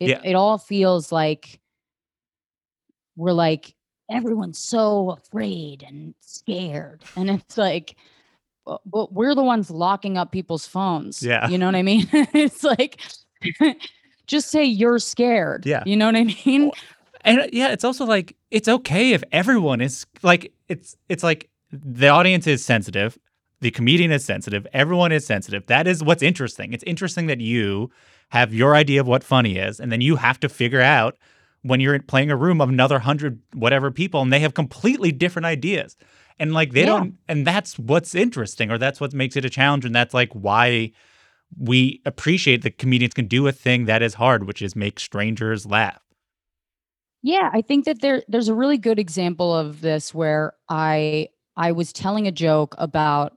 It 0.00 0.08
Yeah. 0.10 0.20
it 0.24 0.34
all 0.34 0.58
feels 0.58 1.12
like 1.12 1.60
we're 3.16 3.32
like 3.32 3.74
everyone's 4.10 4.58
so 4.58 5.10
afraid 5.10 5.82
and 5.86 6.14
scared 6.20 7.02
and 7.16 7.30
it's 7.30 7.58
like 7.58 7.96
but, 8.64 8.80
but 8.84 9.12
we're 9.12 9.34
the 9.34 9.44
ones 9.44 9.70
locking 9.70 10.18
up 10.18 10.32
people's 10.32 10.66
phones. 10.66 11.22
Yeah. 11.22 11.48
You 11.48 11.56
know 11.58 11.66
what 11.66 11.76
I 11.76 11.82
mean? 11.82 12.08
it's 12.12 12.64
like 12.64 13.00
just 14.26 14.50
say 14.50 14.64
you're 14.64 14.98
scared. 14.98 15.64
Yeah. 15.66 15.82
You 15.86 15.96
know 15.96 16.06
what 16.06 16.16
I 16.16 16.24
mean? 16.24 16.72
and 17.22 17.40
uh, 17.40 17.46
yeah, 17.52 17.68
it's 17.68 17.84
also 17.84 18.04
like 18.04 18.34
it's 18.50 18.68
okay 18.68 19.12
if 19.12 19.22
everyone 19.32 19.80
is 19.80 20.04
like 20.22 20.52
it's 20.68 20.96
it's 21.08 21.22
like 21.22 21.48
the 21.72 22.08
audience 22.08 22.46
is 22.46 22.64
sensitive, 22.64 23.18
the 23.66 23.72
comedian 23.72 24.12
is 24.12 24.24
sensitive, 24.24 24.64
everyone 24.72 25.10
is 25.10 25.26
sensitive. 25.26 25.66
That 25.66 25.88
is 25.88 26.00
what's 26.04 26.22
interesting. 26.22 26.72
It's 26.72 26.84
interesting 26.84 27.26
that 27.26 27.40
you 27.40 27.90
have 28.28 28.54
your 28.54 28.76
idea 28.76 29.00
of 29.00 29.08
what 29.08 29.24
funny 29.24 29.56
is, 29.56 29.80
and 29.80 29.90
then 29.90 30.00
you 30.00 30.14
have 30.14 30.38
to 30.38 30.48
figure 30.48 30.80
out 30.80 31.18
when 31.62 31.80
you're 31.80 31.98
playing 32.00 32.30
a 32.30 32.36
room 32.36 32.60
of 32.60 32.68
another 32.68 33.00
hundred 33.00 33.40
whatever 33.54 33.90
people, 33.90 34.22
and 34.22 34.32
they 34.32 34.38
have 34.38 34.54
completely 34.54 35.10
different 35.10 35.46
ideas. 35.46 35.96
And 36.38 36.54
like 36.54 36.74
they 36.74 36.84
Yeah. 36.84 36.92
don't 36.92 37.14
and 37.28 37.44
that's 37.44 37.76
what's 37.76 38.14
interesting 38.14 38.70
or 38.70 38.78
that's 38.78 39.00
what 39.00 39.12
makes 39.12 39.34
it 39.36 39.44
a 39.44 39.50
challenge 39.50 39.84
and 39.84 39.92
that's 39.94 40.14
like 40.14 40.32
why 40.32 40.92
we 41.58 42.02
appreciate 42.06 42.62
that 42.62 42.78
comedians 42.78 43.14
can 43.14 43.26
do 43.26 43.48
a 43.48 43.52
thing 43.52 43.86
that 43.86 44.00
is 44.02 44.14
hard, 44.14 44.46
which 44.46 44.62
is 44.62 44.76
make 44.76 45.00
strangers 45.00 45.66
laugh. 45.66 46.00
Yeah, 47.22 47.50
I 47.52 47.62
think 47.62 47.84
that 47.86 48.00
there 48.00 48.22
there's 48.28 48.48
a 48.48 48.54
really 48.54 48.78
good 48.78 48.98
example 48.98 49.54
of 49.54 49.80
this 49.80 50.14
where 50.14 50.52
I 50.68 51.28
I 51.56 51.72
was 51.72 51.92
telling 51.92 52.26
a 52.26 52.32
joke 52.32 52.74
about 52.78 53.36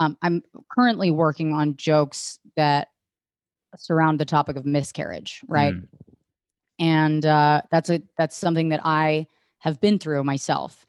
um, 0.00 0.16
I'm 0.22 0.42
currently 0.74 1.10
working 1.10 1.52
on 1.52 1.76
jokes 1.76 2.38
that 2.56 2.88
surround 3.76 4.18
the 4.18 4.24
topic 4.24 4.56
of 4.56 4.66
miscarriage, 4.66 5.42
right? 5.46 5.74
Mm. 5.74 5.86
And 6.80 7.26
uh, 7.26 7.62
that's 7.70 7.90
a 7.90 8.02
that's 8.18 8.36
something 8.36 8.70
that 8.70 8.80
I 8.82 9.26
have 9.58 9.80
been 9.80 9.98
through 9.98 10.24
myself 10.24 10.86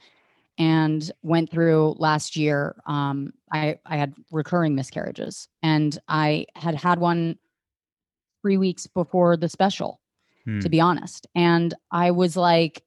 and 0.58 1.12
went 1.22 1.52
through 1.52 1.96
last 2.00 2.36
year. 2.36 2.82
Um, 2.86 3.34
I 3.52 3.78
I 3.86 3.98
had 3.98 4.14
recurring 4.32 4.74
miscarriages, 4.74 5.50
and 5.62 5.98
I 6.08 6.46
had 6.56 6.76
had 6.76 7.00
one 7.00 7.38
three 8.42 8.58
weeks 8.58 8.88
before 8.88 9.38
the 9.38 9.50
special 9.50 10.00
to 10.46 10.50
Hmm. 10.50 10.72
be 10.72 10.80
honest. 10.80 11.28
And 11.36 11.74
I 11.92 12.10
was 12.10 12.36
like, 12.36 12.84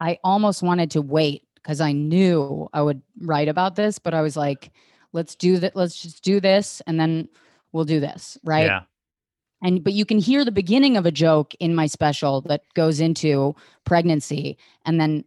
I 0.00 0.18
almost 0.24 0.62
wanted 0.62 0.92
to 0.92 1.02
wait 1.02 1.45
because 1.66 1.80
I 1.80 1.90
knew 1.90 2.68
I 2.72 2.80
would 2.80 3.02
write 3.22 3.48
about 3.48 3.74
this, 3.74 3.98
but 3.98 4.14
I 4.14 4.22
was 4.22 4.36
like, 4.36 4.70
let's 5.12 5.34
do 5.34 5.58
that. 5.58 5.74
Let's 5.74 6.00
just 6.00 6.22
do 6.22 6.38
this 6.38 6.80
and 6.86 7.00
then 7.00 7.28
we'll 7.72 7.84
do 7.84 7.98
this. 7.98 8.38
Right. 8.44 8.66
Yeah. 8.66 8.82
And, 9.64 9.82
but 9.82 9.92
you 9.92 10.04
can 10.04 10.18
hear 10.18 10.44
the 10.44 10.52
beginning 10.52 10.96
of 10.96 11.06
a 11.06 11.10
joke 11.10 11.56
in 11.58 11.74
my 11.74 11.86
special 11.88 12.40
that 12.42 12.62
goes 12.74 13.00
into 13.00 13.56
pregnancy. 13.84 14.58
And 14.84 15.00
then 15.00 15.24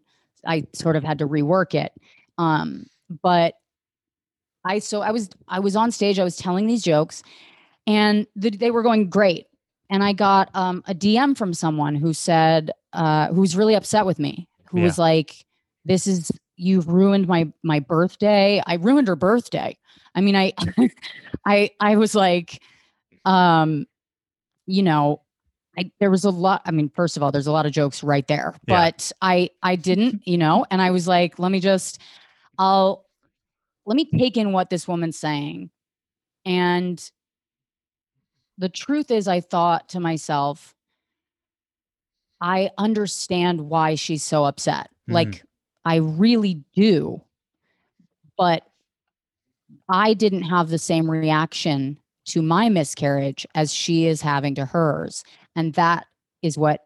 I 0.48 0.66
sort 0.72 0.96
of 0.96 1.04
had 1.04 1.18
to 1.20 1.28
rework 1.28 1.74
it. 1.74 1.92
Um, 2.38 2.86
but 3.22 3.56
I, 4.64 4.80
so 4.80 5.02
I 5.02 5.12
was, 5.12 5.30
I 5.50 5.60
was 5.60 5.76
on 5.76 5.92
stage, 5.92 6.20
I 6.20 6.24
was 6.24 6.38
telling 6.38 6.68
these 6.68 6.84
jokes 6.84 7.22
and 7.86 8.26
the, 8.38 8.50
they 8.50 8.72
were 8.72 8.84
going 8.84 9.10
great 9.10 9.48
and 9.90 10.06
I 10.06 10.14
got 10.14 10.52
um, 10.54 10.86
a 10.88 10.96
DM 10.96 11.36
from 11.36 11.54
someone 11.54 11.96
who 11.96 12.14
said, 12.14 12.72
uh, 12.94 13.28
who 13.28 13.42
was 13.42 13.58
really 13.58 13.76
upset 13.76 14.06
with 14.06 14.20
me, 14.20 14.48
who 14.70 14.78
Yeah. 14.78 14.86
was 14.86 14.98
like, 14.98 15.46
"This 15.86 16.08
is 16.08 16.32
you've 16.56 16.88
ruined 16.88 17.28
my 17.28 17.52
my 17.64 17.80
birthday. 17.80 18.62
I 18.66 18.76
ruined 18.76 19.08
her 19.08 19.16
birthday. 19.16 19.78
I 20.16 20.22
mean, 20.22 20.36
I, 20.36 20.54
I, 21.46 21.70
I 21.80 21.96
was 21.96 22.16
like, 22.16 22.62
um, 23.26 23.86
you 24.66 24.84
know, 24.84 25.22
I 25.78 25.92
there 26.00 26.12
was 26.12 26.26
a 26.26 26.30
lot. 26.32 26.62
I 26.66 26.72
mean, 26.72 26.90
first 26.90 27.16
of 27.18 27.24
all, 27.24 27.32
there's 27.32 27.48
a 27.48 27.52
lot 27.52 27.66
of 27.66 27.72
jokes 27.72 28.04
right 28.04 28.28
there, 28.28 28.56
Yeah. 28.68 28.82
but 28.86 29.12
I 29.22 29.50
I 29.64 29.76
didn't, 29.76 30.28
you 30.28 30.38
know, 30.38 30.66
and 30.72 30.82
I 30.82 30.92
was 30.92 31.08
like, 31.08 31.40
let 31.40 31.52
me 31.52 31.60
just, 31.60 32.02
I'll 32.58 33.06
let 33.86 33.96
me 33.96 34.06
take 34.18 34.36
in 34.38 34.52
what 34.52 34.70
this 34.70 34.88
woman's 34.88 35.18
saying, 35.18 35.70
and 36.46 37.02
the 38.58 38.70
truth 38.70 39.10
is, 39.12 39.28
I 39.28 39.40
thought 39.40 39.90
to 39.90 40.00
myself, 40.02 40.76
I 42.42 42.72
understand 42.78 43.62
why 43.70 43.96
she's 43.96 44.24
so 44.24 44.44
upset. 44.46 44.90
Mhm. 45.10 45.14
Like, 45.14 45.44
I 45.86 45.96
really 45.96 46.64
do. 46.76 47.22
But 48.38 48.64
I 49.90 50.14
didn't 50.14 50.44
have 50.44 50.70
the 50.70 50.78
same 50.78 51.10
reaction 51.10 51.98
to 52.26 52.42
my 52.42 52.70
miscarriage 52.70 53.46
as 53.56 53.74
she 53.74 54.06
is 54.06 54.22
having 54.22 54.56
to 54.56 54.66
hers. 54.66 55.24
And 55.56 55.74
that 55.74 56.06
is 56.42 56.58
what, 56.58 56.86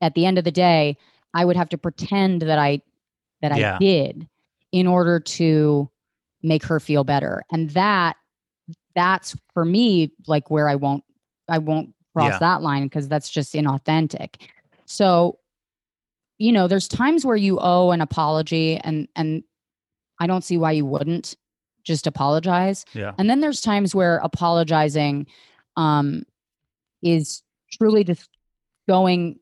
at 0.00 0.14
the 0.14 0.26
end 0.26 0.38
of 0.38 0.44
the 0.44 0.50
day, 0.50 0.96
I 1.34 1.44
would 1.44 1.56
have 1.56 1.68
to 1.70 1.78
pretend 1.78 2.42
that 2.42 2.58
I 2.58 2.82
that 3.42 3.56
Yeah. 3.56 3.76
I 3.76 3.78
did 3.78 4.28
in 4.72 4.86
order 4.86 5.20
to 5.20 5.90
make 6.42 6.64
her 6.64 6.80
feel 6.80 7.04
better. 7.04 7.42
And 7.50 7.70
that 7.70 8.16
that's 8.94 9.36
for 9.52 9.64
me 9.64 10.10
like 10.26 10.50
where 10.50 10.68
I 10.68 10.74
won't 10.74 11.04
I 11.48 11.58
won't 11.58 11.94
cross 12.14 12.32
Yeah. 12.32 12.38
that 12.38 12.62
line 12.62 12.84
because 12.84 13.08
that's 13.08 13.30
just 13.30 13.54
inauthentic. 13.54 14.36
So, 14.86 15.38
you 16.38 16.52
know, 16.52 16.68
there's 16.68 16.88
times 16.88 17.24
where 17.24 17.36
you 17.36 17.58
owe 17.60 17.90
an 17.90 18.00
apology 18.00 18.76
and 18.78 19.08
and 19.16 19.42
I 20.20 20.26
don't 20.26 20.44
see 20.44 20.56
why 20.58 20.72
you 20.72 20.86
wouldn't 20.86 21.34
just 21.82 22.06
apologize. 22.06 22.84
Yeah. 22.94 23.12
And 23.18 23.28
then 23.30 23.40
there's 23.40 23.60
times 23.60 23.94
where 23.94 24.18
apologizing 24.18 25.26
um 25.76 26.24
is 27.02 27.42
truly 27.72 28.04
just 28.04 28.28
going 28.88 29.38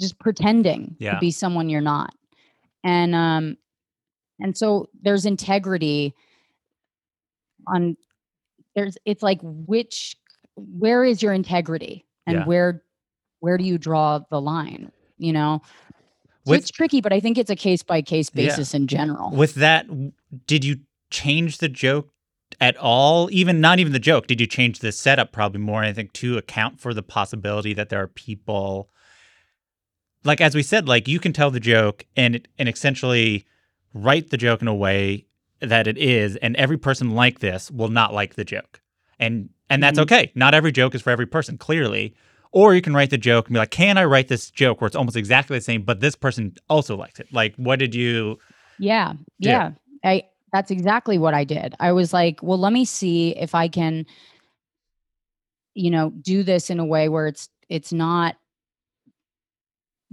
just 0.00 0.18
pretending 0.18 0.96
Yeah. 0.98 1.14
to 1.14 1.20
be 1.20 1.30
someone 1.30 1.68
you're 1.68 1.80
not. 1.80 2.14
And 2.84 3.14
um 3.14 3.56
and 4.40 4.56
so 4.56 4.88
there's 5.02 5.26
integrity 5.26 6.14
on 7.66 7.96
there's 8.76 8.96
it's 9.04 9.22
like 9.22 9.40
which 9.42 10.16
where 10.56 11.04
is 11.04 11.22
your 11.22 11.32
integrity 11.32 12.04
and 12.26 12.38
Yeah. 12.38 12.44
where 12.44 12.82
where 13.40 13.56
do 13.58 13.64
you 13.64 13.78
draw 13.78 14.18
the 14.30 14.40
line, 14.40 14.90
you 15.16 15.32
know? 15.32 15.62
With- 16.48 16.60
it's 16.60 16.70
tricky, 16.70 17.00
but 17.00 17.12
I 17.12 17.20
think 17.20 17.38
it's 17.38 17.50
a 17.50 17.56
case 17.56 17.82
by 17.82 18.02
case 18.02 18.30
Yeah. 18.34 18.46
basis 18.46 18.74
in 18.74 18.86
general. 18.86 19.30
With 19.30 19.54
that, 19.56 19.86
did 20.46 20.64
you 20.64 20.80
change 21.10 21.58
the 21.58 21.68
joke 21.68 22.10
at 22.60 22.76
all? 22.76 23.28
Even 23.32 23.60
not 23.60 23.78
even 23.78 23.92
the 23.92 23.98
joke. 23.98 24.26
Did 24.26 24.40
you 24.40 24.46
change 24.46 24.80
the 24.80 24.92
setup 24.92 25.32
probably 25.32 25.60
more? 25.60 25.82
I 25.82 25.92
think 25.92 26.12
to 26.14 26.36
account 26.38 26.80
for 26.80 26.92
the 26.94 27.02
possibility 27.02 27.74
that 27.74 27.88
there 27.88 28.02
are 28.02 28.08
people, 28.08 28.88
like 30.24 30.40
as 30.40 30.54
we 30.54 30.62
said, 30.62 30.88
like 30.88 31.08
you 31.08 31.18
can 31.20 31.32
tell 31.32 31.50
the 31.50 31.60
joke 31.60 32.04
and 32.16 32.46
and 32.58 32.68
essentially 32.68 33.44
write 33.94 34.30
the 34.30 34.36
joke 34.36 34.62
in 34.62 34.68
a 34.68 34.74
way 34.74 35.26
that 35.60 35.86
it 35.88 35.98
is, 35.98 36.36
and 36.36 36.54
every 36.56 36.78
person 36.78 37.10
like 37.10 37.40
this 37.40 37.70
will 37.70 37.88
not 37.88 38.14
like 38.14 38.34
the 38.34 38.44
joke, 38.44 38.80
and 39.18 39.50
and 39.70 39.82
that's 39.82 39.98
Mhm. 39.98 40.02
okay. 40.02 40.32
Not 40.34 40.54
every 40.54 40.72
joke 40.72 40.94
is 40.94 41.02
for 41.02 41.10
every 41.10 41.26
person, 41.26 41.58
clearly. 41.58 42.14
Or 42.52 42.74
you 42.74 42.82
can 42.82 42.94
write 42.94 43.10
the 43.10 43.18
joke 43.18 43.46
and 43.46 43.54
be 43.54 43.58
like, 43.58 43.70
can 43.70 43.98
I 43.98 44.04
write 44.04 44.28
this 44.28 44.50
joke 44.50 44.80
where 44.80 44.86
it's 44.86 44.96
almost 44.96 45.16
exactly 45.16 45.56
the 45.58 45.62
same, 45.62 45.82
but 45.82 46.00
this 46.00 46.16
person 46.16 46.54
also 46.68 46.96
likes 46.96 47.20
it? 47.20 47.28
Like, 47.32 47.54
what 47.56 47.78
did 47.78 47.94
you? 47.94 48.38
Yeah. 48.78 49.14
Yeah. 49.38 49.72
Yeah. 50.04 50.10
I 50.10 50.24
that's 50.52 50.70
exactly 50.70 51.18
what 51.18 51.34
I 51.34 51.44
did. 51.44 51.74
I 51.78 51.92
was 51.92 52.12
like, 52.12 52.42
well, 52.42 52.58
let 52.58 52.72
me 52.72 52.84
see 52.86 53.36
if 53.36 53.54
I 53.54 53.68
can 53.68 54.06
you 55.74 55.92
know, 55.92 56.10
do 56.10 56.42
this 56.42 56.70
in 56.70 56.80
a 56.80 56.84
way 56.84 57.08
where 57.08 57.28
it's 57.28 57.48
it's 57.68 57.92
not 57.92 58.36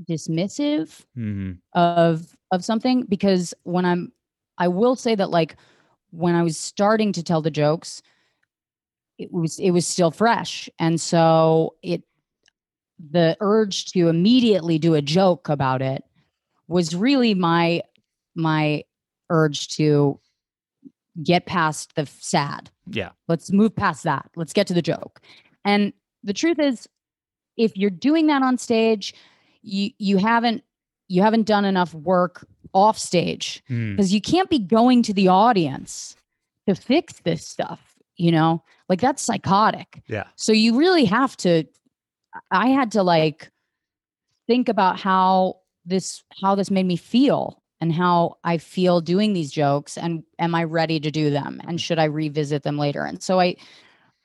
dismissive 0.07 1.03
Mhm. 1.17 1.57
of 1.73 2.35
of 2.51 2.63
something 2.63 3.03
because 3.03 3.53
when 3.63 3.83
I'm 3.85 4.11
I 4.57 4.67
will 4.67 4.95
say 4.95 5.15
that 5.15 5.31
like 5.31 5.55
when 6.11 6.35
I 6.35 6.43
was 6.43 6.57
starting 6.57 7.11
to 7.13 7.23
tell 7.23 7.41
the 7.41 7.49
jokes 7.49 8.03
it 9.17 9.31
was 9.31 9.57
it 9.59 9.71
was 9.71 9.87
still 9.87 10.11
fresh 10.11 10.69
and 10.77 10.99
so 11.01 11.75
it 11.81 12.03
the 13.11 13.35
urge 13.41 13.85
to 13.91 14.07
immediately 14.07 14.79
do 14.79 14.93
a 14.93 15.01
joke 15.01 15.49
about 15.49 15.81
it 15.81 16.03
was 16.67 16.95
really 16.95 17.33
my 17.33 17.81
my 18.35 18.83
urge 19.29 19.67
to 19.69 20.19
get 21.23 21.45
past 21.45 21.95
the 21.95 22.05
sad 22.05 22.69
Yeah. 22.87 23.09
let's 23.27 23.51
move 23.51 23.75
past 23.75 24.03
that 24.03 24.29
let's 24.35 24.53
get 24.53 24.67
to 24.67 24.73
the 24.73 24.81
joke 24.81 25.21
and 25.63 25.93
the 26.23 26.33
truth 26.33 26.59
is 26.59 26.87
if 27.57 27.75
you're 27.77 27.89
doing 27.89 28.27
that 28.27 28.41
on 28.43 28.57
stage 28.57 29.13
you 29.61 29.91
you 29.97 30.17
haven't 30.17 30.63
you 31.07 31.21
haven't 31.21 31.43
done 31.47 31.65
enough 31.65 31.93
work 31.93 32.45
off 32.73 32.97
stage 32.97 33.63
Mm. 33.69 33.95
because 33.95 34.13
you 34.13 34.19
can't 34.21 34.49
be 34.49 34.59
going 34.59 35.03
to 35.03 35.13
the 35.13 35.27
audience 35.29 36.15
to 36.67 36.75
fix 36.75 37.19
this 37.21 37.47
stuff 37.47 37.95
you 38.17 38.31
know 38.31 38.61
like 38.89 38.99
that's 39.01 39.21
psychotic 39.21 40.01
Yeah. 40.07 40.25
so 40.35 40.51
you 40.51 40.77
really 40.77 41.05
have 41.05 41.37
to 41.37 41.63
i 42.51 42.67
had 42.67 42.91
to 42.91 43.03
like 43.03 43.51
think 44.47 44.69
about 44.69 44.99
how 44.99 45.57
this 45.85 46.23
how 46.41 46.55
this 46.55 46.71
made 46.71 46.85
me 46.85 46.95
feel 46.95 47.61
and 47.81 47.93
how 47.93 48.37
i 48.43 48.57
feel 48.57 49.01
doing 49.01 49.33
these 49.33 49.51
jokes 49.51 49.97
and 49.97 50.23
am 50.39 50.55
i 50.55 50.63
ready 50.63 50.99
to 50.99 51.11
do 51.11 51.29
them 51.29 51.61
and 51.67 51.79
should 51.79 51.99
i 51.99 52.05
revisit 52.05 52.63
them 52.63 52.77
later? 52.77 53.03
And 53.03 53.21
so 53.21 53.39
i 53.39 53.55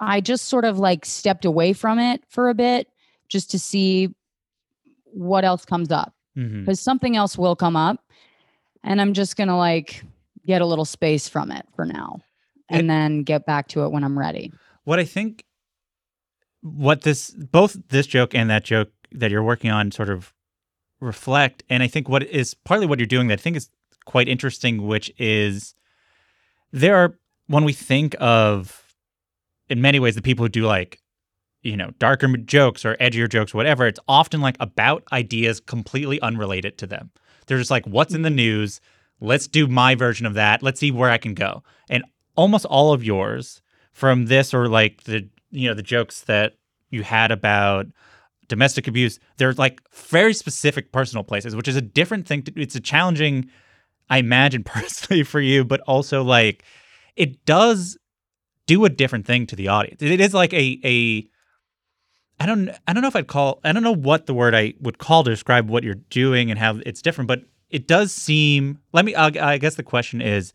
i 0.01 0.20
just 0.20 0.47
sort 0.47 0.65
of 0.65 0.78
like 0.78 1.05
stepped 1.05 1.45
away 1.45 1.73
from 1.73 1.99
it 1.99 2.23
for 2.28 2.49
a 2.49 2.55
bit 2.55 2.89
just 3.28 3.51
to 3.51 3.59
see 3.59 4.15
what 5.05 5.45
else 5.45 5.65
comes 5.65 5.91
up 5.91 6.15
mm-hmm. 6.37 6.61
because 6.61 6.81
something 6.81 7.16
else 7.16 7.37
will 7.37 7.57
come 7.57 7.77
up 7.77 8.03
and 8.85 9.01
i'm 9.01 9.12
just 9.12 9.37
gonna 9.37 9.59
like 9.59 10.03
get 10.47 10.62
a 10.62 10.66
little 10.66 10.85
space 10.85 11.28
from 11.28 11.51
it 11.51 11.66
for 11.74 11.85
now 11.85 12.20
and 12.69 12.82
It- 12.82 12.89
then 12.89 13.23
get 13.24 13.45
back 13.45 13.69
to 13.69 13.85
it 13.85 13.93
when 13.93 14.05
i'm 14.05 14.19
ready. 14.19 14.53
What 14.85 14.99
I 14.99 15.05
think, 15.05 15.45
what 16.62 17.03
this, 17.03 17.31
both 17.31 17.77
this 17.89 18.07
joke 18.07 18.35
and 18.35 18.51
that 18.51 18.65
joke 18.65 18.91
that 19.12 19.31
you're 19.31 19.43
working 19.43 19.70
on 19.70 19.91
sort 19.91 20.11
of 20.11 20.32
reflect, 21.01 21.62
and 21.69 21.82
I 21.82 21.87
think 21.87 22.09
what 22.09 22.23
is 22.23 22.55
partly 22.55 22.87
what 22.87 22.99
you're 22.99 23.07
doing 23.07 23.28
that 23.28 23.39
I 23.39 23.43
think 23.43 23.57
is 23.57 23.70
quite 24.05 24.28
interesting, 24.28 24.87
which 24.87 25.12
is 25.19 25.74
there 26.73 26.97
are, 26.97 27.15
when 27.47 27.65
we 27.65 27.73
think 27.73 28.15
of, 28.20 28.95
in 29.69 29.81
many 29.81 29.99
ways, 29.99 30.15
the 30.15 30.23
people 30.23 30.45
who 30.45 30.51
do 30.51 30.66
like, 30.66 31.01
you 31.62 31.77
know, 31.77 31.91
darker 31.99 32.28
jokes 32.37 32.85
or 32.85 32.97
edgier 32.97 33.28
jokes, 33.28 33.53
whatever, 33.53 33.87
it's 33.87 34.01
often 34.09 34.41
like 34.41 34.57
about 34.61 35.05
ideas 35.12 35.61
completely 35.61 36.20
unrelated 36.20 36.78
to 36.78 36.87
them. 36.87 37.11
They're 37.47 37.59
just 37.59 37.70
like, 37.70 37.87
what's 37.87 38.15
in 38.15 38.23
the 38.23 38.28
mm-hmm. 38.28 38.37
news? 38.37 38.81
let's 39.20 39.47
do 39.47 39.66
my 39.66 39.95
version 39.95 40.27
of 40.27 40.35
that. 40.35 40.62
Let's 40.62 40.81
see 40.81 40.91
where 40.91 41.11
I 41.11 41.19
can 41.19 41.35
go. 41.35 41.62
And 41.89 42.05
almost 42.37 42.65
all 42.65 42.93
of 42.93 43.05
yours 43.05 43.62
from 43.93 44.27
this 44.27 44.55
or 44.55 44.69
like 44.69 45.05
the 45.05 45.28
you 45.51 45.68
know 45.68 45.74
the 45.74 45.82
jokes 45.82 46.22
that 46.22 46.55
you 46.90 47.02
had 47.02 47.31
about 47.31 47.86
domestic 48.48 48.89
abuse, 48.89 49.18
they're 49.36 49.52
like 49.55 49.81
very 49.93 50.35
specific 50.35 50.93
personal 50.93 51.24
places, 51.24 51.55
which 51.55 51.68
is 51.68 51.77
a 51.77 51.81
different 51.81 52.27
thing. 52.27 52.43
To, 52.43 52.52
it's 52.56 52.74
a 52.74 52.81
challenging, 52.81 53.48
I 54.09 54.18
imagine 54.18 54.64
personally 54.64 55.22
for 55.22 55.40
you, 55.40 55.64
but 55.64 55.81
also 55.82 56.22
like 56.22 56.64
it 57.16 57.44
does 57.44 57.98
do 58.66 58.85
a 58.85 58.89
different 58.89 59.27
thing 59.27 59.47
to 59.47 59.56
the 59.56 59.68
audience. 59.68 60.02
It 60.02 60.20
is 60.20 60.35
like 60.35 60.52
a 60.52 60.78
a 60.85 61.27
I 62.39 62.47
don't 62.47 62.70
I 62.86 62.93
don't 62.93 63.02
know 63.02 63.09
if 63.09 63.16
I'd 63.16 63.27
call 63.27 63.60
I 63.64 63.72
don't 63.72 63.82
know 63.82 63.94
what 63.94 64.27
the 64.27 64.35
word 64.35 64.55
I 64.55 64.74
would 64.81 64.98
call 64.98 65.24
to 65.24 65.31
describe 65.31 65.68
what 65.68 65.85
you're 65.85 65.94
doing 65.94 66.51
and 66.51 66.59
how 66.59 66.78
it's 66.85 67.02
different, 67.02 67.28
but 67.28 67.43
it 67.70 67.86
does 67.86 68.12
seem. 68.12 68.81
Let 68.93 69.05
me. 69.05 69.14
I, 69.14 69.27
I 69.52 69.59
guess 69.59 69.77
the 69.77 69.82
question 69.82 70.20
is, 70.20 70.52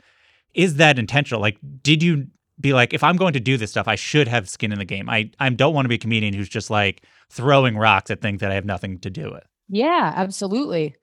is 0.54 0.76
that 0.76 1.00
intentional? 1.00 1.42
Like, 1.42 1.58
did 1.82 2.04
you 2.04 2.28
be 2.60 2.74
like, 2.74 2.94
if 2.94 3.04
I'm 3.04 3.18
going 3.18 3.34
to 3.34 3.40
do 3.40 3.58
this 3.58 3.72
stuff, 3.72 3.88
I 3.88 3.96
should 3.96 4.28
have 4.28 4.48
skin 4.50 4.72
in 4.72 4.80
the 4.80 4.86
game. 4.86 5.10
I 5.10 5.32
I 5.40 5.50
don't 5.50 5.74
want 5.74 5.86
to 5.86 5.90
be 5.90 5.96
a 5.96 6.00
comedian 6.00 6.34
who's 6.34 6.50
just 6.50 6.70
like 6.70 7.04
throwing 7.30 7.78
rocks 7.78 8.12
at 8.12 8.22
things 8.22 8.40
that 8.42 8.52
I 8.52 8.56
have 8.56 8.66
nothing 8.66 9.00
to 9.00 9.10
do 9.10 9.32
with. 9.32 9.44
Yeah, 9.68 10.14
absolutely. 10.16 10.96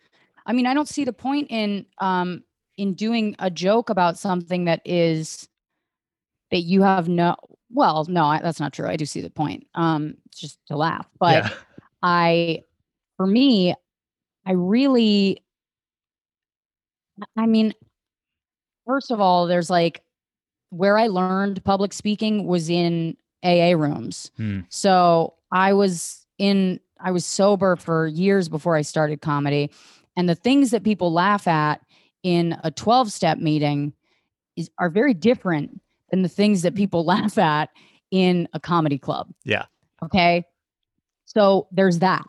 I 0.46 0.52
mean, 0.52 0.66
I 0.66 0.74
don't 0.74 0.88
see 0.88 1.04
the 1.04 1.12
point 1.12 1.48
in 1.50 1.86
um 1.98 2.42
in 2.78 2.94
doing 2.94 3.36
a 3.38 3.50
joke 3.50 3.90
about 3.90 4.18
something 4.18 4.64
that 4.64 4.80
is 4.84 5.48
that 6.50 6.62
you 6.62 6.82
have 6.82 7.08
no 7.08 7.36
well, 7.70 8.04
no, 8.08 8.24
I, 8.24 8.40
that's 8.40 8.60
not 8.60 8.72
true. 8.74 8.88
I 8.88 8.96
do 8.96 9.06
see 9.06 9.20
the 9.20 9.30
point. 9.30 9.66
Um 9.74 10.14
it's 10.26 10.40
just 10.40 10.58
to 10.68 10.76
laugh. 10.76 11.08
But 11.18 11.44
Yeah. 11.44 11.50
I 12.02 12.62
for 13.16 13.26
me, 13.26 13.74
I 14.46 14.52
really 14.52 15.42
I 17.36 17.46
mean, 17.46 17.74
first 18.86 19.10
of 19.10 19.20
all, 19.20 19.46
there's 19.46 19.70
like 19.70 20.02
where 20.72 20.98
I 20.98 21.06
learned 21.06 21.62
public 21.64 21.92
speaking 21.92 22.46
was 22.46 22.70
in 22.70 23.14
AA 23.44 23.74
rooms. 23.76 24.30
Hmm. 24.38 24.60
So 24.70 25.34
I 25.52 25.74
was 25.74 26.26
in, 26.38 26.80
I 26.98 27.10
was 27.10 27.26
sober 27.26 27.76
for 27.76 28.06
years 28.06 28.48
before 28.48 28.74
I 28.74 28.80
started 28.80 29.20
comedy. 29.20 29.70
And 30.16 30.30
the 30.30 30.34
things 30.34 30.70
that 30.70 30.82
people 30.82 31.12
laugh 31.12 31.46
at 31.46 31.82
in 32.22 32.56
a 32.64 32.70
12 32.70 33.12
step 33.12 33.36
meeting 33.36 33.92
is, 34.56 34.70
are 34.78 34.88
very 34.88 35.12
different 35.12 35.78
than 36.10 36.22
the 36.22 36.28
things 36.28 36.62
that 36.62 36.74
people 36.74 37.04
laugh 37.14 37.36
at 37.36 37.68
in 38.10 38.48
a 38.54 38.60
comedy 38.60 38.98
club. 38.98 39.28
Yeah. 39.44 39.66
Okay. 40.02 40.42
So 41.26 41.68
there's 41.70 41.98
that, 41.98 42.24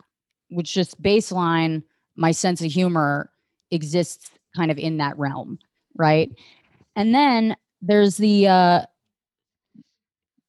which 0.49 0.73
just 0.73 1.01
baseline, 1.01 1.81
my 2.17 2.31
sense 2.31 2.61
of 2.61 2.69
humor 2.69 3.31
exists 3.71 4.31
kind 4.53 4.69
of 4.69 4.77
in 4.77 4.97
that 4.97 5.17
realm. 5.17 5.59
Right. 5.95 6.29
And 6.97 7.15
then 7.15 7.55
there's 7.85 8.17
the, 8.17 8.47
uh, 8.47 8.81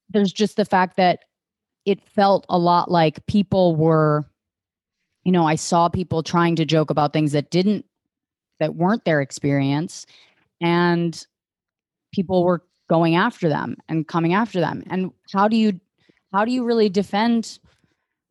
there's 0.09 0.33
just 0.33 0.57
the 0.57 0.65
fact 0.65 0.97
that 0.97 1.21
it 1.85 2.01
felt 2.09 2.47
a 2.49 2.57
lot 2.57 2.91
like 2.91 3.27
people 3.27 3.75
were, 3.75 4.25
you 5.25 5.33
know, 5.33 5.47
I 5.47 5.57
saw 5.57 5.89
people 5.89 6.23
trying 6.23 6.57
to 6.57 6.65
joke 6.65 6.91
about 6.91 7.13
things 7.13 7.33
that 7.33 7.51
didn't, 7.51 7.85
that 8.61 8.77
weren't 8.77 9.05
their 9.05 9.21
experience. 9.21 10.07
And 10.61 11.27
people 12.15 12.45
were 12.45 12.63
going 12.89 13.17
after 13.17 13.49
them 13.49 13.77
and 13.89 14.07
coming 14.07 14.33
after 14.33 14.61
them. 14.61 14.85
And 14.89 15.11
how 15.33 15.49
do 15.49 15.57
you, 15.57 15.81
how 16.33 16.45
do 16.45 16.53
you 16.53 16.65
really 16.65 16.89
defend 16.89 17.59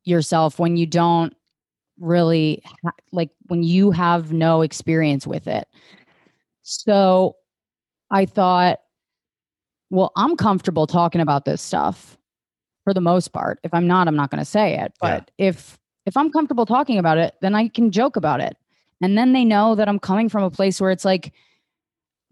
yourself 0.05 0.59
when 0.59 0.77
you 0.77 0.85
don't 0.85 1.35
really 1.99 2.63
ha- 2.83 2.91
like 3.11 3.29
when 3.47 3.63
you 3.63 3.91
have 3.91 4.31
no 4.31 4.61
experience 4.61 5.27
with 5.27 5.47
it? 5.47 5.67
So 6.61 7.35
I 8.09 8.25
thought, 8.25 8.79
well, 9.93 10.11
I'm 10.15 10.35
comfortable 10.35 10.87
talking 10.87 11.21
about 11.21 11.45
this 11.45 11.61
stuff 11.61 12.17
for 12.83 12.95
the 12.95 12.99
most 12.99 13.27
part. 13.27 13.59
If 13.63 13.75
I'm 13.75 13.85
not, 13.85 14.07
I'm 14.07 14.15
not 14.15 14.31
going 14.31 14.39
to 14.39 14.45
say 14.45 14.73
it. 14.73 14.91
Yeah. 15.03 15.19
But 15.19 15.31
if 15.37 15.77
if 16.07 16.17
I'm 16.17 16.31
comfortable 16.31 16.65
talking 16.65 16.97
about 16.97 17.19
it, 17.19 17.35
then 17.41 17.53
I 17.53 17.67
can 17.67 17.91
joke 17.91 18.15
about 18.15 18.41
it. 18.41 18.57
And 19.03 19.15
then 19.15 19.33
they 19.33 19.45
know 19.45 19.75
that 19.75 19.87
I'm 19.87 19.99
coming 19.99 20.29
from 20.29 20.43
a 20.43 20.49
place 20.49 20.81
where 20.81 20.89
it's 20.89 21.05
like 21.05 21.31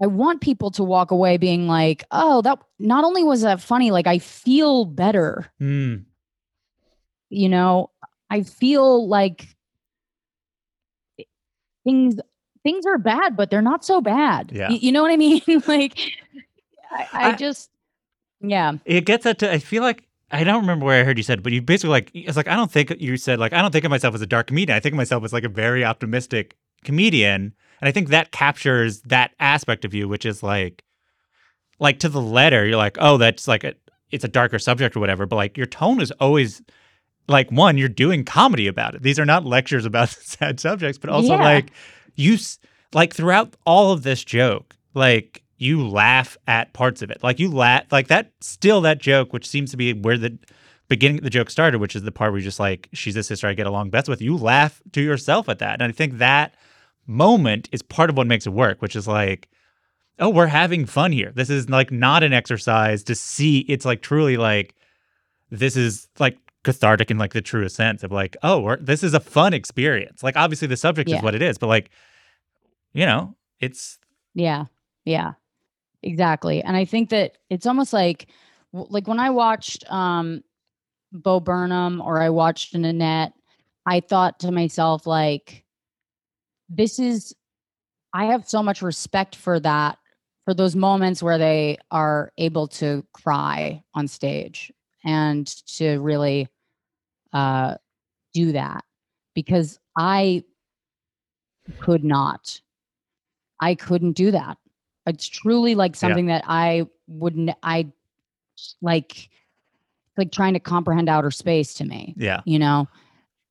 I 0.01 0.07
want 0.07 0.41
people 0.41 0.71
to 0.71 0.83
walk 0.83 1.11
away 1.11 1.38
being 1.38 1.67
like, 1.67 2.03
"Oh, 2.09 2.41
that 2.41 2.57
not 2.79 3.03
only 3.03 3.23
was 3.23 3.41
that 3.41 3.61
funny, 3.61 3.91
like 3.91 4.07
I 4.07 4.17
feel 4.17 4.85
better." 4.85 5.45
Hmm. 5.59 5.97
You 7.29 7.47
know, 7.47 7.91
I 8.31 8.41
feel 8.41 9.07
like 9.07 9.55
things 11.83 12.15
things 12.63 12.85
are 12.88 12.97
bad, 12.97 13.35
but 13.35 13.51
they're 13.51 13.61
not 13.61 13.85
so 13.85 14.01
bad. 14.01 14.51
Yeah. 14.51 14.69
Y- 14.69 14.79
you 14.81 14.91
know 14.91 15.03
what 15.03 15.11
I 15.11 15.17
mean? 15.17 15.41
like 15.67 15.99
I, 16.91 17.07
I 17.13 17.30
I- 17.31 17.35
just 17.35 17.69
yeah. 18.41 18.73
It 18.85 19.05
gets 19.05 19.23
that 19.26 19.39
to. 19.39 19.51
I 19.51 19.59
feel 19.59 19.84
like 19.84 20.07
I 20.31 20.43
don't 20.43 20.61
remember 20.61 20.85
where 20.85 20.99
I 21.01 21.03
heard 21.03 21.18
you 21.18 21.23
said, 21.23 21.43
but 21.43 21.51
you 21.53 21.61
basically 21.61 21.91
like 21.91 22.11
it's 22.13 22.38
like 22.38 22.47
I 22.47 22.55
don't 22.55 22.72
think 22.72 22.91
you 22.99 23.18
said 23.18 23.39
like 23.39 23.53
I 23.53 23.61
don't 23.61 23.72
think 23.72 23.85
of 23.85 23.91
myself 23.91 24.15
as 24.15 24.22
a 24.22 24.26
dark 24.27 24.47
comedian. 24.47 24.76
I 24.76 24.80
think 24.80 24.93
of 24.93 24.97
myself 24.97 25.23
as 25.23 25.34
like 25.34 25.43
a 25.43 25.49
very 25.49 25.84
optimistic 25.85 26.55
comedian, 26.84 27.53
and 27.81 27.88
I 27.88 27.91
think 27.91 28.09
that 28.09 28.31
captures 28.31 29.01
that 29.03 29.31
aspect 29.39 29.85
of 29.85 29.93
you, 29.93 30.07
which 30.07 30.26
is 30.26 30.41
like 30.43 30.84
like 31.80 31.99
to 31.99 32.09
the 32.09 32.22
letter. 32.22 32.65
You're 32.65 32.77
like, 32.77 32.97
oh, 32.99 33.18
that's 33.18 33.47
like 33.47 33.63
a 33.63 33.73
it's 34.09 34.23
a 34.23 34.27
darker 34.30 34.59
subject 34.59 34.95
or 34.95 34.99
whatever, 34.99 35.26
but 35.26 35.35
like 35.35 35.55
your 35.57 35.68
tone 35.68 36.01
is 36.01 36.11
always 36.19 36.61
like 37.27 37.51
one, 37.51 37.77
you're 37.77 37.88
doing 37.88 38.26
comedy 38.26 38.68
about 38.68 38.95
it. 38.95 39.03
These 39.03 39.19
are 39.19 39.26
not 39.26 39.45
lectures 39.45 39.85
about 39.85 40.09
sad 40.09 40.59
subjects, 40.59 40.97
but 40.97 41.09
also 41.09 41.35
Yeah. 41.35 41.43
like 41.43 41.72
you 42.15 42.34
s- 42.34 42.59
like 42.93 43.13
throughout 43.13 43.55
all 43.65 43.91
of 43.91 44.03
this 44.03 44.23
joke, 44.23 44.76
like 44.95 45.40
you 45.61 45.88
laugh 45.88 46.38
at 46.47 46.73
parts 46.73 47.03
of 47.03 47.11
it. 47.11 47.21
Like 47.21 47.39
you 47.39 47.49
laugh 47.51 47.85
like 47.91 48.07
that 48.07 48.31
still 48.41 48.81
that 48.81 48.97
joke, 48.97 49.31
which 49.31 49.47
seems 49.47 49.69
to 49.71 49.77
be 49.77 49.93
where 49.93 50.17
the 50.17 50.38
beginning 50.89 51.19
of 51.19 51.23
the 51.23 51.29
joke 51.29 51.51
started, 51.51 51.79
which 51.79 51.95
is 51.95 52.01
the 52.01 52.11
part 52.11 52.31
where 52.31 52.39
you're 52.39 52.45
just 52.45 52.59
like, 52.59 52.89
she's 52.93 53.15
a 53.15 53.23
sister 53.23 53.47
I 53.47 53.53
get 53.53 53.67
along 53.67 53.91
best 53.91 54.09
with. 54.09 54.21
You 54.21 54.35
laugh 54.35 54.81
to 54.93 55.01
yourself 55.01 55.47
at 55.47 55.59
that. 55.59 55.79
And 55.79 55.83
I 55.83 55.91
think 55.93 56.17
that 56.17 56.55
moment 57.05 57.69
is 57.71 57.83
part 57.83 58.09
of 58.09 58.17
what 58.17 58.25
makes 58.25 58.47
it 58.47 58.53
work, 58.53 58.81
which 58.81 58.95
is 58.95 59.07
like, 59.07 59.49
oh, 60.17 60.29
we're 60.29 60.47
having 60.47 60.85
fun 60.85 61.11
here. 61.11 61.31
This 61.33 61.49
is 61.49 61.69
like 61.69 61.91
not 61.91 62.23
an 62.23 62.33
exercise 62.33 63.03
to 63.03 63.13
see. 63.13 63.59
It's 63.59 63.85
like 63.85 64.01
truly 64.01 64.38
like 64.38 64.73
this 65.51 65.77
is 65.77 66.07
like 66.17 66.38
cathartic 66.63 67.11
in 67.11 67.19
like 67.19 67.33
the 67.33 67.41
truest 67.41 67.75
sense 67.75 68.03
of 68.03 68.11
like, 68.11 68.35
oh, 68.41 68.59
we're, 68.61 68.77
this 68.77 69.03
is 69.03 69.13
a 69.13 69.19
fun 69.19 69.53
experience. 69.53 70.23
Like 70.23 70.35
obviously 70.35 70.67
the 70.67 70.77
subject 70.77 71.07
is 71.09 71.21
what 71.21 71.35
it 71.35 71.41
is, 71.43 71.59
but 71.59 71.67
like, 71.67 71.91
you 72.93 73.05
know, 73.05 73.35
it's 73.59 73.99
Yeah. 74.33 74.65
Yeah. 75.05 75.33
Exactly. 76.03 76.63
And 76.63 76.75
I 76.75 76.85
think 76.85 77.09
that 77.09 77.37
it's 77.49 77.65
almost 77.65 77.93
like 77.93 78.27
like 78.73 79.07
when 79.07 79.19
I 79.19 79.29
watched 79.29 79.89
um 79.91 80.43
Bo 81.13 81.39
Burnham 81.39 82.01
or 82.01 82.21
I 82.21 82.29
watched 82.29 82.75
Nanette, 82.75 83.33
I 83.85 84.01
thought 84.01 84.39
to 84.41 84.51
myself 84.51 85.07
like 85.07 85.63
this 86.69 86.99
is 86.99 87.35
I 88.13 88.25
have 88.25 88.47
so 88.49 88.63
much 88.63 88.81
respect 88.81 89.35
for 89.35 89.59
that 89.61 89.97
for 90.45 90.53
those 90.53 90.75
moments 90.75 91.23
where 91.23 91.37
they 91.37 91.77
are 91.91 92.31
able 92.37 92.67
to 92.69 93.05
cry 93.13 93.83
on 93.95 94.07
stage 94.07 94.71
and 95.05 95.47
to 95.77 95.99
really 95.99 96.49
uh 97.33 97.75
do 98.33 98.53
that 98.53 98.83
because 99.35 99.79
I 99.97 100.43
could 101.79 102.03
not 102.03 102.61
I 103.61 103.75
couldn't 103.75 104.13
do 104.13 104.31
that. 104.31 104.57
It's 105.05 105.27
truly 105.27 105.75
like 105.75 105.95
something 105.95 106.27
that 106.27 106.43
I 106.47 106.85
wouldn't. 107.07 107.51
I 107.63 107.91
like 108.81 109.29
like 110.17 110.31
trying 110.31 110.53
to 110.53 110.59
comprehend 110.59 111.09
outer 111.09 111.31
space 111.31 111.73
to 111.75 111.85
me. 111.85 112.13
yeah. 112.17 112.41
You 112.45 112.59
know, 112.59 112.87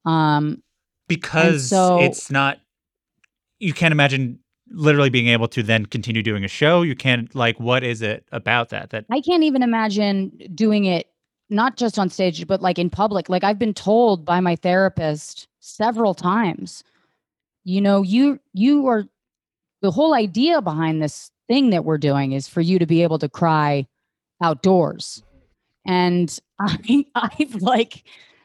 um, 0.05 0.63
Because 1.09 1.69
so- 1.69 2.01
it's 2.01 2.31
not 2.31 2.59
you 3.59 3.73
can't 3.75 3.93
imagine 3.93 4.39
literally 4.73 5.11
being 5.11 5.29
able 5.29 5.49
to 5.49 5.63
then 5.63 5.85
continue 5.87 6.23
doing 6.23 6.45
a 6.45 6.49
show. 6.49 6.83
You 6.83 6.95
can't 6.95 7.35
like 7.35 7.59
what 7.59 7.83
is 7.83 8.03
it 8.03 8.25
about 8.33 8.69
that 8.71 8.91
that 8.91 9.05
I 9.11 9.21
can't 9.21 9.43
even 9.43 9.63
imagine 9.63 10.31
doing 10.55 10.85
it 10.85 11.09
not 11.51 11.77
just 11.77 11.99
on 11.99 12.09
stage, 12.09 12.47
but 12.47 12.63
like 12.63 12.79
in 12.79 12.89
public. 12.89 13.29
Like 13.29 13.43
I've 13.43 13.59
been 13.59 13.75
told 13.75 14.25
by 14.25 14.41
my 14.41 14.55
therapist 14.57 15.49
several 15.59 16.15
times, 16.15 16.85
you 17.65 17.81
know, 17.81 18.03
you 18.03 18.39
you 18.55 18.87
are 18.87 19.05
the 19.83 19.91
whole 19.91 20.15
idea 20.15 20.63
behind 20.63 21.03
this 21.03 21.31
thing 21.51 21.71
that 21.71 21.85
we're 21.85 21.99
doing 21.99 22.31
is 22.31 22.47
for 22.47 22.61
you 22.61 22.79
to 22.79 22.87
be 22.87 23.03
able 23.03 23.19
to 23.19 23.29
cry 23.29 23.85
outdoors. 24.41 25.25
And 25.85 26.39
I 26.61 27.05
I've 27.17 27.57
like 27.57 28.05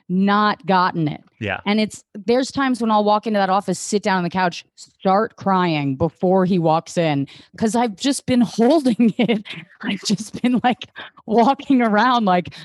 not 0.09 0.65
gotten 0.65 1.07
it. 1.07 1.23
yeah. 1.39 1.59
And 1.67 1.79
it's 1.79 2.03
there's 2.13 2.51
times 2.51 2.81
when 2.81 2.89
I'll 2.89 3.03
walk 3.03 3.27
into 3.27 3.37
that 3.37 3.49
office, 3.51 3.77
sit 3.77 4.01
down 4.01 4.17
on 4.17 4.23
the 4.23 4.29
couch, 4.31 4.65
start 4.75 5.35
crying 5.35 5.95
before 5.95 6.45
he 6.45 6.57
walks 6.57 6.97
in 6.97 7.27
because 7.51 7.75
I've 7.75 7.95
just 7.95 8.25
been 8.25 8.41
holding 8.57 9.13
it. 9.19 9.43
I've 9.81 10.03
just 10.03 10.41
been 10.41 10.59
like 10.63 10.89
walking 11.27 11.83
around 11.83 12.25
like, 12.25 12.55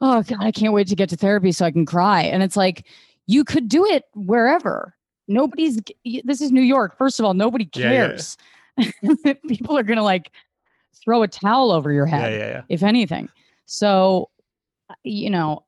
oh 0.00 0.22
God, 0.22 0.42
I 0.42 0.50
can't 0.50 0.72
wait 0.72 0.88
to 0.88 0.96
get 0.96 1.10
to 1.10 1.16
therapy 1.16 1.52
so 1.52 1.66
I 1.66 1.70
can 1.70 1.84
cry. 1.84 2.22
And 2.22 2.42
it's 2.42 2.56
like, 2.56 2.86
you 3.26 3.44
could 3.44 3.68
do 3.68 3.84
it 3.84 4.04
wherever. 4.14 4.94
Nobody's, 5.28 5.78
this 6.24 6.40
is 6.40 6.50
New 6.52 6.62
York. 6.62 6.96
First 6.96 7.18
of 7.20 7.26
all, 7.26 7.34
nobody 7.34 7.64
cares. 7.66 7.84
yeah, 8.38 8.44
yeah. 8.44 8.50
people 9.48 9.76
are 9.76 9.82
gonna 9.82 10.02
like 10.02 10.30
throw 11.04 11.22
a 11.22 11.28
towel 11.28 11.70
over 11.70 11.92
your 11.92 12.06
head, 12.06 12.32
yeah, 12.32 12.38
yeah. 12.38 12.62
if 12.68 12.82
anything. 12.82 13.28
So, 13.66 14.30
uh, 14.88 14.94
you 15.04 15.30
know, 15.30 15.64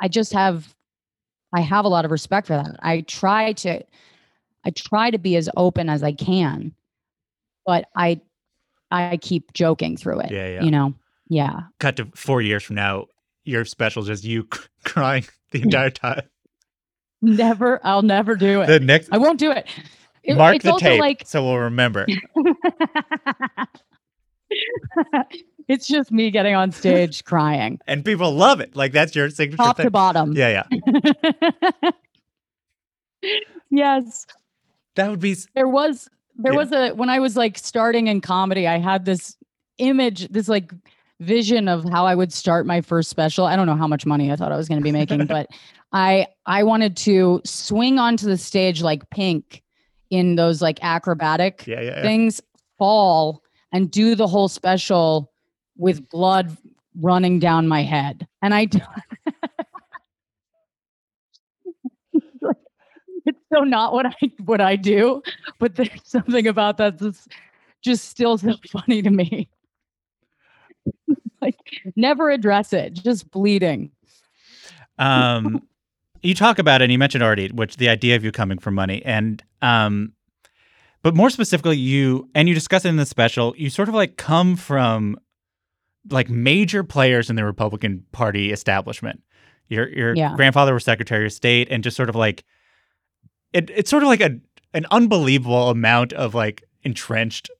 I 0.00 0.08
just 0.08 0.32
have 0.32 0.74
I 1.52 1.60
have 1.60 1.84
a 1.84 1.88
lot 1.88 2.04
of 2.04 2.10
respect 2.10 2.46
for 2.46 2.54
that. 2.54 2.76
I 2.82 3.02
try 3.02 3.52
to 3.54 3.82
I 4.64 4.70
try 4.70 5.10
to 5.10 5.18
be 5.18 5.36
as 5.36 5.48
open 5.56 5.88
as 5.88 6.02
I 6.02 6.12
can, 6.12 6.74
but 7.66 7.88
I 7.96 8.20
I 8.90 9.18
keep 9.18 9.52
joking 9.52 9.96
through 9.96 10.20
it. 10.20 10.30
Yeah, 10.30 10.48
yeah. 10.48 10.62
You 10.62 10.70
know. 10.70 10.94
Yeah. 11.28 11.60
Cut 11.78 11.96
to 11.96 12.08
four 12.16 12.42
years 12.42 12.64
from 12.64 12.74
now, 12.74 13.06
your 13.44 13.64
special 13.64 14.02
just 14.02 14.24
you 14.24 14.48
crying 14.84 15.24
the 15.52 15.62
entire 15.62 15.90
time. 15.90 16.22
Never 17.22 17.80
I'll 17.84 18.02
never 18.02 18.34
do 18.34 18.62
it. 18.62 18.66
The 18.66 18.80
next 18.80 19.10
I 19.12 19.18
won't 19.18 19.38
do 19.38 19.50
it. 19.50 19.66
It- 20.30 20.36
mark 20.36 20.62
the 20.62 20.76
tape 20.78 21.00
like 21.00 21.22
so 21.26 21.44
we'll 21.44 21.58
remember. 21.58 22.06
it's 25.68 25.86
just 25.86 26.10
me 26.10 26.30
getting 26.30 26.54
on 26.54 26.72
stage 26.72 27.24
crying, 27.30 27.78
and 27.86 28.04
people 28.04 28.32
love 28.32 28.60
it. 28.60 28.74
Like 28.76 28.92
that's 28.92 29.14
your 29.14 29.30
signature 29.30 29.56
top 29.62 29.76
thing. 29.76 29.84
to 29.84 29.90
bottom. 29.90 30.32
Yeah, 30.32 30.64
yeah. 30.72 31.90
yes, 33.70 34.26
That 34.96 35.10
would 35.10 35.20
be 35.20 35.36
there 35.54 35.68
was 35.68 36.08
there 36.36 36.52
Yeah. 36.52 36.58
was 36.58 36.72
a 36.72 36.90
when 36.92 37.08
I 37.10 37.18
was 37.20 37.36
like 37.36 37.58
starting 37.58 38.06
in 38.08 38.20
comedy, 38.20 38.66
I 38.66 38.78
had 38.78 39.04
this 39.04 39.36
image, 39.78 40.28
this 40.28 40.48
like 40.48 40.72
vision 41.20 41.68
of 41.68 41.84
how 41.90 42.06
I 42.06 42.14
would 42.14 42.32
start 42.32 42.66
my 42.66 42.80
first 42.80 43.10
special. 43.10 43.44
I 43.46 43.54
don't 43.56 43.66
know 43.66 43.76
how 43.76 43.86
much 43.86 44.06
money 44.06 44.32
I 44.32 44.36
thought 44.36 44.52
I 44.52 44.56
was 44.56 44.68
going 44.68 44.80
to 44.80 44.84
be 44.84 44.92
making, 44.92 45.26
but 45.26 45.48
I 45.92 46.26
I 46.46 46.62
wanted 46.64 46.96
to 46.98 47.40
swing 47.44 47.98
onto 47.98 48.26
the 48.26 48.36
stage 48.38 48.82
like 48.82 49.08
Pink 49.10 49.62
in 50.10 50.36
those 50.36 50.60
like 50.60 50.78
acrobatic 50.82 51.64
yeah, 51.66 51.80
yeah, 51.80 51.96
yeah. 51.96 52.02
things 52.02 52.40
fall 52.78 53.42
and 53.72 53.90
do 53.90 54.14
the 54.14 54.26
whole 54.26 54.48
special 54.48 55.30
with 55.76 56.08
blood 56.10 56.56
running 57.00 57.38
down 57.38 57.68
my 57.68 57.82
head. 57.82 58.26
And 58.42 58.52
I 58.52 58.64
do- 58.64 58.80
it's 63.24 63.38
so 63.52 63.60
not 63.60 63.92
what 63.92 64.06
I 64.06 64.14
what 64.44 64.60
I 64.60 64.76
do, 64.76 65.22
but 65.58 65.76
there's 65.76 65.90
something 66.04 66.46
about 66.46 66.76
that 66.78 66.98
that's 66.98 67.28
just 67.82 68.08
still 68.08 68.38
so 68.38 68.54
funny 68.70 69.02
to 69.02 69.10
me. 69.10 69.48
like 71.40 71.56
never 71.96 72.30
address 72.30 72.72
it, 72.72 72.94
just 72.94 73.30
bleeding. 73.30 73.90
um 74.98 75.62
you 76.22 76.34
talk 76.34 76.58
about 76.58 76.80
it 76.80 76.84
and 76.84 76.92
you 76.92 76.98
mentioned 76.98 77.22
already 77.24 77.48
which 77.48 77.76
the 77.76 77.88
idea 77.88 78.16
of 78.16 78.24
you 78.24 78.32
coming 78.32 78.58
from 78.58 78.74
money 78.74 79.02
and 79.04 79.42
um 79.62 80.12
but 81.02 81.14
more 81.16 81.30
specifically 81.30 81.76
you 81.76 82.28
and 82.34 82.48
you 82.48 82.54
discuss 82.54 82.84
it 82.84 82.88
in 82.88 82.96
the 82.96 83.06
special 83.06 83.54
you 83.56 83.70
sort 83.70 83.88
of 83.88 83.94
like 83.94 84.16
come 84.16 84.56
from 84.56 85.16
like 86.10 86.28
major 86.30 86.82
players 86.84 87.30
in 87.30 87.36
the 87.36 87.44
republican 87.44 88.04
party 88.12 88.52
establishment 88.52 89.22
your 89.68 89.88
your 89.88 90.14
Yeah. 90.14 90.34
grandfather 90.36 90.74
was 90.74 90.84
secretary 90.84 91.26
of 91.26 91.32
state 91.32 91.68
and 91.70 91.82
just 91.84 91.96
sort 91.96 92.08
of 92.08 92.16
like 92.16 92.44
it, 93.52 93.70
it's 93.70 93.90
sort 93.90 94.02
of 94.02 94.08
like 94.08 94.20
a 94.20 94.38
an 94.74 94.86
unbelievable 94.90 95.70
amount 95.70 96.12
of 96.12 96.34
like 96.34 96.62
entrenched 96.84 97.50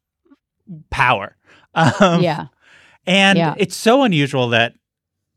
power 0.91 1.37
um, 1.75 2.21
yeah. 2.23 2.47
and 3.07 3.39
Yeah. 3.39 3.55
it's 3.59 3.77
so 3.77 4.03
unusual 4.03 4.49
that 4.51 4.75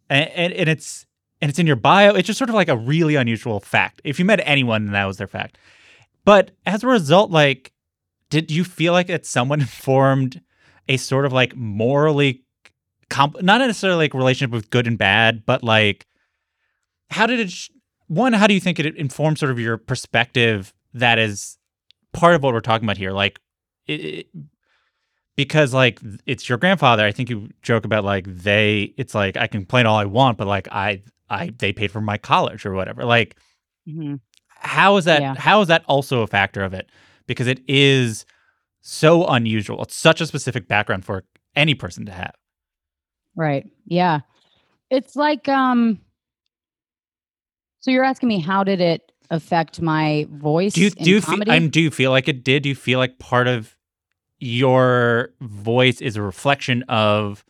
and, 0.09 0.29
and, 0.31 0.53
and 0.53 0.69
it's 0.69 1.05
and 1.43 1.49
it's 1.49 1.59
in 1.59 1.67
your 1.67 1.75
bio 1.75 2.15
it's 2.15 2.25
just 2.27 2.37
sort 2.39 2.49
of 2.49 2.55
like 2.55 2.69
a 2.69 2.77
really 2.77 3.15
unusual 3.15 3.59
fact. 3.59 4.01
If 4.05 4.17
you 4.17 4.23
met 4.23 4.39
anyone 4.45 4.85
and 4.85 4.95
that 4.95 5.03
was 5.05 5.17
their 5.17 5.27
fact. 5.27 5.57
But 6.23 6.51
as 6.65 6.83
a 6.83 6.87
result 6.87 7.31
like 7.31 7.73
did 8.29 8.49
you 8.49 8.63
feel 8.63 8.93
like 8.93 9.07
that 9.07 9.25
someone 9.25 9.61
formed 9.65 10.41
a 10.87 10.95
sort 10.97 11.25
of 11.25 11.33
like 11.33 11.55
morally 11.55 12.41
comp- 13.09 13.41
not 13.43 13.59
necessarily 13.59 14.05
like 14.05 14.13
relationship 14.13 14.51
with 14.53 14.69
good 14.69 14.87
and 14.87 14.97
bad 14.97 15.45
but 15.45 15.63
like 15.63 16.07
how 17.09 17.25
did 17.27 17.39
it 17.41 17.51
sh- 17.51 17.69
one 18.07 18.31
how 18.33 18.47
do 18.47 18.53
you 18.53 18.59
think 18.61 18.79
it 18.79 18.95
informs 18.95 19.39
sort 19.41 19.51
of 19.51 19.59
your 19.59 19.77
perspective 19.77 20.73
that 20.93 21.19
is 21.19 21.57
part 22.13 22.35
of 22.35 22.43
what 22.43 22.53
we're 22.53 22.59
talking 22.61 22.85
about 22.85 22.97
here? 22.97 23.11
Like 23.11 23.39
it, 23.85 24.05
it- 24.05 24.27
because 25.35 25.73
like 25.73 25.99
it's 26.27 26.47
your 26.47 26.59
grandfather 26.59 27.03
i 27.03 27.11
think 27.11 27.27
you 27.27 27.49
joke 27.63 27.85
about 27.85 28.03
like 28.03 28.25
they 28.27 28.93
it's 28.97 29.15
like 29.15 29.35
i 29.35 29.47
can 29.47 29.61
complain 29.61 29.87
all 29.87 29.97
i 29.97 30.05
want 30.05 30.37
but 30.37 30.45
like 30.45 30.67
i 30.71 31.01
i 31.29 31.51
they 31.57 31.71
paid 31.73 31.91
for 31.91 32.01
my 32.01 32.17
college 32.17 32.65
or 32.65 32.73
whatever 32.73 33.03
like 33.05 33.35
Mhm. 33.87 34.19
how 34.47 34.97
is 34.97 35.05
that 35.05 35.21
Yeah. 35.21 35.35
how 35.35 35.61
is 35.61 35.67
that 35.67 35.83
also 35.87 36.21
a 36.21 36.27
factor 36.27 36.63
of 36.63 36.73
it 36.73 36.89
because 37.27 37.47
it 37.47 37.61
is 37.67 38.25
so 38.81 39.25
unusual 39.27 39.81
it's 39.83 39.95
such 39.95 40.21
a 40.21 40.25
specific 40.25 40.67
background 40.67 41.05
for 41.05 41.23
any 41.55 41.73
person 41.75 42.05
to 42.05 42.11
have 42.11 42.33
Right. 43.35 43.67
Yeah. 43.85 44.19
It's 44.91 45.15
like 45.15 45.47
um 45.49 45.99
so 47.79 47.91
you're 47.91 48.03
asking 48.03 48.29
me 48.29 48.39
how 48.39 48.63
did 48.63 48.79
it 48.79 49.11
affect 49.29 49.81
my 49.81 50.27
voice 50.31 50.73
do 50.73 50.81
you 50.81 50.89
do 50.91 51.09
you 51.09 51.21
comedy? 51.21 51.51
I'm, 51.51 51.69
do 51.69 51.81
you 51.81 51.89
feel 51.91 52.11
like 52.11 52.27
it 52.27 52.43
did 52.43 52.63
do 52.63 52.69
you 52.69 52.75
feel 52.75 52.99
like 52.99 53.19
part 53.19 53.47
of 53.47 53.75
your 54.39 55.29
voice 55.41 56.01
is 56.01 56.15
a 56.15 56.21
reflection 56.21 56.83
of 56.83 57.43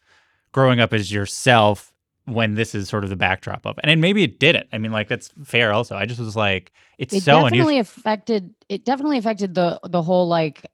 growing 0.51 0.79
up 0.79 0.93
as 0.93 1.11
yourself 1.11 1.92
when 2.25 2.55
this 2.55 2.73
is 2.73 2.87
sort 2.87 3.03
of 3.03 3.09
the 3.09 3.15
backdrop 3.15 3.65
of 3.65 3.77
it 3.77 3.85
and 3.85 3.99
maybe 3.99 4.23
it 4.23 4.39
didn't 4.39 4.67
i 4.71 4.77
mean 4.77 4.91
like 4.91 5.09
that's 5.09 5.29
fair 5.43 5.73
also 5.73 5.95
i 5.95 6.05
just 6.05 6.19
was 6.19 6.35
like 6.35 6.71
it's 6.97 7.13
it 7.13 7.21
so 7.21 7.33
definitely 7.33 7.59
unusual 7.59 7.81
affected 7.81 8.53
it 8.69 8.85
definitely 8.85 9.17
affected 9.17 9.53
the 9.55 9.79
the 9.89 10.01
whole 10.01 10.27
like 10.27 10.65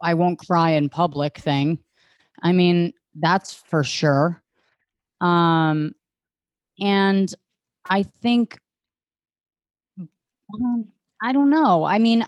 i 0.00 0.14
won't 0.14 0.38
cry 0.38 0.70
in 0.70 0.88
public 0.88 1.38
thing. 1.38 1.78
I 2.42 2.52
mean, 2.52 2.92
that's 3.14 3.54
for 3.54 3.82
sure. 3.82 4.42
Um 5.20 5.94
and 6.78 7.34
I 7.88 8.02
think 8.02 8.58
um, 10.54 10.88
I 11.22 11.32
don't 11.32 11.50
know. 11.50 11.84
I 11.84 11.98
mean, 11.98 12.24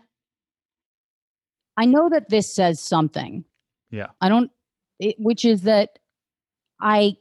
I 1.77 1.85
know 1.85 2.09
that 2.09 2.31
this 2.31 2.53
says 2.53 2.81
something. 2.81 3.45
Yeah. 3.91 4.09
I 4.21 4.29
don't, 4.29 4.51
it, 4.99 5.17
which 5.19 5.45
is 5.45 5.63
that 5.63 5.99
I 6.81 7.17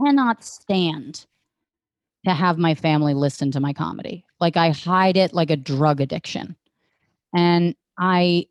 cannot 0.00 0.44
stand 0.44 1.26
to 2.24 2.34
have 2.34 2.58
my 2.58 2.74
family 2.74 3.14
listen 3.14 3.50
to 3.52 3.60
my 3.60 3.72
comedy. 3.72 4.24
Like 4.40 4.56
I 4.56 4.70
hide 4.70 5.16
it 5.16 5.32
like 5.32 5.50
a 5.50 5.56
drug 5.56 6.00
addiction. 6.00 6.56
And 7.34 7.74
I 7.98 8.46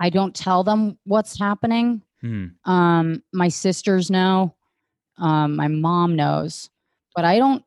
I 0.00 0.10
don't 0.10 0.34
tell 0.34 0.64
them 0.64 0.98
what's 1.04 1.38
happening. 1.38 2.02
Hmm. 2.20 2.46
Um 2.64 3.22
my 3.32 3.48
sisters 3.48 4.10
know. 4.10 4.54
Um 5.18 5.56
my 5.56 5.68
mom 5.68 6.16
knows. 6.16 6.70
But 7.14 7.24
I 7.24 7.38
don't 7.38 7.64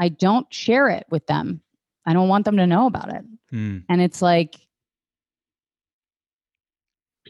I 0.00 0.08
don't 0.08 0.52
share 0.52 0.88
it 0.88 1.06
with 1.10 1.26
them. 1.26 1.60
I 2.06 2.12
don't 2.12 2.28
want 2.28 2.44
them 2.44 2.56
to 2.56 2.66
know 2.66 2.86
about 2.86 3.14
it. 3.14 3.24
Hmm. 3.50 3.78
And 3.88 4.00
it's 4.02 4.20
like 4.20 4.56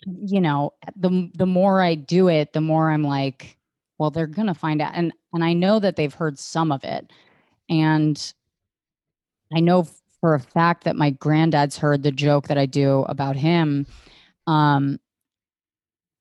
you 0.07 0.41
know, 0.41 0.73
the 0.97 1.31
the 1.35 1.47
more 1.47 1.83
I 1.83 1.95
do 1.95 2.29
it, 2.29 2.53
the 2.53 2.61
more 2.61 2.91
I'm 2.91 3.05
like, 3.05 3.57
well, 3.99 4.11
they're 4.11 4.27
going 4.27 4.49
to 4.49 4.55
find 4.55 4.83
out 4.83 4.93
and 4.95 5.13
and 5.35 5.45
I 5.45 5.53
know 5.55 5.81
that 5.81 5.97
they've 5.97 6.15
heard 6.15 6.39
some 6.39 6.73
of 6.73 6.85
it. 6.85 7.13
And 7.71 8.35
I 9.53 9.61
know 9.61 9.87
for 10.21 10.35
a 10.35 10.41
fact 10.41 10.85
that 10.85 10.97
my 10.97 11.11
granddad's 11.11 11.77
heard 11.79 12.03
the 12.03 12.13
joke 12.13 12.49
that 12.49 12.59
I 12.59 12.67
do 12.67 13.01
about 13.09 13.37
him. 13.37 13.87
Um 14.47 14.99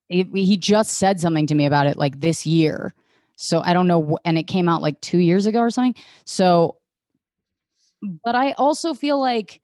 he, 0.08 0.22
he 0.34 0.56
just 0.56 0.92
said 0.92 1.20
something 1.20 1.46
to 1.46 1.54
me 1.54 1.66
about 1.66 1.86
it 1.86 1.96
like 1.96 2.20
this 2.20 2.46
year. 2.46 2.94
So 3.36 3.60
I 3.64 3.72
don't 3.72 3.88
know 3.88 4.18
and 4.24 4.38
it 4.38 4.44
came 4.44 4.68
out 4.68 4.82
like 4.82 5.00
2 5.00 5.18
years 5.18 5.46
ago 5.46 5.60
or 5.60 5.70
something. 5.70 5.94
So 6.24 6.76
but 8.24 8.34
I 8.34 8.52
also 8.52 8.94
feel 8.94 9.18
like 9.20 9.60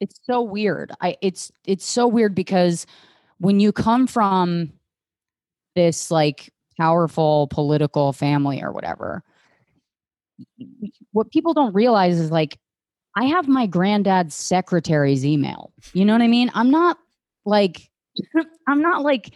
it's 0.00 0.20
so 0.24 0.42
weird. 0.42 0.92
I 1.00 1.16
it's 1.22 1.52
it's 1.66 1.86
so 1.86 2.06
weird 2.08 2.34
because 2.34 2.86
when 3.38 3.60
you 3.60 3.72
come 3.72 4.06
from 4.06 4.72
this 5.74 6.10
like 6.10 6.52
powerful 6.78 7.48
political 7.48 8.12
family 8.12 8.62
or 8.62 8.72
whatever, 8.72 9.22
what 11.12 11.30
people 11.30 11.54
don't 11.54 11.74
realize 11.74 12.18
is 12.18 12.30
like 12.30 12.58
I 13.16 13.24
have 13.24 13.48
my 13.48 13.66
granddad's 13.66 14.34
secretary's 14.34 15.24
email. 15.24 15.72
You 15.94 16.04
know 16.04 16.12
what 16.12 16.20
I 16.22 16.28
mean? 16.28 16.50
I'm 16.54 16.70
not 16.70 16.98
like 17.44 17.88
I'm 18.68 18.82
not 18.82 19.02
like 19.02 19.34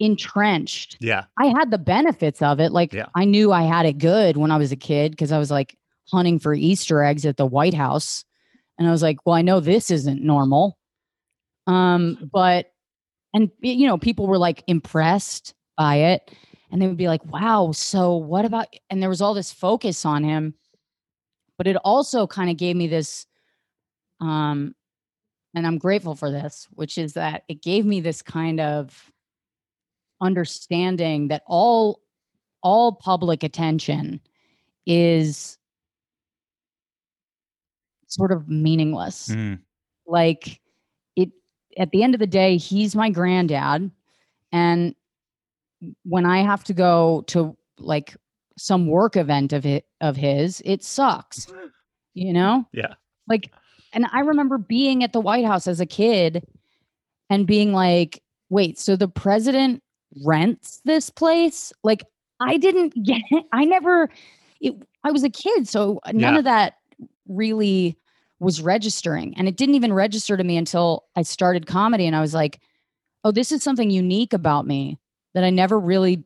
entrenched. 0.00 0.96
yeah 1.00 1.24
I 1.38 1.46
had 1.46 1.70
the 1.70 1.78
benefits 1.78 2.42
of 2.42 2.60
it. 2.60 2.72
Like 2.72 2.92
Yeah. 2.92 3.06
I 3.14 3.24
knew 3.24 3.52
I 3.52 3.62
had 3.62 3.86
it 3.86 3.98
good 3.98 4.36
when 4.36 4.50
I 4.50 4.58
was 4.58 4.72
a 4.72 4.76
kid 4.76 5.12
because 5.12 5.32
I 5.32 5.38
was 5.38 5.50
like 5.50 5.76
hunting 6.12 6.38
for 6.38 6.52
Easter 6.52 7.02
eggs 7.02 7.24
at 7.24 7.36
the 7.36 7.46
White 7.46 7.74
House. 7.74 8.24
And 8.78 8.88
I 8.88 8.90
was 8.90 9.02
like, 9.02 9.18
well, 9.24 9.36
I 9.36 9.42
know 9.42 9.60
this 9.60 9.90
isn't 9.90 10.20
normal. 10.20 10.76
Um, 11.66 12.28
but 12.32 12.72
and 13.32 13.50
you 13.60 13.86
know, 13.86 13.96
people 13.96 14.26
were 14.26 14.36
like 14.38 14.62
impressed 14.66 15.54
by 15.78 15.96
it. 15.96 16.30
And 16.74 16.82
they 16.82 16.88
would 16.88 16.96
be 16.96 17.06
like, 17.06 17.24
wow, 17.26 17.70
so 17.70 18.16
what 18.16 18.44
about 18.44 18.66
and 18.90 19.00
there 19.00 19.08
was 19.08 19.22
all 19.22 19.32
this 19.32 19.52
focus 19.52 20.04
on 20.04 20.24
him. 20.24 20.54
But 21.56 21.68
it 21.68 21.76
also 21.76 22.26
kind 22.26 22.50
of 22.50 22.56
gave 22.56 22.74
me 22.74 22.88
this 22.88 23.26
um 24.20 24.74
and 25.54 25.68
I'm 25.68 25.78
grateful 25.78 26.16
for 26.16 26.32
this, 26.32 26.66
which 26.72 26.98
is 26.98 27.12
that 27.12 27.44
it 27.46 27.62
gave 27.62 27.86
me 27.86 28.00
this 28.00 28.22
kind 28.22 28.58
of 28.58 29.12
understanding 30.20 31.28
that 31.28 31.44
all 31.46 32.00
all 32.60 32.90
public 32.90 33.44
attention 33.44 34.20
is 34.84 35.56
sort 38.08 38.32
of 38.32 38.48
meaningless. 38.48 39.28
Mm, 39.28 39.60
Like 40.08 40.60
it 41.14 41.30
at 41.78 41.92
the 41.92 42.02
end 42.02 42.14
of 42.14 42.18
the 42.18 42.26
day, 42.26 42.56
he's 42.56 42.96
my 42.96 43.10
granddad. 43.10 43.92
And 44.50 44.96
when 46.04 46.26
I 46.26 46.38
have 46.42 46.64
to 46.64 46.74
go 46.74 47.22
to 47.28 47.56
like 47.78 48.16
some 48.56 48.86
work 48.86 49.16
event 49.16 49.52
of 49.52 49.66
it 49.66 49.86
of 50.00 50.16
his, 50.16 50.62
it 50.64 50.82
sucks. 50.84 51.46
You 52.14 52.32
know? 52.32 52.64
yeah. 52.72 52.94
Like, 53.28 53.50
and 53.92 54.06
I 54.12 54.20
remember 54.20 54.58
being 54.58 55.02
at 55.02 55.12
the 55.12 55.20
White 55.20 55.44
House 55.44 55.66
as 55.66 55.80
a 55.80 55.86
kid 55.86 56.46
and 57.30 57.46
being 57.46 57.72
like, 57.72 58.22
wait, 58.50 58.78
so 58.78 58.94
the 58.96 59.08
president 59.08 59.82
rents 60.24 60.80
this 60.84 61.10
place? 61.10 61.72
Like, 61.82 62.04
I 62.40 62.56
didn't 62.56 62.94
get 63.04 63.22
it. 63.30 63.44
I 63.52 63.64
never, 63.64 64.10
it, 64.60 64.74
I 65.02 65.10
was 65.10 65.24
a 65.24 65.30
kid. 65.30 65.66
So 65.66 66.00
none 66.12 66.34
Yeah. 66.34 66.38
of 66.38 66.44
that 66.44 66.74
really 67.28 67.96
was 68.38 68.60
registering. 68.60 69.34
And 69.36 69.48
it 69.48 69.56
didn't 69.56 69.74
even 69.74 69.92
register 69.92 70.36
to 70.36 70.44
me 70.44 70.56
until 70.56 71.04
I 71.16 71.22
started 71.22 71.66
comedy. 71.66 72.06
And 72.06 72.14
I 72.14 72.20
was 72.20 72.34
like, 72.34 72.60
oh, 73.24 73.32
this 73.32 73.50
is 73.50 73.62
something 73.62 73.90
unique 73.90 74.32
about 74.32 74.66
me 74.66 74.98
that 75.34 75.44
I 75.44 75.50
never 75.50 75.78
really 75.78 76.24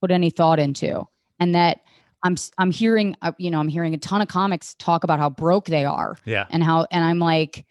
put 0.00 0.10
any 0.10 0.30
thought 0.30 0.58
into. 0.58 1.06
And 1.40 1.54
that 1.54 1.80
I'm 2.22 2.36
I'm 2.58 2.70
hearing 2.70 3.16
uh, 3.22 3.32
you 3.38 3.50
know 3.50 3.60
I'm 3.60 3.68
hearing 3.68 3.94
a 3.94 3.98
ton 3.98 4.20
of 4.22 4.28
comics 4.28 4.74
talk 4.74 5.04
about 5.04 5.18
how 5.18 5.30
broke 5.30 5.66
they 5.66 5.84
are 5.84 6.16
Yeah. 6.24 6.46
and 6.50 6.62
how 6.64 6.86
and 6.90 7.04
I'm 7.04 7.18
like, 7.18 7.64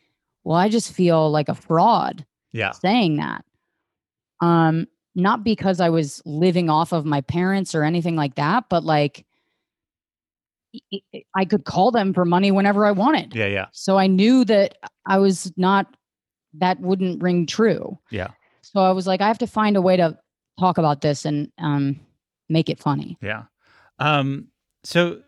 well, 0.43 0.57
I 0.57 0.69
just 0.69 0.93
feel 0.93 1.29
like 1.31 1.49
a 1.49 1.55
fraud 1.55 2.25
Yeah. 2.53 2.71
saying 2.71 3.17
that. 3.17 3.43
Um, 4.41 4.87
not 5.15 5.43
because 5.43 5.79
I 5.81 5.89
was 5.89 6.21
living 6.25 6.69
off 6.69 6.91
of 6.93 7.03
my 7.05 7.21
parents 7.21 7.73
or 7.75 7.83
anything 7.83 8.15
like 8.15 8.35
that, 8.35 8.65
but 8.69 8.83
like 8.83 9.25
i- 10.93 11.45
could 11.45 11.65
call 11.65 11.91
them 11.91 12.13
for 12.13 12.23
money 12.25 12.51
whenever 12.51 12.85
I 12.85 12.91
wanted. 12.91 13.35
Yeah. 13.35 13.47
Yeah. 13.47 13.65
So 13.73 13.97
I 13.97 14.07
knew 14.07 14.45
that 14.45 14.77
I 15.05 15.17
was 15.17 15.51
not 15.57 15.87
that 16.53 16.79
wouldn't 16.79 17.21
ring 17.21 17.45
true. 17.45 17.97
Yeah. 18.11 18.29
So 18.73 18.81
I 18.81 18.91
was 18.91 19.07
like, 19.07 19.21
I 19.21 19.27
have 19.27 19.37
to 19.39 19.47
find 19.47 19.77
a 19.77 19.81
way 19.81 19.97
to 19.97 20.17
talk 20.59 20.77
about 20.77 21.01
this 21.01 21.25
and 21.25 21.51
um 21.57 21.99
make 22.49 22.69
it 22.69 22.79
funny. 22.79 23.17
Yeah. 23.21 23.43
Um, 23.99 24.47
so 24.83 25.21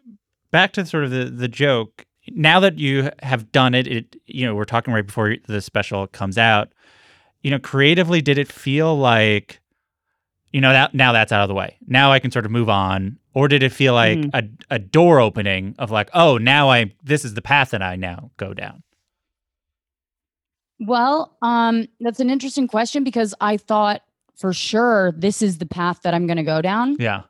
back 0.51 0.73
to 0.73 0.85
sort 0.85 1.03
of 1.05 1.11
the 1.11 1.25
the 1.25 1.47
joke. 1.47 2.05
Now 2.31 2.59
that 2.59 2.77
you 2.77 3.09
have 3.23 3.51
done 3.51 3.73
it, 3.73 3.87
it 3.87 4.15
you 4.25 4.45
know 4.45 4.55
we're 4.55 4.65
talking 4.65 4.93
right 4.93 5.05
before 5.05 5.35
the 5.47 5.61
special 5.61 6.07
comes 6.07 6.37
out. 6.37 6.69
You 7.41 7.51
know, 7.51 7.59
creatively, 7.59 8.21
did 8.21 8.37
it 8.37 8.51
feel 8.51 8.97
like, 8.97 9.61
you 10.51 10.59
know, 10.59 10.73
that 10.73 10.93
now 10.93 11.13
that's 11.13 11.31
out 11.31 11.41
of 11.41 11.47
the 11.47 11.55
way. 11.55 11.77
Now 11.87 12.11
I 12.11 12.19
can 12.19 12.31
sort 12.31 12.45
of 12.45 12.51
move 12.51 12.69
on, 12.69 13.17
or 13.33 13.47
did 13.47 13.63
it 13.63 13.71
feel 13.71 13.93
like 13.93 14.19
Mhm. 14.19 14.29
a 14.69 14.75
a 14.75 14.79
door 14.79 15.19
opening 15.21 15.73
of 15.79 15.89
like, 15.89 16.09
oh, 16.13 16.37
now 16.37 16.69
I 16.69 16.91
this 17.03 17.23
is 17.23 17.33
the 17.35 17.41
path 17.41 17.69
that 17.71 17.81
I 17.81 17.95
now 17.95 18.31
go 18.37 18.53
down. 18.53 18.83
Well, 20.79 21.35
um, 21.41 21.87
that's 21.99 22.19
an 22.19 22.29
interesting 22.29 22.67
question 22.67 23.03
because 23.03 23.35
I 23.41 23.57
thought 23.57 24.01
for 24.37 24.53
sure 24.53 25.11
this 25.11 25.41
is 25.41 25.57
the 25.57 25.65
path 25.65 26.01
that 26.03 26.13
I'm 26.13 26.25
going 26.25 26.37
to 26.37 26.43
go 26.43 26.61
down. 26.61 26.95
Yeah. 26.99 27.23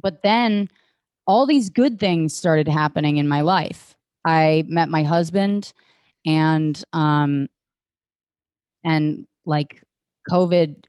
But 0.00 0.22
then 0.22 0.70
all 1.26 1.46
these 1.46 1.68
good 1.68 2.00
things 2.00 2.34
started 2.34 2.66
happening 2.66 3.18
in 3.18 3.28
my 3.28 3.42
life. 3.42 3.94
I 4.24 4.64
met 4.68 4.88
my 4.88 5.02
husband 5.02 5.72
and 6.24 6.82
um 6.92 7.48
and 8.84 9.26
like 9.44 9.82
COVID 10.30 10.84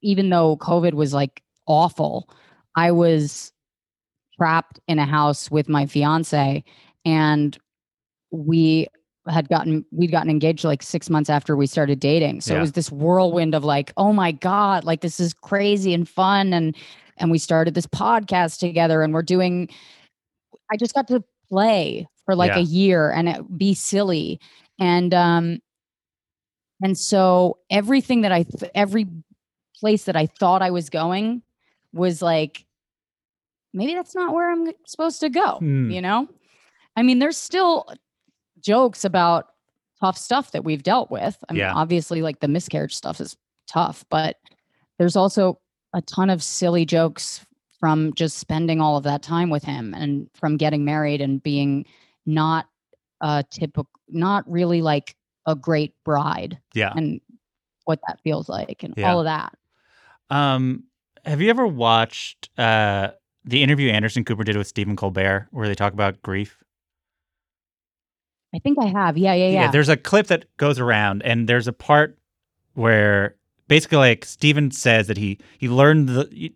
even 0.00 0.30
though 0.30 0.56
COVID 0.56 0.94
was 0.94 1.12
like 1.14 1.42
awful, 1.66 2.28
I 2.74 2.92
was 2.92 3.52
trapped 4.36 4.80
in 4.88 4.98
a 4.98 5.06
house 5.06 5.50
with 5.50 5.68
my 5.68 5.86
fiance 5.86 6.64
and 7.04 7.56
we 8.30 8.88
had 9.28 9.48
gotten 9.48 9.84
we'd 9.90 10.10
gotten 10.10 10.30
engaged 10.30 10.64
like 10.64 10.82
six 10.82 11.10
months 11.10 11.28
after 11.30 11.56
we 11.56 11.66
started 11.66 11.98
dating 12.00 12.40
so 12.40 12.52
Yeah. 12.52 12.58
it 12.58 12.60
was 12.60 12.72
this 12.72 12.90
whirlwind 12.92 13.54
of 13.54 13.64
like 13.64 13.92
oh 13.96 14.12
my 14.12 14.32
god 14.32 14.84
like 14.84 15.00
this 15.00 15.18
is 15.20 15.32
crazy 15.34 15.92
and 15.94 16.08
fun 16.08 16.52
and 16.52 16.76
and 17.18 17.30
we 17.30 17.38
started 17.38 17.74
this 17.74 17.86
podcast 17.86 18.58
together 18.58 19.02
and 19.02 19.12
we're 19.14 19.22
doing 19.22 19.68
i 20.72 20.76
just 20.76 20.94
got 20.94 21.08
to 21.08 21.22
play 21.50 22.06
for 22.24 22.34
like 22.34 22.52
Yeah. 22.52 22.58
a 22.58 22.62
year 22.62 23.10
and 23.10 23.28
it, 23.28 23.58
be 23.58 23.74
silly 23.74 24.38
and 24.78 25.12
um 25.14 25.58
and 26.82 26.96
so 26.96 27.58
everything 27.70 28.20
that 28.22 28.32
i 28.32 28.42
th- 28.44 28.70
every 28.74 29.06
place 29.80 30.04
that 30.04 30.16
i 30.16 30.26
thought 30.26 30.62
i 30.62 30.70
was 30.70 30.88
going 30.90 31.42
was 31.92 32.22
like 32.22 32.64
maybe 33.72 33.94
that's 33.94 34.14
not 34.14 34.32
where 34.34 34.50
i'm 34.52 34.70
supposed 34.86 35.20
to 35.20 35.28
go 35.30 35.56
Hmm. 35.58 35.90
you 35.90 36.00
know 36.00 36.28
i 36.96 37.02
mean 37.02 37.18
there's 37.18 37.36
still 37.36 37.86
jokes 38.66 39.04
about 39.04 39.48
tough 40.00 40.18
stuff 40.18 40.50
that 40.52 40.64
we've 40.64 40.82
dealt 40.82 41.10
with 41.10 41.36
i 41.48 41.52
mean 41.52 41.60
Yeah. 41.60 41.72
obviously 41.74 42.20
like 42.22 42.40
the 42.40 42.48
miscarriage 42.48 42.94
stuff 42.94 43.20
is 43.20 43.36
tough 43.68 44.04
but 44.10 44.36
there's 44.98 45.16
also 45.16 45.58
a 45.94 46.02
ton 46.02 46.30
of 46.30 46.42
silly 46.42 46.84
jokes 46.84 47.46
from 47.80 48.12
just 48.14 48.38
spending 48.38 48.80
all 48.80 48.96
of 48.96 49.04
that 49.04 49.22
time 49.22 49.50
with 49.50 49.62
him 49.64 49.94
and 49.94 50.28
from 50.34 50.56
getting 50.56 50.84
married 50.84 51.20
and 51.20 51.42
being 51.42 51.86
not 52.26 52.66
a 53.20 53.44
typical 53.50 53.88
not 54.08 54.44
really 54.50 54.82
like 54.82 55.14
a 55.46 55.54
great 55.54 55.92
bride 56.04 56.58
Yeah. 56.74 56.92
and 56.96 57.20
what 57.84 58.00
that 58.08 58.20
feels 58.22 58.48
like 58.48 58.82
and 58.82 58.94
Yeah. 58.96 59.12
all 59.12 59.20
of 59.20 59.24
that 59.26 59.54
Um, 60.28 60.84
have 61.24 61.40
you 61.40 61.50
ever 61.50 61.66
watched 61.66 62.50
uh 62.58 63.10
the 63.44 63.62
interview 63.62 63.90
Anderson 63.90 64.24
Cooper 64.24 64.42
did 64.44 64.56
with 64.56 64.66
Stephen 64.66 64.96
Colbert, 64.96 65.46
where 65.52 65.68
they 65.68 65.74
talk 65.76 65.92
about 65.92 66.20
grief? 66.20 66.62
I 68.54 68.58
think 68.58 68.78
i 68.80 68.86
have 68.86 69.16
yeah 69.18 69.34
yeah 69.34 69.48
yeah, 69.48 69.70
There's 69.70 69.88
a 69.88 69.96
clip 69.96 70.26
that 70.28 70.44
goes 70.56 70.78
around, 70.78 71.22
and 71.22 71.48
there's 71.48 71.68
a 71.68 71.72
part 71.72 72.18
where 72.74 73.36
basically, 73.68 73.98
like 73.98 74.24
Stephen 74.24 74.70
says 74.70 75.06
that 75.08 75.16
he 75.16 75.38
he 75.58 75.68
learned 75.68 76.08
the. 76.08 76.52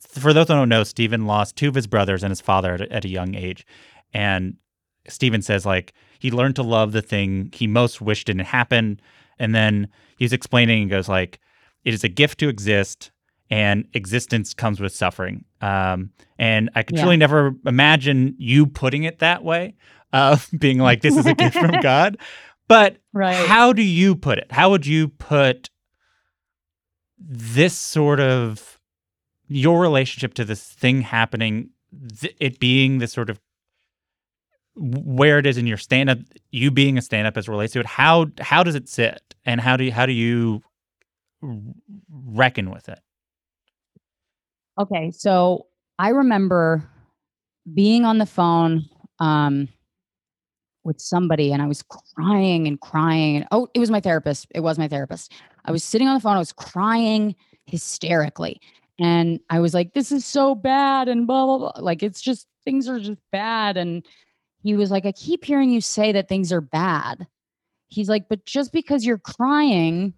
For 0.00 0.34
those 0.34 0.48
who 0.48 0.54
don't 0.54 0.68
know, 0.68 0.84
Stephen 0.84 1.24
lost 1.26 1.56
two 1.56 1.68
of 1.68 1.74
his 1.74 1.86
brothers 1.86 2.22
and 2.22 2.30
his 2.30 2.40
father 2.42 2.74
at 2.74 2.80
a, 2.82 2.92
at 2.92 3.04
a 3.06 3.08
young 3.08 3.34
age, 3.34 3.66
and 4.12 4.56
Stephen 5.08 5.40
says 5.42 5.64
like 5.64 5.94
he 6.18 6.30
learned 6.30 6.56
to 6.56 6.62
love 6.62 6.92
the 6.92 7.00
thing 7.02 7.50
he 7.54 7.66
most 7.66 8.00
wished 8.02 8.26
didn't 8.26 8.44
happen, 8.46 9.00
and 9.38 9.54
then 9.54 9.88
he's 10.18 10.32
explaining 10.32 10.82
and 10.82 10.90
goes 10.90 11.08
like, 11.08 11.40
"It 11.84 11.94
is 11.94 12.04
a 12.04 12.08
gift 12.08 12.38
to 12.40 12.48
exist." 12.48 13.10
And 13.50 13.86
existence 13.92 14.54
comes 14.54 14.80
with 14.80 14.94
suffering. 14.94 15.44
Um, 15.60 16.10
and 16.38 16.70
I 16.74 16.82
could 16.82 16.96
Yeah. 16.96 17.02
truly 17.02 17.18
never 17.18 17.54
imagine 17.66 18.34
you 18.38 18.66
putting 18.66 19.04
it 19.04 19.18
that 19.18 19.44
way, 19.44 19.74
uh, 20.12 20.36
being 20.58 20.78
like, 20.78 21.00
this 21.02 21.16
is 21.16 21.26
a 21.26 21.34
gift 21.34 21.56
from 21.56 21.80
God. 21.82 22.18
But 22.68 22.96
right 23.12 23.46
how 23.46 23.72
do 23.72 23.82
you 23.82 24.14
put 24.14 24.38
it? 24.38 24.50
How 24.50 24.70
would 24.70 24.86
you 24.86 25.08
put 25.08 25.68
this 27.18 27.76
sort 27.76 28.20
of 28.20 28.78
your 29.48 29.80
relationship 29.80 30.34
to 30.34 30.44
this 30.44 30.62
thing 30.64 31.02
happening, 31.02 31.70
th- 32.20 32.34
it 32.40 32.58
being 32.58 32.98
this 32.98 33.12
sort 33.12 33.30
of 33.30 33.38
where 34.74 35.38
it 35.38 35.46
is 35.46 35.58
in 35.58 35.66
your 35.66 35.76
stand 35.76 36.08
up, 36.08 36.18
you 36.50 36.70
being 36.70 36.96
a 36.96 37.02
stand 37.02 37.26
up 37.26 37.36
as 37.36 37.46
it 37.46 37.50
relates 37.50 37.74
to 37.74 37.80
it? 37.80 37.86
How 37.86 38.26
how 38.40 38.62
does 38.62 38.74
it 38.74 38.88
sit, 38.88 39.20
and 39.44 39.60
how 39.60 39.76
do 39.76 39.84
you, 39.84 39.92
how 39.92 40.06
do 40.06 40.12
you 40.12 40.62
reckon 42.10 42.70
with 42.70 42.88
it? 42.88 43.00
Okay, 44.80 45.10
so 45.10 45.66
I 45.98 46.08
remember 46.08 46.88
being 47.74 48.04
on 48.04 48.18
the 48.18 48.26
phone 48.26 48.86
um, 49.18 49.68
with 50.84 51.00
somebody, 51.00 51.52
and 51.52 51.62
I 51.62 51.66
was 51.66 51.82
crying 51.82 52.66
and 52.66 52.80
crying. 52.80 53.36
And 53.36 53.46
oh, 53.52 53.68
it 53.74 53.78
was 53.78 53.90
my 53.90 54.00
therapist. 54.00 54.46
It 54.54 54.60
was 54.60 54.78
my 54.78 54.88
therapist. 54.88 55.32
I 55.64 55.72
was 55.72 55.84
sitting 55.84 56.08
on 56.08 56.14
the 56.14 56.20
phone. 56.20 56.34
I 56.36 56.38
was 56.40 56.52
crying 56.52 57.34
hysterically, 57.66 58.60
and 58.98 59.40
I 59.50 59.60
was 59.60 59.74
like, 59.74 59.94
"This 59.94 60.12
is 60.12 60.24
so 60.24 60.54
bad," 60.54 61.08
and 61.08 61.26
blah 61.26 61.46
blah 61.46 61.58
blah. 61.58 61.72
Like 61.82 62.02
it's 62.02 62.20
just 62.20 62.46
things 62.64 62.88
are 62.88 62.98
just 63.00 63.20
bad. 63.30 63.76
And 63.76 64.04
he 64.62 64.74
was 64.74 64.90
like, 64.90 65.06
"I 65.06 65.12
keep 65.12 65.44
hearing 65.44 65.70
you 65.70 65.80
say 65.80 66.12
that 66.12 66.28
things 66.28 66.52
are 66.52 66.60
bad." 66.60 67.26
He's 67.88 68.08
like, 68.08 68.28
"But 68.28 68.44
just 68.46 68.72
because 68.72 69.04
you're 69.04 69.18
crying 69.18 70.14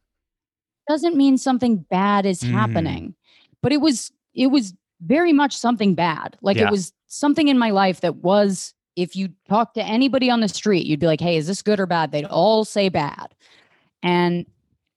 doesn't 0.89 1.16
mean 1.16 1.39
something 1.39 1.78
bad 1.91 2.27
is 2.27 2.41
Mm. 2.43 2.51
happening." 2.53 3.15
But 3.62 3.73
it 3.73 3.81
was 3.81 4.12
it 4.35 4.49
was 4.49 4.74
very 5.01 5.32
much 5.32 5.57
something 5.57 5.95
bad. 5.95 6.36
Like 6.43 6.57
Yeah. 6.57 6.65
it 6.69 6.70
was 6.70 6.93
something 7.07 7.49
in 7.49 7.59
my 7.59 7.70
life 7.70 8.01
that 8.01 8.16
was, 8.16 8.74
if 8.96 9.16
you 9.16 9.30
talk 9.48 9.74
to 9.74 9.82
anybody 9.82 10.30
on 10.30 10.40
the 10.40 10.48
street, 10.48 10.86
you'd 10.86 11.00
be 11.00 11.06
like, 11.06 11.20
hey, 11.20 11.36
is 11.36 11.46
this 11.46 11.62
good 11.62 11.80
or 11.80 11.86
bad? 11.86 12.12
They'd 12.12 12.24
all 12.24 12.64
say 12.64 12.88
bad. 12.88 13.34
And 14.02 14.46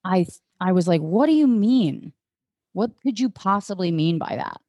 I 0.05 0.25
I 0.59 0.71
was 0.71 0.87
like, 0.87 1.01
what 1.01 1.27
do 1.27 1.33
you 1.33 1.47
mean? 1.47 2.13
What 2.73 2.91
could 3.01 3.19
you 3.19 3.29
possibly 3.29 3.91
mean 3.91 4.17
by 4.17 4.35
that? 4.35 4.59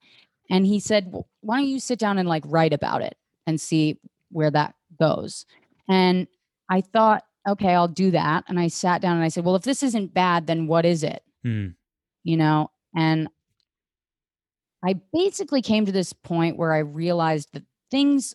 And 0.51 0.65
he 0.65 0.81
said, 0.81 1.13
"Well, 1.13 1.29
why 1.41 1.59
don't 1.59 1.69
you 1.69 1.81
sit 1.81 1.99
down 1.99 2.19
and 2.19 2.29
like 2.29 2.43
write 2.47 2.73
about 2.73 3.03
it 3.03 3.17
and 3.47 3.61
see 3.61 3.99
where 4.31 4.51
that 4.51 4.75
goes? 4.99 5.45
And 5.89 6.27
I 6.71 6.81
thought, 6.81 7.25
okay, 7.47 7.75
I'll 7.75 7.89
do 7.89 8.11
that. 8.13 8.45
And 8.49 8.59
I 8.59 8.69
sat 8.69 9.01
down 9.01 9.17
and 9.17 9.25
I 9.25 9.29
said, 9.29 9.45
well, 9.45 9.57
if 9.57 9.63
this 9.63 9.83
isn't 9.83 10.15
bad, 10.15 10.47
then 10.47 10.67
what 10.67 10.85
is 10.85 11.03
it? 11.03 11.23
Hmm. 11.43 11.69
you 12.25 12.37
know, 12.37 12.71
and 12.97 13.29
I 14.85 14.95
basically 15.13 15.63
came 15.63 15.87
to 15.87 15.93
this 15.93 16.13
point 16.13 16.57
where 16.57 16.73
I 16.73 16.79
realized 16.79 17.51
that 17.53 17.63
things 17.91 18.35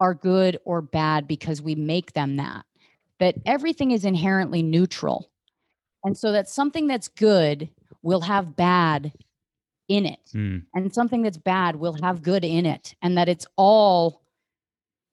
are 0.00 0.14
good 0.14 0.58
or 0.64 0.80
bad 0.82 1.28
because 1.28 1.60
we 1.62 1.74
make 1.74 2.14
them 2.14 2.36
that, 2.36 2.64
that 3.18 3.36
everything 3.46 3.90
is 3.90 4.04
inherently 4.04 4.62
neutral. 4.62 5.30
And 6.02 6.16
so 6.16 6.32
that 6.32 6.48
something 6.48 6.86
that's 6.86 7.08
good 7.08 7.68
will 8.02 8.22
have 8.22 8.56
bad 8.56 9.12
in 9.88 10.06
it, 10.06 10.20
Mm. 10.34 10.64
and 10.72 10.94
something 10.94 11.22
that's 11.22 11.36
bad 11.36 11.76
will 11.76 11.96
have 12.00 12.22
good 12.22 12.44
in 12.44 12.64
it, 12.64 12.94
and 13.02 13.18
that 13.18 13.28
it's 13.28 13.44
all, 13.56 14.22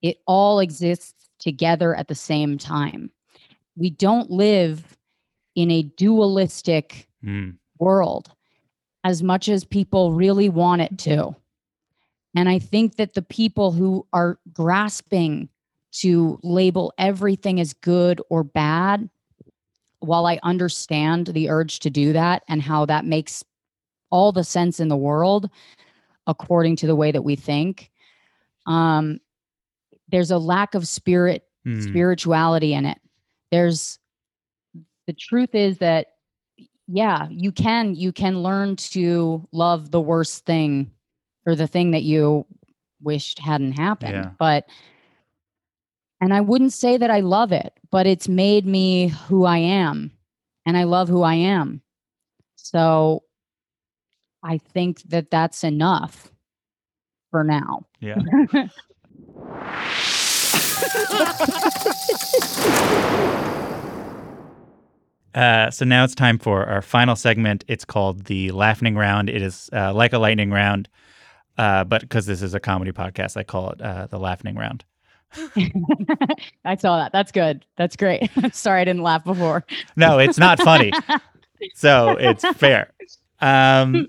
it 0.03 0.17
all 0.27 0.59
exists 0.59 1.29
together 1.39 1.95
at 1.95 2.07
the 2.07 2.15
same 2.15 2.57
time. 2.59 3.11
We 3.75 3.89
don't 3.89 4.29
live 4.29 4.95
in 5.55 5.71
a 5.71 5.81
dualistic 5.83 7.07
Mm. 7.25 7.57
world 7.79 8.31
as 9.03 9.23
much 9.23 9.49
as 9.49 9.63
people 9.65 10.13
really 10.13 10.47
want 10.49 10.81
it 10.83 10.97
to. 10.99 11.35
And 12.37 12.47
I 12.47 12.59
think 12.59 12.97
that 12.97 13.15
the 13.15 13.23
people 13.23 13.71
who 13.71 14.05
are 14.13 14.37
grasping 14.53 15.49
to 15.93 16.39
label 16.43 16.93
everything 16.99 17.59
as 17.59 17.73
good 17.73 18.21
or 18.29 18.43
bad, 18.43 19.09
while 20.01 20.27
I 20.27 20.37
understand 20.43 21.25
the 21.25 21.49
urge 21.49 21.79
to 21.79 21.89
do 21.89 22.13
that 22.13 22.43
and 22.47 22.61
how 22.61 22.85
that 22.85 23.05
makes 23.05 23.43
all 24.11 24.31
the 24.31 24.43
sense 24.43 24.79
in 24.79 24.87
the 24.87 24.95
world 24.95 25.49
according 26.27 26.75
to 26.75 26.85
the 26.85 26.95
way 26.95 27.11
that 27.11 27.23
we 27.23 27.35
think, 27.35 27.89
um, 28.67 29.17
there's 30.07 30.29
a 30.29 30.37
lack 30.37 30.75
of 30.75 30.87
spirit 30.87 31.43
Mm. 31.65 31.81
spirituality 31.81 32.73
in 32.75 32.85
it. 32.85 32.99
There's 33.49 33.97
the 35.07 35.13
truth 35.13 35.55
is 35.55 35.79
that 35.79 36.07
yeah, 36.87 37.27
you 37.31 37.51
can 37.51 37.95
you 37.95 38.11
can 38.11 38.43
learn 38.43 38.75
to 38.75 39.45
love 39.51 39.89
the 39.89 39.99
worst 39.99 40.45
thing 40.45 40.91
or 41.47 41.55
the 41.55 41.65
thing 41.65 41.91
that 41.91 42.03
you 42.03 42.45
wished 43.01 43.39
hadn't 43.39 43.71
happened. 43.71 44.13
Yeah. 44.13 44.31
But 44.37 44.67
and 46.19 46.33
I 46.33 46.41
wouldn't 46.41 46.73
say 46.73 46.97
that 46.97 47.09
I 47.09 47.21
love 47.21 47.51
it, 47.51 47.73
but 47.89 48.05
it's 48.05 48.27
made 48.27 48.65
me 48.65 49.07
who 49.07 49.45
I 49.45 49.57
am 49.57 50.11
and 50.65 50.75
I 50.77 50.83
love 50.83 51.07
who 51.07 51.23
I 51.23 51.35
am. 51.35 51.81
So 52.55 53.23
I 54.43 54.57
think 54.57 55.01
that 55.03 55.31
that's 55.31 55.63
enough 55.63 56.31
for 57.31 57.43
now. 57.43 57.85
Yeah. 58.01 58.17
Uh, 65.37 65.69
so 65.69 65.85
now 65.85 66.03
it's 66.03 66.15
time 66.15 66.39
for 66.39 66.65
our 66.65 66.81
final 66.81 67.15
segment. 67.15 67.63
It's 67.67 67.85
called 67.85 68.25
the 68.25 68.49
laughing 68.49 68.95
round. 68.95 69.29
It 69.29 69.43
is 69.43 69.69
uh, 69.71 69.93
like 69.93 70.11
a 70.11 70.17
lightning 70.17 70.49
round, 70.49 70.89
uh, 71.57 71.83
but 71.83 72.01
because 72.01 72.25
this 72.25 72.41
is 72.41 72.53
a 72.53 72.59
comedy 72.59 72.91
podcast, 72.91 73.37
I 73.37 73.43
call 73.43 73.71
it 73.71 73.81
uh, 73.81 74.07
the 74.07 74.19
laughing 74.19 74.55
round. 74.55 74.85
I 76.65 76.75
saw 76.77 76.97
that. 76.97 77.11
That's 77.11 77.31
good. 77.31 77.65
That's 77.75 77.95
great. 77.95 78.29
Sorry 78.53 78.81
I 78.81 78.85
didn't 78.85 79.03
laugh 79.03 79.23
before. 79.23 79.65
No, 79.95 80.19
it's 80.19 80.37
not 80.37 80.59
funny, 80.59 80.91
so 81.75 82.11
it's 82.11 82.47
fair. 82.57 82.91
Um, 83.41 84.07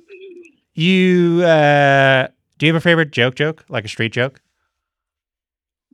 you 0.75 1.43
uh, 1.43 2.29
do 2.59 2.66
you 2.66 2.73
have 2.73 2.81
a 2.81 2.85
favorite 2.85 3.11
joke? 3.11 3.35
Joke 3.35 3.65
like 3.69 3.85
a 3.85 3.89
street 3.89 4.12
joke? 4.12 4.41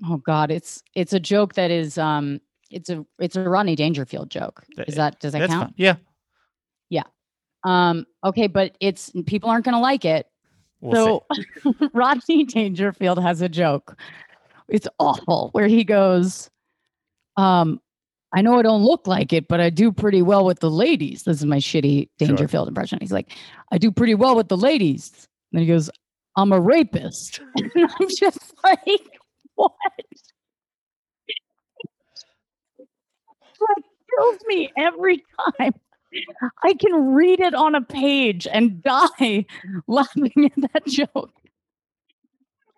Oh 0.07 0.19
God, 0.19 0.51
it's 0.51 0.83
it's 0.95 1.13
a 1.13 1.21
joke 1.21 1.55
that 1.55 1.71
is 1.71 1.97
um 1.97 2.41
it's 2.71 2.91
a 2.91 3.05
it's 3.19 3.37
a 3.37 3.49
Rodney 3.49 3.77
Dangerfield 3.77 4.31
joke. 4.31 4.65
Is 4.87 4.97
that 4.97 5.21
does 5.21 5.33
that 5.33 5.39
That's 5.41 5.53
count? 5.53 5.75
Yeah. 5.77 5.97
Yeah, 6.91 7.05
Um 7.65 8.07
okay, 8.25 8.47
but 8.47 8.77
it's 8.81 9.11
people 9.27 9.49
aren't 9.49 9.65
gonna 9.65 9.81
like 9.81 10.05
it. 10.05 10.27
We'll 10.85 11.27
so 11.65 11.75
Rodney 11.95 12.45
Dangerfield 12.45 13.19
has 13.21 13.41
a 13.41 13.49
joke. 13.49 13.97
It's 14.69 14.89
awful 14.99 15.51
where 15.53 15.67
he 15.67 15.85
goes, 15.85 16.51
um, 17.37 17.81
I 18.35 18.43
know 18.43 18.59
I 18.59 18.63
don't 18.63 18.83
look 18.83 19.07
like 19.07 19.33
it, 19.33 19.47
but 19.49 19.61
I 19.61 19.71
do 19.71 19.93
pretty 19.93 20.23
well 20.23 20.45
with 20.45 20.61
the 20.61 20.71
ladies. 20.71 21.23
This 21.23 21.39
is 21.39 21.47
my 21.47 21.59
shitty 21.59 22.09
Sure. 22.19 22.29
Dangerfield 22.29 22.69
impression. 22.69 22.99
He's 23.01 23.13
like, 23.13 23.31
I 23.73 23.79
do 23.79 23.91
pretty 23.93 24.15
well 24.15 24.37
with 24.37 24.49
the 24.49 24.57
ladies. 24.57 25.29
And 25.53 25.61
he 25.61 25.67
goes, 25.67 25.89
I'm 26.37 26.53
a 26.53 26.61
rapist. 26.61 27.41
and 27.57 27.89
I'm 28.01 28.09
just 28.09 28.55
like, 28.65 29.01
what? 29.55 29.73
like 33.61 33.85
kills 34.19 34.39
me 34.47 34.71
every 34.77 35.23
time. 35.59 35.75
I 36.63 36.75
can 36.75 37.15
read 37.15 37.41
it 37.41 37.55
on 37.55 37.75
a 37.75 37.81
page 37.81 38.47
and 38.51 38.83
die 38.83 39.47
laughing 39.87 40.51
at 40.57 40.73
that 40.73 40.87
joke. 40.87 41.33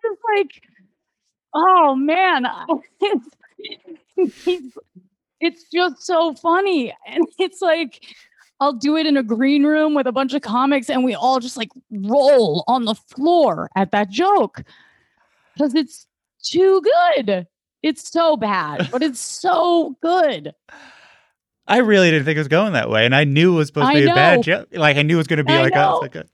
It's 0.09 0.21
like, 0.37 0.63
oh 1.53 1.93
man, 1.93 2.47
it's, 4.15 4.77
it's 5.41 5.63
just 5.69 6.01
so 6.01 6.33
funny. 6.33 6.95
And 7.05 7.25
it's 7.37 7.61
like, 7.61 8.01
I'll 8.61 8.71
do 8.71 8.95
it 8.95 9.05
in 9.05 9.17
a 9.17 9.23
green 9.23 9.65
room 9.65 9.93
with 9.93 10.07
a 10.07 10.13
bunch 10.13 10.33
of 10.33 10.41
comics 10.41 10.89
and 10.89 11.03
we 11.03 11.13
all 11.13 11.41
just 11.41 11.57
like 11.57 11.71
roll 11.91 12.63
on 12.67 12.85
the 12.85 12.95
floor 12.95 13.69
at 13.75 13.91
that 13.91 14.09
joke 14.09 14.63
because 15.53 15.75
it's 15.75 16.07
too 16.41 16.81
good. 17.17 17.47
It's 17.83 18.09
so 18.09 18.37
bad, 18.37 18.89
but 18.91 19.03
it's 19.03 19.19
so 19.19 19.97
good. 20.01 20.53
I 21.67 21.77
really 21.79 22.09
didn't 22.11 22.25
think 22.25 22.37
it 22.37 22.39
was 22.39 22.47
going 22.47 22.73
that 22.73 22.89
way, 22.89 23.05
and 23.05 23.13
I 23.15 23.23
knew 23.25 23.53
it 23.53 23.57
was 23.57 23.67
supposed 23.67 23.87
to 23.87 23.93
be 23.93 24.05
a 24.05 24.15
bad 24.15 24.43
joke. 24.43 24.69
Like 24.71 24.97
I 24.97 25.01
knew 25.01 25.15
it 25.15 25.17
was 25.17 25.27
going 25.27 25.37
to 25.37 25.43
be 25.43 25.53
I 25.53 25.61
like, 25.61 25.75
oh, 25.75 25.99
like 26.01 26.15
a- 26.15 26.25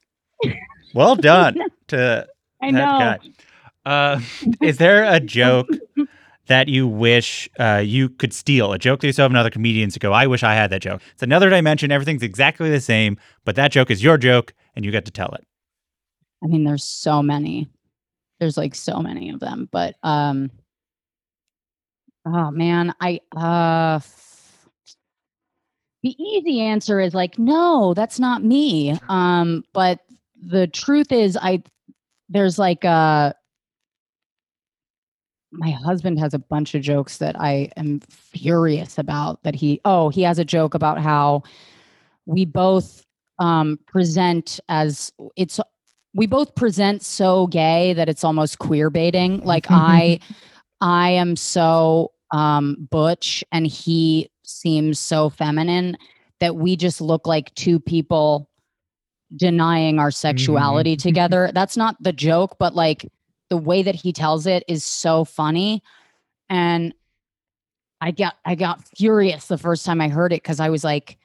well 0.94 1.16
done 1.16 1.56
to 1.88 2.28
I 2.62 2.72
that 2.72 2.86
know. 2.92 3.00
guy. 3.00 3.20
Uh, 3.86 4.22
is 4.62 4.78
there 4.78 5.04
a 5.04 5.20
joke 5.20 5.68
that 6.48 6.68
you 6.70 6.88
wish 6.88 7.50
uh, 7.60 7.82
you 7.84 8.10
could 8.10 8.32
steal? 8.34 8.72
A 8.74 8.80
joke 8.80 9.02
that 9.02 9.08
you 9.08 9.14
saw 9.14 9.26
of 9.26 9.32
another 9.32 9.50
comedian 9.50 9.90
to 9.90 10.00
go, 10.00 10.14
I 10.14 10.28
wish 10.28 10.44
I 10.44 10.54
had 10.54 10.70
that 10.70 10.82
joke. 10.82 11.02
It's 11.14 11.24
another 11.24 11.50
dimension. 11.50 11.92
Everything's 11.92 12.24
exactly 12.24 12.70
the 12.70 12.80
same, 12.80 13.18
but 13.44 13.56
that 13.56 13.72
joke 13.72 13.90
is 13.92 14.04
your 14.04 14.18
joke, 14.18 14.54
and 14.76 14.86
you 14.86 14.92
get 14.92 15.06
to 15.06 15.12
tell 15.12 15.30
it. 15.34 15.46
I 16.44 16.48
mean, 16.48 16.64
there's 16.64 16.84
so 16.84 17.22
many. 17.24 17.70
There's 18.40 18.58
like 18.58 18.76
so 18.76 19.00
many 19.00 19.30
of 19.32 19.40
them, 19.40 19.68
but 19.72 19.96
um 20.04 20.52
oh 22.26 22.52
man, 22.52 22.94
I 23.02 23.20
uh 23.36 23.96
f- 23.98 24.33
the 26.04 26.16
easy 26.22 26.60
answer 26.62 27.00
is 27.00 27.14
like 27.14 27.40
no, 27.40 27.94
that's 27.94 28.20
not 28.20 28.44
me. 28.44 28.98
Um 29.10 29.64
but 29.74 30.00
the 30.42 30.68
truth 30.68 31.12
is 31.12 31.38
I 31.38 31.64
there's 32.30 32.60
like 32.60 32.86
uh 32.86 33.34
my 35.52 35.70
husband 35.72 36.20
has 36.20 36.34
a 36.34 36.40
bunch 36.40 36.74
of 36.76 36.82
jokes 36.82 37.18
that 37.20 37.40
I 37.40 37.70
am 37.78 38.02
furious 38.10 38.98
about 38.98 39.42
that 39.44 39.56
he 39.56 39.80
oh, 39.86 40.10
he 40.10 40.24
has 40.24 40.40
a 40.40 40.46
joke 40.46 40.74
about 40.74 41.00
how 41.00 41.44
we 42.26 42.46
both 42.46 43.06
um 43.40 43.80
present 43.88 44.60
as 44.68 45.12
it's 45.36 45.60
we 46.14 46.28
both 46.28 46.54
present 46.56 47.02
so 47.02 47.48
gay 47.48 47.94
that 47.94 48.10
it's 48.10 48.24
almost 48.24 48.60
queer 48.60 48.90
baiting. 48.90 49.40
Like 49.44 49.68
I 49.70 50.20
I 50.82 51.12
am 51.12 51.36
so 51.36 52.12
um 52.32 52.88
butch 52.90 53.44
and 53.52 53.66
he 53.66 54.30
seems 54.44 55.00
so 55.00 55.30
feminine 55.30 55.98
that 56.40 56.56
we 56.56 56.76
just 56.76 57.02
look 57.02 57.26
like 57.28 57.54
two 57.56 57.80
people 57.80 58.50
denying 59.36 60.00
our 60.00 60.12
sexuality 60.12 60.96
mm-hmm. 60.96 61.08
together. 61.08 61.52
That's 61.54 61.78
not 61.78 61.96
the 62.02 62.14
joke, 62.14 62.58
but 62.60 62.76
like 62.76 63.10
the 63.50 63.58
way 63.58 63.84
that 63.84 63.96
he 63.96 64.14
tells 64.14 64.46
it 64.46 64.64
is 64.68 64.86
so 64.86 65.26
funny. 65.26 65.82
And 66.50 66.94
I 68.02 68.12
got 68.12 68.36
I 68.46 68.56
got 68.56 68.86
furious 68.98 69.48
the 69.48 69.58
first 69.58 69.86
time 69.86 70.02
I 70.02 70.10
heard 70.10 70.34
it 70.34 70.44
because 70.44 70.60
I 70.60 70.70
was 70.70 70.84
like, 70.84 71.18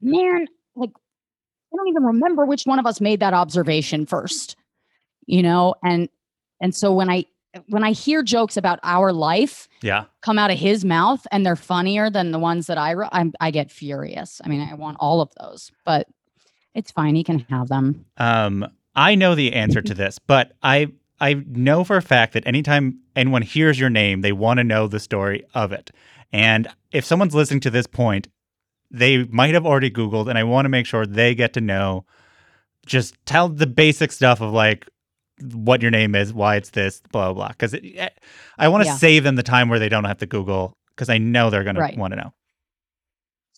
man, 0.00 0.46
like 0.76 0.90
I 0.92 1.76
don't 1.76 1.88
even 1.88 2.04
remember 2.04 2.44
which 2.44 2.64
one 2.64 2.78
of 2.78 2.86
us 2.86 3.00
made 3.00 3.20
that 3.20 3.34
observation 3.34 4.06
first. 4.06 4.56
You 5.26 5.42
know, 5.42 5.74
and 5.82 6.08
and 6.60 6.74
so 6.74 6.92
when 6.92 7.10
I 7.10 7.24
when 7.68 7.84
I 7.84 7.92
hear 7.92 8.22
jokes 8.22 8.56
about 8.56 8.80
our 8.82 9.12
life 9.12 9.68
Yeah. 9.82 10.04
come 10.22 10.38
out 10.38 10.50
of 10.50 10.58
his 10.58 10.84
mouth 10.84 11.26
and 11.32 11.44
they're 11.44 11.56
funnier 11.56 12.10
than 12.10 12.30
the 12.32 12.38
ones 12.38 12.66
that 12.66 12.78
I 12.78 12.94
wrote, 12.94 13.10
I'm, 13.12 13.32
I 13.40 13.50
get 13.50 13.70
furious. 13.70 14.40
I 14.44 14.48
mean, 14.48 14.60
I 14.60 14.74
want 14.74 14.96
all 15.00 15.20
of 15.20 15.30
those, 15.40 15.70
but 15.84 16.08
it's 16.74 16.90
fine. 16.90 17.14
He 17.14 17.24
can 17.24 17.40
have 17.50 17.68
them. 17.68 18.04
Um, 18.16 18.66
I 18.96 19.14
know 19.14 19.34
the 19.34 19.52
answer 19.52 19.82
to 19.82 19.94
this, 20.02 20.18
but 20.18 20.52
I 20.62 20.88
I 21.20 21.34
know 21.46 21.84
for 21.84 21.96
a 21.96 22.02
fact 22.02 22.32
that 22.32 22.46
anytime 22.46 22.98
anyone 23.14 23.42
hears 23.42 23.78
your 23.78 23.88
name, 23.88 24.20
they 24.20 24.32
want 24.32 24.58
to 24.58 24.64
know 24.64 24.88
the 24.88 24.98
story 24.98 25.44
of 25.54 25.70
it. 25.72 25.92
And 26.32 26.66
if 26.90 27.04
someone's 27.04 27.34
listening 27.36 27.60
to 27.60 27.70
this 27.70 27.86
point, 27.86 28.26
they 28.90 29.22
might 29.24 29.54
have 29.54 29.64
already 29.64 29.90
Googled, 29.90 30.28
and 30.28 30.36
I 30.36 30.42
want 30.42 30.64
to 30.64 30.68
make 30.68 30.86
sure 30.86 31.06
they 31.06 31.34
get 31.36 31.52
to 31.54 31.60
know. 31.60 32.04
Just 32.84 33.14
tell 33.26 33.48
the 33.48 33.66
basic 33.68 34.10
stuff 34.10 34.40
of 34.40 34.52
like 34.52 34.88
what 35.52 35.82
your 35.82 35.90
name 35.90 36.14
is, 36.14 36.32
why 36.32 36.56
it's 36.56 36.70
this, 36.70 37.00
blah 37.12 37.32
blah. 37.32 37.48
Because 37.48 37.74
I 38.58 38.68
want 38.68 38.82
to 38.82 38.86
Yeah. 38.86 38.96
save 38.96 39.24
them 39.24 39.36
the 39.36 39.42
time 39.42 39.68
where 39.68 39.78
they 39.78 39.88
don't 39.88 40.04
have 40.04 40.18
to 40.18 40.26
Google, 40.26 40.76
because 40.94 41.08
I 41.08 41.18
know 41.18 41.50
they're 41.50 41.64
going 41.64 41.76
Right. 41.76 41.94
to 41.94 42.00
want 42.00 42.12
to 42.12 42.16
know. 42.20 42.32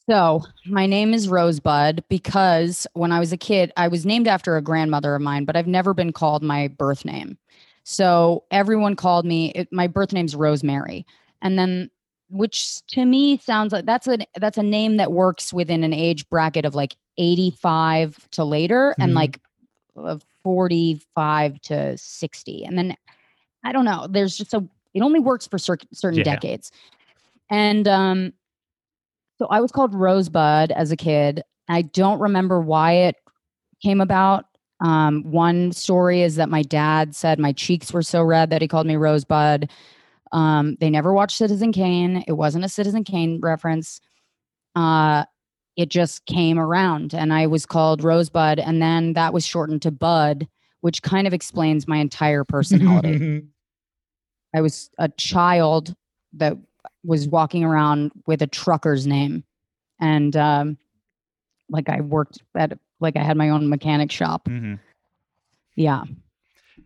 So, 0.08 0.42
my 0.66 0.86
name 0.86 1.12
is 1.12 1.28
Rosebud 1.28 2.04
because 2.08 2.86
when 2.92 3.10
I 3.10 3.18
was 3.18 3.32
a 3.32 3.36
kid, 3.36 3.72
I 3.76 3.88
was 3.88 4.06
named 4.06 4.28
after 4.28 4.56
a 4.56 4.62
grandmother 4.62 5.16
of 5.16 5.22
mine, 5.22 5.44
but 5.44 5.56
I've 5.56 5.66
never 5.66 5.94
been 5.94 6.12
called 6.12 6.44
my 6.44 6.68
birth 6.68 7.04
name. 7.04 7.36
So, 7.82 8.44
everyone 8.52 8.94
called 8.94 9.26
me, 9.26 9.50
it, 9.52 9.72
my 9.72 9.88
birth 9.88 10.12
name's 10.12 10.36
Rosemary. 10.36 11.04
And 11.42 11.58
then 11.58 11.90
which 12.30 12.84
to 12.88 13.04
me 13.04 13.38
sounds 13.38 13.72
like 13.72 13.84
that's 13.84 14.06
a 14.08 14.18
that's 14.36 14.58
a 14.58 14.62
name 14.62 14.96
that 14.96 15.12
works 15.12 15.52
within 15.52 15.84
an 15.84 15.92
age 15.92 16.28
bracket 16.28 16.64
of 16.64 16.74
like 16.74 16.96
85 17.18 18.28
to 18.32 18.44
later 18.44 18.96
and 19.00 19.12
Mhm. 19.12 19.14
like 19.14 19.40
45 20.46 21.60
to 21.62 21.98
60. 21.98 22.64
And 22.64 22.78
then 22.78 22.96
I 23.64 23.72
don't 23.72 23.84
know, 23.84 24.06
there's 24.08 24.36
just 24.38 24.54
a 24.54 24.64
it 24.94 25.00
only 25.00 25.18
works 25.18 25.44
for 25.48 25.58
cer- 25.58 25.76
certain 25.92 26.20
Yeah. 26.20 26.24
decades. 26.36 26.70
And 27.50 27.88
um 27.88 28.32
so 29.38 29.48
I 29.50 29.60
was 29.60 29.72
called 29.72 29.92
Rosebud 29.92 30.70
as 30.70 30.92
a 30.92 30.96
kid. 30.96 31.42
I 31.68 31.82
don't 31.82 32.20
remember 32.20 32.60
why 32.60 32.92
it 32.92 33.16
came 33.82 34.00
about. 34.00 34.44
Um, 34.80 35.24
one 35.24 35.72
story 35.72 36.22
is 36.22 36.36
that 36.36 36.48
my 36.48 36.62
dad 36.62 37.16
said 37.16 37.40
my 37.40 37.52
cheeks 37.52 37.92
were 37.92 38.02
so 38.02 38.22
red 38.22 38.50
that 38.50 38.62
he 38.62 38.68
called 38.68 38.86
me 38.86 38.94
Rosebud. 38.94 39.68
Um, 40.30 40.76
they 40.78 40.90
never 40.90 41.12
watched 41.12 41.38
Citizen 41.38 41.72
Kane. 41.72 42.22
It 42.28 42.34
wasn't 42.34 42.64
a 42.64 42.68
Citizen 42.68 43.02
Kane 43.02 43.40
reference. 43.42 44.00
Uh, 44.76 45.24
it 45.76 45.90
just 45.90 46.24
came 46.26 46.58
around 46.58 47.14
and 47.14 47.32
I 47.32 47.46
was 47.46 47.66
called 47.66 48.02
Rosebud. 48.02 48.58
And 48.58 48.80
then 48.80 49.12
that 49.12 49.32
was 49.34 49.46
shortened 49.46 49.82
to 49.82 49.90
Bud, 49.90 50.48
which 50.80 51.02
kind 51.02 51.26
of 51.26 51.34
explains 51.34 51.86
my 51.86 51.98
entire 51.98 52.44
personality. 52.44 53.42
I 54.54 54.62
was 54.62 54.90
a 54.98 55.08
child 55.10 55.94
that 56.34 56.56
was 57.04 57.28
walking 57.28 57.62
around 57.62 58.10
with 58.26 58.40
a 58.40 58.46
trucker's 58.46 59.06
name. 59.06 59.44
And 60.00 60.34
um, 60.34 60.78
like 61.68 61.88
I 61.90 62.00
worked 62.00 62.42
at, 62.56 62.78
like 63.00 63.16
I 63.16 63.22
had 63.22 63.36
my 63.36 63.50
own 63.50 63.68
mechanic 63.68 64.10
shop. 64.10 64.48
hmm 64.48 64.74
Yeah. 65.74 66.04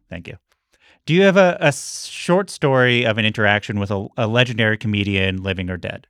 Thank 0.08 0.26
you. 0.26 0.36
Do 1.06 1.14
you 1.14 1.22
have 1.22 1.36
a, 1.36 1.56
a 1.60 1.72
short 1.72 2.50
story 2.50 3.04
of 3.04 3.18
an 3.18 3.24
interaction 3.24 3.78
with 3.78 3.90
a, 3.90 4.06
a 4.16 4.26
legendary 4.26 4.76
comedian, 4.76 5.42
living 5.42 5.70
or 5.70 5.76
dead? 5.76 6.06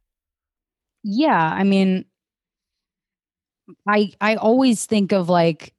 Yeah. 1.02 1.52
I 1.54 1.64
mean, 1.64 2.04
I 3.86 4.12
I 4.20 4.36
always 4.36 4.86
think 4.86 5.12
of 5.12 5.28
like 5.28 5.74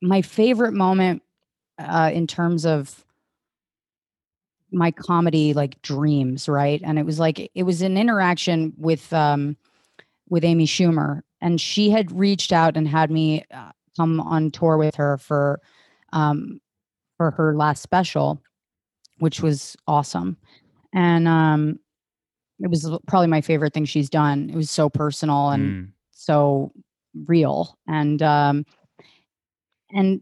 my 0.00 0.22
favorite 0.22 0.72
moment 0.72 1.22
uh, 1.78 2.10
in 2.12 2.26
terms 2.26 2.64
of 2.66 3.04
my 4.70 4.90
comedy 4.90 5.52
like 5.52 5.80
dreams, 5.82 6.48
right? 6.48 6.80
And 6.84 6.98
it 6.98 7.04
was 7.06 7.18
like 7.18 7.50
it 7.54 7.62
was 7.62 7.82
an 7.82 7.96
interaction 7.96 8.72
with 8.78 9.12
um 9.12 9.56
with 10.28 10.44
Amy 10.44 10.66
Schumer, 10.66 11.22
and 11.40 11.60
she 11.60 11.90
had 11.90 12.10
reached 12.12 12.52
out 12.52 12.76
and 12.76 12.88
had 12.88 13.10
me 13.10 13.44
uh, 13.52 13.72
come 13.96 14.20
on 14.20 14.50
tour 14.50 14.78
with 14.78 14.94
her 14.96 15.18
for 15.18 15.60
um 16.12 16.60
for 17.18 17.30
her 17.32 17.54
last 17.54 17.82
special, 17.82 18.40
which 19.18 19.40
was 19.40 19.76
awesome, 19.86 20.36
and 20.92 21.28
um 21.28 21.78
it 22.60 22.70
was 22.70 22.88
probably 23.08 23.26
my 23.26 23.40
favorite 23.40 23.74
thing 23.74 23.84
she's 23.84 24.08
done. 24.08 24.48
It 24.48 24.56
was 24.56 24.70
so 24.70 24.88
personal 24.88 25.50
and 25.50 25.72
Mm. 25.72 25.92
so 26.12 26.72
real 27.26 27.78
and 27.86 28.22
um 28.22 28.64
and 29.90 30.20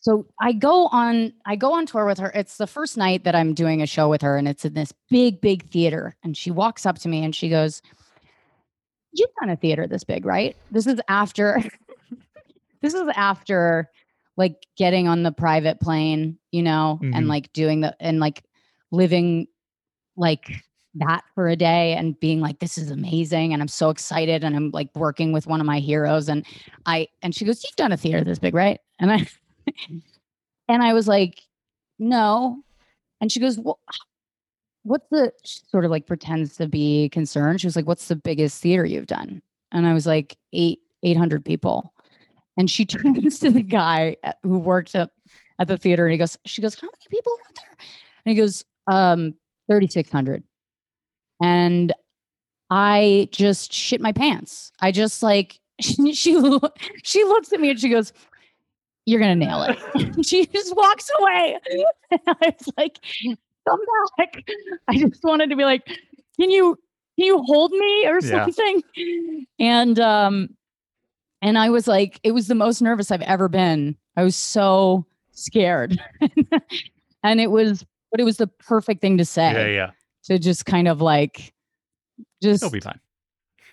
so 0.00 0.26
i 0.40 0.52
go 0.52 0.86
on 0.88 1.32
i 1.46 1.56
go 1.56 1.72
on 1.72 1.84
tour 1.86 2.06
with 2.06 2.18
her 2.18 2.30
it's 2.34 2.56
the 2.58 2.66
first 2.66 2.96
night 2.96 3.24
that 3.24 3.34
i'm 3.34 3.54
doing 3.54 3.82
a 3.82 3.86
show 3.86 4.08
with 4.08 4.22
her 4.22 4.36
and 4.36 4.46
it's 4.48 4.64
in 4.64 4.74
this 4.74 4.92
big 5.10 5.40
big 5.40 5.68
theater 5.70 6.16
and 6.22 6.36
she 6.36 6.50
walks 6.50 6.86
up 6.86 6.98
to 6.98 7.08
me 7.08 7.24
and 7.24 7.34
she 7.34 7.48
goes 7.48 7.82
you've 9.12 9.30
done 9.40 9.50
a 9.50 9.56
theater 9.56 9.86
this 9.86 10.04
big 10.04 10.24
right 10.24 10.56
this 10.70 10.86
is 10.86 11.00
after 11.08 11.60
this 12.82 12.94
is 12.94 13.08
after 13.14 13.90
like 14.36 14.56
getting 14.76 15.08
on 15.08 15.22
the 15.24 15.32
private 15.32 15.80
plane 15.80 16.38
you 16.52 16.62
know 16.62 16.98
Mhm. 17.02 17.16
and 17.16 17.28
like 17.28 17.52
doing 17.52 17.80
the 17.80 17.94
and 18.00 18.20
like 18.20 18.42
living 18.90 19.46
like 20.16 20.50
that 20.94 21.24
for 21.34 21.48
a 21.48 21.56
day 21.56 21.94
and 21.94 22.18
being 22.20 22.40
like 22.40 22.58
this 22.58 22.76
is 22.76 22.90
amazing 22.90 23.52
and 23.52 23.62
i'm 23.62 23.68
so 23.68 23.88
excited 23.88 24.44
and 24.44 24.54
i'm 24.54 24.70
like 24.72 24.88
working 24.94 25.32
with 25.32 25.46
one 25.46 25.60
of 25.60 25.66
my 25.66 25.78
heroes 25.78 26.28
and 26.28 26.44
i 26.84 27.08
and 27.22 27.34
she 27.34 27.44
goes 27.44 27.64
you've 27.64 27.76
done 27.76 27.92
a 27.92 27.96
theater 27.96 28.22
this 28.22 28.38
big 28.38 28.54
right? 28.54 28.80
And 28.98 29.10
i 29.10 29.26
and 30.68 30.82
i 30.82 30.92
was 30.92 31.08
like 31.08 31.40
no 31.98 32.62
and 33.20 33.32
she 33.32 33.40
goes 33.40 33.58
well 33.58 33.78
what's 34.82 35.06
the 35.10 35.32
she 35.44 35.60
sort 35.70 35.84
of 35.84 35.90
like 35.90 36.06
pretends 36.06 36.56
to 36.56 36.68
be 36.68 37.08
concerned. 37.10 37.60
She 37.60 37.66
was 37.66 37.76
like 37.76 37.86
what's 37.86 38.08
the 38.08 38.16
biggest 38.16 38.60
theater 38.60 38.84
you've 38.84 39.06
done? 39.06 39.42
And 39.70 39.86
i 39.86 39.94
was 39.94 40.06
like 40.06 40.36
eight 40.52 40.80
800 41.02 41.44
people. 41.44 41.92
And 42.56 42.70
she 42.70 42.84
turns 42.86 43.38
to 43.40 43.50
the 43.50 43.62
guy 43.62 44.16
who 44.42 44.58
worked 44.58 44.94
at, 44.94 45.10
at 45.58 45.68
the 45.68 45.78
theater 45.78 46.06
and 46.06 46.12
he 46.12 46.18
goes 46.18 46.36
she 46.44 46.62
goes 46.62 46.78
how 46.78 46.86
many 46.86 47.06
people 47.08 47.32
are 47.32 47.54
there? 47.54 47.76
And 48.26 48.36
he 48.36 48.40
goes 48.40 48.64
um 48.86 49.34
3600 49.68 50.42
and 51.42 51.92
I 52.70 53.28
just 53.32 53.72
shit 53.72 54.00
my 54.00 54.12
pants. 54.12 54.72
I 54.80 54.92
just 54.92 55.22
like 55.22 55.58
she 55.80 56.14
she, 56.14 56.36
looks 56.36 57.52
at 57.52 57.60
me 57.60 57.70
and 57.70 57.78
she 57.80 57.88
goes, 57.88 58.12
"You're 59.04 59.20
gonna 59.20 59.34
nail 59.36 59.62
it." 59.62 59.78
she 60.26 60.46
just 60.46 60.74
walks 60.76 61.10
away. 61.20 61.58
And 62.10 62.20
I 62.26 62.54
was 62.58 62.68
like, 62.76 62.98
"Come 63.66 63.80
back!" 64.18 64.44
I 64.88 64.98
just 64.98 65.24
wanted 65.24 65.48
to 65.50 65.56
be 65.56 65.64
like, 65.64 65.86
"Can 66.38 66.50
you 66.50 66.76
can 67.18 67.26
you 67.26 67.42
hold 67.42 67.72
me 67.72 68.06
or 68.06 68.20
Yeah. 68.20 68.44
something?" 68.44 68.82
And 69.58 69.98
um, 69.98 70.50
and 71.40 71.58
I 71.58 71.70
was 71.70 71.88
like, 71.88 72.20
it 72.22 72.32
was 72.32 72.48
the 72.48 72.54
most 72.54 72.82
nervous 72.82 73.10
I've 73.10 73.22
ever 73.22 73.48
been. 73.48 73.96
I 74.16 74.24
was 74.24 74.36
so 74.36 75.06
scared, 75.32 75.98
and 77.24 77.40
it 77.40 77.50
was, 77.50 77.84
but 78.10 78.20
it 78.20 78.24
was 78.24 78.36
the 78.36 78.46
perfect 78.46 79.00
thing 79.00 79.16
to 79.18 79.24
say 79.24 79.52
Yeah, 79.52 79.66
yeah. 79.86 79.90
To 80.24 80.38
just 80.38 80.66
kind 80.66 80.88
of 80.88 81.00
like 81.00 81.52
just 82.42 82.62
It'll 82.62 82.72
be 82.72 82.80
fine. 82.80 83.00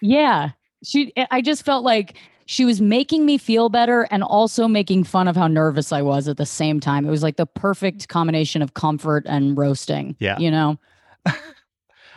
yeah 0.01 0.51
she 0.84 1.11
i 1.31 1.41
just 1.41 1.63
felt 1.65 1.84
like 1.84 2.17
she 2.45 2.65
was 2.65 2.81
making 2.81 3.26
me 3.26 3.38
feel 3.38 3.69
better 3.69 4.07
and 4.09 4.23
also 4.23 4.67
making 4.67 5.03
fun 5.03 5.27
of 5.27 5.35
how 5.35 5.47
nervous 5.47 5.91
i 5.91 6.01
was 6.01 6.27
at 6.27 6.38
the 6.38 6.45
same 6.45 6.80
time 6.80 7.05
it 7.05 7.09
was 7.11 7.21
like 7.23 7.35
the 7.38 7.45
perfect 7.45 8.07
combination 8.07 8.61
of 8.61 8.73
comfort 8.73 9.23
and 9.27 9.57
roasting 9.57 10.15
Yeah. 10.19 10.38
you 10.39 10.49
know 10.51 10.77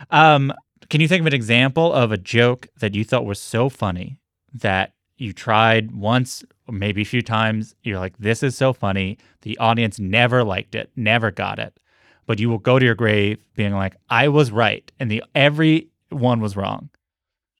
Um, 0.09 0.53
can 0.89 1.01
you 1.01 1.07
think 1.07 1.21
of 1.21 1.27
an 1.27 1.33
example 1.33 1.91
of 1.93 2.11
a 2.11 2.17
joke 2.17 2.67
that 2.79 2.93
you 2.93 3.03
thought 3.03 3.25
was 3.25 3.39
so 3.39 3.69
funny 3.69 4.19
that 4.53 4.93
you 5.17 5.31
tried 5.33 5.91
once, 5.93 6.43
or 6.67 6.73
maybe 6.73 7.01
a 7.01 7.05
few 7.05 7.21
times? 7.21 7.73
You're 7.83 7.99
like, 7.99 8.17
this 8.17 8.43
is 8.43 8.57
so 8.57 8.73
funny. 8.73 9.17
The 9.43 9.57
audience 9.59 9.99
never 9.99 10.43
liked 10.43 10.75
it, 10.75 10.91
never 10.95 11.31
got 11.31 11.57
it. 11.59 11.79
But 12.25 12.39
you 12.39 12.49
will 12.49 12.57
go 12.59 12.79
to 12.79 12.85
your 12.85 12.95
grave 12.95 13.43
being 13.55 13.73
like, 13.73 13.95
I 14.09 14.27
was 14.29 14.51
right. 14.51 14.89
And 14.99 15.11
the 15.11 15.23
everyone 15.35 16.39
was 16.41 16.55
wrong. 16.55 16.89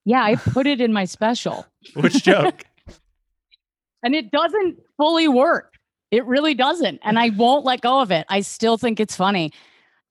yeah 0.06 0.24
i 0.24 0.36
put 0.36 0.68
it 0.68 0.80
in 0.82 0.92
my 0.94 1.06
special 1.06 1.66
Which 1.96 2.24
joke? 2.24 2.64
and 4.04 4.14
it 4.16 4.32
doesn't 4.32 4.78
fully 4.98 5.28
work 5.28 5.74
it 6.12 6.26
really 6.26 6.54
doesn't 6.54 7.00
and 7.04 7.18
i 7.18 7.30
won't 7.30 7.66
let 7.66 7.82
go 7.82 8.02
of 8.02 8.12
it 8.12 8.26
i 8.30 8.42
still 8.42 8.78
think 8.78 9.00
it's 9.00 9.16
funny 9.16 9.52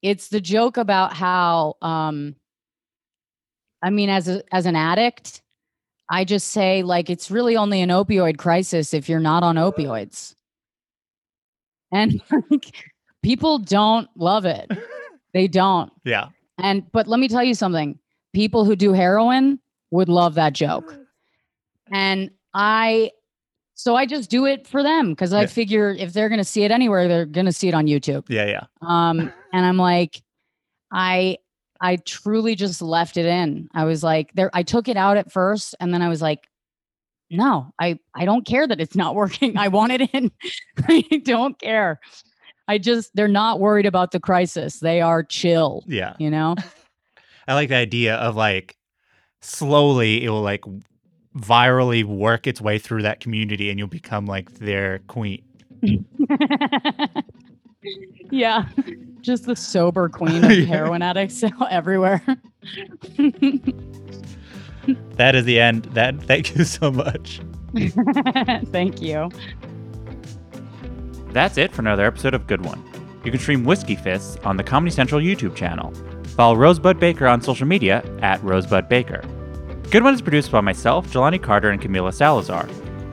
it's 0.01 0.27
the 0.29 0.41
joke 0.41 0.77
about 0.77 1.13
how 1.13 1.75
um 1.81 2.35
i 3.81 3.89
mean 3.89 4.09
as 4.09 4.27
a 4.27 4.43
as 4.51 4.65
an 4.65 4.75
addict 4.75 5.41
i 6.11 6.25
just 6.25 6.47
say 6.49 6.83
like 6.83 7.09
it's 7.09 7.29
really 7.31 7.55
only 7.55 7.79
an 7.81 7.89
opioid 7.89 8.37
crisis 8.37 8.93
if 8.93 9.07
you're 9.07 9.19
not 9.21 9.43
on 9.43 9.55
opioids 9.55 10.33
and 11.91 12.19
like 12.49 12.73
people 13.23 13.57
don't 13.57 14.07
love 14.15 14.45
it 14.45 14.69
they 15.33 15.47
don't 15.47 15.91
yeah. 16.05 16.27
and 16.59 16.89
but 16.91 17.07
let 17.07 17.19
me 17.19 17.27
tell 17.27 17.43
you 17.43 17.55
something. 17.55 17.97
People 18.33 18.65
who 18.65 18.75
do 18.75 18.93
heroin 18.93 19.59
would 19.91 20.09
love 20.09 20.35
that 20.35 20.53
joke. 20.53 20.95
And 21.91 22.31
I 22.53 23.11
so 23.75 23.95
I 23.95 24.05
just 24.05 24.29
do 24.29 24.45
it 24.45 24.65
for 24.67 24.81
them 24.83 25.09
because 25.09 25.33
I 25.33 25.41
Yeah. 25.41 25.47
figure 25.47 25.89
if 25.91 26.13
they're 26.13 26.29
gonna 26.29 26.43
see 26.43 26.63
it 26.63 26.71
anywhere, 26.71 27.07
they're 27.07 27.25
gonna 27.25 27.51
see 27.51 27.67
it 27.67 27.73
on 27.73 27.85
YouTube. 27.87 28.23
Yeah. 28.29 28.45
Yeah. 28.45 28.63
Um, 28.81 29.31
and 29.53 29.65
I'm 29.65 29.77
like, 29.77 30.21
I 30.91 31.37
I 31.81 31.97
truly 31.97 32.55
just 32.55 32.81
left 32.81 33.17
it 33.17 33.25
in. 33.25 33.67
I 33.73 33.83
was 33.83 34.03
like, 34.03 34.31
there, 34.33 34.49
I 34.53 34.63
took 34.63 34.87
it 34.87 34.95
out 34.95 35.17
at 35.17 35.31
first, 35.31 35.75
and 35.79 35.93
then 35.93 36.01
I 36.01 36.07
was 36.09 36.21
like, 36.21 36.47
no, 37.29 37.73
I 37.79 37.99
I 38.15 38.25
don't 38.25 38.45
care 38.45 38.65
that 38.65 38.79
it's 38.79 38.95
not 38.95 39.13
working. 39.21 39.57
I 39.57 39.67
want 39.67 39.91
it 39.91 40.09
in. 40.13 40.31
I 40.87 41.01
don't 41.23 41.59
care. 41.59 41.99
I 42.67 42.77
just 42.77 43.11
they're 43.15 43.27
not 43.27 43.59
worried 43.59 43.85
about 43.85 44.11
the 44.11 44.19
crisis. 44.19 44.79
They 44.79 45.01
are 45.01 45.23
chill, 45.23 45.83
Yeah. 45.87 46.15
you 46.19 46.29
know? 46.29 46.55
I 47.47 47.55
like 47.55 47.69
the 47.69 47.75
idea 47.75 48.15
of 48.15 48.35
like 48.35 48.77
slowly 49.41 50.23
it 50.23 50.29
will 50.29 50.41
like 50.41 50.61
virally 51.35 52.03
work 52.05 52.47
its 52.47 52.61
way 52.61 52.77
through 52.79 53.01
that 53.01 53.19
community 53.19 53.69
and 53.69 53.77
you'll 53.79 53.87
become 53.89 54.25
like 54.25 54.51
their 54.59 54.99
queen. 55.07 55.43
yeah. 58.31 58.65
Just 59.21 59.45
the 59.45 59.55
sober 59.55 60.07
queen 60.09 60.43
of 60.43 60.51
Yeah. 60.57 60.65
heroin 60.65 61.01
addicts 61.01 61.43
everywhere. 61.69 62.21
that 65.17 65.35
is 65.35 65.43
the 65.45 65.59
end. 65.59 65.85
That 65.85 66.21
thank 66.23 66.55
you 66.55 66.63
so 66.63 66.91
much. 66.91 67.41
Thank 68.71 69.01
you. 69.01 69.29
That's 71.33 71.57
it 71.57 71.73
for 71.73 71.81
another 71.81 72.05
episode 72.05 72.35
of 72.35 72.45
Good 72.45 72.63
One. 72.63 72.83
You 73.25 73.31
can 73.31 73.39
stream 73.39 73.63
Whiskey 73.63 73.95
Fists 73.95 74.37
on 74.43 74.55
the 74.55 74.63
Comedy 74.63 74.91
Central 74.91 75.19
YouTube 75.19 75.55
channel. 75.55 75.91
Follow 76.35 76.55
Rosebud 76.55 76.99
Baker 76.99 77.27
on 77.27 77.41
social 77.41 77.65
media 77.65 78.03
at 78.21 78.41
Rosebud 78.43 78.87
Baker. 78.87 79.23
Good 79.89 80.03
One 80.03 80.13
is 80.13 80.21
produced 80.21 80.51
by 80.51 80.61
myself, 80.61 81.07
Jelani 81.11 81.41
Carter, 81.41 81.71
and 81.71 81.81
Camila 81.81 82.13
Salazar. 82.13 82.69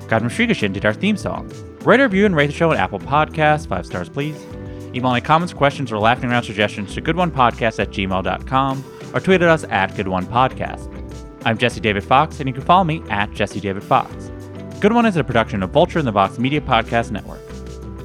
Godman 0.07 0.31
Srigashin 0.31 0.75
did 0.75 0.85
our 0.85 0.93
theme 0.93 1.17
song. 1.17 1.51
Rate, 1.83 2.01
review, 2.01 2.27
and 2.27 2.37
rate 2.37 2.49
the 2.49 2.53
show 2.53 2.71
on 2.73 2.77
Apple 2.77 2.99
Podcasts. 2.99 3.67
Five 3.67 3.87
stars, 3.87 4.11
please. 4.11 4.37
Email 4.95 5.13
any 5.13 5.23
comments, 5.23 5.55
questions, 5.55 5.91
or 5.91 5.99
laughing 5.99 6.31
around 6.31 6.43
suggestions 6.43 6.93
to 6.95 7.01
goodonepodcast 7.01 7.81
at 7.81 7.91
gmail.com 7.91 8.85
or 9.15 9.21
tweet 9.21 9.41
at 9.41 9.49
us 9.49 9.65
at 9.71 9.93
goodonepodcast. 9.95 11.43
I'm 11.47 11.57
Jesse 11.57 11.81
David 11.81 12.05
Fox, 12.05 12.39
and 12.39 12.49
you 12.49 12.53
can 12.53 12.65
follow 12.65 12.85
me 12.85 13.03
at 13.09 13.33
Jesse 13.33 13.61
David 13.61 13.83
Fox. 13.83 14.31
Good 14.79 14.93
One 14.93 15.07
is 15.07 15.17
a 15.17 15.25
production 15.25 15.63
of 15.63 15.71
Vulture 15.71 15.99
and 15.99 16.07
the 16.07 16.13
Vox 16.13 16.39
Media 16.39 16.61
Podcast 16.61 17.13
Network. 17.13 17.41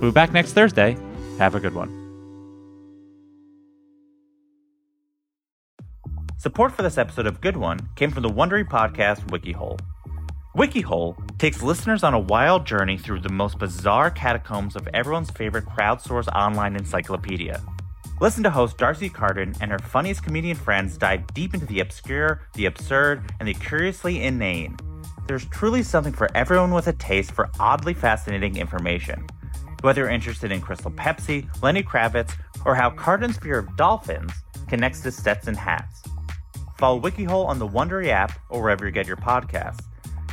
We'll 0.01 0.11
be 0.11 0.13
back 0.13 0.33
next 0.33 0.53
Thursday. 0.53 0.97
Have 1.39 1.55
a 1.55 1.59
good 1.59 1.73
one. 1.73 2.05
Support 6.37 6.73
for 6.73 6.83
this 6.83 6.97
episode 6.97 7.25
of 7.25 7.41
Good 7.41 7.57
One 7.57 7.79
came 7.95 8.11
from 8.11 8.21
the 8.21 8.29
Wondery 8.29 8.67
podcast 8.67 9.25
WikiHole. 9.29 9.79
WikiHole 10.55 11.37
takes 11.39 11.63
listeners 11.63 12.03
on 12.03 12.13
a 12.13 12.19
wild 12.19 12.65
journey 12.65 12.97
through 12.97 13.21
the 13.21 13.31
most 13.31 13.57
bizarre 13.57 14.11
catacombs 14.11 14.75
of 14.75 14.87
everyone's 14.93 15.31
favorite 15.31 15.65
crowdsourced 15.65 16.27
online 16.35 16.75
encyclopedia. 16.75 17.61
Listen 18.21 18.43
to 18.43 18.49
host 18.49 18.77
D'Arcy 18.77 19.09
Carden 19.09 19.55
and 19.59 19.71
her 19.71 19.79
funniest 19.79 20.23
comedian 20.23 20.55
friends 20.55 20.97
dive 20.97 21.25
deep 21.33 21.53
into 21.53 21.65
the 21.65 21.79
obscure, 21.79 22.41
the 22.53 22.67
absurd, 22.67 23.23
and 23.39 23.47
the 23.47 23.53
curiously 23.55 24.23
inane. 24.23 24.77
There's 25.27 25.45
truly 25.45 25.83
something 25.83 26.13
for 26.13 26.29
everyone 26.35 26.73
with 26.73 26.87
a 26.87 26.93
taste 26.93 27.31
for 27.31 27.49
oddly 27.59 27.93
fascinating 27.93 28.57
information. 28.57 29.25
Whether 29.85 30.01
you're 30.01 30.09
interested 30.09 30.51
in 30.51 30.61
Crystal 30.61 30.89
Pepsi, 30.89 31.47
Lenny 31.61 31.83
Kravitz, 31.83 32.31
or 32.65 32.73
how 32.73 32.89
Carden's 32.89 33.37
fear 33.37 33.59
of 33.59 33.77
dolphins 33.77 34.31
connects 34.67 35.01
to 35.01 35.11
Stetson 35.11 35.53
hats. 35.53 36.01
Follow 36.79 36.99
WikiHole 36.99 37.45
on 37.45 37.59
the 37.59 37.67
Wondery 37.67 38.07
app 38.07 38.31
or 38.49 38.63
wherever 38.63 38.87
you 38.87 38.91
get 38.91 39.05
your 39.05 39.15
podcasts. 39.15 39.83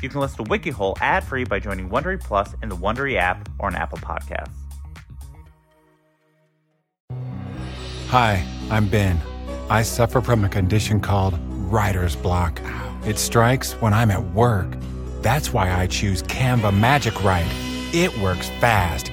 You 0.00 0.08
can 0.08 0.20
listen 0.20 0.42
to 0.42 0.50
WikiHole 0.50 0.96
ad-free 1.02 1.44
by 1.44 1.58
joining 1.58 1.90
Wondery 1.90 2.18
Plus 2.18 2.54
in 2.62 2.70
the 2.70 2.76
Wondery 2.76 3.16
app 3.16 3.46
or 3.58 3.66
on 3.66 3.74
Apple 3.74 3.98
Podcasts. 3.98 4.54
Hi, 8.08 8.42
I'm 8.70 8.88
Ben. 8.88 9.20
I 9.68 9.82
suffer 9.82 10.22
from 10.22 10.46
a 10.46 10.48
condition 10.48 10.98
called 10.98 11.38
writer's 11.70 12.16
block. 12.16 12.58
It 13.04 13.18
strikes 13.18 13.74
when 13.82 13.92
I'm 13.92 14.10
at 14.10 14.24
work. 14.32 14.78
That's 15.20 15.52
why 15.52 15.70
I 15.70 15.88
choose 15.88 16.22
Canva 16.22 16.74
Magic 16.74 17.22
Write. 17.22 17.52
It 17.94 18.16
works 18.16 18.48
fast, 18.58 19.12